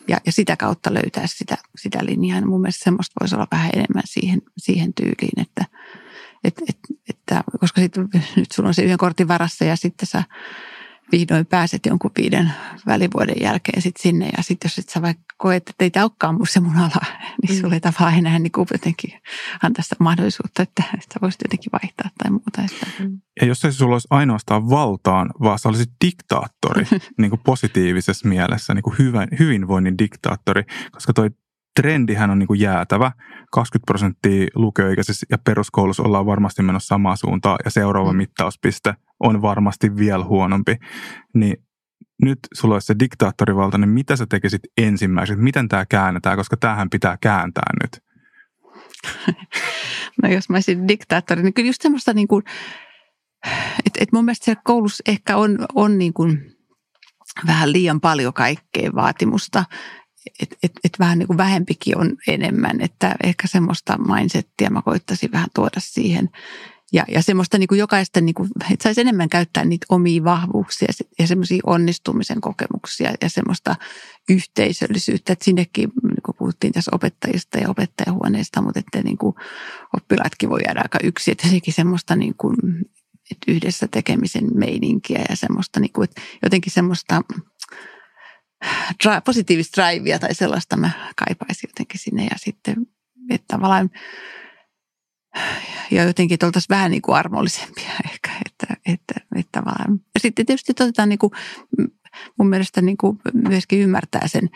ja, 0.09 0.17
ja 0.27 0.33
sitä 0.33 0.57
kautta 0.57 0.95
löytää 0.95 1.27
sitä, 1.27 1.57
sitä 1.77 1.99
linjaa. 2.03 2.39
Ja 2.41 2.47
mun 2.47 2.61
mielestä 2.61 2.85
semmoista 2.85 3.15
voisi 3.21 3.35
olla 3.35 3.47
vähän 3.51 3.71
enemmän 3.75 4.03
siihen, 4.07 4.43
siihen 4.59 4.95
tyyliin, 4.95 5.41
että, 5.41 5.65
että, 6.45 6.63
että, 6.69 6.89
että 7.09 7.45
koska 7.61 7.81
sit, 7.81 7.97
nyt 8.37 8.53
sulla 8.53 8.69
on 8.69 8.75
se 8.75 8.83
yhden 8.83 8.99
kortin 8.99 9.29
varassa 9.29 9.65
ja 9.65 9.77
sitten 9.77 10.07
sä 10.07 10.23
vihdoin 11.13 11.47
pääset 11.47 11.87
jonkun 11.87 12.11
viiden 12.19 12.53
välivuoden 12.87 13.37
jälkeen 13.41 13.83
sit 13.83 13.97
sinne. 13.97 14.31
Ja 14.37 14.43
sitten 14.43 14.69
jos 14.69 14.79
et 14.79 14.89
sä 14.89 15.03
vaikka 15.03 15.25
koet, 15.39 15.69
että 15.69 15.85
ei 15.85 15.91
tämä 15.91 16.05
olekaan 16.05 16.35
mun 16.35 16.47
se 16.47 16.61
mun 16.61 16.77
ala, 16.77 17.07
niin 17.43 17.57
mm. 17.57 17.61
sulle 17.61 17.75
ei 17.75 17.81
tavallaan 17.81 18.19
enää 18.19 18.39
niin 18.39 18.53
kuin 18.53 18.67
jotenkin 18.73 19.13
antaa 19.63 19.83
sitä 19.83 19.97
mahdollisuutta, 19.99 20.63
että 20.63 20.83
sitä 21.03 21.19
voisit 21.23 21.41
jotenkin 21.45 21.73
vaihtaa 21.73 22.11
tai 22.19 22.31
muuta. 22.31 22.63
Mm. 22.99 23.21
Ja 23.41 23.47
jos 23.47 23.65
ei 23.65 23.73
sulla 23.73 23.95
olisi 23.95 24.09
ainoastaan 24.11 24.71
valtaan, 24.71 25.31
vaan 25.43 25.59
sä 25.59 25.69
olisit 25.69 25.91
diktaattori 26.05 26.85
niin 27.19 27.31
kuin 27.31 27.41
positiivisessa 27.45 28.29
mielessä, 28.29 28.75
niin 28.75 28.83
kuin 28.83 28.99
hyvä, 28.99 29.27
hyvinvoinnin 29.39 29.99
diktaattori, 29.99 30.63
koska 30.93 31.13
toi 31.13 31.31
trendihän 31.77 32.31
on 32.31 32.39
niin 32.39 32.47
kuin 32.47 32.61
jäätävä. 32.61 33.13
20 33.53 33.87
prosenttia 33.87 34.47
lukioikäisissä 34.55 35.27
ja 35.31 35.39
peruskoulussa 35.39 36.03
ollaan 36.03 36.27
varmasti 36.27 36.63
menossa 36.63 36.87
samaa 36.87 37.17
suuntaan 37.17 37.59
ja 37.65 37.71
seuraava 37.71 38.13
mm. 38.13 38.17
mittauspiste 38.17 38.95
on 39.21 39.43
varmasti 39.43 39.97
vielä 39.97 40.25
huonompi. 40.25 40.77
Niin 41.35 41.57
nyt 42.23 42.39
sulla 42.55 42.75
olisi 42.75 42.87
se 42.87 42.99
diktaattorivalta, 42.99 43.79
niin 43.79 43.89
mitä 43.89 44.17
sä 44.17 44.27
tekisit 44.27 44.63
ensimmäiseksi? 44.77 45.43
Miten 45.43 45.69
tämä 45.69 45.87
käännetään, 45.87 46.37
koska 46.37 46.57
tämähän 46.57 46.91
pitää 46.91 47.19
kääntää 47.21 47.71
nyt? 47.83 48.03
No 50.23 50.29
jos 50.29 50.49
mä 50.49 50.57
olisin 50.57 50.89
diktaattori, 50.89 51.43
niin 51.43 51.55
kyllä 51.55 51.69
just 51.69 51.83
semmoista 51.83 52.13
niin 52.13 52.29
kuin, 52.29 52.45
että, 53.87 54.01
että 54.01 54.17
mun 54.17 54.25
mielestä 54.25 54.45
siellä 54.45 54.63
koulussa 54.65 55.03
ehkä 55.07 55.37
on, 55.37 55.59
on 55.75 55.99
niin 55.99 56.13
kuin 56.13 56.57
vähän 57.47 57.73
liian 57.73 58.01
paljon 58.01 58.33
kaikkea 58.33 58.91
vaatimusta 58.95 59.65
että 60.43 60.57
et, 60.63 60.73
et 60.85 60.99
vähän 60.99 61.19
niin 61.19 61.27
kuin 61.27 61.37
vähempikin 61.37 61.99
on 61.99 62.17
enemmän, 62.29 62.81
että 62.81 63.15
ehkä 63.25 63.47
semmoista 63.47 63.99
mindsettiä 63.99 64.71
mä 64.71 64.83
koittaisin 64.83 65.33
vähän 65.33 65.49
tuoda 65.55 65.81
siihen. 65.81 66.31
Ja, 66.97 67.05
ja 67.09 67.23
semmoista 67.23 67.59
niin 67.59 67.67
kuin 67.67 67.79
jokaista, 67.79 68.21
niin 68.21 68.35
kuin, 68.35 68.49
että 68.71 68.83
saisi 68.83 69.01
enemmän 69.01 69.29
käyttää 69.29 69.65
niitä 69.65 69.87
omia 69.89 70.25
vahvuuksia 70.25 70.89
ja 71.19 71.27
semmoisia 71.27 71.61
onnistumisen 71.67 72.41
kokemuksia 72.41 73.13
ja 73.23 73.31
semmoista 73.31 73.77
yhteisöllisyyttä. 74.29 75.33
Että 75.33 75.45
sinnekin, 75.45 75.91
niin 76.03 76.23
kuin 76.25 76.37
puhuttiin 76.39 76.73
tässä 76.73 76.91
opettajista 76.95 77.59
ja 77.59 77.71
opettajahuoneista, 77.71 78.63
mutta 78.63 78.79
että 78.79 79.03
niin 79.03 79.19
kuin 79.19 79.35
oppilaatkin 79.97 80.51
voi 80.51 80.61
jäädä 80.67 80.81
aika 80.83 80.99
yksi. 81.03 81.31
Että 81.31 81.49
sekin 81.49 81.75
semmoista 81.75 82.17
niin 82.17 82.35
kuin, 82.39 82.57
että 83.31 83.53
yhdessä 83.53 83.89
tekemisen 83.89 84.45
meininkiä 84.55 85.25
ja 85.29 85.37
semmoista, 85.37 85.81
niin 85.81 85.93
kuin, 85.93 86.05
että 86.05 86.21
jotenkin 86.43 86.73
semmoista 86.73 87.23
positiivista 89.25 89.83
drivea 89.83 90.19
tai 90.19 90.35
sellaista 90.35 90.77
mä 90.77 90.91
kaipaisin 91.17 91.69
jotenkin 91.69 92.01
sinne 92.01 92.25
ja 92.25 92.37
sitten, 92.37 92.77
että 93.31 93.45
tavallaan 93.49 93.91
ja 95.91 96.05
jotenkin, 96.05 96.35
että 96.35 96.47
oltaisiin 96.47 96.77
vähän 96.77 96.91
niin 96.91 97.03
kuin 97.03 97.17
armollisempia 97.17 97.91
ehkä, 98.13 98.31
että, 98.47 98.67
että, 98.87 99.15
että 99.37 99.53
tavallaan. 99.53 100.01
Ja 100.15 100.21
sitten 100.21 100.47
tietysti 100.47 100.73
otetaan 100.73 101.09
niin 101.09 101.19
kuin, 101.19 101.33
mun 102.39 102.49
mielestä 102.49 102.81
niin 102.81 102.97
kuin 102.97 103.19
myöskin 103.35 103.81
ymmärtää 103.81 104.29
sen, 104.29 104.51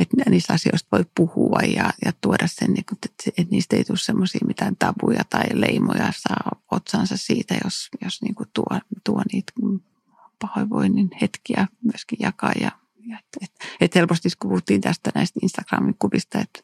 että 0.00 0.30
niistä 0.30 0.52
asioista 0.52 0.88
voi 0.92 1.04
puhua 1.14 1.60
ja, 1.76 1.92
ja 2.04 2.12
tuoda 2.20 2.46
sen, 2.46 2.72
niin 2.72 2.84
kuin, 2.88 2.98
että, 3.06 3.30
että 3.38 3.50
niistä 3.50 3.76
ei 3.76 3.84
tule 3.84 3.98
semmoisia 3.98 4.46
mitään 4.46 4.76
tabuja 4.78 5.22
tai 5.30 5.44
leimoja 5.52 6.12
saa 6.16 6.60
otsansa 6.70 7.16
siitä, 7.16 7.54
jos, 7.64 7.88
jos 8.04 8.22
niin 8.22 8.34
kuin 8.34 8.48
tuo, 8.54 8.80
tuo 9.04 9.22
niitä 9.32 9.52
pahoinvoinnin 10.38 11.10
hetkiä 11.20 11.66
myöskin 11.82 12.18
jakaa 12.22 12.52
ja 12.60 12.70
että 13.18 13.38
et, 13.42 13.52
et 13.80 13.94
helposti 13.94 14.28
kun 14.38 14.48
puhuttiin 14.48 14.80
tästä 14.80 15.10
näistä 15.14 15.40
Instagramin 15.42 15.96
kuvista, 15.98 16.38
että 16.40 16.60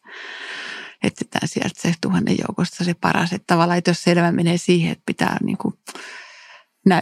etsitään 1.02 1.48
sieltä 1.48 1.82
se 1.82 1.94
tuhannen 2.00 2.36
joukosta 2.38 2.84
se 2.84 2.94
paras. 2.94 3.32
Että 3.32 3.54
tavallaan, 3.54 3.78
että 3.78 3.90
jos 3.90 4.02
selvä 4.02 4.32
menee 4.32 4.58
siihen, 4.58 4.92
että 4.92 5.02
pitää, 5.06 5.36
niin 5.44 5.58
kuin, 5.58 5.74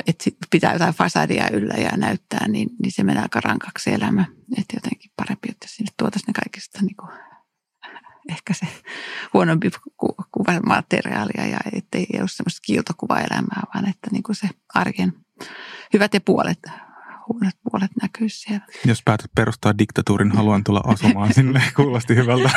että 0.07 0.31
pitää 0.51 0.73
jotain 0.73 0.95
fasadia 0.95 1.51
yllä 1.53 1.75
ja 1.75 1.97
näyttää, 1.97 2.49
niin, 2.49 2.69
niin 2.83 2.93
se 2.93 3.05
menee 3.05 3.23
aika 3.23 3.41
rankaksi 3.41 3.93
elämä. 3.93 4.25
Että 4.59 4.77
jotenkin 4.77 5.11
parempi, 5.17 5.49
että 5.51 5.69
sinne 5.69 5.93
tuotaisiin 5.97 6.27
ne 6.27 6.33
kaikista 6.33 6.79
niin 6.83 6.97
kuin, 6.97 7.11
ehkä 8.35 8.55
se 8.55 8.67
huonompi 9.35 9.71
ku, 9.97 10.15
kuvamateriaalia 10.33 11.47
ja 11.47 11.59
ettei 11.73 12.07
ole 12.21 12.29
semmoista 12.29 12.61
kiiltokuvaelämää, 12.67 13.63
vaan 13.75 13.89
että 13.89 14.09
niin 14.13 14.23
kuin 14.23 14.37
se 14.37 14.49
arjen 14.75 15.13
hyvät 15.93 16.15
ja 16.15 16.21
puolet 16.21 16.59
huonot 17.29 17.55
puolet 17.71 17.91
näkyy 18.03 18.29
siellä. 18.29 18.67
Jos 18.85 19.03
päätät 19.05 19.31
perustaa 19.35 19.79
diktatuurin, 19.79 20.33
haluan 20.33 20.65
tulla 20.65 20.81
asumaan 20.85 21.35
sinne. 21.35 21.63
Kuulosti 21.77 22.17
hyvältä. 22.17 22.51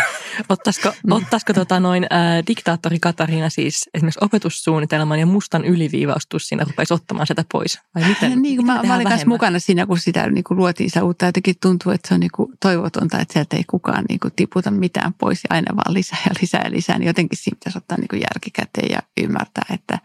Ottaisiko, 0.49 0.93
ottaisiko 1.11 1.53
tota 1.53 1.79
noin, 1.79 2.05
ää, 2.09 2.43
diktaattori 2.47 2.99
Katariina 2.99 3.49
siis 3.49 3.89
esimerkiksi 3.93 4.19
opetussuunnitelman 4.23 5.19
ja 5.19 5.25
mustan 5.25 5.65
yliviivaustus 5.65 6.47
siinä 6.47 6.63
rupeisi 6.63 6.93
ottamaan 6.93 7.27
sitä 7.27 7.45
pois? 7.51 7.79
Vai 7.95 8.09
miten, 8.09 8.41
niin, 8.41 8.65
mä, 8.65 8.83
mä 8.83 8.95
olin 8.95 9.07
kanssa 9.07 9.27
mukana 9.27 9.59
siinä, 9.59 9.85
kun 9.85 9.99
sitä 9.99 10.29
niin 10.29 10.43
kuin 10.43 10.57
luotiin 10.57 10.89
sitä 10.89 11.03
uutta. 11.03 11.25
Jotenkin 11.25 11.55
tuntuu, 11.61 11.91
että 11.91 12.07
se 12.07 12.13
on 12.13 12.19
niin 12.19 12.31
kuin 12.35 12.51
toivotonta, 12.61 13.19
että 13.19 13.33
sieltä 13.33 13.57
ei 13.57 13.63
kukaan 13.63 14.05
niin 14.09 14.19
kuin 14.19 14.33
tiputa 14.35 14.71
mitään 14.71 15.13
pois 15.13 15.43
ja 15.43 15.55
aina 15.55 15.75
vaan 15.75 15.93
lisää 15.93 16.19
ja 16.25 16.31
lisää 16.41 16.61
ja 16.63 16.71
lisää. 16.71 16.99
Niin 16.99 17.07
jotenkin 17.07 17.37
siinä 17.37 17.55
pitäisi 17.55 17.77
ottaa 17.77 17.97
niin 17.97 18.07
kuin 18.07 18.21
järkikäteen 18.21 18.91
ja 18.91 18.99
ymmärtää, 19.23 19.65
että, 19.73 19.99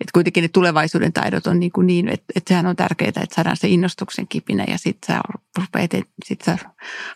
että 0.00 0.10
kuitenkin 0.14 0.42
ne 0.42 0.48
tulevaisuuden 0.48 1.12
taidot 1.12 1.46
on 1.46 1.60
niin, 1.60 1.72
kuin 1.72 1.86
niin 1.86 2.08
että, 2.08 2.24
että 2.36 2.48
sehän 2.48 2.66
on 2.66 2.76
tärkeää, 2.76 3.08
että 3.08 3.34
saadaan 3.34 3.56
se 3.56 3.68
innostuksen 3.68 4.28
kipinä 4.28 4.64
ja 4.68 4.78
sitten 4.78 5.14
sä 5.14 5.20
sit 6.24 6.42
sä 6.42 6.58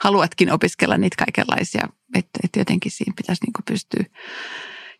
haluatkin 0.01 0.53
opiskella 0.53 0.99
niitä 0.99 1.25
kaikenlaisia, 1.25 1.89
että, 2.15 2.41
että 2.45 2.61
jotenkin 2.61 2.93
siinä 2.93 3.13
pitäisi 3.17 3.45
niin 3.45 3.53
kuin 3.53 3.65
pystyä 3.65 4.05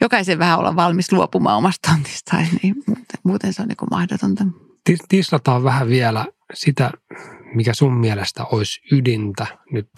jokaisen 0.01 0.39
vähän 0.39 0.59
olla 0.59 0.77
valmis 0.77 1.13
luopumaan 1.13 1.57
omasta 1.57 1.91
tontista, 1.93 2.37
niin 2.63 2.75
muuten, 2.87 3.21
muuten 3.25 3.53
se 3.53 3.63
on 3.63 3.69
niin 3.69 3.77
kuin 3.77 3.89
mahdotonta. 3.91 4.45
Tislataan 5.09 5.65
vähän 5.65 5.89
vielä 5.89 6.27
sitä, 6.55 6.91
mikä 7.55 7.75
sun 7.75 7.95
mielestä 7.97 8.45
olisi 8.45 8.81
ydintä 8.93 9.47
nyt 9.71 9.89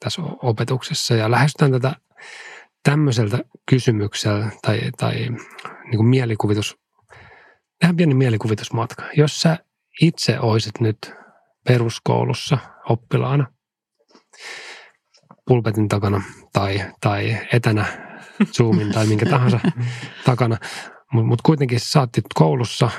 tässä 0.00 0.22
opetuksessa 0.22 1.14
ja 1.14 1.30
lähestytään 1.30 1.72
tätä 1.72 1.96
tämmöiseltä 2.82 3.38
kysymyksellä 3.70 4.50
tai, 4.62 4.80
tai 4.96 5.14
niin 5.84 5.96
kuin 5.96 6.06
mielikuvitus, 6.06 6.78
tähän 7.84 7.96
pieni 7.96 8.14
mielikuvitusmatka. 8.14 9.02
Jos 9.16 9.40
sä 9.40 9.58
itse 10.00 10.40
olisit 10.40 10.80
nyt 10.80 11.14
peruskoulussa 11.68 12.58
oppilaana 12.88 13.46
pulpetin 15.46 15.88
takana 15.88 16.22
tai, 16.52 16.84
tai 17.00 17.38
etänä 17.52 17.84
Zoomin 18.52 18.92
tai 18.92 19.06
minkä 19.06 19.26
tahansa 19.26 19.60
takana, 20.24 20.56
mutta 21.12 21.28
mut 21.28 21.42
kuitenkin 21.42 21.80
sä 21.80 22.00
oot 22.00 22.10
koulussa, 22.34 22.90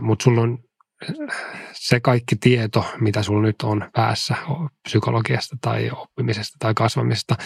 mutta 0.00 0.22
sulla 0.22 0.40
on 0.40 0.58
se 1.72 2.00
kaikki 2.00 2.36
tieto, 2.36 2.84
mitä 3.00 3.22
sulla 3.22 3.42
nyt 3.42 3.62
on 3.62 3.90
päässä 3.94 4.34
psykologiasta 4.88 5.56
tai 5.60 5.90
oppimisesta 5.90 6.56
tai 6.58 6.74
kasvamisesta, 6.74 7.36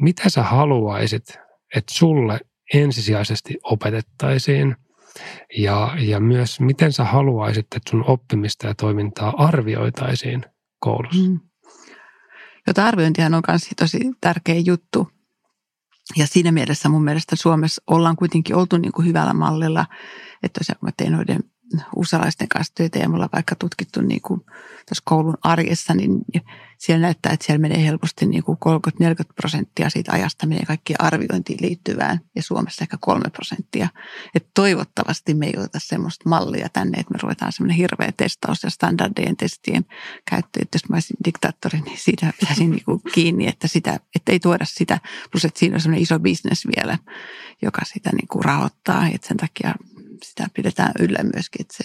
mitä 0.00 0.28
sä 0.28 0.42
haluaisit, 0.42 1.38
että 1.76 1.94
sulle 1.94 2.40
ensisijaisesti 2.74 3.54
opetettaisiin 3.62 4.76
ja, 5.58 5.94
ja 6.00 6.20
myös 6.20 6.60
miten 6.60 6.92
sä 6.92 7.04
haluaisit, 7.04 7.66
että 7.76 7.90
sun 7.90 8.04
oppimista 8.06 8.66
ja 8.66 8.74
toimintaa 8.74 9.34
arvioitaisiin 9.36 10.44
koulussa? 10.78 11.28
Mm. 11.28 11.40
Jota 12.66 12.86
arviointihan 12.86 13.34
on 13.34 13.42
myös 13.48 13.68
tosi 13.76 13.98
tärkeä 14.20 14.58
juttu. 14.64 15.08
Ja 16.16 16.26
siinä 16.26 16.52
mielessä 16.52 16.88
mun 16.88 17.04
mielestä 17.04 17.36
Suomessa 17.36 17.82
ollaan 17.86 18.16
kuitenkin 18.16 18.56
oltu 18.56 18.76
niin 18.76 18.92
kuin 18.92 19.06
hyvällä 19.06 19.32
mallilla, 19.32 19.86
että 20.42 20.60
tosiaan 20.60 20.78
kun 20.80 20.88
mä 20.88 20.92
tein 20.96 21.12
noiden 21.12 21.40
usalaisten 21.96 22.48
kanssa 22.48 22.74
töitä 22.74 22.98
ja 22.98 23.08
me 23.08 23.14
ollaan 23.14 23.30
vaikka 23.32 23.54
tutkittu 23.54 24.00
niin 24.00 24.22
kuin 24.22 24.40
tässä 24.86 25.02
koulun 25.04 25.38
arjessa, 25.42 25.94
niin 25.94 26.20
siellä 26.78 27.02
näyttää, 27.02 27.32
että 27.32 27.46
siellä 27.46 27.60
menee 27.60 27.84
helposti 27.84 28.26
niin 28.26 28.42
kuin 28.42 28.58
30-40 29.02 29.32
prosenttia 29.34 29.90
siitä 29.90 30.12
ajasta 30.12 30.46
menee 30.46 30.64
kaikki 30.66 30.94
arviointiin 30.98 31.58
liittyvään 31.62 32.20
ja 32.36 32.42
Suomessa 32.42 32.84
ehkä 32.84 32.96
3 33.00 33.24
prosenttia. 33.32 33.88
Että 34.34 34.50
toivottavasti 34.54 35.34
me 35.34 35.46
ei 35.46 35.54
oteta 35.56 35.78
semmoista 35.82 36.28
mallia 36.28 36.68
tänne, 36.68 37.00
että 37.00 37.12
me 37.14 37.18
ruvetaan 37.22 37.52
semmoinen 37.52 37.76
hirveä 37.76 38.12
testaus 38.16 38.62
ja 38.62 38.70
standardien 38.70 39.36
testien 39.36 39.84
käyttö. 40.30 40.60
Että 40.62 40.76
jos 40.76 40.88
mä 40.88 40.96
olisin 40.96 41.16
diktaattori, 41.24 41.80
niin 41.80 41.98
siitä 41.98 42.32
pitäisin 42.40 42.70
niin 42.70 42.84
kuin 42.84 43.00
kiinni, 43.14 43.48
että, 43.48 43.68
sitä, 43.68 44.00
että 44.16 44.32
ei 44.32 44.40
tuoda 44.40 44.64
sitä. 44.64 45.00
Plus, 45.32 45.44
että 45.44 45.58
siinä 45.58 45.74
on 45.74 45.80
semmoinen 45.80 46.02
iso 46.02 46.18
bisnes 46.18 46.66
vielä, 46.76 46.98
joka 47.62 47.82
sitä 47.84 48.10
niin 48.12 48.28
kuin 48.28 48.44
rahoittaa. 48.44 49.06
Että 49.06 49.28
sen 49.28 49.36
takia 49.36 49.74
sitä 50.22 50.46
pidetään 50.54 50.92
yllä 51.00 51.18
myöskin. 51.34 51.60
Että 51.60 51.76
se, 51.76 51.84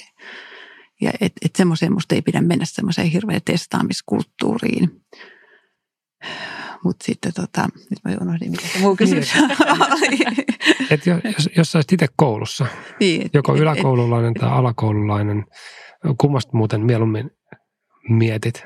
ja 1.01 1.11
et, 1.21 1.33
et 1.45 1.55
semmoiseen 1.55 1.93
musta 1.93 2.15
ei 2.15 2.21
pidä 2.21 2.41
mennä 2.41 2.65
semmoiseen 2.65 3.07
hirveän 3.07 3.41
testaamiskulttuuriin. 3.45 5.01
Mutta 6.83 7.05
sitten 7.05 7.33
tota, 7.33 7.69
nyt 7.89 7.99
mä 8.05 8.11
unohdin, 8.21 8.51
mikä 8.51 8.67
se 8.67 8.79
muu 8.79 8.95
kysymys 8.95 9.33
niin, 9.35 9.51
oli. 9.71 10.45
Et 10.91 11.05
jos, 11.05 11.49
jos 11.57 11.71
sä 11.71 11.79
itse 11.91 12.07
koulussa, 12.15 12.65
niin, 12.99 13.29
joko 13.33 13.55
et, 13.55 13.61
yläkoululainen 13.61 14.31
et, 14.35 14.39
tai 14.39 14.49
alakoululainen, 14.49 15.45
kummasta 16.17 16.57
muuten 16.57 16.81
mieluummin 16.81 17.31
mietit? 18.09 18.63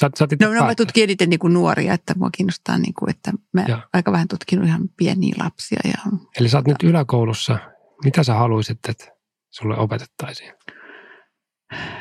Sä, 0.00 0.10
sä 0.18 0.28
no, 0.40 0.54
no 0.54 0.66
mä 0.66 0.74
tutkin 0.74 1.04
eniten 1.04 1.30
niin 1.30 1.38
kuin 1.38 1.52
nuoria, 1.52 1.94
että 1.94 2.14
mua 2.16 2.30
kiinnostaa, 2.36 2.78
niin 2.78 2.94
kuin, 2.94 3.10
että 3.10 3.32
mä 3.52 3.64
ja. 3.68 3.88
aika 3.92 4.12
vähän 4.12 4.28
tutkinut 4.28 4.66
ihan 4.66 4.88
pieniä 4.96 5.34
lapsia. 5.38 5.80
Ja, 5.84 6.18
Eli 6.40 6.48
sä 6.48 6.58
oot 6.58 6.66
nyt 6.66 6.82
yläkoulussa 6.82 7.58
mitä 8.04 8.22
sä 8.22 8.34
haluaisit, 8.34 8.78
että 8.88 9.16
sulle 9.50 9.76
opetettaisiin? 9.76 10.52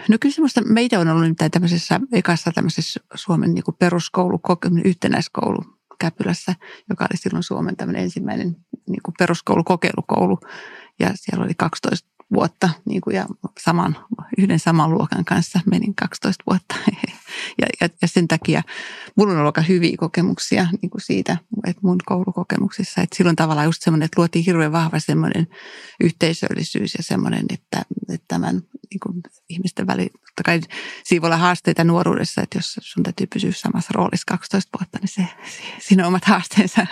No 0.10 0.18
kyllä 0.22 0.36
semmoista, 0.36 0.62
meitä 0.66 1.00
on 1.00 1.08
ollut 1.08 1.24
nimittäin 1.24 1.52
tämmöisessä 1.52 2.00
ekassa 2.14 2.52
tämmöisessä 2.52 3.00
Suomen 3.16 3.54
niin 3.54 3.64
kuin 3.64 3.76
peruskoulu, 3.80 4.40
yhtenäiskoulu 4.84 5.62
Käpylässä, 6.00 6.56
joka 6.90 7.08
oli 7.12 7.18
silloin 7.18 7.44
Suomen 7.44 7.76
tämmöinen 7.76 8.04
ensimmäinen 8.04 8.56
niin 8.90 9.02
kuin 9.04 9.16
peruskoulu, 9.20 9.64
kokeilukoulu. 9.64 10.40
Ja 11.00 11.10
siellä 11.16 11.46
oli 11.46 11.54
12 11.58 12.10
vuotta 12.34 12.70
niin 12.86 13.02
kuin, 13.02 13.16
ja 13.16 13.26
saman, 13.60 13.98
yhden 14.38 14.60
saman 14.60 14.92
luokan 14.92 15.26
kanssa 15.26 15.60
menin 15.66 15.96
12 15.96 16.44
vuotta. 16.50 16.76
Ja, 17.62 17.68
ja, 17.82 17.90
ja 18.02 18.08
sen 18.08 18.28
takia 18.28 18.62
mulla 19.16 19.34
on 19.34 19.40
ollut 19.40 19.58
aika 19.58 19.68
hyviä 19.68 19.98
kokemuksia 20.00 20.68
niin 20.82 20.90
kuin 20.90 21.02
siitä, 21.02 21.38
että 21.68 21.82
mun 21.84 21.98
koulukokemuksissa. 22.06 23.02
Että 23.02 23.16
silloin 23.16 23.36
tavallaan 23.36 23.66
just 23.66 23.82
semmoinen, 23.82 24.06
että 24.06 24.22
luotiin 24.22 24.46
hirveän 24.46 24.72
vahva 24.72 25.00
semmoinen 25.00 25.48
yhteisöllisyys 26.04 26.94
ja 26.94 27.04
semmoinen, 27.04 27.46
että, 27.50 27.82
että 28.10 28.26
tämän 28.28 28.62
niin 28.90 29.00
kuin 29.00 29.22
ihmisten 29.50 29.88
väli, 29.88 30.10
totta 30.10 30.44
kai 30.46 30.62
siinä 31.04 31.22
voi 31.22 31.28
olla 31.28 31.38
haasteita 31.38 31.84
nuoruudessa, 31.84 32.42
että 32.42 32.58
jos 32.58 32.80
sun 32.82 33.04
täytyy 33.04 33.28
pysyä 33.28 33.52
samassa 33.52 33.92
roolissa 33.94 34.26
12 34.28 34.80
vuotta, 34.80 35.00
niin 35.02 35.08
se, 35.08 35.28
siinä 35.80 36.04
on 36.04 36.08
omat 36.08 36.26
haasteensa 36.26 36.88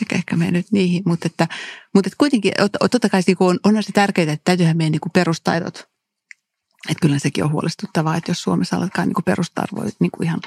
eikä 0.00 0.14
ehkä 0.14 0.36
mene 0.36 0.50
nyt 0.50 0.66
niihin, 0.72 1.02
mutta, 1.06 1.26
että, 1.26 1.48
mutta 1.94 2.08
että 2.08 2.18
kuitenkin 2.18 2.52
totta 2.90 3.08
kai 3.08 3.22
niin 3.26 3.36
on, 3.40 3.58
onhan 3.64 3.82
se 3.82 3.92
tärkeää, 3.92 4.32
että 4.32 4.44
täytyyhän 4.44 4.76
meidän 4.76 4.92
niin 4.92 5.12
perustaidot, 5.12 5.93
että 6.88 7.02
kyllä 7.02 7.18
sekin 7.18 7.44
on 7.44 7.52
huolestuttavaa, 7.52 8.16
että 8.16 8.30
jos 8.30 8.42
Suomessa 8.42 8.76
aletaan 8.76 9.08
niin 9.08 9.24
perustarvoja 9.24 9.90
niin 10.00 10.10
ihan 10.22 10.40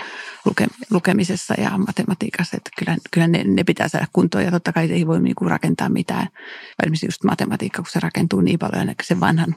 luke, 0.45 0.67
lukemisessa 0.91 1.53
ja 1.57 1.77
matematiikassa, 1.77 2.57
että 2.57 2.69
kyllä, 2.79 2.97
kyllä 3.11 3.27
ne, 3.27 3.43
ne 3.43 3.63
pitää 3.63 3.87
saada 3.87 4.07
kuntoon 4.13 4.43
ja 4.43 4.51
totta 4.51 4.73
kai 4.73 4.91
ei 4.91 5.07
voi 5.07 5.21
niin 5.21 5.35
kuin 5.35 5.51
rakentaa 5.51 5.89
mitään. 5.89 6.27
Esimerkiksi 6.83 7.05
just 7.05 7.23
matematiikka, 7.23 7.81
kun 7.81 7.91
se 7.91 7.99
rakentuu 7.99 8.41
niin 8.41 8.59
paljon 8.59 8.95
sen 9.03 9.19
vanhan, 9.19 9.55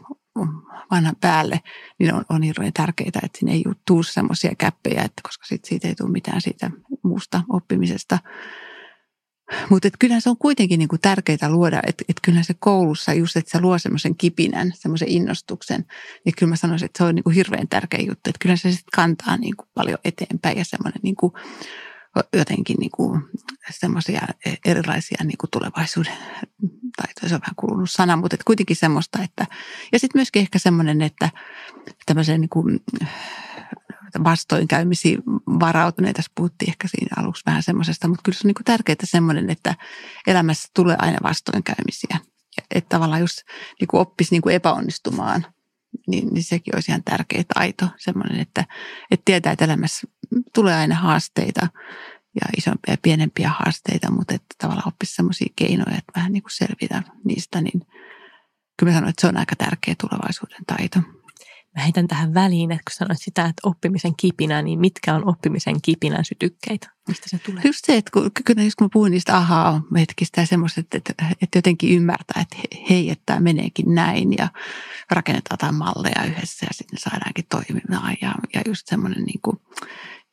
vanhan 0.90 1.16
päälle, 1.20 1.60
niin 1.98 2.14
on, 2.14 2.24
on 2.28 2.42
hirveän 2.42 2.72
tärkeää, 2.72 3.08
että 3.22 3.38
sinne 3.38 3.52
ei 3.52 3.64
tule 3.86 4.04
semmoisia 4.04 4.54
käppejä, 4.58 5.02
että 5.02 5.20
koska 5.22 5.44
siitä 5.64 5.88
ei 5.88 5.94
tule 5.94 6.10
mitään 6.10 6.40
siitä 6.40 6.70
muusta 7.02 7.42
oppimisesta. 7.48 8.18
Mutta 9.68 9.88
kyllähän 9.98 10.22
se 10.22 10.30
on 10.30 10.36
kuitenkin 10.36 10.78
niinku 10.78 10.98
tärkeää 10.98 11.48
luoda, 11.50 11.80
että 11.86 12.04
et 12.08 12.16
kyllähän 12.22 12.44
se 12.44 12.54
koulussa 12.58 13.14
just, 13.14 13.36
että 13.36 13.50
se 13.50 13.60
luo 13.60 13.78
semmoisen 13.78 14.16
kipinän, 14.16 14.72
semmoisen 14.74 15.08
innostuksen, 15.08 15.84
niin 16.24 16.34
kyllä 16.38 16.50
mä 16.50 16.56
sanoisin, 16.56 16.86
että 16.86 16.98
se 16.98 17.04
on 17.04 17.14
niinku 17.14 17.30
hirveän 17.30 17.68
tärkeä 17.68 18.00
juttu, 18.00 18.30
että 18.30 18.38
kyllä 18.38 18.56
se 18.56 18.70
sitten 18.70 18.92
kantaa 18.94 19.36
niinku 19.36 19.64
paljon 19.74 19.98
eteenpäin 20.04 20.58
ja 20.58 20.64
semmoinen 20.64 21.00
niinku, 21.02 21.32
jotenkin 22.36 22.76
niinku 22.80 23.18
semmoisia 23.70 24.22
erilaisia 24.64 25.24
niinku 25.24 25.46
tulevaisuuden 25.46 26.16
taitoja, 26.96 27.28
se 27.28 27.34
on 27.34 27.40
vähän 27.40 27.56
kulunut 27.56 27.90
sana, 27.90 28.16
mutta 28.16 28.34
et 28.34 28.44
kuitenkin 28.44 28.76
semmoista, 28.76 29.22
että 29.22 29.46
ja 29.92 29.98
sitten 29.98 30.18
myöskin 30.18 30.42
ehkä 30.42 30.58
semmoinen, 30.58 31.02
että 31.02 31.30
tämmöisen 32.06 32.40
niinku, 32.40 32.64
vastoinkäymisiä 34.24 35.18
varautuneita. 35.60 36.16
Tässä 36.16 36.32
puhuttiin 36.34 36.70
ehkä 36.70 36.88
siinä 36.88 37.22
aluksi 37.22 37.42
vähän 37.46 37.62
semmoisesta, 37.62 38.08
mutta 38.08 38.22
kyllä 38.22 38.38
se 38.38 38.48
on 38.48 38.52
niin 38.56 38.64
tärkeää 38.64 38.96
semmoinen, 39.04 39.50
että 39.50 39.74
elämässä 40.26 40.68
tulee 40.74 40.96
aina 40.98 41.18
vastoinkäymisiä. 41.22 42.18
Että 42.70 42.88
tavallaan 42.88 43.20
jos 43.20 43.44
niin 43.80 43.88
kuin 43.88 44.00
oppisi 44.00 44.34
niin 44.34 44.42
kuin 44.42 44.54
epäonnistumaan, 44.54 45.46
niin, 46.06 46.28
niin 46.34 46.44
sekin 46.44 46.76
olisi 46.76 46.90
ihan 46.90 47.04
tärkeä 47.04 47.44
taito. 47.54 47.88
Semmoinen, 47.96 48.40
että, 48.40 48.64
että 49.10 49.24
tietää, 49.24 49.52
että 49.52 49.64
elämässä 49.64 50.06
tulee 50.54 50.74
aina 50.74 50.94
haasteita 50.94 51.68
ja 52.34 52.48
isompia 52.56 52.92
ja 52.92 52.98
pienempiä 53.02 53.48
haasteita, 53.48 54.10
mutta 54.10 54.34
että 54.34 54.54
tavallaan 54.58 54.88
oppisi 54.88 55.14
semmoisia 55.14 55.52
keinoja, 55.56 55.98
että 55.98 56.12
vähän 56.16 56.32
niin 56.32 56.42
kuin 56.42 56.52
selvitä 56.52 57.02
niistä, 57.24 57.60
niin 57.60 57.86
kyllä 58.76 58.92
mä 58.92 58.96
sanon, 58.96 59.10
että 59.10 59.20
se 59.20 59.26
on 59.26 59.36
aika 59.36 59.56
tärkeä 59.56 59.94
tulevaisuuden 60.00 60.64
taito. 60.66 60.98
Mä 61.76 61.82
heitän 61.82 62.08
tähän 62.08 62.34
väliin, 62.34 62.72
että 62.72 62.82
kun 62.90 62.96
sanoit 62.96 63.22
sitä, 63.22 63.44
että 63.44 63.68
oppimisen 63.68 64.16
kipinä, 64.16 64.62
niin 64.62 64.80
mitkä 64.80 65.14
on 65.14 65.28
oppimisen 65.28 65.82
kipinän 65.82 66.24
sytykkeitä? 66.24 66.90
Mistä 67.08 67.28
se 67.28 67.38
tulee? 67.38 67.62
Just 67.64 67.84
se, 67.84 67.96
että 67.96 68.10
kun, 68.10 68.30
kyllä 68.44 68.62
just 68.62 68.74
kun 68.74 68.84
mä 68.84 68.88
puhuin 68.92 69.10
niistä 69.10 69.36
ahaa 69.36 69.82
hetkistä 69.98 70.40
ja 70.40 70.46
semmoista, 70.46 70.80
että, 70.80 70.96
että, 70.98 71.14
että 71.42 71.58
jotenkin 71.58 71.96
ymmärtää, 71.96 72.42
että 72.42 72.56
hei, 72.90 73.10
että 73.10 73.22
tämä 73.26 73.40
meneekin 73.40 73.94
näin 73.94 74.32
ja 74.38 74.48
rakennetaan 75.10 75.54
jotain 75.54 75.74
malleja 75.74 76.24
yhdessä 76.24 76.66
ja 76.66 76.74
sitten 76.74 76.98
saadaankin 76.98 77.46
toimimaan 77.48 78.16
ja, 78.22 78.34
ja 78.54 78.62
just 78.66 78.86
semmoinen 78.86 79.24
niin 79.24 79.40
kuin, 79.42 79.56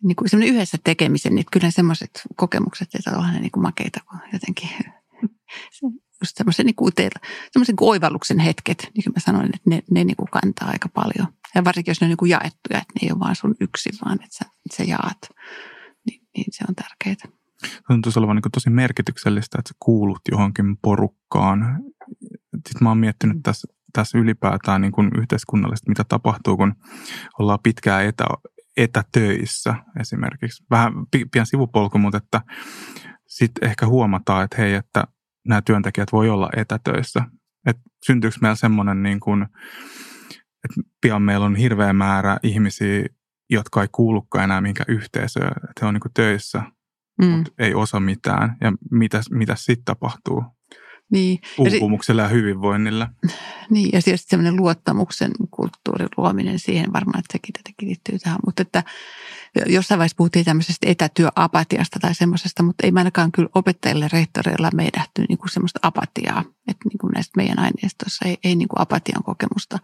niin 0.04 0.16
kuin 0.16 0.30
semmoinen 0.30 0.56
yhdessä 0.56 0.78
tekemisen, 0.84 1.36
niin 1.36 1.46
kyllä 1.52 1.72
semmoiset 1.72 2.22
kokemukset, 2.36 2.96
että 2.96 3.18
onhan 3.18 3.34
ne 3.34 3.40
niin 3.40 3.52
kuin 3.52 3.64
makeita, 3.64 4.00
kun 4.10 4.20
jotenkin 4.34 4.70
just 6.22 6.38
semmoisen 6.38 6.66
niin 6.66 6.76
kuin, 6.76 6.92
semmoisen 7.52 7.76
kuin 7.76 7.90
oivalluksen 7.90 8.40
hetket, 8.40 8.78
niin 8.96 9.04
kuin 9.04 9.14
mä 9.16 9.20
sanoin, 9.20 9.46
että 9.46 9.70
ne, 9.70 9.84
ne 9.92 10.04
niin 10.04 10.16
kuin 10.16 10.30
kantaa 10.32 10.68
aika 10.68 10.90
paljon. 10.90 11.28
Ja 11.56 11.64
varsinkin, 11.64 11.92
jos 11.92 12.02
ne 12.02 12.06
on 12.06 12.10
niin 12.10 12.18
kuin 12.18 12.30
jaettuja, 12.30 12.78
että 12.78 12.94
ne 12.96 13.00
ei 13.02 13.12
ole 13.12 13.20
vaan 13.20 13.36
sun 13.36 13.56
yksin, 13.62 13.94
vaan 14.06 14.16
että 14.24 14.38
sä, 14.38 14.46
että 14.66 14.78
sä 14.78 14.84
jaat, 14.84 15.30
niin, 16.06 16.22
niin 16.38 16.46
se 16.50 16.64
on 16.70 16.76
tärkeää. 16.76 17.38
Tuntuisi 17.88 18.20
olevan 18.20 18.36
niin 18.36 18.52
tosi 18.54 18.70
merkityksellistä, 18.70 19.58
että 19.60 19.70
sä 19.70 19.76
kuulut 19.80 20.22
johonkin 20.32 20.78
porukkaan. 20.82 21.84
Sitten 22.56 22.84
mä 22.84 22.90
oon 22.90 22.98
miettinyt 22.98 23.38
tässä, 23.44 23.68
tässä 23.94 24.18
ylipäätään 24.18 24.82
niin 24.82 24.92
kuin 24.92 25.12
yhteiskunnallisesti, 25.18 25.90
mitä 25.90 26.04
tapahtuu, 26.04 26.58
kun 26.58 26.76
ollaan 27.40 27.60
pitkään 27.64 28.06
etä, 28.06 28.26
etätöissä 28.78 29.76
esimerkiksi. 30.00 30.64
Vähän 30.70 30.94
pian 31.32 31.46
sivupolku, 31.46 31.98
mutta 31.98 32.18
että 32.18 32.42
sitten 33.28 33.70
ehkä 33.70 33.88
huomataan, 33.88 34.44
että 34.44 34.58
hei, 34.58 34.74
että 34.74 35.04
nämä 35.48 35.62
työntekijät 35.62 36.12
voi 36.12 36.30
olla 36.30 36.50
etätöissä. 36.56 37.24
Et 37.66 37.78
syntyykö 38.06 38.38
meillä 38.42 38.56
semmoinen, 38.56 39.04
niin 39.04 39.20
kuin, 39.20 39.44
että 40.64 40.82
pian 41.02 41.22
meillä 41.22 41.46
on 41.46 41.56
hirveä 41.56 41.94
määrä 41.94 42.38
ihmisiä, 42.44 43.06
jotka 43.50 43.82
ei 43.82 43.88
kuulukaan 43.92 44.44
enää 44.44 44.62
minkä 44.62 44.84
yhteisöön, 44.88 45.48
että 45.48 45.82
he 45.82 45.86
on 45.86 45.94
niin 45.94 46.02
kuin 46.02 46.14
töissä, 46.14 46.64
mm. 47.22 47.28
mutta 47.28 47.52
ei 47.60 47.74
osa 47.74 48.00
mitään. 48.00 48.58
Ja 48.62 48.74
mitä, 48.92 49.22
mitä 49.32 49.56
sitten 49.56 49.86
tapahtuu? 49.86 50.44
Niin. 51.12 51.40
Uupumuksella 51.58 52.22
ja, 52.22 52.28
hyvinvoinnilla. 52.28 53.10
Niin, 53.70 53.90
ja 53.94 54.02
sitten 54.02 54.30
semmoinen 54.30 54.56
luottamuksen 54.56 55.32
kulttuurin 55.52 56.10
luominen 56.18 56.60
siihen 56.60 56.94
varmaan, 56.94 57.20
että 57.20 57.34
sekin 57.34 57.54
tietenkin 57.54 57.88
liittyy 57.88 58.20
tähän. 58.20 58.40
Mutta 58.46 58.62
että 58.62 58.84
jossain 59.66 60.00
vaiheessa 60.00 60.18
puhuttiin 60.18 60.46
tämmöisestä 60.46 60.88
etätyöapatiasta 60.90 62.00
tai 62.00 62.16
semmoisesta, 62.16 62.64
mutta 62.64 62.88
ei 62.88 62.94
ainakaan 62.96 63.32
kyllä 63.32 63.50
opettajille, 63.56 64.10
rehtoreilla 64.14 64.70
meidähty 64.74 65.26
niin 65.30 65.38
kuin 65.38 65.50
semmoista 65.50 65.80
apatiaa. 65.82 66.44
Että 66.68 66.90
niin 66.90 66.98
kuin 67.02 67.12
näistä 67.12 67.34
meidän 67.38 67.60
aineistoissa 67.60 68.26
ei, 68.26 68.38
ei 68.44 68.56
niin 68.56 68.68
kuin 68.68 68.82
apatian 68.82 69.24
kokemusta 69.24 69.80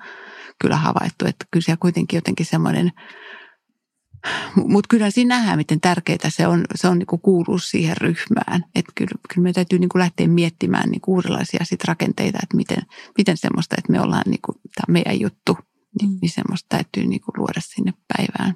kyllä 0.62 0.78
havaittu. 0.78 1.26
Että 1.26 1.46
kyllä 1.52 1.64
siellä 1.64 1.80
kuitenkin 1.82 2.18
jotenkin 2.18 2.46
semmoinen 2.46 2.92
mutta 4.56 4.88
kyllä 4.90 5.10
siinä 5.10 5.36
nähdään, 5.36 5.58
miten 5.58 5.82
tärkeää 5.82 6.30
se 6.30 6.48
on, 6.48 6.66
se 6.76 6.88
on 6.88 7.00
niinku 7.00 7.18
kuulua 7.18 7.60
siihen 7.60 7.98
ryhmään. 7.98 8.64
Että 8.76 8.92
kyllä, 8.96 9.16
kyllä 9.34 9.44
me 9.44 9.54
täytyy 9.54 9.80
niinku 9.80 10.00
lähteä 10.00 10.28
miettimään 10.28 10.90
niinku 10.90 11.14
uudenlaisia 11.14 11.66
sit 11.66 11.84
rakenteita, 11.84 12.40
että 12.44 12.58
miten, 12.58 12.84
miten 13.18 13.38
semmoista, 13.38 13.76
että 13.78 13.92
me 13.92 14.02
ollaan 14.02 14.24
niinku, 14.26 14.52
tämä 14.54 14.94
meidän 14.94 15.20
juttu, 15.20 15.58
niin, 16.02 16.12
mm. 16.12 16.18
niin 16.22 16.30
semmoista 16.30 16.68
täytyy 16.70 17.10
niinku 17.10 17.32
luoda 17.38 17.62
sinne 17.62 17.94
päivään. 18.18 18.56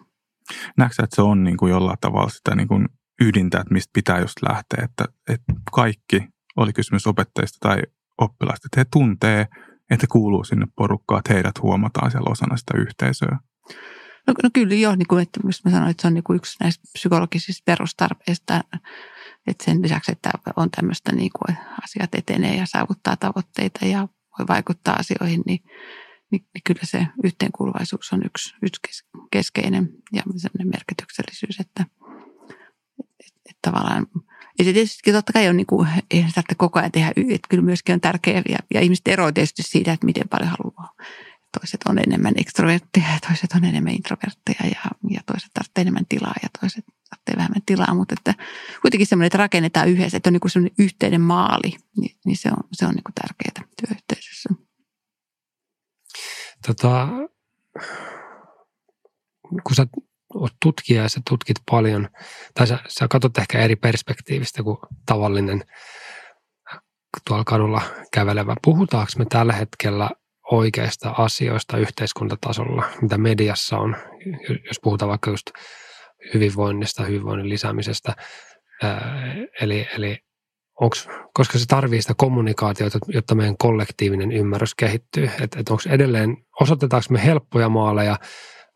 Näetkö 0.78 1.04
että 1.04 1.16
se 1.16 1.22
on 1.22 1.44
niinku 1.44 1.68
jollain 1.68 1.98
tavalla 2.02 2.30
sitä 2.30 2.56
niinku 2.56 2.76
ydintä, 3.22 3.60
että 3.60 3.74
mistä 3.74 3.92
pitää 3.94 4.20
just 4.20 4.36
lähteä, 4.50 4.86
että, 4.86 5.06
että 5.30 5.54
kaikki, 5.72 6.24
oli 6.56 6.74
kysymys 6.74 7.08
opettajista 7.08 7.58
tai 7.62 7.82
oppilaista, 8.18 8.68
että 8.68 8.80
he 8.80 8.86
tuntee, 8.92 9.42
että 9.90 10.04
he 10.04 10.08
kuuluu 10.12 10.44
sinne 10.44 10.66
porukkaan, 10.76 11.20
että 11.20 11.34
heidät 11.34 11.62
huomataan 11.62 12.12
siellä 12.12 12.32
osana 12.32 12.58
sitä 12.58 12.74
yhteisöä. 12.78 13.40
No, 14.28 14.34
no 14.44 14.50
kyllä 14.54 14.76
joo, 14.76 14.96
niin 14.96 15.08
kuin, 15.08 15.22
että 15.22 15.40
mä 15.44 15.72
sanoin, 15.72 15.92
että 15.92 16.02
se 16.02 16.08
on 16.08 16.14
niin 16.14 16.24
kuin 16.24 16.38
yksi 16.38 16.58
näistä 16.60 16.84
psykologisista 16.94 17.64
perustarpeista, 17.66 18.64
että 19.48 19.64
sen 19.66 19.82
lisäksi, 19.82 20.12
että 20.12 20.32
on 20.56 20.72
tämmöistä 20.72 21.12
niin 21.12 21.32
kuin 21.40 21.58
asiat 21.84 22.16
etenee 22.16 22.56
ja 22.56 22.66
saavuttaa 22.66 23.16
tavoitteita 23.16 23.86
ja 23.86 24.08
voi 24.40 24.48
vaikuttaa 24.48 24.96
asioihin, 24.96 25.42
niin, 25.46 25.60
niin, 26.32 26.46
niin 26.54 26.62
kyllä 26.64 26.82
se 26.84 27.08
yhteenkuuluvaisuus 27.24 28.14
on 28.14 28.26
yksi, 28.26 28.56
yksi 28.62 29.04
keskeinen 29.32 29.90
ja 30.14 30.24
sellainen 30.38 30.68
merkityksellisyys, 30.68 31.60
että, 31.60 31.86
että, 33.20 33.40
että 33.46 33.60
tavallaan 33.62 34.08
ja 34.60 34.66
se 34.66 34.74
tietysti 34.74 35.12
totta 35.12 35.34
kai 35.34 35.48
on 35.48 35.58
niin 35.58 35.68
kuin, 35.68 35.90
ei 36.12 36.26
koko 36.58 36.80
ajan 36.80 36.92
tehdä, 36.92 37.08
että 37.30 37.48
kyllä 37.50 37.64
myöskin 37.64 37.94
on 37.94 38.02
tärkeää 38.02 38.42
ja, 38.50 38.58
ja 38.74 38.82
ihmiset 38.82 39.08
eroavat 39.08 39.34
tietysti 39.34 39.64
siitä, 39.64 39.94
että 39.94 40.06
miten 40.06 40.30
paljon 40.30 40.50
haluaa 40.50 40.94
toiset 41.60 41.82
on 41.90 42.00
enemmän 42.00 42.34
ekstrovertteja 42.38 43.08
ja 43.14 43.20
toiset 43.28 43.52
on 43.56 43.64
enemmän 43.66 43.94
introvertteja 43.94 44.64
ja, 44.64 44.92
ja 45.10 45.22
toiset 45.26 45.50
tarvitsee 45.54 45.82
enemmän 45.82 46.06
tilaa 46.10 46.34
ja 46.44 46.50
toiset 46.60 46.86
tarvitsee 47.10 47.38
vähemmän 47.38 47.62
tilaa, 47.66 47.94
mutta 47.94 48.16
että 48.18 48.44
kuitenkin 48.82 49.08
semmoinen, 49.08 49.28
että 49.28 49.38
rakennetaan 49.38 49.90
yhdessä, 49.90 50.18
että 50.18 50.30
on 50.30 50.34
niin 50.34 50.52
semmoinen 50.52 50.76
yhteinen 50.80 51.22
maali, 51.22 51.78
niin, 51.98 52.16
niin 52.26 52.38
se 52.38 52.50
on, 52.50 52.64
se 52.74 52.86
on 52.86 52.94
niin 52.94 53.14
tärkeää 53.22 53.70
työyhteisössä. 53.82 54.50
Tota, 56.68 57.08
kun 59.64 59.76
sä 59.76 59.88
oot 60.34 60.54
tutkija 60.62 61.02
ja 61.02 61.10
sä 61.10 61.22
tutkit 61.30 61.58
paljon, 61.72 62.10
tai 62.54 62.68
sä, 62.68 62.80
sä 62.88 63.08
katsot 63.08 63.38
ehkä 63.38 63.60
eri 63.60 63.76
perspektiivistä 63.76 64.64
kuin 64.64 64.78
tavallinen 65.06 65.64
tuolla 67.28 67.44
kadulla 67.44 67.82
kävelevä. 68.14 68.56
Puhutaanko 68.64 69.12
me 69.18 69.26
tällä 69.30 69.54
hetkellä 69.54 70.10
oikeista 70.52 71.10
asioista 71.10 71.78
yhteiskuntatasolla, 71.78 72.84
mitä 73.02 73.18
mediassa 73.18 73.78
on, 73.78 73.96
jos 74.68 74.80
puhutaan 74.84 75.10
vaikka 75.10 75.32
just 75.32 75.52
hyvinvoinnista, 76.34 77.04
hyvinvoinnin 77.04 77.50
lisäämisestä. 77.50 78.16
Eli, 79.62 79.88
eli 79.98 80.18
onks, 80.82 81.08
koska 81.34 81.60
se 81.60 81.66
tarvii 81.66 82.02
sitä 82.02 82.14
kommunikaatiota, 82.18 83.00
jotta 83.08 83.36
meidän 83.36 83.58
kollektiivinen 83.58 84.32
ymmärrys 84.32 84.76
kehittyy. 84.76 85.30
Että 85.42 85.60
et 85.60 85.70
onko 85.70 85.84
edelleen, 85.90 86.38
osoitetaanko 86.62 87.08
me 87.10 87.26
helppoja 87.26 87.70
maaleja, 87.70 88.20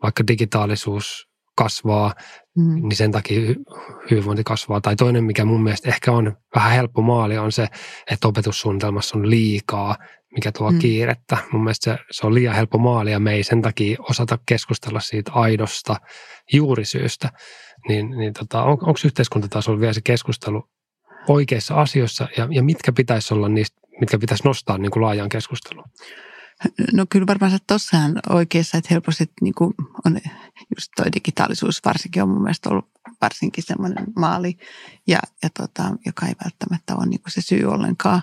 vaikka 0.04 0.28
digitaalisuus 0.28 1.28
kasvaa, 1.58 2.14
mm. 2.58 2.76
niin 2.82 2.96
sen 2.96 3.12
takia 3.12 3.56
hyvinvointi 4.12 4.44
kasvaa. 4.44 4.82
Tai 4.82 4.96
toinen, 4.96 5.24
mikä 5.24 5.46
mun 5.46 5.64
mielestä 5.64 5.90
ehkä 5.90 6.12
on 6.12 6.38
vähän 6.56 6.72
helppo 6.72 7.02
maali, 7.02 7.38
on 7.38 7.52
se, 7.52 7.68
että 8.12 8.28
opetussuunnitelmassa 8.28 9.18
on 9.18 9.30
liikaa 9.30 9.96
mikä 10.36 10.52
tuo 10.52 10.72
mm. 10.72 10.80
kiirettä. 10.80 11.38
Mun 11.52 11.64
mielestä 11.64 11.92
se, 11.92 12.04
se 12.12 12.28
on 12.28 12.34
liian 12.34 12.56
helppo 12.56 12.78
maali 12.78 13.12
ja 13.12 13.20
me 13.20 13.34
ei 13.34 13.44
sen 13.44 13.62
takia 13.62 13.98
osata 14.10 14.40
keskustella 14.46 15.00
siitä 15.00 15.32
aidosta 15.32 15.96
juurisyystä. 16.54 17.30
Niin, 17.88 18.10
niin 18.10 18.34
tota, 18.34 18.64
on, 18.64 18.72
onko 18.72 19.00
yhteiskuntatasolla 19.06 19.80
vielä 19.80 19.94
se 19.94 20.02
keskustelu 20.02 20.64
oikeissa 21.28 21.76
asioissa 21.76 22.28
ja, 22.38 22.48
ja 22.52 22.64
mitkä 22.64 22.92
pitäisi 22.92 23.34
olla 23.34 23.50
niistä, 23.50 23.82
mitkä 24.00 24.20
pitäisi 24.20 24.44
nostaa 24.44 24.78
niin 24.78 24.92
kuin 24.92 25.04
laajaan 25.04 25.30
keskusteluun? 25.30 25.86
No 26.94 27.06
kyllä 27.10 27.28
varmaan 27.28 27.60
tuossa 27.68 27.98
on 27.98 28.20
oikeassa, 28.30 28.78
että 28.78 28.88
helposti 28.92 29.26
niin 29.42 29.54
kuin 29.58 29.74
on 30.06 30.20
just 30.78 30.92
toi 30.96 31.06
digitaalisuus 31.16 31.82
varsinkin 31.86 32.24
on 32.24 32.30
mun 32.30 32.42
mielestä 32.42 32.70
ollut 32.70 32.90
varsinkin 33.22 33.64
semmoinen 33.64 34.06
maali, 34.16 34.58
ja, 35.08 35.20
ja 35.44 35.50
tota, 35.58 35.84
joka 36.06 36.26
ei 36.26 36.34
välttämättä 36.44 36.96
ole 36.96 37.06
niin 37.06 37.22
kuin 37.22 37.32
se 37.32 37.42
syy 37.42 37.66
ollenkaan 37.66 38.22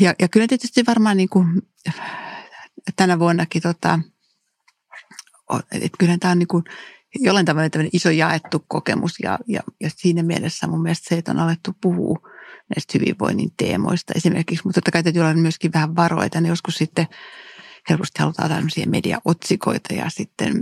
ja, 0.00 0.14
ja 0.18 0.28
kyllä 0.28 0.46
tietysti 0.46 0.86
varmaan 0.86 1.16
niin 1.16 1.28
kuin 1.28 1.62
tänä 2.96 3.18
vuonnakin, 3.18 3.62
tota, 3.62 3.98
että 5.72 5.98
kyllä 5.98 6.18
tämä 6.20 6.32
on 6.32 6.38
niin 6.38 6.48
kuin 6.48 6.64
jollain 7.14 7.46
tavalla 7.46 7.70
tämmöinen 7.70 7.90
iso 7.92 8.10
jaettu 8.10 8.64
kokemus 8.68 9.14
ja, 9.22 9.38
ja, 9.46 9.60
ja 9.80 9.90
siinä 9.96 10.22
mielessä 10.22 10.66
mun 10.66 10.82
mielestä 10.82 11.08
se, 11.08 11.18
että 11.18 11.30
on 11.32 11.38
alettu 11.38 11.70
puhua 11.80 12.18
näistä 12.76 12.98
hyvinvoinnin 12.98 13.50
teemoista 13.56 14.12
esimerkiksi, 14.16 14.64
mutta 14.64 14.80
totta 14.80 14.90
kai 14.90 15.02
täytyy 15.02 15.22
olla 15.22 15.34
myöskin 15.34 15.72
vähän 15.72 15.96
varoita, 15.96 16.40
niin 16.40 16.48
joskus 16.48 16.74
sitten 16.74 17.06
helposti 17.90 18.18
halutaan 18.18 18.50
tämmöisiä 18.50 18.86
mediaotsikoita 18.86 19.94
ja 19.94 20.10
sitten 20.10 20.52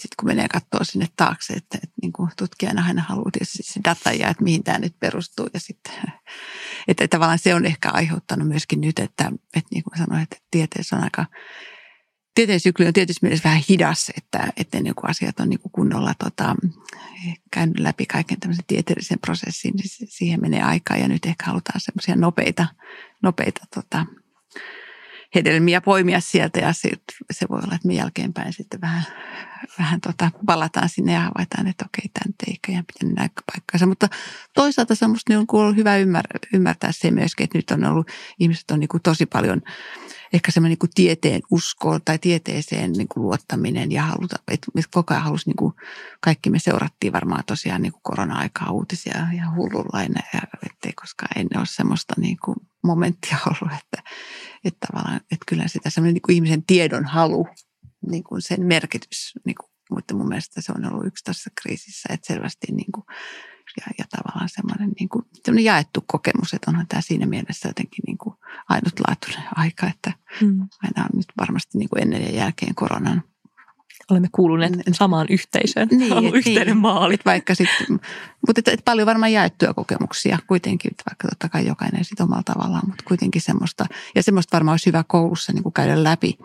sit 0.00 0.14
kun 0.16 0.28
menee 0.28 0.48
katsoa 0.48 0.84
sinne 0.84 1.06
taakse, 1.16 1.52
että, 1.52 1.78
että 1.82 1.94
niin 2.02 2.12
kuin 2.12 2.30
tutkijana 2.38 2.84
aina 2.86 3.02
haluaa 3.02 3.30
tietysti 3.30 3.62
se 3.62 3.80
data 3.84 4.12
ja 4.12 4.28
että 4.28 4.44
mihin 4.44 4.62
tämä 4.62 4.78
nyt 4.78 4.94
perustuu 5.00 5.48
ja 5.54 5.60
sitten, 5.60 5.92
että 6.88 7.08
tavallaan 7.08 7.38
se 7.38 7.54
on 7.54 7.66
ehkä 7.66 7.90
aiheuttanut 7.90 8.48
myöskin 8.48 8.80
nyt, 8.80 8.98
että, 8.98 9.32
että 9.56 9.68
niin 9.70 9.84
kuin 9.84 9.98
sanoin, 9.98 10.22
että 10.22 10.36
tieteessä 10.50 10.96
on 10.96 11.02
aika 11.02 11.26
tieteen 12.34 12.60
sykli 12.60 12.86
on 12.86 12.92
tietysti 12.92 13.26
mielessä 13.26 13.48
vähän 13.48 13.62
hidas, 13.68 14.12
että, 14.16 14.52
että 14.56 14.78
ennen 14.78 14.94
kuin 14.94 15.10
asiat 15.10 15.40
on 15.40 15.48
niin 15.48 15.60
kuin 15.60 15.72
kunnolla 15.72 16.14
tota, 16.18 16.56
käynyt 17.52 17.78
läpi 17.78 18.06
kaiken 18.06 18.40
tämmöisen 18.40 18.64
tieteellisen 18.66 19.18
prosessin, 19.18 19.74
niin 19.74 20.08
siihen 20.08 20.40
menee 20.40 20.62
aikaa 20.62 20.96
ja 20.96 21.08
nyt 21.08 21.26
ehkä 21.26 21.44
halutaan 21.46 21.80
semmoisia 21.80 22.16
nopeita, 22.16 22.66
nopeita 23.22 23.64
tota, 23.74 24.06
hedelmiä 25.34 25.80
poimia 25.80 26.20
sieltä 26.20 26.60
ja 26.60 26.72
se, 26.72 26.90
voi 27.50 27.60
olla, 27.64 27.74
että 27.74 27.88
me 27.88 27.94
jälkeenpäin 27.94 28.52
sitten 28.52 28.80
vähän, 28.80 29.02
vähän 29.78 30.00
tota, 30.00 30.30
palataan 30.46 30.88
sinne 30.88 31.12
ja 31.12 31.20
havaitaan, 31.20 31.66
että 31.66 31.84
okei, 31.84 32.10
tämän 32.12 32.34
ei 32.46 32.58
ihan 32.68 32.84
pitänyt 32.86 33.16
näyttää 33.16 33.42
paikkaansa. 33.52 33.86
Mutta 33.86 34.08
toisaalta 34.54 34.94
semmoista 34.94 35.32
niin 35.32 35.38
on 35.38 35.46
ollut 35.52 35.76
hyvä 35.76 35.96
ymmärtää, 35.96 36.38
ymmärtää 36.54 36.92
se 36.92 37.10
myöskin, 37.10 37.44
että 37.44 37.58
nyt 37.58 37.70
on 37.70 37.84
ollut, 37.84 38.08
ihmiset 38.38 38.70
on 38.70 38.80
niin 38.80 38.88
kuin 38.88 39.02
tosi 39.02 39.26
paljon 39.26 39.62
ehkä 40.32 40.52
semmoinen 40.52 40.78
niin 40.82 40.90
tieteen 40.94 41.40
usko 41.50 41.98
tai 42.04 42.18
tieteeseen 42.18 42.92
niin 42.92 43.08
kuin 43.08 43.22
luottaminen 43.22 43.92
ja 43.92 44.02
haluta, 44.02 44.36
että 44.48 44.66
koko 44.90 45.14
ajan 45.14 45.24
halusi, 45.24 45.48
niin 45.48 45.56
kuin, 45.56 45.74
kaikki 46.20 46.50
me 46.50 46.58
seurattiin 46.58 47.12
varmaan 47.12 47.44
tosiaan 47.46 47.82
niin 47.82 47.92
kuin 47.92 48.02
korona-aikaa 48.02 48.70
uutisia 48.70 49.26
ja 49.36 49.50
hullunlainen, 49.56 50.22
ja 50.34 50.40
ettei 50.66 50.92
koskaan 50.92 51.38
ennen 51.38 51.58
ole 51.58 51.66
semmoista 51.66 52.14
niin 52.16 52.36
kuin 52.44 52.56
momenttia 52.84 53.38
ollut, 53.46 53.78
että, 53.78 54.10
että 54.64 54.86
tavallaan, 54.86 55.16
että 55.16 55.44
kyllä 55.48 55.68
sitä 55.68 55.90
semmoinen 55.90 56.14
niin 56.14 56.22
kuin 56.22 56.34
ihmisen 56.34 56.64
tiedon 56.64 57.04
halu, 57.04 57.48
niin 58.10 58.24
kuin 58.24 58.42
sen 58.42 58.66
merkitys, 58.66 59.32
niin 59.46 59.56
kuin, 59.60 59.70
mutta 59.90 60.14
mun 60.14 60.28
mielestä 60.28 60.60
se 60.60 60.72
on 60.76 60.92
ollut 60.92 61.06
yksi 61.06 61.24
tässä 61.24 61.50
kriisissä, 61.62 62.08
että 62.12 62.26
selvästi 62.26 62.66
niin 62.72 62.92
kuin 62.92 63.04
ja, 63.76 63.86
ja 63.98 64.04
tavallaan 64.10 64.48
semmoinen, 64.48 64.92
niin 65.00 65.08
kuin, 65.08 65.24
semmoinen 65.44 65.64
jaettu 65.64 66.04
kokemus, 66.06 66.54
että 66.54 66.70
onhan 66.70 66.86
tämä 66.86 67.00
siinä 67.00 67.26
mielessä 67.26 67.68
jotenkin 67.68 68.02
niin 68.06 68.18
kuin 68.18 68.34
ainutlaatuinen 68.68 69.44
aika, 69.56 69.86
että 69.86 70.12
mm. 70.40 70.68
aina 70.82 71.02
on 71.02 71.16
nyt 71.18 71.32
varmasti 71.38 71.78
niin 71.78 71.88
kuin 71.88 72.02
ennen 72.02 72.22
ja 72.22 72.30
jälkeen 72.30 72.74
koronan. 72.74 73.22
Olemme 74.10 74.28
kuuluneet 74.32 74.72
samaan 74.92 75.26
yhteisöön, 75.30 75.88
niin, 75.90 76.12
on 76.12 76.34
yhteinen 76.34 76.66
niin, 76.66 76.76
maali. 76.76 77.16
Vaikka 77.24 77.54
sitten, 77.54 77.86
mutta 78.46 78.60
että, 78.60 78.70
että 78.70 78.84
paljon 78.84 79.06
varmaan 79.06 79.32
jaettuja 79.32 79.74
kokemuksia 79.74 80.38
kuitenkin, 80.46 80.90
vaikka 81.10 81.28
totta 81.28 81.48
kai 81.48 81.66
jokainen 81.66 82.04
sitten 82.04 82.24
omalla 82.24 82.42
tavallaan, 82.42 82.88
mutta 82.88 83.04
kuitenkin 83.08 83.42
semmoista, 83.42 83.86
ja 84.14 84.22
semmoista 84.22 84.56
varmaan 84.56 84.72
olisi 84.72 84.86
hyvä 84.86 85.04
koulussa 85.08 85.52
niin 85.52 85.62
kuin 85.62 85.72
käydä 85.72 86.04
läpi 86.04 86.38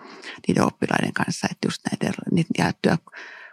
niiden 0.47 0.63
oppilaiden 0.63 1.13
kanssa, 1.13 1.47
että 1.51 1.67
just 1.67 1.81
näitä 1.91 2.17
niitä 2.31 2.49
jaettuja 2.57 2.97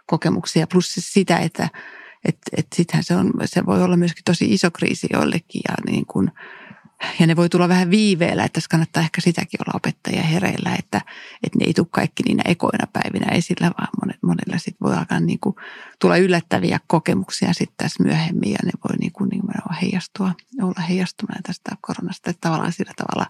kokemuksia, 0.05 0.67
plus 0.67 0.95
sitä, 0.99 1.37
että 1.37 1.69
että 2.25 2.51
et 2.57 2.67
se, 3.01 3.15
on, 3.15 3.33
se 3.45 3.65
voi 3.65 3.83
olla 3.83 3.97
myöskin 3.97 4.23
tosi 4.23 4.53
iso 4.53 4.71
kriisi 4.71 5.07
joillekin 5.13 5.61
ja, 5.69 5.75
niin 5.91 6.05
kuin, 6.05 6.31
ja 7.19 7.27
ne 7.27 7.35
voi 7.35 7.49
tulla 7.49 7.69
vähän 7.69 7.89
viiveellä, 7.89 8.43
että 8.43 8.53
tässä 8.53 8.69
kannattaa 8.69 9.03
ehkä 9.03 9.21
sitäkin 9.21 9.59
olla 9.61 9.77
opettajia 9.77 10.23
hereillä, 10.23 10.75
että, 10.79 11.01
että 11.43 11.59
ne 11.59 11.65
ei 11.65 11.73
tule 11.73 11.87
kaikki 11.91 12.23
niinä 12.23 12.43
ekoina 12.45 12.87
päivinä 12.93 13.31
esillä, 13.31 13.71
vaan 13.77 13.87
monet, 14.01 14.23
monilla 14.23 14.57
sitten 14.57 14.87
voi 14.87 14.95
alkaa 14.95 15.19
niin 15.19 15.39
kuin, 15.39 15.55
tulla 15.99 16.17
yllättäviä 16.17 16.79
kokemuksia 16.87 17.53
sitten 17.53 17.75
tässä 17.77 18.03
myöhemmin 18.03 18.51
ja 18.51 18.59
ne 18.63 18.71
voi 18.89 18.97
niin 18.97 19.11
niin 19.29 19.41
kuin 19.41 19.75
heijastua, 19.81 20.31
olla 20.61 20.81
heijastumana 20.81 21.41
tästä 21.43 21.71
koronasta, 21.81 22.29
että 22.29 22.41
tavallaan 22.41 22.71
sillä 22.71 22.91
tavalla 22.97 23.25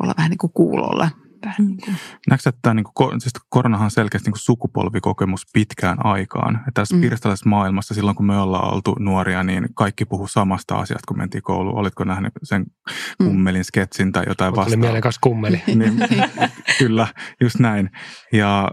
olla 0.00 0.14
vähän 0.16 0.30
niin 0.30 0.38
kuin 0.38 0.52
kuulolla 0.52 1.10
vähän 1.44 1.66
niin 1.66 1.78
kuin. 1.84 1.96
Näetkö, 2.28 2.48
että 2.48 2.58
tämä 2.62 2.74
niin 2.74 2.86
kuin, 2.94 3.20
siis 3.20 3.32
koronahan 3.48 3.84
on 3.84 3.90
selkeästi 3.90 4.30
niin 4.30 4.38
sukupolvikokemus 4.38 5.46
pitkään 5.52 6.06
aikaan. 6.06 6.56
Että 6.56 6.70
tässä 6.74 6.94
mm. 6.94 7.00
pirstalaisessa 7.00 7.48
maailmassa 7.48 7.94
silloin, 7.94 8.16
kun 8.16 8.26
me 8.26 8.38
ollaan 8.38 8.74
oltu 8.74 8.96
nuoria, 8.98 9.42
niin 9.42 9.68
kaikki 9.74 10.04
puhuu 10.04 10.28
samasta 10.28 10.74
asiasta, 10.74 11.04
kun 11.08 11.18
mentiin 11.18 11.42
kouluun. 11.42 11.78
Olitko 11.78 12.04
nähnyt 12.04 12.32
sen 12.42 12.66
mm. 13.20 13.26
kummelin 13.26 13.64
sketsin 13.64 14.12
tai 14.12 14.24
jotain 14.26 14.56
vastaavaa? 14.56 14.68
Oli 14.68 14.76
mielekäs 14.76 15.18
kummeli. 15.18 15.62
niin, 15.74 15.98
kyllä, 16.78 17.06
just 17.40 17.58
näin. 17.58 17.90
Ja 18.32 18.70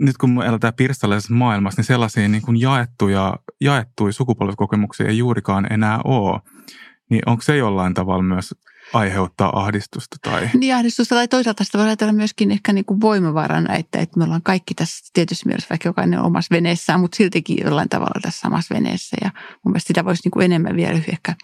nyt 0.00 0.16
kun 0.16 0.30
me 0.30 0.46
eletään 0.46 0.74
pirstalaisessa 0.74 1.34
maailmassa, 1.34 1.80
niin 1.80 1.86
sellaisia 1.86 2.28
niin 2.28 2.42
kuin 2.42 2.60
jaettuja, 2.60 3.36
jaettuja 3.60 4.12
sukupolvikokemuksia 4.12 5.06
ei 5.06 5.18
juurikaan 5.18 5.72
enää 5.72 6.00
ole. 6.04 6.40
Niin 7.10 7.22
onko 7.26 7.42
se 7.42 7.56
jollain 7.56 7.94
tavalla 7.94 8.22
myös 8.22 8.54
aiheuttaa 8.92 9.60
ahdistusta? 9.60 10.16
Tai... 10.22 10.50
Niin 10.54 10.74
ahdistusta 10.74 11.14
tai 11.14 11.28
toisaalta 11.28 11.64
sitä 11.64 11.78
voi 11.78 11.86
ajatella 11.86 12.12
myöskin 12.12 12.50
ehkä 12.50 12.72
niin 12.72 12.84
kuin 12.84 13.00
voimavarana, 13.00 13.74
että, 13.74 13.98
että 13.98 14.18
me 14.18 14.24
ollaan 14.24 14.42
kaikki 14.42 14.74
tässä 14.74 15.10
tietyssä 15.12 15.46
mielessä, 15.46 15.68
vaikka 15.70 15.88
jokainen 15.88 16.20
omassa 16.20 16.54
veneessään, 16.54 17.00
mutta 17.00 17.16
siltikin 17.16 17.58
jollain 17.64 17.88
tavalla 17.88 18.20
tässä 18.22 18.40
samassa 18.40 18.74
veneessä. 18.74 19.16
Ja 19.24 19.30
mun 19.34 19.72
mielestä 19.72 19.88
sitä 19.88 20.04
voisi 20.04 20.22
niin 20.24 20.30
kuin 20.30 20.44
enemmän 20.44 20.76
vielä 20.76 21.00
ehkä 21.08 21.34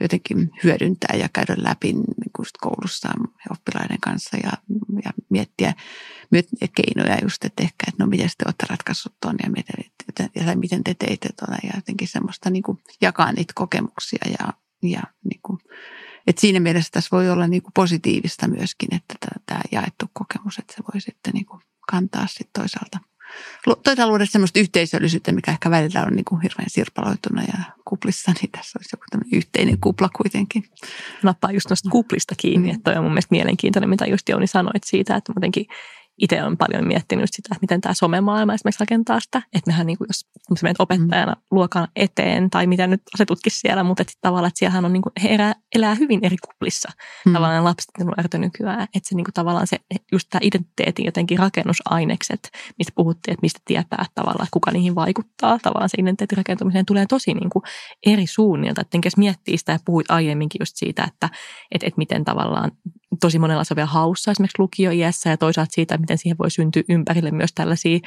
jotenkin 0.00 0.50
hyödyntää 0.64 1.16
ja 1.16 1.28
käydä 1.32 1.54
läpi 1.58 1.92
niin 1.92 2.32
kuin 2.36 2.46
koulussa 2.60 3.08
oppilaiden 3.50 4.00
kanssa 4.00 4.36
ja, 4.36 4.52
ja 5.04 5.10
miettiä, 5.30 5.74
miettiä 6.30 6.68
keinoja 6.74 7.18
just, 7.22 7.44
että 7.44 7.62
ehkä, 7.62 7.84
että 7.88 8.04
no 8.04 8.06
miten 8.06 8.30
te 8.38 8.44
olette 8.46 8.66
ratkaissut 8.70 9.14
tuon 9.22 9.36
ja 9.44 9.50
miten, 9.50 9.84
ja 10.34 10.56
miten 10.56 10.84
te 10.84 10.94
teitte 10.94 11.28
tuon 11.38 11.58
ja 11.62 11.70
jotenkin 11.74 12.08
semmoista 12.08 12.50
niin 12.50 12.62
kuin 12.62 12.78
jakaa 13.00 13.32
niitä 13.32 13.52
kokemuksia 13.56 14.24
ja, 14.38 14.52
ja 14.82 15.02
niin 15.24 15.40
kuin, 15.42 15.58
et 16.26 16.38
siinä 16.38 16.60
mielessä 16.60 16.90
tässä 16.92 17.08
voi 17.12 17.30
olla 17.30 17.46
niin 17.46 17.62
kuin 17.62 17.72
positiivista 17.74 18.48
myöskin, 18.48 18.94
että 18.94 19.14
tämä 19.46 19.60
jaettu 19.72 20.06
kokemus, 20.12 20.58
että 20.58 20.74
se 20.76 20.82
voi 20.94 21.00
sitten 21.00 21.32
niin 21.34 21.46
kuin 21.46 21.62
kantaa 21.90 22.26
sitten 22.26 22.62
toisaalta. 22.62 22.98
Toisaalta 23.64 24.08
luoda 24.08 24.26
sellaista 24.26 24.58
yhteisöllisyyttä, 24.58 25.32
mikä 25.32 25.50
ehkä 25.50 25.70
välillä 25.70 26.04
on 26.04 26.12
niin 26.12 26.24
kuin 26.24 26.40
hirveän 26.42 26.70
sirpaloituna 26.70 27.42
ja 27.42 27.64
kuplissa, 27.84 28.32
niin 28.40 28.50
tässä 28.50 28.78
olisi 28.78 28.90
joku 28.92 29.24
yhteinen 29.32 29.80
kupla 29.80 30.08
kuitenkin. 30.16 30.64
Nappaa 31.22 31.52
just 31.52 31.70
noista 31.70 31.90
kuplista 31.90 32.34
kiinni, 32.38 32.68
mm. 32.68 32.74
että 32.74 32.90
toi 32.90 32.98
on 32.98 33.04
mun 33.04 33.12
mielestä 33.12 33.34
mielenkiintoinen, 33.34 33.90
mitä 33.90 34.06
just 34.06 34.28
Jouni 34.28 34.46
sanoit 34.46 34.84
siitä, 34.84 35.16
että 35.16 35.32
muutenkin 35.32 35.66
itse 36.20 36.42
olen 36.42 36.56
paljon 36.56 36.86
miettinyt 36.86 37.30
sitä, 37.32 37.48
että 37.52 37.60
miten 37.60 37.80
tämä 37.80 37.94
somemaailma 37.94 38.54
esimerkiksi 38.54 38.80
rakentaa 38.80 39.20
sitä. 39.20 39.42
Että 39.52 39.70
mehän, 39.70 39.86
niin 39.86 39.98
kuin, 39.98 40.08
jos 40.50 40.62
menet 40.62 40.80
opettajana 40.80 41.32
mm. 41.32 41.40
luokan 41.50 41.88
eteen 41.96 42.50
tai 42.50 42.66
mitä 42.66 42.86
nyt 42.86 43.02
asetutkin 43.14 43.52
siellä, 43.52 43.82
mutta 43.82 44.02
että 44.02 44.12
tavallaan, 44.20 44.48
että 44.48 44.58
siellähän 44.58 44.84
on, 44.84 44.92
niin 44.92 45.02
kuin, 45.02 45.12
he 45.22 45.34
elää, 45.34 45.54
elää 45.74 45.94
hyvin 45.94 46.20
eri 46.22 46.36
kuplissa. 46.46 46.92
Mm. 47.26 47.32
Tavallaan 47.32 47.64
lapset 47.64 47.90
ja 47.98 48.04
nuoret 48.04 48.34
nykyään. 48.34 48.82
Että 48.82 49.08
se 49.08 49.14
niin 49.14 49.24
kuin, 49.24 49.34
tavallaan 49.34 49.66
se, 49.66 49.76
just 50.12 50.28
tämä 50.30 50.40
identiteetin 50.42 51.04
jotenkin 51.04 51.38
rakennusainekset, 51.38 52.50
mistä 52.78 52.92
puhuttiin, 52.94 53.32
että 53.32 53.42
mistä 53.42 53.60
tietää 53.64 53.98
että 54.02 54.14
tavallaan, 54.14 54.44
että 54.44 54.52
kuka 54.52 54.70
niihin 54.70 54.94
vaikuttaa. 54.94 55.58
Tavallaan 55.62 55.88
se 55.88 56.00
identiteetin 56.00 56.38
rakentumiseen 56.38 56.86
tulee 56.86 57.06
tosi 57.06 57.34
niin 57.34 57.50
kuin, 57.50 57.62
eri 58.06 58.26
suunnilta. 58.26 58.80
Että 58.80 58.98
jos 59.04 59.16
miettii 59.16 59.58
sitä 59.58 59.72
ja 59.72 59.78
puhuit 59.84 60.10
aiemminkin 60.10 60.60
just 60.60 60.76
siitä, 60.76 61.04
että, 61.04 61.28
että, 61.72 61.86
että 61.86 61.98
miten 61.98 62.24
tavallaan 62.24 62.70
tosi 63.20 63.38
monella 63.38 63.64
se 63.64 63.74
on 63.74 63.76
vielä 63.76 63.86
haussa 63.86 64.30
esimerkiksi 64.30 64.58
lukioiässä 64.58 65.30
ja 65.30 65.36
toisaalta 65.36 65.72
siitä, 65.72 65.98
miten 65.98 66.18
siihen 66.18 66.38
voi 66.38 66.50
syntyä 66.50 66.82
ympärille 66.88 67.30
myös 67.30 67.52
tällaisia 67.54 67.98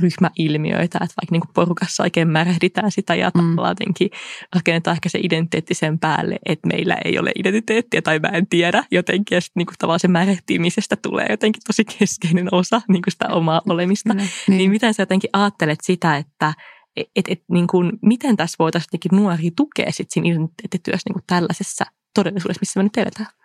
ryhmäilmiöitä, 0.00 0.98
että 1.02 1.14
vaikka 1.22 1.30
niin 1.30 1.40
kuin 1.40 1.50
porukassa 1.54 2.02
oikein 2.02 2.28
märehditään 2.28 2.90
sitä 2.90 3.14
ja 3.14 3.30
mm. 3.34 3.40
tavallaan 3.40 3.70
jotenkin 3.70 4.10
rakennetaan 4.54 4.94
ehkä 4.94 5.08
se 5.08 5.18
identiteetti 5.22 5.74
sen 5.74 5.98
päälle, 5.98 6.38
että 6.46 6.68
meillä 6.68 6.96
ei 7.04 7.18
ole 7.18 7.32
identiteettiä 7.38 8.02
tai 8.02 8.18
mä 8.18 8.28
en 8.28 8.46
tiedä 8.46 8.84
jotenkin 8.90 9.36
ja 9.36 9.40
sitten 9.40 9.60
niin 9.60 9.66
kuin 9.66 9.76
tavallaan 9.78 10.00
se 10.00 10.08
märehtimisestä 10.08 10.96
tulee 10.96 11.26
jotenkin 11.30 11.62
tosi 11.66 11.84
keskeinen 11.84 12.48
osa 12.52 12.80
niin 12.88 13.02
kuin 13.02 13.12
sitä 13.12 13.28
omaa 13.28 13.62
olemista. 13.68 14.14
Mm, 14.14 14.20
niin. 14.20 14.58
niin 14.58 14.70
miten 14.70 14.94
sä 14.94 15.02
jotenkin 15.02 15.30
ajattelet 15.32 15.78
sitä, 15.82 16.16
että 16.16 16.54
et, 16.96 17.06
et, 17.16 17.24
et, 17.28 17.42
niin 17.50 17.66
kuin, 17.66 17.92
miten 18.02 18.36
tässä 18.36 18.56
voitaisiin 18.58 19.00
nuoria 19.12 19.50
tukea 19.56 19.92
sit 19.92 20.10
siinä 20.10 20.28
identiteettityössä 20.28 21.08
niin 21.08 21.14
kuin 21.14 21.24
tällaisessa 21.26 21.84
todellisuudessa, 22.14 22.60
missä 22.60 22.80
me 22.80 22.84
nyt 22.84 22.96
eletään? 22.96 23.39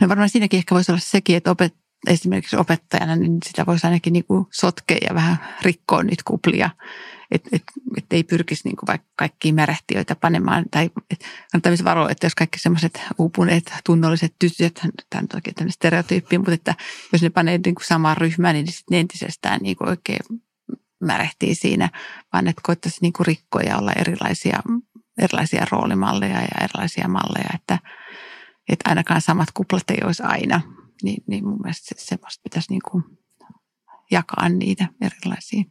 No 0.00 0.08
varmaan 0.08 0.28
siinäkin 0.28 0.58
ehkä 0.58 0.74
voisi 0.74 0.92
olla 0.92 1.00
sekin, 1.04 1.36
että 1.36 1.50
opet, 1.50 1.74
esimerkiksi 2.06 2.56
opettajana, 2.56 3.16
niin 3.16 3.38
sitä 3.46 3.66
voisi 3.66 3.86
ainakin 3.86 4.12
niin 4.12 4.24
kuin 4.24 4.46
sotkea 4.52 4.98
ja 5.08 5.14
vähän 5.14 5.36
rikkoa 5.62 6.02
niitä 6.02 6.22
kuplia. 6.26 6.70
Että 7.30 7.48
et, 7.52 7.62
et 7.96 8.04
ei 8.10 8.24
pyrkisi 8.24 8.68
niin 8.68 8.76
kuin 8.76 8.86
vaikka 8.86 9.08
kaikkia 9.16 9.52
märehtiöitä 9.52 10.16
panemaan. 10.16 10.64
Tai 10.70 10.90
et, 11.10 11.24
kannattaa 11.52 11.70
myös 11.70 11.84
varoa, 11.84 12.10
että 12.10 12.26
jos 12.26 12.34
kaikki 12.34 12.58
semmoiset 12.58 13.00
uupuneet, 13.18 13.72
tunnolliset 13.84 14.34
tytöt, 14.38 14.80
tämä 15.10 15.20
on 15.20 15.28
oikein 15.34 15.54
tämmöinen 15.54 15.72
stereotyyppi, 15.72 16.38
mutta 16.38 16.52
että 16.52 16.74
jos 17.12 17.22
ne 17.22 17.30
panee 17.30 17.58
niin 17.64 17.74
kuin 17.74 17.86
samaan 17.86 18.16
ryhmään, 18.16 18.54
niin 18.54 18.66
sitten 18.66 18.86
ne 18.90 19.00
entisestään 19.00 19.60
niin 19.62 19.76
kuin 19.76 19.88
oikein 19.88 20.40
märehtii 21.00 21.54
siinä, 21.54 21.88
vaan 22.32 22.48
että 22.48 22.62
koittaisi 22.64 22.98
niin 23.02 23.12
kuin 23.12 23.26
rikkoa 23.26 23.62
ja 23.62 23.78
olla 23.78 23.92
erilaisia, 23.92 24.60
erilaisia 25.18 25.66
roolimalleja 25.70 26.40
ja 26.40 26.64
erilaisia 26.64 27.08
malleja, 27.08 27.50
että– 27.54 27.78
että 28.68 28.88
ainakaan 28.88 29.20
samat 29.20 29.48
kuplat 29.54 29.90
ei 29.90 29.98
olisi 30.04 30.22
aina. 30.22 30.60
Niin, 31.02 31.22
niin 31.26 31.44
mun 31.48 31.60
mielestä 31.62 31.94
se, 31.94 32.06
semmoista 32.06 32.42
pitäisi 32.42 32.70
niin 32.70 32.82
kuin 32.90 33.04
jakaa 34.10 34.48
niitä 34.48 34.88
erilaisia 35.00 35.64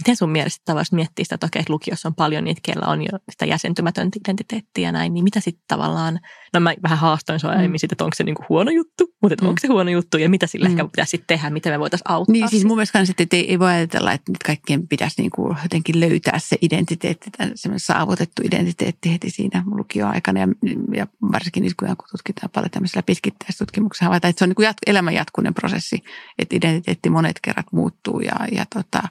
Miten 0.00 0.16
sun 0.16 0.30
mielestä 0.30 0.62
tavallaan 0.64 0.86
miettii 0.92 1.24
sitä, 1.24 1.34
että 1.34 1.46
okei, 1.46 1.60
että 1.60 1.72
lukiossa 1.72 2.08
on 2.08 2.14
paljon 2.14 2.44
niitä, 2.44 2.60
kellä 2.64 2.86
on 2.86 3.02
jo 3.02 3.18
sitä 3.30 3.46
jäsentymätöntä 3.46 4.18
identiteettiä 4.24 4.88
ja 4.88 4.92
näin, 4.92 5.14
niin 5.14 5.24
mitä 5.24 5.40
sitten 5.40 5.64
tavallaan, 5.68 6.20
no 6.54 6.60
mä 6.60 6.74
vähän 6.82 6.98
haastoin 6.98 7.40
sua 7.40 7.54
mm. 7.54 7.72
siitä, 7.76 7.94
että 7.94 8.04
onko 8.04 8.14
se 8.14 8.24
niinku 8.24 8.44
huono 8.48 8.70
juttu, 8.70 9.04
mutta 9.22 9.34
että 9.34 9.44
mm. 9.44 9.48
onko 9.48 9.58
se 9.60 9.68
huono 9.68 9.90
juttu 9.90 10.18
ja 10.18 10.28
mitä 10.28 10.46
sille 10.46 10.68
mm. 10.68 10.72
ehkä 10.72 10.84
pitäisi 10.84 11.10
sitten 11.10 11.26
tehdä, 11.26 11.50
miten 11.50 11.72
me 11.72 11.78
voitaisiin 11.78 12.10
auttaa? 12.10 12.32
Niin 12.32 12.48
siis 12.48 12.64
mun 12.64 12.76
mielestä 12.76 12.98
kanssa, 12.98 13.14
että 13.18 13.36
ei, 13.36 13.50
ei 13.50 13.58
voi 13.58 13.70
ajatella, 13.70 14.12
että 14.12 14.32
nyt 14.32 14.42
kaikkien 14.42 14.88
pitäisi 14.88 15.22
niinku 15.22 15.56
jotenkin 15.62 16.00
löytää 16.00 16.38
se 16.38 16.56
identiteetti, 16.62 17.30
semmoinen 17.54 17.80
saavutettu 17.80 18.42
identiteetti 18.44 19.12
heti 19.12 19.30
siinä 19.30 19.62
lukioaikana 19.66 20.40
ja, 20.40 20.48
ja 20.94 21.06
varsinkin 21.32 21.62
nyt 21.62 21.74
kun 21.74 21.88
tutkitaan 22.10 22.50
paljon 22.54 22.70
tämmöisellä 22.70 23.02
pitkittäistutkimuksella, 23.02 24.08
havaitaan, 24.08 24.30
että 24.30 24.38
se 24.38 24.44
on 24.44 24.54
niin 24.58 24.64
jat, 24.64 24.76
elämän 24.86 25.14
jatkunen 25.14 25.54
prosessi, 25.54 26.02
että 26.38 26.56
identiteetti 26.56 27.10
monet 27.10 27.40
kerrat 27.42 27.66
muuttuu 27.72 28.20
ja, 28.20 28.36
ja 28.52 28.66
tota, 28.74 29.02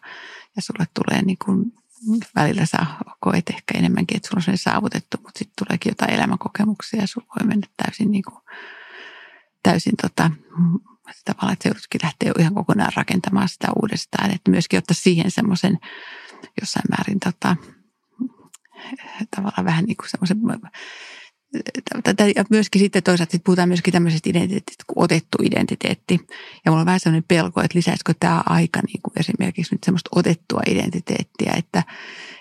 ja 0.57 0.61
sulle 0.61 0.85
tulee 0.93 1.21
niin 1.21 1.38
kuin, 1.45 1.73
välillä 2.35 2.65
sä 2.65 2.85
koet 3.19 3.49
ehkä 3.49 3.77
enemmänkin, 3.77 4.17
että 4.17 4.29
sulla 4.29 4.39
on 4.39 4.57
se 4.57 4.63
saavutettu, 4.63 5.17
mutta 5.23 5.39
sitten 5.39 5.65
tuleekin 5.65 5.89
jotain 5.89 6.13
elämänkokemuksia 6.13 7.01
ja 7.01 7.07
sulla 7.07 7.27
voi 7.27 7.47
mennä 7.47 7.67
täysin, 7.84 8.11
niin 8.11 8.23
kuin, 8.23 8.41
täysin 9.63 9.97
tota, 10.01 10.31
tavallaan, 11.25 11.53
että 11.53 11.63
se 11.63 11.69
joudutkin 11.69 12.01
lähteä 12.03 12.31
ihan 12.39 12.53
kokonaan 12.53 12.93
rakentamaan 12.95 13.49
sitä 13.49 13.67
uudestaan. 13.81 14.31
Että 14.31 14.51
myöskin 14.51 14.77
ottaa 14.77 14.95
siihen 14.95 15.31
semmoisen 15.31 15.79
jossain 16.61 16.85
määrin 16.89 17.19
tota, 17.19 17.55
tavallaan 19.35 19.65
vähän 19.65 19.85
niin 19.85 19.97
kuin 19.97 20.09
semmoisen 20.09 20.38
ja 22.35 22.45
myöskin 22.49 22.81
sitten 22.81 23.03
toisaalta 23.03 23.31
sit 23.31 23.43
puhutaan 23.43 23.69
myöskin 23.69 23.91
tämmöisestä 23.91 24.29
identiteetistä 24.29 24.83
kuin 24.87 25.03
otettu 25.03 25.37
identiteetti. 25.43 26.19
Ja 26.65 26.71
mulla 26.71 26.79
on 26.79 26.85
vähän 26.85 26.99
sellainen 26.99 27.25
pelko, 27.27 27.61
että 27.61 27.77
lisäisikö 27.77 28.13
tämä 28.19 28.43
aika 28.45 28.79
niin 28.87 29.01
kuin 29.01 29.13
esimerkiksi 29.19 29.75
nyt 29.75 29.83
semmoista 29.83 30.09
otettua 30.15 30.61
identiteettiä, 30.67 31.53
että, 31.57 31.83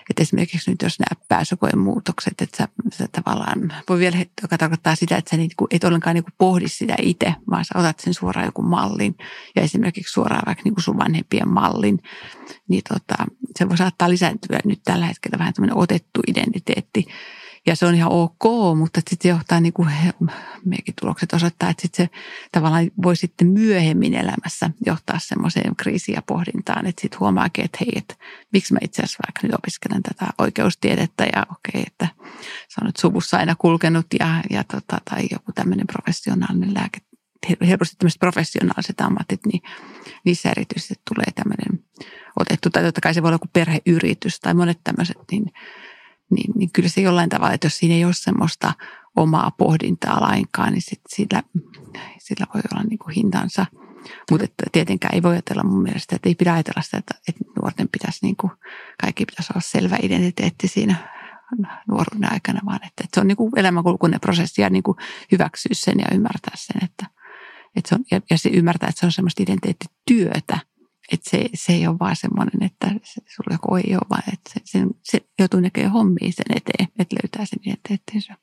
että 0.09 0.21
esimerkiksi 0.21 0.71
nyt 0.71 0.81
jos 0.81 0.99
nämä 0.99 1.21
pääsykoen 1.27 1.79
muutokset, 1.79 2.41
että 2.41 2.57
sä, 2.57 2.67
sä 2.97 3.07
tavallaan 3.11 3.73
voi 3.89 3.99
vielä, 3.99 4.17
joka 4.41 4.57
tarkoittaa 4.57 4.95
sitä, 4.95 5.17
että 5.17 5.29
sä 5.31 5.37
niin 5.37 5.51
kuin, 5.57 5.67
et 5.71 5.83
ollenkaan 5.83 6.13
niin 6.13 6.23
kuin 6.23 6.35
pohdi 6.37 6.67
sitä 6.67 6.95
itse, 7.01 7.35
vaan 7.49 7.65
sä 7.65 7.79
otat 7.79 7.99
sen 7.99 8.13
suoraan 8.13 8.45
joku 8.45 8.61
mallin 8.61 9.15
ja 9.55 9.61
esimerkiksi 9.61 10.13
suoraan 10.13 10.43
vaikka 10.45 10.61
niin 10.63 10.73
kuin 10.73 10.83
sun 10.83 10.97
vanhempien 10.97 11.49
mallin, 11.49 11.99
niin 12.69 12.81
tota, 12.89 13.25
se 13.59 13.69
voi 13.69 13.77
saattaa 13.77 14.09
lisääntyä 14.09 14.59
nyt 14.65 14.81
tällä 14.83 15.05
hetkellä 15.05 15.37
vähän 15.39 15.53
tämmöinen 15.53 15.77
otettu 15.77 16.21
identiteetti. 16.27 17.05
Ja 17.67 17.75
se 17.75 17.85
on 17.85 17.95
ihan 17.95 18.11
ok, 18.11 18.43
mutta 18.77 18.99
sitten 18.99 19.17
se 19.21 19.29
johtaa, 19.29 19.59
niin 19.59 19.73
kuin 19.73 19.89
meidänkin 20.65 20.93
tulokset 21.01 21.33
osoittaa, 21.33 21.69
että 21.69 21.81
sitten 21.81 22.05
se 22.05 22.19
tavallaan 22.51 22.91
voi 23.03 23.15
sitten 23.15 23.47
myöhemmin 23.47 24.13
elämässä 24.13 24.69
johtaa 24.85 25.19
semmoiseen 25.19 25.75
kriisiin 25.75 26.15
ja 26.15 26.21
pohdintaan, 26.21 26.85
että 26.85 27.01
sitten 27.01 27.19
huomaakin, 27.19 27.65
että 27.65 27.77
hei, 27.81 27.91
että 27.95 28.15
miksi 28.53 28.73
mä 28.73 28.79
itse 28.81 29.01
asiassa 29.01 29.23
vaikka 29.27 29.47
nyt 29.47 29.55
opiskelen 29.55 30.03
tätä 30.03 30.25
oikeustiedettä 30.37 31.25
ja 31.35 31.45
okei, 31.51 31.83
että 31.87 32.07
se 32.69 32.81
on 32.81 32.85
nyt 32.85 32.97
suvussa 32.97 33.37
aina 33.37 33.55
kulkenut 33.55 34.05
ja, 34.19 34.43
ja 34.49 34.63
tota, 34.63 34.97
tai 35.09 35.27
joku 35.31 35.51
tämmöinen 35.55 35.87
professionaalinen 35.87 36.73
lääke, 36.73 36.99
helposti 37.67 37.95
tämmöiset 37.95 38.19
professionaaliset 38.19 39.01
ammatit, 39.01 39.45
niin 39.45 39.61
niissä 40.25 40.49
erityisesti 40.49 40.95
tulee 41.09 41.31
tämmöinen 41.35 41.85
otettu, 42.39 42.69
tai 42.69 42.83
totta 42.83 43.01
kai 43.01 43.13
se 43.13 43.21
voi 43.21 43.27
olla 43.27 43.35
joku 43.35 43.49
perheyritys 43.53 44.39
tai 44.39 44.53
monet 44.53 44.79
tämmöiset, 44.83 45.17
niin 45.31 45.51
niin, 46.31 46.51
niin 46.55 46.71
kyllä 46.71 46.89
se 46.89 47.01
jollain 47.01 47.29
tavalla, 47.29 47.53
että 47.53 47.65
jos 47.65 47.77
siinä 47.77 47.95
ei 47.95 48.05
ole 48.05 48.13
semmoista 48.13 48.73
omaa 49.15 49.51
pohdintaa 49.51 50.21
lainkaan, 50.21 50.73
niin 50.73 50.81
sit 50.81 51.01
sillä, 51.07 51.43
sillä 52.19 52.45
voi 52.53 52.61
olla 52.71 52.83
niin 52.83 52.99
kuin 52.99 53.15
hintansa. 53.15 53.65
Mutta 54.31 54.47
tietenkään 54.71 55.15
ei 55.15 55.23
voi 55.23 55.31
ajatella 55.31 55.63
mun 55.63 55.81
mielestä, 55.83 56.15
että 56.15 56.29
ei 56.29 56.35
pidä 56.35 56.53
ajatella 56.53 56.81
sitä, 56.81 56.97
että, 56.97 57.15
että 57.27 57.43
nuorten 57.61 57.89
pitäisi, 57.91 58.19
niin 58.21 58.35
kuin, 58.35 58.51
kaikki 59.01 59.25
pitäisi 59.25 59.53
olla 59.53 59.61
selvä 59.61 59.97
identiteetti 60.01 60.67
siinä 60.67 60.95
nuoruuden 61.87 62.33
aikana, 62.33 62.61
vaan 62.65 62.75
että, 62.75 63.03
että 63.03 63.07
se 63.13 63.19
on 63.19 63.27
niin 63.27 63.37
kuin 63.37 63.51
elämänkulkuinen 63.55 64.19
prosessi 64.19 64.61
ja 64.61 64.69
niin 64.69 64.83
kuin 64.83 64.97
hyväksyä 65.31 65.69
sen 65.73 65.99
ja 65.99 66.15
ymmärtää 66.15 66.55
sen, 66.55 66.83
että, 66.83 67.05
että 67.75 67.89
se 67.89 67.95
on, 67.95 68.05
ja, 68.11 68.21
ja 68.29 68.37
se 68.37 68.49
ymmärtää, 68.49 68.89
että 68.89 68.99
se 68.99 69.05
on 69.05 69.11
semmoista 69.11 69.43
identiteettityötä, 69.43 70.59
että 71.11 71.29
se, 71.29 71.49
se 71.53 71.73
ei 71.73 71.87
ole 71.87 71.99
vaan 71.99 72.15
semmoinen, 72.15 72.63
että 72.63 72.87
se, 72.87 73.21
sulla 73.35 73.53
joku 73.53 73.75
ei 73.75 73.91
ole, 73.91 74.09
vaan 74.09 74.23
että 74.33 74.51
se, 74.53 74.59
se, 74.65 74.79
se 75.03 75.21
joutuu 75.39 75.59
näkemään 75.59 75.91
hommia 75.91 76.31
sen 76.31 76.57
eteen, 76.57 76.87
että 76.99 77.15
löytää 77.23 77.45
sen 77.45 77.59
identiteettinsä. 77.65 78.35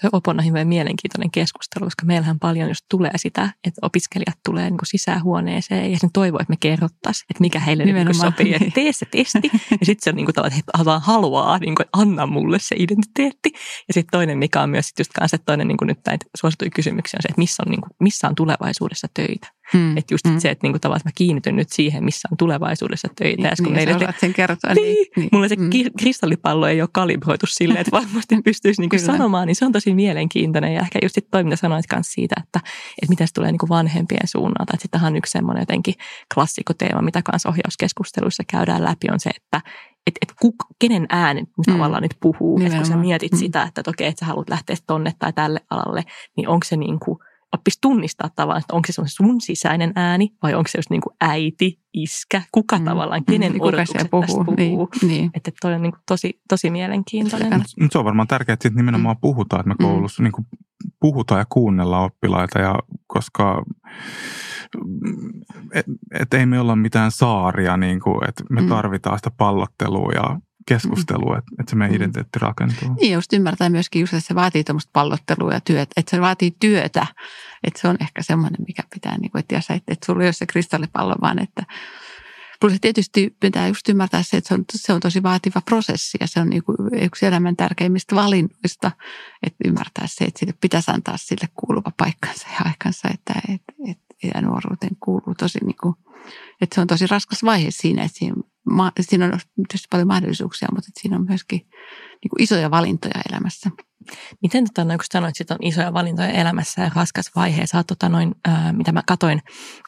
Tuo 0.00 0.10
Opon 0.12 0.38
on 0.38 0.46
hyvin 0.46 0.68
mielenkiintoinen 0.68 1.30
keskustelu, 1.30 1.84
koska 1.84 2.06
meillähän 2.06 2.38
paljon 2.38 2.68
just 2.68 2.84
tulee 2.90 3.10
sitä, 3.16 3.52
että 3.64 3.78
opiskelijat 3.82 4.38
tulee 4.44 4.70
niin 4.70 4.78
sisähuoneeseen 4.84 5.92
ja 5.92 5.98
sen 5.98 6.10
toivoo, 6.12 6.38
että 6.40 6.52
me 6.52 6.56
kerrottaisiin, 6.60 7.26
että 7.30 7.40
mikä 7.40 7.60
heille 7.60 7.84
niin 7.84 8.14
sopii. 8.14 8.54
Että 8.54 8.70
tee 8.74 8.92
se 8.92 9.06
testi 9.10 9.50
ja 9.80 9.86
sitten 9.86 10.04
se 10.04 10.10
on 10.10 10.16
niin 10.16 10.26
kuin 10.26 10.46
että 10.46 10.78
he 10.78 10.84
vaan 10.84 11.02
haluaa, 11.02 11.58
niin 11.58 11.74
kuin, 11.74 11.86
anna 11.92 12.26
mulle 12.26 12.58
se 12.60 12.76
identiteetti. 12.78 13.52
Ja 13.88 13.94
sitten 13.94 14.10
toinen, 14.12 14.38
mikä 14.38 14.62
on 14.62 14.70
myös 14.70 14.86
sit 14.88 14.98
just 14.98 15.12
kanssa, 15.12 15.34
että 15.34 15.46
toinen 15.46 15.68
niin 15.68 15.78
kuin 15.78 15.86
nyt 15.86 16.00
näitä 16.06 16.26
suosituja 16.36 16.70
kysymyksiä 16.70 17.18
on 17.18 17.22
se, 17.22 17.28
että 17.28 17.40
missä 17.40 17.62
on, 17.66 17.70
niin 17.70 17.80
kuin, 17.80 17.90
missä 18.00 18.28
on 18.28 18.34
tulevaisuudessa 18.34 19.08
töitä. 19.14 19.48
Hmm. 19.72 19.96
Että 19.96 20.14
just 20.14 20.28
hmm. 20.28 20.38
se, 20.38 20.50
että 20.50 20.66
niinku 20.66 20.78
tavallaan 20.78 20.98
että 20.98 21.08
mä 21.08 21.12
kiinnityn 21.14 21.56
nyt 21.56 21.70
siihen, 21.70 22.04
missä 22.04 22.28
on 22.32 22.36
tulevaisuudessa 22.36 23.08
töitä. 23.16 23.42
Niin, 23.42 23.52
kun 23.56 23.64
niin, 23.64 23.74
meille 23.74 24.06
te... 24.06 24.14
sen 24.20 24.32
kertoa. 24.32 24.74
Niin, 24.74 24.84
niin, 24.84 25.06
niin. 25.16 25.28
Mulla 25.32 25.48
se 25.48 25.56
hmm. 25.56 25.70
kristallipallo 25.98 26.66
ei 26.66 26.80
ole 26.80 26.88
kalibroitu 26.92 27.46
silleen, 27.48 27.80
että 27.80 27.90
varmasti 27.90 28.42
pystyisi 28.44 28.80
niinku 28.80 28.98
sanomaan, 28.98 29.46
niin 29.46 29.56
se 29.56 29.64
on 29.64 29.72
tosi 29.72 29.94
mielenkiintoinen. 29.94 30.74
Ja 30.74 30.80
ehkä 30.80 30.98
just 31.02 31.18
toi, 31.30 31.44
mitä 31.44 31.56
sanoit 31.56 31.84
myös 31.92 32.12
siitä, 32.12 32.34
että, 32.38 32.60
että 33.02 33.08
miten 33.08 33.26
se 33.26 33.34
tulee 33.34 33.52
niinku 33.52 33.68
vanhempien 33.68 34.28
suunnalta. 34.28 34.72
Että 34.74 34.82
sitähän 34.82 35.12
on 35.12 35.16
yksi 35.16 35.30
semmoinen 35.30 35.62
jotenkin 35.62 35.94
klassikoteema, 36.34 37.02
mitä 37.02 37.22
kanssa 37.22 37.48
ohjauskeskusteluissa 37.48 38.42
käydään 38.50 38.84
läpi, 38.84 39.06
on 39.12 39.20
se, 39.20 39.30
että 39.30 39.60
että 40.06 40.18
et 40.22 40.32
kuk, 40.40 40.54
kenen 40.78 41.06
ääni 41.08 41.42
mm. 41.42 41.72
tavallaan 41.72 42.02
nyt 42.02 42.16
puhuu. 42.20 42.60
Että 42.60 42.76
kun 42.76 42.86
sä 42.86 42.96
mietit 42.96 43.32
mm. 43.32 43.38
sitä, 43.38 43.62
että, 43.62 43.80
että 43.80 43.90
okei, 43.90 44.08
että 44.08 44.20
sä 44.20 44.26
haluat 44.26 44.48
lähteä 44.48 44.76
tonne 44.86 45.12
tai 45.18 45.32
tälle 45.32 45.60
alalle, 45.70 46.04
niin 46.36 46.48
onko 46.48 46.64
se 46.64 46.76
niin 46.76 46.98
kuin– 47.00 47.18
oppisi 47.52 47.78
tunnistaa 47.80 48.30
tavallaan, 48.36 48.60
että 48.60 48.74
onko 48.74 48.86
se 48.92 49.02
sun 49.06 49.40
sisäinen 49.40 49.92
ääni 49.96 50.28
vai 50.42 50.54
onko 50.54 50.68
se 50.68 50.78
just 50.78 50.90
niin 50.90 51.00
kuin 51.00 51.16
äiti, 51.20 51.80
iskä, 51.94 52.42
kuka 52.52 52.78
mm. 52.78 52.84
tavallaan, 52.84 53.24
kenen 53.24 53.52
mm, 53.52 53.60
odotukset 53.60 54.10
puhuu. 54.10 54.26
tästä 54.26 54.44
puhuu. 54.44 54.88
Niin, 55.02 55.08
niin. 55.08 55.30
Että 55.34 55.50
toi 55.60 55.74
on 55.74 55.82
niin 55.82 55.92
kuin 55.92 56.02
tosi, 56.08 56.40
tosi 56.48 56.70
mielenkiintoinen. 56.70 57.52
Mutta 57.58 57.92
se 57.92 57.98
on 57.98 58.04
varmaan 58.04 58.28
tärkeää, 58.28 58.54
että 58.54 58.70
nimenomaan 58.74 59.16
mm. 59.16 59.20
puhutaan, 59.20 59.60
että 59.60 59.68
me 59.68 59.74
mm. 59.78 59.92
koulussa 59.92 60.22
mm. 60.22 60.24
niin 60.24 60.32
kuin 60.32 60.46
puhutaan 61.00 61.38
ja 61.38 61.46
kuunnellaan 61.48 62.04
oppilaita, 62.04 62.58
ja 62.58 62.74
koska 63.06 63.62
et, 65.72 65.86
et 66.20 66.34
ei 66.34 66.46
me 66.46 66.60
olla 66.60 66.76
mitään 66.76 67.10
saaria, 67.10 67.76
niin 67.76 68.00
kuin, 68.00 68.28
että 68.28 68.44
me 68.50 68.60
mm. 68.60 68.68
tarvitaan 68.68 69.18
sitä 69.18 69.30
pallottelua 69.36 70.12
ja 70.14 70.40
keskustelua, 70.66 71.38
että, 71.38 71.50
että 71.60 71.70
se 71.70 71.76
meidän 71.76 71.92
mm. 71.92 71.96
identiteetti 71.96 72.38
rakentuu. 72.38 72.94
Niin, 73.00 73.12
just 73.12 73.32
ymmärtää 73.32 73.68
myöskin 73.68 74.00
just, 74.00 74.14
että 74.14 74.28
se 74.28 74.34
vaatii 74.34 74.64
tuommoista 74.64 74.90
pallottelua 74.92 75.52
ja 75.52 75.60
työtä, 75.60 75.92
että 75.96 76.10
se 76.10 76.20
vaatii 76.20 76.56
työtä, 76.60 77.06
että 77.64 77.80
se 77.80 77.88
on 77.88 77.96
ehkä 78.00 78.22
semmoinen, 78.22 78.60
mikä 78.66 78.82
pitää, 78.94 79.18
niin 79.18 79.30
kuin, 79.30 79.40
että, 79.40 79.54
jos, 79.54 79.70
että, 79.70 79.92
että 79.92 80.06
sulla 80.06 80.22
ei 80.22 80.26
ole 80.26 80.32
se 80.32 80.46
kristallipallo, 80.46 81.14
vaan 81.20 81.42
että 81.42 81.62
Plus 82.62 82.72
tietysti 82.80 83.36
pitää 83.40 83.68
just 83.68 83.88
ymmärtää 83.88 84.22
se, 84.22 84.36
että 84.36 84.48
se 84.48 84.54
on, 84.54 84.64
se 84.74 84.92
on 84.92 85.00
tosi 85.00 85.22
vaativa 85.22 85.60
prosessi 85.60 86.18
ja 86.20 86.26
se 86.26 86.40
on 86.40 86.48
niin 86.48 86.64
kuin 86.64 86.76
yksi 86.92 87.26
elämän 87.26 87.56
tärkeimmistä 87.56 88.14
valinnoista, 88.14 88.90
että 89.42 89.58
ymmärtää 89.64 90.06
se, 90.06 90.24
että 90.24 90.38
sille 90.38 90.54
pitäisi 90.60 90.90
antaa 90.90 91.16
sille 91.16 91.48
kuuluva 91.54 91.92
paikkansa 91.96 92.48
ja 92.48 92.64
aikansa, 92.64 93.08
että, 93.14 93.34
että, 93.48 93.72
että 93.90 94.12
ja 94.34 94.40
nuoruuteen 94.40 94.96
kuuluu 95.00 95.34
tosi 95.38 95.58
niin 95.64 95.76
kuin, 95.82 95.94
että 96.60 96.74
se 96.74 96.80
on 96.80 96.86
tosi 96.86 97.06
raskas 97.06 97.44
vaihe 97.44 97.70
siinä, 97.70 98.02
että 98.02 98.18
siinä 98.18 98.34
siinä 99.00 99.24
on 99.24 99.30
tietysti 99.68 99.88
paljon 99.90 100.08
mahdollisuuksia, 100.08 100.68
mutta 100.74 100.90
siinä 101.00 101.16
on 101.16 101.26
myöskin 101.28 101.58
niin 101.58 102.30
kuin 102.30 102.42
isoja 102.42 102.70
valintoja 102.70 103.20
elämässä. 103.30 103.70
Miten 104.42 104.64
tota, 104.64 104.84
noin, 104.84 104.98
kun 104.98 105.04
sanoit, 105.12 105.40
että 105.40 105.54
on 105.54 105.66
isoja 105.66 105.92
valintoja 105.92 106.28
elämässä 106.28 106.82
ja 106.82 106.90
raskas 106.94 107.30
vaihe, 107.36 107.66
sä 107.66 107.84
tota, 107.84 108.08
noin, 108.08 108.34
ää, 108.44 108.72
mitä 108.72 108.92
mä 108.92 109.02
katoin, 109.06 109.42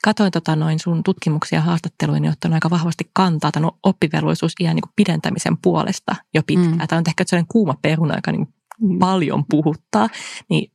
katoin 0.04 0.32
tota, 0.32 0.56
noin 0.56 0.78
sun 0.78 1.02
tutkimuksia 1.02 1.58
ja 1.58 1.62
haastatteluja, 1.62 2.20
niin 2.20 2.32
ottanut 2.32 2.54
aika 2.54 2.70
vahvasti 2.70 3.10
kantaa 3.12 3.52
tämän 3.52 3.70
oppivelvollisuusiän 3.82 4.76
niin 4.76 4.92
pidentämisen 4.96 5.56
puolesta 5.62 6.16
jo 6.34 6.42
pitkään. 6.46 6.72
Mm. 6.72 6.86
Tämä 6.88 6.98
on 6.98 7.04
ehkä 7.08 7.24
sellainen 7.26 7.48
kuuma 7.48 7.74
peruna, 7.82 8.16
joka 8.16 8.32
niin 8.32 8.46
mm. 8.80 8.98
paljon 8.98 9.44
puhuttaa, 9.50 10.08
niin 10.50 10.72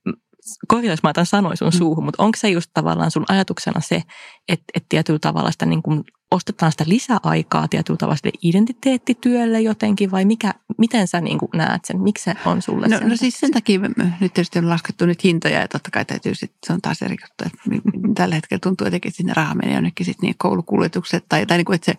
korjaus 0.67 1.03
mä 1.03 1.13
sanoin 1.23 1.57
sun 1.57 1.67
mm. 1.67 1.77
suuhun, 1.77 2.05
mutta 2.05 2.23
onko 2.23 2.37
se 2.37 2.49
just 2.49 2.71
tavallaan 2.73 3.11
sun 3.11 3.25
ajatuksena 3.29 3.81
se, 3.81 4.03
että, 4.47 4.65
että 4.73 4.85
tietyllä 4.89 5.19
tavalla 5.19 5.51
sitä 5.51 5.65
niin 5.65 5.83
kuin 5.83 6.03
ostetaan 6.31 6.71
sitä 6.71 6.83
lisäaikaa 6.87 7.67
tietyllä 7.67 7.97
tavalla 7.97 8.31
identiteettityölle 8.41 9.61
jotenkin 9.61 10.11
vai 10.11 10.25
mikä, 10.25 10.53
miten 10.77 11.07
sä 11.07 11.21
niin 11.21 11.37
kuin 11.37 11.49
näet 11.53 11.85
sen? 11.85 12.01
Miksi 12.01 12.23
se 12.23 12.35
on 12.45 12.61
sulle 12.61 12.87
no, 12.87 12.99
no 13.09 13.15
siis 13.15 13.39
sen 13.39 13.51
takia 13.51 13.79
nyt 14.19 14.33
tietysti 14.33 14.59
on 14.59 14.69
laskettu 14.69 15.05
nyt 15.05 15.23
hintoja 15.23 15.59
ja 15.59 15.67
totta 15.67 15.91
kai 15.91 16.05
täytyy 16.05 16.35
sitten, 16.35 16.57
se 16.65 16.73
on 16.73 16.81
taas 16.81 17.01
eri 17.01 17.15
juttu, 17.23 17.43
että 17.45 17.89
tällä 18.15 18.35
hetkellä 18.35 18.59
tuntuu 18.59 18.87
jotenkin, 18.87 19.09
että 19.09 19.17
sinne 19.17 19.33
raha 19.33 19.55
menee 19.55 19.73
jonnekin 19.73 20.05
sitten 20.05 20.27
niin 20.27 20.35
koulukuljetukset 20.37 21.25
tai, 21.29 21.45
tai 21.45 21.57
niin 21.57 21.65
kuin, 21.65 21.75
että 21.75 21.91
se 21.91 21.97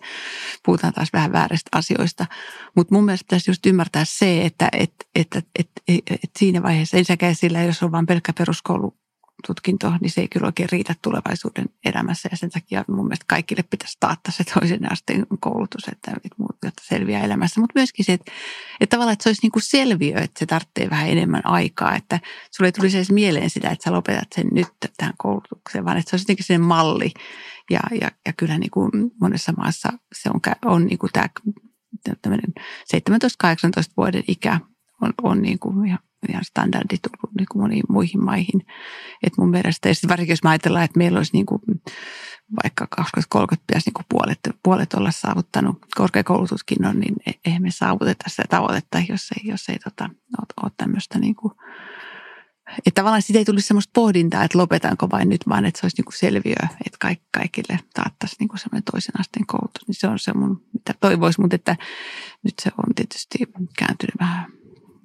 puhutaan 0.65 0.93
taas 0.93 1.13
vähän 1.13 1.31
vääristä 1.31 1.69
asioista. 1.77 2.25
Mutta 2.75 2.95
mun 2.95 3.05
mielestä 3.05 3.25
pitäisi 3.25 3.51
just 3.51 3.65
ymmärtää 3.65 4.05
se, 4.05 4.45
että 4.45 4.69
et, 4.73 4.93
et, 5.15 5.27
et, 5.35 5.47
et, 5.59 5.69
et, 5.87 6.03
et 6.11 6.31
siinä 6.39 6.63
vaiheessa 6.63 6.97
ensinnäkään 6.97 7.35
sillä, 7.35 7.63
jos 7.63 7.83
on 7.83 7.91
vain 7.91 8.05
pelkkä 8.05 8.33
peruskoulu 8.33 9.00
tutkinto, 9.47 9.93
niin 10.01 10.11
se 10.11 10.21
ei 10.21 10.27
kyllä 10.27 10.45
oikein 10.45 10.69
riitä 10.71 10.95
tulevaisuuden 11.01 11.65
elämässä. 11.85 12.29
Ja 12.31 12.37
sen 12.37 12.49
takia 12.49 12.85
mun 12.87 13.05
mielestä 13.05 13.25
kaikille 13.27 13.63
pitäisi 13.63 13.97
taata 13.99 14.31
se 14.31 14.43
toisen 14.43 14.91
asteen 14.91 15.27
koulutus, 15.39 15.87
että, 15.91 16.11
jotta 16.63 16.83
selviää 16.85 17.23
elämässä. 17.23 17.61
Mutta 17.61 17.79
myöskin 17.79 18.05
se, 18.05 18.13
että, 18.13 18.31
että 18.79 18.95
tavallaan 18.95 19.13
että 19.13 19.23
se 19.23 19.29
olisi 19.29 19.41
niin 19.41 19.51
kuin 19.51 19.63
selviö, 19.63 20.17
että 20.17 20.39
se 20.39 20.45
tarvitsee 20.45 20.89
vähän 20.89 21.09
enemmän 21.09 21.45
aikaa. 21.45 21.95
Että 21.95 22.19
sulle 22.51 22.67
ei 22.67 22.71
tulisi 22.71 22.97
edes 22.97 23.11
mieleen 23.11 23.49
sitä, 23.49 23.69
että 23.69 23.83
sä 23.83 23.91
lopetat 23.91 24.27
sen 24.35 24.47
nyt 24.51 24.67
tähän 24.97 25.13
koulutukseen, 25.17 25.85
vaan 25.85 25.97
että 25.97 26.09
se 26.09 26.15
olisi 26.15 26.23
jotenkin 26.23 26.45
sen 26.45 26.61
malli. 26.61 27.11
Ja, 27.69 27.79
ja, 28.01 28.11
ja 28.25 28.33
kyllä 28.33 28.57
niin 28.57 28.71
kuin 28.71 28.91
monessa 29.21 29.53
maassa 29.57 29.89
se 30.15 30.29
on, 30.29 30.39
on 30.65 30.85
niin 30.85 30.97
kuin 30.97 31.09
tämä 31.13 31.27
tämmöinen 32.21 32.53
17-18 33.47 33.93
vuoden 33.97 34.23
ikä 34.27 34.59
on, 35.01 35.13
on 35.23 35.41
niin 35.41 35.59
kuin 35.59 35.85
ihan 35.87 35.99
ihan 36.29 36.43
standardi 36.43 36.97
tullut 36.97 37.35
niin 37.35 37.47
kuin 37.51 37.61
moniin 37.61 37.83
muihin 37.89 38.23
maihin. 38.23 38.65
Et 39.23 39.33
mun 39.37 39.49
mielestä, 39.49 39.89
ja 39.89 39.95
varsinkin 40.07 40.33
jos 40.33 40.43
mä 40.43 40.49
ajatellaan, 40.49 40.85
että 40.85 40.97
meillä 40.97 41.17
olisi 41.17 41.33
niin 41.33 41.45
kuin, 41.45 41.61
vaikka 42.63 42.87
2030 42.87 43.67
pitäisi 43.67 43.87
niin 43.87 43.93
kuin 43.93 44.05
puolet, 44.09 44.39
puolet 44.63 44.93
olla 44.93 45.11
saavuttanut 45.11 45.77
korkeakoulututkinnon, 45.95 46.99
niin 46.99 47.15
e, 47.25 47.31
eihän 47.45 47.61
me 47.61 47.71
saavuteta 47.71 48.29
sitä 48.29 48.43
tavoitetta, 48.49 48.99
jos 49.09 49.27
ei, 49.31 49.51
jos 49.51 49.69
ei 49.69 49.79
tota, 49.79 50.09
ole, 50.37 50.63
ole 50.63 50.71
tämmöistä 50.77 51.19
niin 51.19 51.35
kuin, 51.35 51.53
että 52.77 53.01
tavallaan 53.01 53.21
siitä 53.21 53.39
ei 53.39 53.45
tulisi 53.45 53.67
semmoista 53.67 53.91
pohdintaa, 53.93 54.43
että 54.43 54.57
lopetanko 54.57 55.09
vain 55.09 55.29
nyt, 55.29 55.41
vaan 55.49 55.65
että 55.65 55.79
se 55.79 55.85
olisi 55.85 56.01
niin 56.01 56.13
selviö, 56.19 56.55
että 56.85 56.97
kaikille, 56.99 57.27
kaikille 57.31 57.79
taattaisi 57.93 58.35
niin 58.39 58.49
semmoinen 58.55 58.83
toisen 58.91 59.19
asteen 59.19 59.45
koulutus. 59.45 59.87
Niin 59.87 59.95
se 59.95 60.07
on 60.07 60.19
se 60.19 60.33
mun, 60.33 60.65
mitä 60.73 60.93
toivoisi, 60.99 61.41
mutta 61.41 61.55
että 61.55 61.75
nyt 62.43 62.53
se 62.61 62.71
on 62.77 62.95
tietysti 62.95 63.37
kääntynyt 63.77 64.15
vähän 64.19 64.60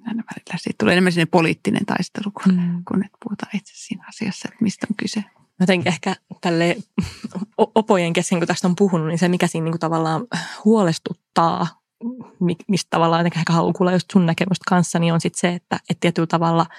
aina 0.07 0.23
välillä. 0.23 0.57
Siitä 0.57 0.75
tulee 0.79 0.93
enemmän 0.93 1.11
sinne 1.11 1.25
poliittinen 1.25 1.85
taistelu, 1.85 2.31
kun, 2.43 2.53
mm. 2.53 2.83
kun 2.87 3.05
et 3.05 3.11
puhutaan 3.23 3.55
itse 3.55 3.73
siinä 3.75 4.05
asiassa, 4.07 4.49
että 4.51 4.63
mistä 4.63 4.87
on 4.89 4.95
kyse. 4.95 5.23
Jotenkin 5.59 5.87
ehkä 5.87 6.15
tälle 6.41 6.77
opojen 7.57 8.13
kesken, 8.13 8.39
kun 8.39 8.47
tästä 8.47 8.67
on 8.67 8.75
puhunut, 8.75 9.07
niin 9.07 9.19
se 9.19 9.27
mikä 9.27 9.47
siinä 9.47 9.63
niin 9.63 9.71
kuin 9.71 9.79
tavallaan 9.79 10.27
huolestuttaa, 10.65 11.67
mistä 12.67 12.87
tavallaan 12.89 13.25
ehkä 13.25 13.53
haluan 13.53 13.73
kuulla 13.73 13.91
just 13.91 14.11
sun 14.11 14.25
näkemystä 14.25 14.63
kanssa, 14.67 14.99
niin 14.99 15.13
on 15.13 15.21
sitten 15.21 15.39
se, 15.39 15.55
että, 15.55 15.79
että 15.89 16.01
tietyllä 16.01 16.27
tavalla– 16.27 16.65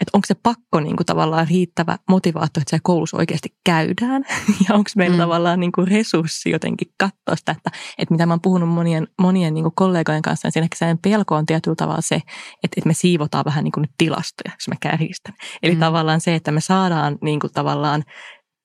että 0.00 0.10
onko 0.12 0.26
se 0.26 0.34
pakko 0.34 0.80
niin 0.80 0.96
kuin 0.96 1.06
tavallaan 1.06 1.46
riittävä 1.50 1.98
motivaatio, 2.08 2.60
että 2.60 2.70
se 2.70 2.78
koulussa 2.82 3.16
oikeasti 3.16 3.56
käydään 3.64 4.24
ja 4.68 4.74
onko 4.74 4.90
meillä 4.96 5.16
mm. 5.16 5.20
tavallaan 5.20 5.60
niin 5.60 5.72
kuin 5.72 5.88
resurssi 5.88 6.50
jotenkin 6.50 6.88
katsoa 7.00 7.36
sitä, 7.36 7.52
että, 7.52 7.70
että 7.98 8.14
mitä 8.14 8.26
mä 8.26 8.32
oon 8.32 8.40
puhunut 8.40 8.68
monien, 8.68 9.08
monien 9.20 9.54
niin 9.54 9.64
kuin 9.64 9.74
kollegojen 9.74 10.22
kanssa, 10.22 10.46
niin 10.46 10.52
siinä 10.52 10.68
sen 10.74 10.98
pelko 10.98 11.34
on 11.34 11.46
tietyllä 11.46 11.76
tavalla 11.76 12.00
se, 12.00 12.14
että, 12.14 12.74
että 12.76 12.88
me 12.88 12.94
siivotaan 12.94 13.44
vähän 13.44 13.64
niin 13.64 13.72
kuin 13.72 13.82
nyt 13.82 13.92
tilastoja, 13.98 14.52
jos 14.54 14.68
mä 14.68 14.74
kärjistän. 14.80 15.34
Eli 15.62 15.74
mm. 15.74 15.80
tavallaan 15.80 16.20
se, 16.20 16.34
että 16.34 16.52
me 16.52 16.60
saadaan 16.60 17.18
niin 17.22 17.40
kuin 17.40 17.52
tavallaan 17.52 18.04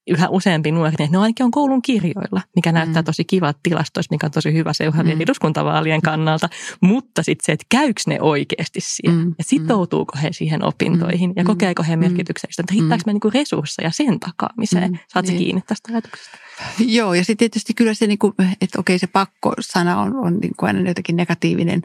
yhä 0.08 0.30
useampi 0.30 0.72
nuori, 0.72 0.96
että 1.00 1.12
ne 1.12 1.18
ainakin 1.18 1.44
on 1.44 1.52
koulun 1.52 1.82
kirjoilla, 1.82 2.42
mikä 2.56 2.72
näyttää 2.72 3.02
mm. 3.02 3.06
tosi 3.06 3.26
kiva 3.26 3.54
tilastoissa, 3.64 4.14
mikä 4.14 4.28
on 4.28 4.32
tosi 4.32 4.54
hyvä 4.54 4.74
seuraavien 4.74 5.18
mm. 5.18 5.22
eduskuntavaalien 5.22 6.02
kannalta. 6.02 6.50
Mutta 6.82 7.24
sitten 7.24 7.46
se, 7.46 7.52
että 7.52 7.66
käykö 7.70 8.02
ne 8.08 8.22
oikeasti 8.22 8.80
siellä 8.82 9.24
mm. 9.24 9.36
ja 9.38 9.44
sitoutuuko 9.44 10.18
he 10.24 10.32
siihen 10.32 10.64
opintoihin 10.64 11.30
mm. 11.30 11.34
ja 11.38 11.44
kokeeko 11.44 11.84
he 11.84 11.96
merkityksellistä, 11.96 12.62
että 12.62 12.74
riittääkö 12.74 13.04
me 13.06 13.14
niinku 13.14 13.30
resursseja 13.30 13.92
sen 13.92 14.20
takaamiseen. 14.20 14.92
Mm. 14.92 14.98
Saat 15.14 15.28
niin. 15.28 15.38
kiinni 15.38 15.62
tästä 15.68 15.92
ajatuksesta? 15.92 16.38
Joo, 16.80 17.14
ja 17.14 17.24
sitten 17.24 17.38
tietysti 17.38 17.74
kyllä 17.74 17.94
se, 17.94 18.08
niinku, 18.08 18.34
että 18.62 18.80
okei 18.80 19.00
se 19.00 19.08
pakko-sana 19.08 20.02
on, 20.02 20.16
on 20.16 20.38
niinku 20.38 20.66
aina 20.66 20.90
jotenkin 20.90 21.16
negatiivinen, 21.16 21.82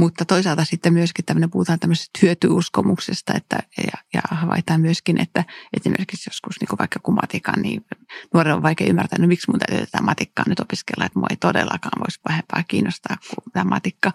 mutta 0.00 0.24
toisaalta 0.24 0.64
sitten 0.64 0.92
myöskin 0.92 1.24
tämmöinen, 1.24 1.50
puhutaan 1.50 1.78
tämmöisestä 1.78 2.18
hyötyuskomuksesta, 2.22 3.34
että, 3.34 3.58
ja, 3.76 3.98
ja 4.14 4.20
havaitaan 4.30 4.80
myöskin, 4.80 5.20
että 5.20 5.44
esimerkiksi 5.76 6.30
joskus 6.30 6.60
niin 6.60 6.78
vaikka 6.78 7.00
kun 7.02 7.14
matikan, 7.14 7.62
niin 7.62 7.84
nuoren 8.34 8.54
on 8.54 8.62
vaikea 8.62 8.86
ymmärtää, 8.86 9.18
no 9.18 9.26
miksi 9.26 9.50
mun 9.50 9.60
täytyy 9.60 9.86
tätä 9.86 10.02
matikkaa 10.02 10.44
nyt 10.48 10.60
opiskella, 10.60 11.04
että 11.04 11.18
mua 11.18 11.26
ei 11.30 11.36
todellakaan 11.36 12.00
voisi 12.00 12.20
vähempää 12.28 12.64
kiinnostaa 12.68 13.16
kuin 13.34 13.52
tämä 13.52 13.64
matikka. 13.64 14.12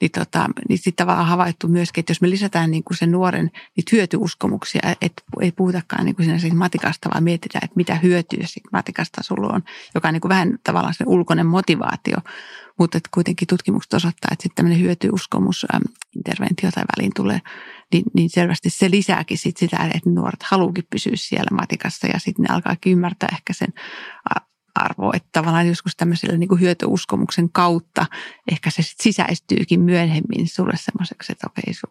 Niin, 0.00 0.10
tota, 0.10 0.46
niin 0.68 0.78
sitten 0.78 1.06
tavallaan 1.06 1.28
havaittu 1.28 1.68
myöskin, 1.68 2.02
että 2.02 2.10
jos 2.10 2.20
me 2.20 2.30
lisätään 2.30 2.70
niin 2.70 2.84
kuin 2.84 2.96
sen 2.96 3.12
nuoren 3.12 3.50
niitä 3.76 3.90
hyötyuskomuksia, 3.92 4.80
että 5.00 5.22
ei 5.40 5.52
puhutakaan 5.52 6.04
niin 6.04 6.16
kuin 6.16 6.40
siitä 6.40 6.56
matikasta, 6.56 7.10
vaan 7.10 7.24
mietitään, 7.24 7.64
että 7.64 7.76
mitä 7.76 7.94
hyötyä 7.94 8.42
siitä 8.44 8.68
matikasta 8.72 9.22
sulla 9.22 9.54
on, 9.54 9.62
joka 9.94 10.08
on 10.08 10.14
niin 10.14 10.20
kuin 10.20 10.28
vähän 10.28 10.58
tavallaan 10.64 10.94
se 10.94 11.04
ulkoinen 11.06 11.46
motivaatio, 11.46 12.16
mutta 12.78 12.98
että 12.98 13.08
kuitenkin 13.14 13.48
tutkimukset 13.48 13.94
osoittaa, 13.94 14.28
että 14.32 14.42
sitten 14.42 14.56
tämmöinen 14.56 14.80
hyötyuskomus 14.80 15.66
ähm, 15.74 15.82
interventio 16.16 16.70
tai 16.70 16.84
väliin 16.96 17.12
tulee, 17.14 17.40
niin, 17.92 18.04
niin 18.14 18.30
selvästi 18.30 18.70
se 18.70 18.90
lisääkin 18.90 19.38
sit 19.38 19.56
sitä, 19.56 19.90
että 19.94 20.10
nuoret 20.10 20.42
haluukin 20.42 20.84
pysyä 20.90 21.12
siellä 21.16 21.56
matikassa 21.56 22.06
ja 22.06 22.18
sitten 22.18 22.42
ne 22.42 22.54
alkaakin 22.54 22.92
ymmärtää 22.92 23.28
ehkä 23.32 23.52
sen 23.52 23.72
arvoa, 24.76 25.12
että 25.14 25.28
tavallaan 25.32 25.68
joskus 25.68 25.96
tämmöisellä 25.96 26.36
niin 26.36 26.48
kuin 26.48 26.60
hyötyuskomuksen 26.60 27.52
kautta 27.52 28.06
ehkä 28.52 28.70
se 28.70 28.82
sit 28.82 29.00
sisäistyykin 29.00 29.80
myöhemmin 29.80 30.48
sulle 30.48 30.72
semmoiseksi, 30.76 31.32
että 31.32 31.46
okei, 31.46 31.74
su, 31.74 31.86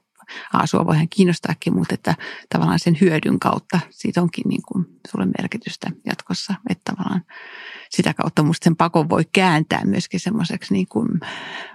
aa, 0.53 0.67
sua 0.67 0.85
voihan 0.85 1.09
kiinnostaakin, 1.09 1.75
mutta 1.75 1.93
että 1.93 2.15
tavallaan 2.49 2.79
sen 2.79 2.97
hyödyn 3.01 3.39
kautta 3.39 3.79
siitä 3.89 4.21
onkin 4.21 4.43
niin 4.49 4.61
kuin 4.67 4.85
sulle 5.11 5.25
merkitystä 5.39 5.91
jatkossa, 6.05 6.53
että 6.69 6.91
tavallaan 6.91 7.21
sitä 7.95 8.13
kautta 8.13 8.43
musta 8.43 8.63
sen 8.63 8.75
pakon 8.75 9.09
voi 9.09 9.23
kääntää 9.33 9.85
myöskin 9.85 10.19
semmoiseksi 10.19 10.73
niin 10.73 10.87
kuin, 10.87 11.07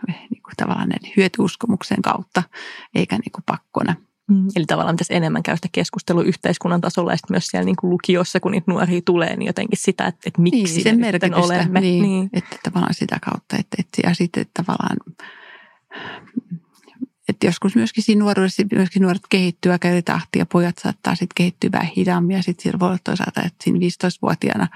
niin 0.06 0.42
kuin 0.42 0.56
tavallaan 0.56 0.90
hyötyuskomuksen 1.16 2.02
kautta, 2.02 2.42
eikä 2.94 3.16
niin 3.16 3.32
kuin 3.32 3.44
pakkona. 3.46 3.94
Mm. 4.28 4.48
Eli 4.56 4.66
tavallaan 4.66 4.96
pitäisi 4.96 5.14
enemmän 5.14 5.42
käydä 5.42 5.58
keskustelua 5.72 6.22
yhteiskunnan 6.22 6.80
tasolla 6.80 7.12
ja 7.12 7.18
myös 7.30 7.46
siellä 7.46 7.64
niin 7.64 7.76
kuin 7.76 7.90
lukiossa, 7.90 8.40
kun 8.40 8.52
niitä 8.52 8.70
nuoria 8.70 9.00
tulee, 9.04 9.36
niin 9.36 9.46
jotenkin 9.46 9.78
sitä, 9.78 10.06
että, 10.06 10.20
että 10.26 10.42
miksi 10.42 10.74
niin, 10.74 10.82
sen 10.82 11.00
merkitystä, 11.00 11.44
olemme. 11.44 11.80
Niin, 11.80 12.02
niin. 12.02 12.30
Että 12.32 12.56
tavallaan 12.62 12.94
sitä 12.94 13.18
kautta, 13.22 13.56
että, 13.56 13.76
että 13.78 14.08
ja 14.08 14.14
sitten 14.14 14.40
että 14.40 14.62
tavallaan 14.62 14.96
että 17.28 17.46
joskus 17.46 17.74
myöskin 17.74 18.04
siinä 18.04 18.18
nuoruudessa 18.18 18.62
myöskin 18.72 19.02
nuoret 19.02 19.22
kehittyy 19.28 19.72
aika 19.72 19.88
eri 19.88 20.02
tahtia. 20.02 20.46
Pojat 20.46 20.78
saattaa 20.78 21.14
sitten 21.14 21.34
kehittyä 21.34 21.72
vähän 21.72 21.92
hitaammin 21.96 22.36
ja 22.36 22.42
sitten 22.42 22.80
voi 22.80 22.88
olla 22.88 22.98
toisaalta, 23.04 23.40
että 23.40 23.64
siinä 23.64 23.78
15-vuotiaana 23.78 24.68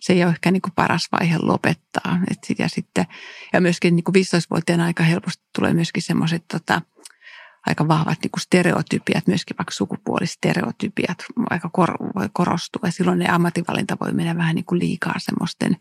se 0.00 0.12
ei 0.12 0.24
ole 0.24 0.32
ehkä 0.32 0.50
niin 0.50 0.62
kuin 0.62 0.72
paras 0.74 1.08
vaihe 1.12 1.38
lopettaa. 1.38 2.18
Et 2.30 2.38
sit, 2.46 2.58
ja, 2.58 2.68
sitten, 2.68 3.06
ja 3.52 3.60
myöskin 3.60 3.96
niin 3.96 4.04
kuin 4.04 4.14
15-vuotiaana 4.14 4.84
aika 4.84 5.02
helposti 5.02 5.44
tulee 5.54 5.74
myöskin 5.74 6.02
semmoiset 6.02 6.44
tota, 6.52 6.82
aika 7.66 7.88
vahvat 7.88 8.18
niin 8.22 8.30
kuin 8.30 8.40
stereotypiat, 8.40 9.26
myöskin 9.26 9.56
vaikka 9.58 9.74
sukupuolistereotypiat 9.74 11.24
aika 11.50 11.68
kor, 11.68 11.94
voi 12.14 12.28
korostua. 12.32 12.82
Ja 12.84 12.92
silloin 12.92 13.18
ne 13.18 13.28
ammatinvalinta 13.28 13.96
voi 14.00 14.12
mennä 14.12 14.36
vähän 14.36 14.54
niin 14.54 14.64
kuin 14.64 14.78
liikaa 14.78 15.14
semmoisten 15.18 15.76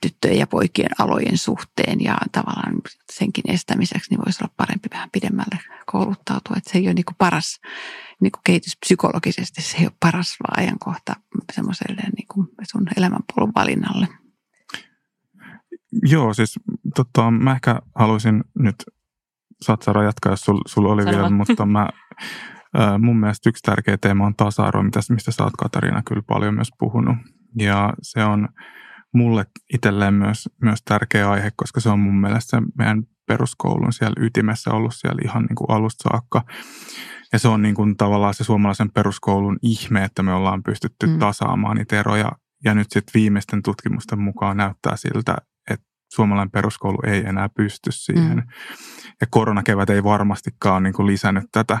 tyttöjen 0.00 0.38
ja 0.38 0.46
poikien 0.46 0.90
alojen 0.98 1.38
suhteen 1.38 2.00
ja 2.00 2.18
tavallaan 2.32 2.74
senkin 3.12 3.50
estämiseksi 3.50 4.10
niin 4.10 4.20
voisi 4.24 4.38
olla 4.44 4.54
parempi 4.56 4.88
vähän 4.92 5.10
pidemmälle 5.10 5.58
kouluttautua. 5.86 6.56
Että 6.56 6.70
se 6.70 6.78
ei 6.78 6.86
ole 6.86 6.94
niin 6.94 7.04
kuin 7.04 7.16
paras 7.18 7.60
niin 8.22 8.32
kuin 8.32 8.42
kehityspsykologisesti, 8.44 9.62
se 9.62 9.78
ei 9.78 9.86
ole 9.86 9.92
paras 10.00 10.36
ajankohta 10.56 11.12
semmoiselle 11.52 12.02
niin 12.16 12.26
kuin 12.34 12.48
sun 12.70 12.86
elämänpolun 12.96 13.52
valinnalle. 13.54 14.08
Joo, 16.02 16.34
siis 16.34 16.54
tota, 16.94 17.30
mä 17.30 17.52
ehkä 17.52 17.80
haluaisin 17.94 18.44
nyt, 18.58 18.74
saat 19.62 19.82
Sara 19.82 20.02
jatkaa, 20.02 20.32
jos 20.32 20.40
sul, 20.40 20.60
sulla 20.66 20.92
oli 20.92 21.02
Sano. 21.02 21.16
vielä, 21.16 21.30
mutta 21.40 21.66
mä, 21.66 21.88
mun 22.98 23.20
mielestä 23.20 23.48
yksi 23.48 23.62
tärkeä 23.62 23.98
teema 23.98 24.26
on 24.26 24.36
tasa-arvo, 24.36 24.82
mistä 25.10 25.30
sä 25.30 25.44
oot 25.44 25.56
Katariina 25.58 26.02
kyllä 26.08 26.22
paljon 26.26 26.54
myös 26.54 26.70
puhunut. 26.78 27.16
Ja 27.58 27.94
se 28.02 28.24
on 28.24 28.48
mulle 29.14 29.46
itselleen 29.74 30.14
myös, 30.14 30.48
myös 30.62 30.82
tärkeä 30.84 31.30
aihe, 31.30 31.50
koska 31.56 31.80
se 31.80 31.88
on 31.88 32.00
mun 32.00 32.20
mielestä 32.20 32.62
meidän 32.78 33.02
peruskoulun 33.26 33.92
siellä 33.92 34.24
ytimessä 34.24 34.70
ollut 34.70 34.94
siellä 34.94 35.20
ihan 35.24 35.42
niin 35.42 35.56
kuin 35.56 35.70
alusta 35.70 36.08
saakka. 36.10 36.44
Ja 37.32 37.38
se 37.38 37.48
on 37.48 37.62
niin 37.62 37.74
kuin 37.74 37.96
tavallaan 37.96 38.34
se 38.34 38.44
suomalaisen 38.44 38.92
peruskoulun 38.92 39.58
ihme, 39.62 40.04
että 40.04 40.22
me 40.22 40.32
ollaan 40.32 40.62
pystytty 40.62 41.06
mm. 41.06 41.18
tasaamaan 41.18 41.76
niitä 41.76 42.00
eroja. 42.00 42.32
Ja 42.64 42.74
nyt 42.74 42.86
sitten 42.90 43.20
viimeisten 43.20 43.62
tutkimusten 43.62 44.20
mukaan 44.20 44.56
näyttää 44.56 44.96
siltä, 44.96 45.36
että 45.70 45.86
suomalainen 46.12 46.50
peruskoulu 46.50 46.98
ei 47.06 47.26
enää 47.26 47.48
pysty 47.48 47.92
siihen. 47.92 48.36
Mm. 48.36 48.46
Ja 49.20 49.26
koronakevät 49.30 49.90
ei 49.90 50.04
varmastikaan 50.04 50.82
niin 50.82 50.94
kuin 50.94 51.06
lisännyt 51.06 51.44
tätä, 51.52 51.78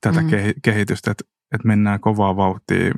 tätä 0.00 0.22
mm. 0.22 0.28
kehitystä, 0.62 1.10
että, 1.10 1.24
että 1.54 1.68
mennään 1.68 2.00
kovaa 2.00 2.36
vauhtia 2.36 2.94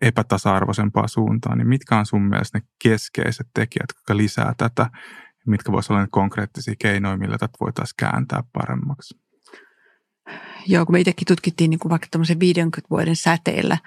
epätasa-arvoisempaa 0.00 1.08
suuntaan, 1.08 1.58
niin 1.58 1.68
mitkä 1.68 1.98
on 1.98 2.06
sun 2.06 2.22
mielestä 2.22 2.58
ne 2.58 2.64
keskeiset 2.82 3.46
tekijät, 3.54 3.88
jotka 3.96 4.16
lisää 4.16 4.52
tätä, 4.56 4.90
mitkä 5.46 5.72
voisivat 5.72 5.90
olla 5.90 6.00
ne 6.00 6.08
konkreettisia 6.10 6.74
keinoja, 6.78 7.16
millä 7.16 7.38
tätä 7.38 7.56
voitaisiin 7.60 7.94
kääntää 7.98 8.42
paremmaksi? 8.52 9.27
Joo, 10.68 10.86
kun 10.86 10.92
me 10.92 11.00
itsekin 11.00 11.26
tutkittiin 11.26 11.70
niin 11.70 11.78
kuin 11.78 11.90
vaikka 11.90 12.08
tämmöisen 12.10 12.40
50 12.40 12.90
vuoden 12.90 13.16
säteellä 13.16 13.78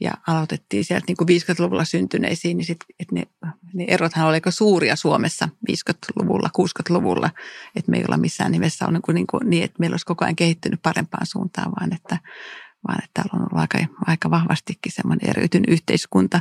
ja 0.00 0.12
aloitettiin 0.26 0.84
sieltä 0.84 1.04
niin 1.08 1.16
kuin 1.16 1.28
50-luvulla 1.28 1.84
syntyneisiin, 1.84 2.56
niin 2.56 2.66
sit, 2.66 2.78
että 3.00 3.14
ne, 3.14 3.22
ne 3.74 3.84
erothan 3.88 4.26
oli 4.26 4.34
aika 4.34 4.50
suuria 4.50 4.96
Suomessa 4.96 5.48
50-luvulla, 5.70 6.50
60-luvulla, 6.58 7.30
että 7.76 7.90
me 7.90 7.96
ei 7.96 8.04
olla 8.04 8.16
missään 8.16 8.52
nimessä 8.52 8.86
on 8.86 8.92
niin, 8.92 9.02
kuin, 9.02 9.14
niin, 9.14 9.26
kuin, 9.26 9.50
niin, 9.50 9.64
että 9.64 9.76
meillä 9.78 9.94
olisi 9.94 10.06
koko 10.06 10.24
ajan 10.24 10.36
kehittynyt 10.36 10.82
parempaan 10.82 11.26
suuntaan, 11.26 11.72
vaan 11.80 11.94
että 11.94 12.18
vaan 12.88 12.98
että 13.04 13.10
täällä 13.14 13.30
on 13.34 13.40
ollut 13.40 13.60
aika, 13.60 13.78
aika 14.06 14.30
vahvastikin 14.30 14.92
semmoinen 14.92 15.30
eriytynyt 15.30 15.70
yhteiskunta. 15.70 16.40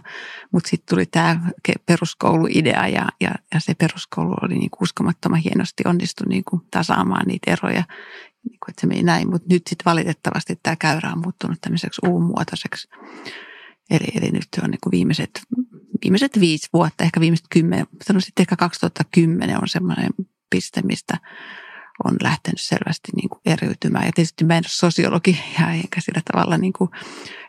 Mutta 0.51 0.69
sitten 0.69 0.95
tuli 0.95 1.05
tämä 1.05 1.39
peruskouluidea 1.85 2.87
ja, 2.87 3.07
ja, 3.21 3.31
ja 3.53 3.59
se 3.59 3.73
peruskoulu 3.73 4.35
oli 4.41 4.57
niin 4.57 4.69
uskomattoman 4.81 5.39
hienosti 5.39 5.83
onnistu 5.85 6.23
niin 6.29 6.43
kuin 6.43 6.61
tasaamaan 6.71 7.27
niitä 7.27 7.51
eroja, 7.51 7.83
niin 8.49 8.59
kuin, 8.59 8.69
että 8.69 8.81
se 8.81 8.87
meni 8.87 9.03
näin. 9.03 9.29
Mutta 9.29 9.47
nyt 9.49 9.67
sitten 9.69 9.85
valitettavasti 9.85 10.59
tämä 10.63 10.75
käyrä 10.75 11.11
on 11.11 11.21
muuttunut 11.21 11.61
tämmöiseksi 11.61 12.01
uumuotoiseksi. 12.07 12.87
Eli, 13.89 14.07
eli 14.15 14.31
nyt 14.31 14.47
on 14.63 14.71
niin 14.71 14.79
kuin 14.83 14.91
viimeiset, 14.91 15.41
viimeiset 16.03 16.39
viisi 16.39 16.69
vuotta, 16.73 17.03
ehkä 17.03 17.19
viimeiset 17.19 17.45
kymmenen, 17.49 17.87
sanoisin 18.03 18.33
ehkä 18.39 18.55
2010 18.55 19.57
on 19.61 19.67
semmoinen 19.67 20.09
piste, 20.49 20.81
mistä 20.81 21.17
on 22.03 22.15
lähtenyt 22.23 22.61
selvästi 22.61 23.11
niin 23.15 23.29
kuin 23.29 23.41
eriytymään. 23.45 24.05
Ja 24.05 24.11
tietysti 24.15 24.43
mä 24.43 24.53
en 24.53 24.63
ole 24.63 24.69
sosiologi 24.69 25.39
ja 25.59 25.71
enkä 25.71 26.01
sillä 26.01 26.21
tavalla, 26.33 26.57
niin 26.57 26.73
kuin, 26.73 26.89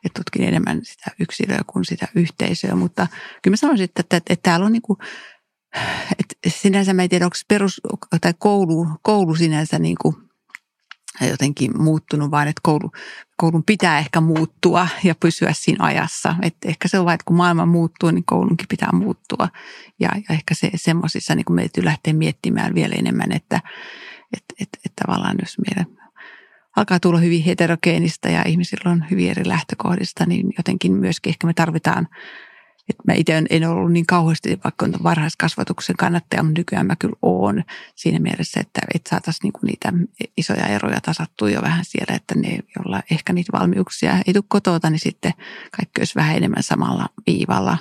että 0.05 0.21
tutkin 0.21 0.49
enemmän 0.49 0.81
sitä 0.83 1.11
yksilöä 1.21 1.61
kuin 1.67 1.85
sitä 1.85 2.09
yhteisöä, 2.15 2.75
mutta 2.75 3.07
kyllä 3.43 3.53
mä 3.53 3.57
sanoisin, 3.57 3.85
että, 3.85 4.01
että, 4.01 4.17
että 4.17 4.37
täällä 4.43 4.67
on 4.67 4.73
niin 4.73 4.83
kuin, 4.83 4.99
että 6.19 6.35
sinänsä 6.49 6.95
mä 6.95 7.03
en 7.03 7.09
tiedä, 7.09 7.25
onko 7.25 7.37
perus, 7.49 7.81
tai 8.21 8.35
koulu, 8.39 8.87
koulu 9.03 9.35
sinänsä 9.35 9.79
niin 9.79 9.97
kuin 10.03 10.28
jotenkin 11.27 11.83
muuttunut, 11.83 12.31
vaan 12.31 12.49
että 12.49 12.61
koulu, 12.63 12.91
koulun 13.37 13.65
pitää 13.65 13.99
ehkä 13.99 14.21
muuttua 14.21 14.89
ja 15.05 15.15
pysyä 15.21 15.53
siinä 15.53 15.85
ajassa. 15.85 16.35
Et 16.43 16.57
ehkä 16.65 16.89
se 16.89 16.99
on 16.99 17.05
vain, 17.05 17.15
että 17.15 17.25
kun 17.25 17.37
maailma 17.37 17.67
muuttuu, 17.67 18.11
niin 18.11 18.25
koulunkin 18.25 18.69
pitää 18.69 18.93
muuttua. 18.93 19.49
Ja, 20.01 20.11
ja 20.29 20.35
ehkä 20.35 20.55
se 20.55 20.71
semmoisissa 20.75 21.35
niin 21.35 21.45
meidän 21.51 21.71
täytyy 21.71 21.85
lähteä 21.85 22.13
miettimään 22.13 22.75
vielä 22.75 22.95
enemmän, 22.99 23.33
että 23.33 23.61
et, 24.37 24.45
et, 24.61 24.69
et 24.87 24.93
tavallaan 25.07 25.37
jos 25.41 25.57
meidän 25.59 25.99
alkaa 26.77 27.01
tulla 27.01 27.19
hyvin 27.19 27.43
heterogeenista 27.43 28.29
ja 28.29 28.43
ihmisillä 28.47 28.91
on 28.91 29.05
hyvin 29.11 29.31
eri 29.31 29.49
lähtökohdista, 29.49 30.27
niin 30.27 30.53
jotenkin 30.59 30.93
myöskin 30.93 31.31
ehkä 31.31 31.47
me 31.47 31.55
tarvitaan 31.55 32.09
että 32.89 33.03
mä 33.07 33.15
itse 33.15 33.43
en 33.51 33.69
ollut 33.69 33.93
niin 33.93 34.07
kauheasti 34.07 34.61
vaikka 34.65 34.87
varhaiskasvatuksen 35.03 35.97
kannattaja, 35.97 36.43
mutta 36.43 36.61
nykyään 36.61 36.87
mä 36.87 36.97
kyllä 36.97 37.17
oon 37.23 37.65
siinä 37.95 38.19
mielessä, 38.19 38.61
että, 38.61 38.81
että 38.95 39.11
saataisiin 39.11 39.41
niinku 39.43 39.61
niitä 39.63 39.93
isoja 40.37 40.67
eroja 40.67 41.01
tasattua 41.01 41.51
jo 41.51 41.63
vähän 41.63 41.85
siellä, 41.85 42.15
että 42.15 42.35
ne, 42.35 42.59
joilla 42.77 43.03
ehkä 43.11 43.33
niitä 43.33 43.59
valmiuksia 43.59 44.23
ei 44.27 44.33
tule 44.33 44.45
kotota, 44.49 44.91
niin 44.91 45.01
sitten 45.01 45.33
kaikki 45.77 46.01
olisi 46.01 46.15
vähän 46.15 46.37
enemmän 46.37 46.63
samalla 46.63 47.09
viivalla 47.27 47.79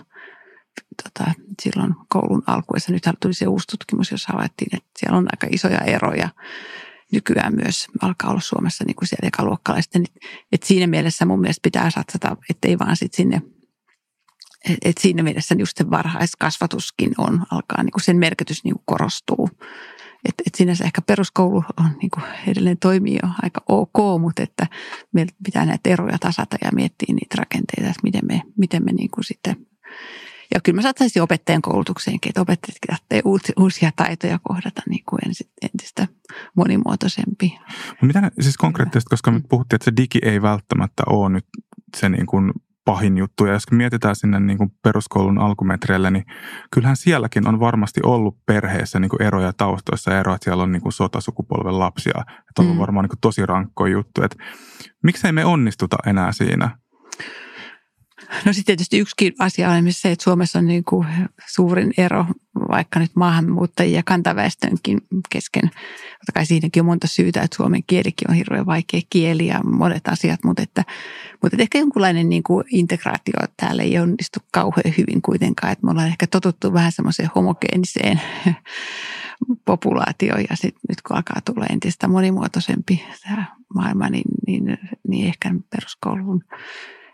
tota, 1.03 1.31
silloin 1.61 1.95
koulun 2.09 2.43
alkuessa. 2.47 2.91
Nyt 2.91 3.03
tuli 3.19 3.33
se 3.33 3.47
uusi 3.47 3.67
tutkimus, 3.67 4.11
jossa 4.11 4.33
havaittiin, 4.33 4.77
että 4.77 4.89
siellä 4.97 5.17
on 5.17 5.27
aika 5.31 5.47
isoja 5.51 5.79
eroja 5.79 6.29
nykyään 7.11 7.55
myös 7.55 7.87
alkaa 8.01 8.29
olla 8.29 8.39
Suomessa 8.39 8.83
niin 8.87 8.95
kuin 8.95 9.07
siellä 9.07 9.27
ekaluokkalaisten. 9.27 10.03
Et 10.51 10.63
siinä 10.63 10.87
mielessä 10.87 11.25
mun 11.25 11.41
mielestä 11.41 11.61
pitää 11.63 11.89
satsata, 11.89 12.37
ettei 12.49 12.79
vaan 12.79 12.97
sit 12.97 13.13
sinne– 13.13 13.41
et, 14.69 14.77
et 14.85 14.97
siinä 14.97 15.23
mielessä 15.23 15.55
just 15.59 15.77
se 15.77 15.89
varhaiskasvatuskin 15.89 17.11
on, 17.17 17.45
alkaa 17.51 17.83
niin 17.83 17.91
kuin 17.91 18.03
sen 18.03 18.17
merkitys 18.17 18.63
niin 18.63 18.73
kuin 18.73 18.83
korostuu. 18.85 19.49
Et, 20.25 20.35
et 20.47 20.55
sinänsä 20.55 20.85
ehkä 20.85 21.01
peruskoulu 21.01 21.63
on 21.77 21.89
niin 22.01 22.09
kuin 22.09 22.23
edelleen 22.47 22.77
toimii 22.77 23.19
jo 23.23 23.29
aika 23.43 23.61
ok, 23.69 24.21
mutta 24.21 24.43
että 24.43 24.67
meillä 25.13 25.31
pitää 25.43 25.65
näitä 25.65 25.89
eroja 25.89 26.17
tasata 26.19 26.57
ja 26.63 26.71
miettiä 26.73 27.15
niitä 27.15 27.35
rakenteita, 27.37 27.89
että 27.89 28.03
miten 28.03 28.21
me, 28.27 28.41
miten 28.57 28.85
me 28.85 28.91
niin 28.91 29.11
kuin 29.11 29.23
sitten 29.23 29.67
ja 30.53 30.61
kyllä 30.61 30.75
mä 30.75 30.81
saattaisin 30.81 31.21
opettajan 31.21 31.61
koulutukseenkin, 31.61 32.29
että 32.29 32.41
opettajat 32.41 33.03
tarvitsee 33.09 33.53
uusia 33.57 33.91
taitoja 33.95 34.39
kohdata 34.43 34.81
niin 34.89 35.03
kuin 35.09 35.19
entistä 35.61 36.07
monimuotoisempi. 36.55 37.59
Mitä 38.01 38.31
siis 38.39 38.57
konkreettisesti, 38.57 39.09
koska 39.09 39.31
me 39.31 39.41
puhuttiin, 39.49 39.75
että 39.77 39.85
se 39.85 39.95
digi 39.97 40.19
ei 40.21 40.41
välttämättä 40.41 41.03
ole 41.09 41.29
nyt 41.29 41.45
se 41.97 42.09
niin 42.09 42.25
kuin 42.25 42.51
pahin 42.87 43.17
juttu. 43.17 43.45
Ja 43.45 43.53
jos 43.53 43.71
mietitään 43.71 44.15
sinne 44.15 44.39
niin 44.39 44.57
kuin 44.57 44.69
peruskoulun 44.83 45.37
alkumetreille, 45.37 46.11
niin 46.11 46.25
kyllähän 46.71 46.97
sielläkin 46.97 47.47
on 47.47 47.59
varmasti 47.59 48.01
ollut 48.03 48.37
perheessä 48.45 48.99
niin 48.99 49.09
kuin 49.09 49.21
eroja 49.21 49.53
taustoissa 49.53 50.19
eroja, 50.19 50.35
että 50.35 50.43
siellä 50.43 50.63
on 50.63 50.71
niin 50.71 50.81
kuin 50.81 50.93
sotasukupolven 50.93 51.79
lapsia. 51.79 52.23
Että 52.49 52.61
on 52.61 52.67
mm. 52.67 52.77
varmaan 52.77 53.03
niin 53.03 53.09
kuin 53.09 53.19
tosi 53.21 53.45
rankkoja 53.45 53.93
juttu. 53.93 54.23
Että 54.23 54.43
miksei 55.03 55.31
me 55.31 55.45
onnistuta 55.45 55.97
enää 56.05 56.31
siinä? 56.31 56.77
No 58.45 58.53
sitten 58.53 58.65
tietysti 58.65 58.99
yksikin 58.99 59.33
asia 59.39 59.69
on 59.69 59.85
se, 59.89 60.11
että 60.11 60.23
Suomessa 60.23 60.59
on 60.59 60.67
niin 60.67 60.83
kuin 60.83 61.07
suurin 61.47 61.93
ero 61.97 62.25
vaikka 62.69 62.99
nyt 62.99 63.11
maahanmuuttajien 63.15 63.95
ja 63.95 64.03
kantaväestönkin 64.03 65.01
kesken. 65.29 65.63
Totta 65.63 66.31
kai 66.33 66.45
siinäkin 66.45 66.81
on 66.81 66.85
monta 66.85 67.07
syytä, 67.07 67.41
että 67.41 67.57
suomen 67.57 67.83
kielikin 67.87 68.29
on 68.29 68.35
hirveän 68.35 68.65
vaikea 68.65 69.01
kieli 69.09 69.47
ja 69.47 69.63
monet 69.63 70.07
asiat, 70.07 70.43
mutta, 70.43 70.61
että, 70.61 70.83
mutta 71.31 71.55
että 71.55 71.63
ehkä 71.63 71.77
jonkunlainen 71.77 72.29
niin 72.29 72.43
kuin 72.43 72.65
integraatio 72.71 73.39
täällä 73.57 73.83
ei 73.83 73.99
onnistu 73.99 74.39
kauhean 74.51 74.93
hyvin 74.97 75.21
kuitenkaan. 75.21 75.73
Että 75.73 75.85
me 75.85 75.91
ollaan 75.91 76.07
ehkä 76.07 76.27
totuttu 76.27 76.73
vähän 76.73 76.91
semmoiseen 76.91 77.29
homogeeniseen 77.35 78.21
populaatioon 79.65 80.41
ja 80.49 80.55
sitten 80.55 80.81
nyt 80.89 81.01
kun 81.01 81.15
alkaa 81.15 81.41
tulla 81.45 81.65
entistä 81.69 82.07
monimuotoisempi 82.07 83.03
tämä 83.23 83.45
maailma, 83.75 84.09
niin, 84.09 84.31
niin, 84.47 84.77
niin 85.07 85.27
ehkä 85.27 85.53
peruskouluun 85.69 86.43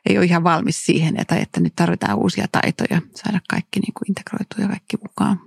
ei 0.09 0.17
ole 0.17 0.25
ihan 0.25 0.43
valmis 0.43 0.85
siihen, 0.85 1.19
että, 1.19 1.35
että 1.35 1.59
nyt 1.59 1.73
tarvitaan 1.75 2.17
uusia 2.17 2.45
taitoja, 2.51 3.01
saada 3.15 3.39
kaikki 3.49 3.80
niin 3.80 3.93
kuin 3.93 4.09
integroitua 4.09 4.61
ja 4.61 4.67
kaikki 4.67 4.97
mukaan. 5.03 5.39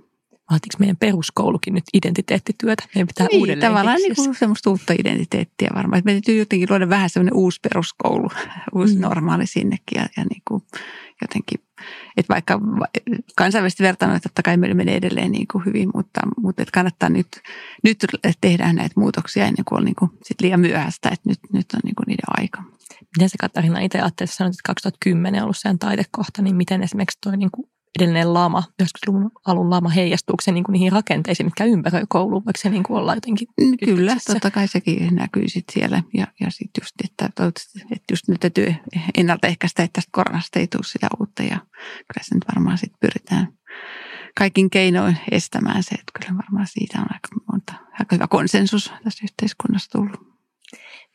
Vaatiiko 0.51 0.75
meidän 0.79 0.97
peruskoulukin 0.97 1.73
nyt 1.73 1.83
identiteettityötä? 1.93 2.83
Meidän 2.95 3.07
pitää 3.07 3.27
niin, 3.27 3.39
uudelleen 3.39 3.71
tavallaan 3.71 3.97
niin 3.97 4.15
kuin 4.15 4.35
semmoista 4.35 4.69
uutta 4.69 4.93
identiteettiä 4.99 5.69
varmaan. 5.75 5.99
Että 5.99 6.07
me 6.07 6.13
täytyy 6.13 6.39
jotenkin 6.39 6.69
luoda 6.69 6.89
vähän 6.89 7.09
semmoinen 7.09 7.33
uusi 7.33 7.59
peruskoulu, 7.61 8.29
uusi 8.75 8.95
mm. 8.95 9.01
normaali 9.01 9.47
sinnekin 9.47 9.95
ja, 9.95 10.07
ja 10.17 10.23
niin 10.29 10.41
kuin 10.47 10.56
että 12.35 12.53
vaikka 12.53 12.59
kansainvälisesti 13.35 13.83
vertailuna 13.83 14.19
totta 14.19 14.43
kai 14.43 14.57
meillä 14.57 14.75
menee 14.75 14.95
edelleen 14.95 15.31
niin 15.31 15.47
kuin 15.51 15.65
hyvin, 15.65 15.89
mutta, 15.95 16.21
mutta 16.37 16.61
että 16.61 16.71
kannattaa 16.71 17.09
nyt, 17.09 17.27
nyt 17.83 17.97
tehdä 18.41 18.73
näitä 18.73 18.99
muutoksia 18.99 19.45
ennen 19.45 19.65
kuin 19.65 19.79
on 19.79 19.85
niin 19.85 19.95
kuin 19.95 20.11
sit 20.23 20.41
liian 20.41 20.59
myöhäistä, 20.59 21.09
että 21.09 21.29
nyt, 21.29 21.39
nyt 21.53 21.73
on 21.73 21.79
niin 21.83 21.95
kuin 21.95 22.05
niiden 22.07 22.25
aika. 22.27 22.63
Miten 23.17 23.29
se 23.29 23.37
Katarina 23.37 23.79
itse 23.79 24.01
ajattelet, 24.01 24.31
sanoit, 24.31 24.53
että 24.53 24.67
2010 24.67 25.39
on 25.39 25.43
ollut 25.43 25.57
sen 25.57 25.79
taidekohta, 25.79 26.41
niin 26.41 26.55
miten 26.55 26.83
esimerkiksi 26.83 27.17
tuo 27.23 27.31
niin 27.35 27.51
kuin 27.51 27.69
edellinen 27.97 28.33
lama, 28.33 28.63
90-luvun 28.83 29.31
alun 29.45 29.69
lama 29.69 29.89
heijastuuko 29.89 30.41
se 30.41 30.51
niin 30.51 30.63
kuin 30.63 30.73
niihin 30.73 30.91
rakenteisiin, 30.91 31.47
mitkä 31.47 31.65
ympäröi 31.65 32.03
kouluun, 32.09 32.45
vaikka 32.45 32.61
se 32.61 32.69
niin 32.69 32.83
kuin 32.83 32.97
olla 32.97 33.15
jotenkin 33.15 33.47
mm, 33.61 33.77
Kyllä, 33.85 34.17
totta 34.27 34.51
kai 34.51 34.67
sekin 34.67 35.15
näkyy 35.15 35.49
sitten 35.49 35.73
siellä. 35.73 36.03
Ja, 36.13 36.27
ja 36.39 36.51
sitten 36.51 36.81
just, 36.81 36.95
että, 37.03 37.25
että 37.91 38.13
just 38.13 38.27
nyt 38.27 38.39
täytyy 38.39 38.75
ennaltaehkäistä, 39.17 39.83
että 39.83 39.93
tästä 39.93 40.09
koronasta 40.11 40.59
ei 40.59 40.67
tule 40.67 40.83
sitä 40.83 41.07
uutta. 41.19 41.43
Ja 41.43 41.57
kyllä 41.77 42.23
se 42.23 42.35
nyt 42.35 42.45
varmaan 42.55 42.77
sitten 42.77 42.99
pyritään 42.99 43.57
kaikin 44.37 44.69
keinoin 44.69 45.17
estämään 45.31 45.83
se, 45.83 45.95
että 45.95 46.19
kyllä 46.19 46.37
varmaan 46.37 46.67
siitä 46.67 46.99
on 46.99 47.07
aika 47.13 47.27
monta, 47.51 47.73
aika 47.99 48.15
hyvä 48.15 48.27
konsensus 48.27 48.93
tässä 49.03 49.23
yhteiskunnassa 49.23 49.91
tullut. 49.91 50.37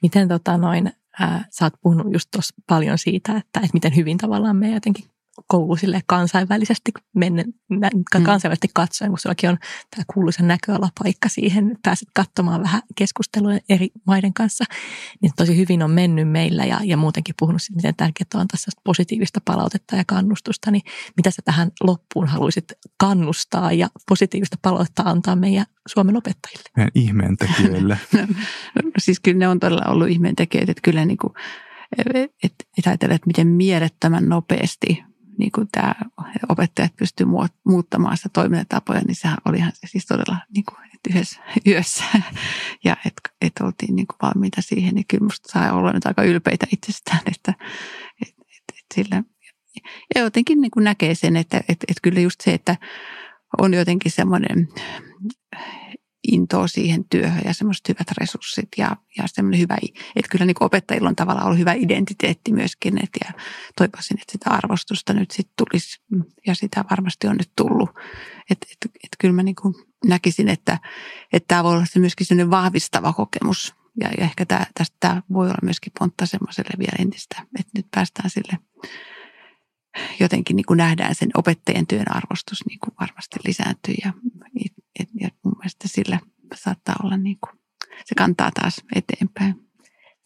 Miten 0.02 0.28
tota 0.28 0.56
noin, 0.56 0.92
ää, 1.20 1.44
sä 1.50 1.64
oot 1.64 1.74
puhunut 1.82 2.12
just 2.12 2.28
tuossa 2.30 2.54
paljon 2.68 2.98
siitä, 2.98 3.32
että, 3.36 3.60
että 3.60 3.74
miten 3.74 3.96
hyvin 3.96 4.18
tavallaan 4.18 4.56
me 4.56 4.70
jotenkin 4.70 5.11
koulu 5.46 5.76
sille 5.76 6.00
kansainvälisesti 6.06 6.92
menne, 7.16 7.44
mm. 7.70 7.80
kansainvälisesti 8.24 8.68
katsoen, 8.74 9.10
kun 9.10 9.18
sullakin 9.18 9.50
on 9.50 9.58
tämä 9.90 10.04
kuuluisa 10.14 10.42
näköalapaikka 10.42 11.28
siihen, 11.28 11.78
pääset 11.82 12.08
katsomaan 12.14 12.62
vähän 12.62 12.82
keskustelua 12.96 13.52
eri 13.68 13.88
maiden 14.06 14.34
kanssa, 14.34 14.64
niin 15.20 15.32
tosi 15.36 15.56
hyvin 15.56 15.82
on 15.82 15.90
mennyt 15.90 16.30
meillä 16.30 16.64
ja, 16.64 16.80
ja 16.84 16.96
muutenkin 16.96 17.34
puhunut 17.38 17.62
siitä, 17.62 17.76
miten 17.76 17.96
tärkeää 17.96 18.26
on 18.34 18.48
tässä 18.48 18.70
positiivista 18.84 19.40
palautetta 19.44 19.96
ja 19.96 20.04
kannustusta, 20.06 20.70
niin 20.70 20.82
mitä 21.16 21.30
sä 21.30 21.42
tähän 21.44 21.70
loppuun 21.82 22.26
haluaisit 22.26 22.72
kannustaa 22.96 23.72
ja 23.72 23.88
positiivista 24.08 24.56
palautetta 24.62 25.02
antaa 25.02 25.36
meidän 25.36 25.66
Suomen 25.88 26.16
opettajille? 26.16 26.70
Meidän 26.76 26.92
ihmeentekijöille. 26.94 27.98
no, 28.82 28.90
siis 28.98 29.20
kyllä 29.20 29.38
ne 29.38 29.48
on 29.48 29.60
todella 29.60 29.92
ollut 29.92 30.08
ihmeentekijöitä, 30.08 30.72
että 30.72 30.82
kyllä 30.82 31.04
niin 31.04 31.18
kuin, 31.18 31.32
että 32.42 32.64
et 32.78 32.86
ajatella, 32.86 33.14
että 33.14 33.26
miten 33.26 33.46
mielettömän 33.46 34.28
nopeasti 34.28 35.04
niin 35.38 35.52
kuin 35.52 35.68
tämä 35.72 35.94
opettajat 36.48 36.96
pystyivät 36.96 37.52
muuttamaan 37.64 38.16
sitä 38.16 38.28
toimintatapoja, 38.32 39.00
niin 39.00 39.14
sehän 39.14 39.38
olihan 39.44 39.72
se 39.74 39.86
siis 39.86 40.06
todella 40.06 40.36
niin 40.54 40.64
kuin, 40.64 40.78
että 40.94 41.10
yhdessä 41.10 41.40
yössä. 41.66 42.04
Ja 42.84 42.96
että 43.06 43.30
et 43.40 43.52
oltiin 43.60 43.96
niin 43.96 44.06
kuin 44.06 44.18
valmiita 44.22 44.62
siihen, 44.62 44.94
niin 44.94 45.06
kyllä 45.08 45.24
musta 45.24 45.52
saa 45.52 45.72
olla 45.72 45.92
nyt 45.92 46.06
aika 46.06 46.22
ylpeitä 46.22 46.66
itsestään, 46.72 47.20
että 47.26 47.54
et, 48.22 48.28
et, 48.28 48.64
et 48.78 48.84
sillä, 48.94 49.22
ja 50.14 50.20
jotenkin 50.20 50.60
niin 50.60 50.70
kuin 50.70 50.84
näkee 50.84 51.14
sen, 51.14 51.36
että 51.36 51.60
et, 51.68 51.84
et 51.88 51.96
kyllä 52.02 52.20
just 52.20 52.40
se, 52.40 52.54
että 52.54 52.76
on 53.58 53.74
jotenkin 53.74 54.12
semmoinen 54.12 54.68
intoa 56.28 56.66
siihen 56.66 57.04
työhön 57.10 57.42
ja 57.44 57.54
semmoiset 57.54 57.88
hyvät 57.88 58.10
resurssit 58.20 58.68
ja, 58.76 58.96
ja 59.18 59.24
semmoinen 59.26 59.60
hyvä, 59.60 59.76
että 60.16 60.28
kyllä 60.30 60.44
niin 60.44 60.56
opettajilla 60.60 61.08
on 61.08 61.16
tavallaan 61.16 61.46
ollut 61.46 61.58
hyvä 61.58 61.72
identiteetti 61.72 62.52
myöskin, 62.52 63.04
että 63.04 63.18
ja 63.26 63.32
toivoisin, 63.76 64.20
että 64.20 64.32
sitä 64.32 64.50
arvostusta 64.50 65.12
nyt 65.12 65.30
sitten 65.30 65.54
tulisi 65.58 66.00
ja 66.46 66.54
sitä 66.54 66.84
varmasti 66.90 67.26
on 67.26 67.36
nyt 67.36 67.50
tullut. 67.56 67.90
Että 68.50 68.66
et, 68.70 68.90
et 69.04 69.16
kyllä 69.18 69.34
mä 69.34 69.42
niin 69.42 69.54
kuin 69.54 69.74
näkisin, 70.04 70.48
että, 70.48 70.78
tämä 71.48 71.64
voi 71.64 71.72
olla 71.72 71.86
se 71.86 71.98
myöskin 71.98 72.26
semmoinen 72.26 72.50
vahvistava 72.50 73.12
kokemus 73.12 73.74
ja, 74.00 74.08
ja 74.18 74.24
ehkä 74.24 74.46
tämä, 74.46 74.66
tästä 74.74 74.96
tämä 75.00 75.22
voi 75.32 75.46
olla 75.46 75.58
myöskin 75.62 75.92
pontta 75.98 76.26
semmoiselle 76.26 76.78
vielä 76.78 76.96
entistä, 76.98 77.42
että 77.58 77.72
nyt 77.74 77.86
päästään 77.94 78.30
sille 78.30 78.58
jotenkin 80.20 80.56
niin 80.56 80.66
kuin 80.66 80.76
nähdään 80.76 81.14
sen 81.14 81.30
opettajan 81.34 81.86
työn 81.86 82.16
arvostus 82.16 82.66
niin 82.68 82.78
kuin 82.78 82.94
varmasti 83.00 83.36
lisääntyy 83.44 83.94
ja 84.04 84.12
et, 85.00 85.08
ja 85.20 85.28
mun 85.44 85.54
mielestä 85.58 85.88
sillä 85.88 86.18
saattaa 86.54 86.94
olla 87.02 87.16
niin 87.16 87.38
kuin, 87.40 87.60
se 88.04 88.14
kantaa 88.14 88.50
taas 88.60 88.80
eteenpäin. 88.96 89.54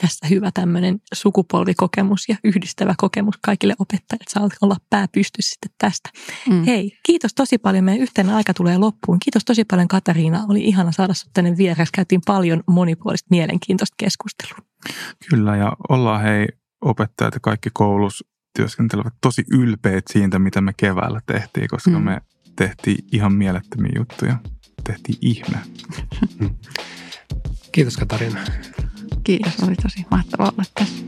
Tässä 0.01 0.27
hyvä 0.27 0.51
tämmöinen 0.55 1.01
sukupolvikokemus 1.15 2.29
ja 2.29 2.37
yhdistävä 2.45 2.95
kokemus 2.99 3.35
kaikille 3.43 3.75
opettajille. 3.79 4.25
Saat 4.29 4.53
olla 4.61 4.77
pää 4.91 5.09
pysty 5.13 5.43
sitten 5.43 5.71
tästä. 5.79 6.11
Mm. 6.49 6.65
Hei, 6.65 6.99
kiitos 7.03 7.35
tosi 7.35 7.59
paljon. 7.59 7.85
Meidän 7.85 8.03
yhteinen 8.03 8.35
aika 8.35 8.55
tulee 8.55 8.79
loppuun. 8.79 9.19
Kiitos 9.19 9.45
tosi 9.45 9.65
paljon 9.65 9.89
Katariina. 9.89 10.45
Oli 10.49 10.65
ihana 10.65 10.93
saada 10.93 11.15
sinut 11.15 11.33
tänne 11.33 11.57
vieressä. 11.57 11.93
Käytiin 11.95 12.21
paljon 12.27 12.63
monipuolista 12.67 13.27
mielenkiintoista 13.31 13.95
keskustelua. 13.99 14.59
Kyllä 15.31 15.57
ja 15.57 15.73
ollaan 15.89 16.23
hei 16.23 16.49
opettajat 16.81 17.35
ja 17.35 17.41
kaikki 17.41 17.71
koulus 17.73 18.25
työskentelevät 18.57 19.15
tosi 19.21 19.45
ylpeät 19.53 20.05
siitä, 20.11 20.39
mitä 20.39 20.61
me 20.61 20.73
keväällä 20.77 21.21
tehtiin, 21.27 21.69
koska 21.69 21.91
mm. 21.91 22.05
me 22.05 22.21
tehtiin 22.57 23.05
ihan 23.13 23.33
mielettömiä 23.33 23.93
juttuja 23.97 24.39
tehtiin 24.87 25.19
ihme. 25.21 25.59
Kiitos 27.73 27.97
Katarina. 27.97 28.41
Kiitos, 29.25 29.53
oli 29.67 29.75
tosi 29.83 30.07
mahtavaa 30.11 30.53
olla 30.53 30.65
tässä. 30.75 31.05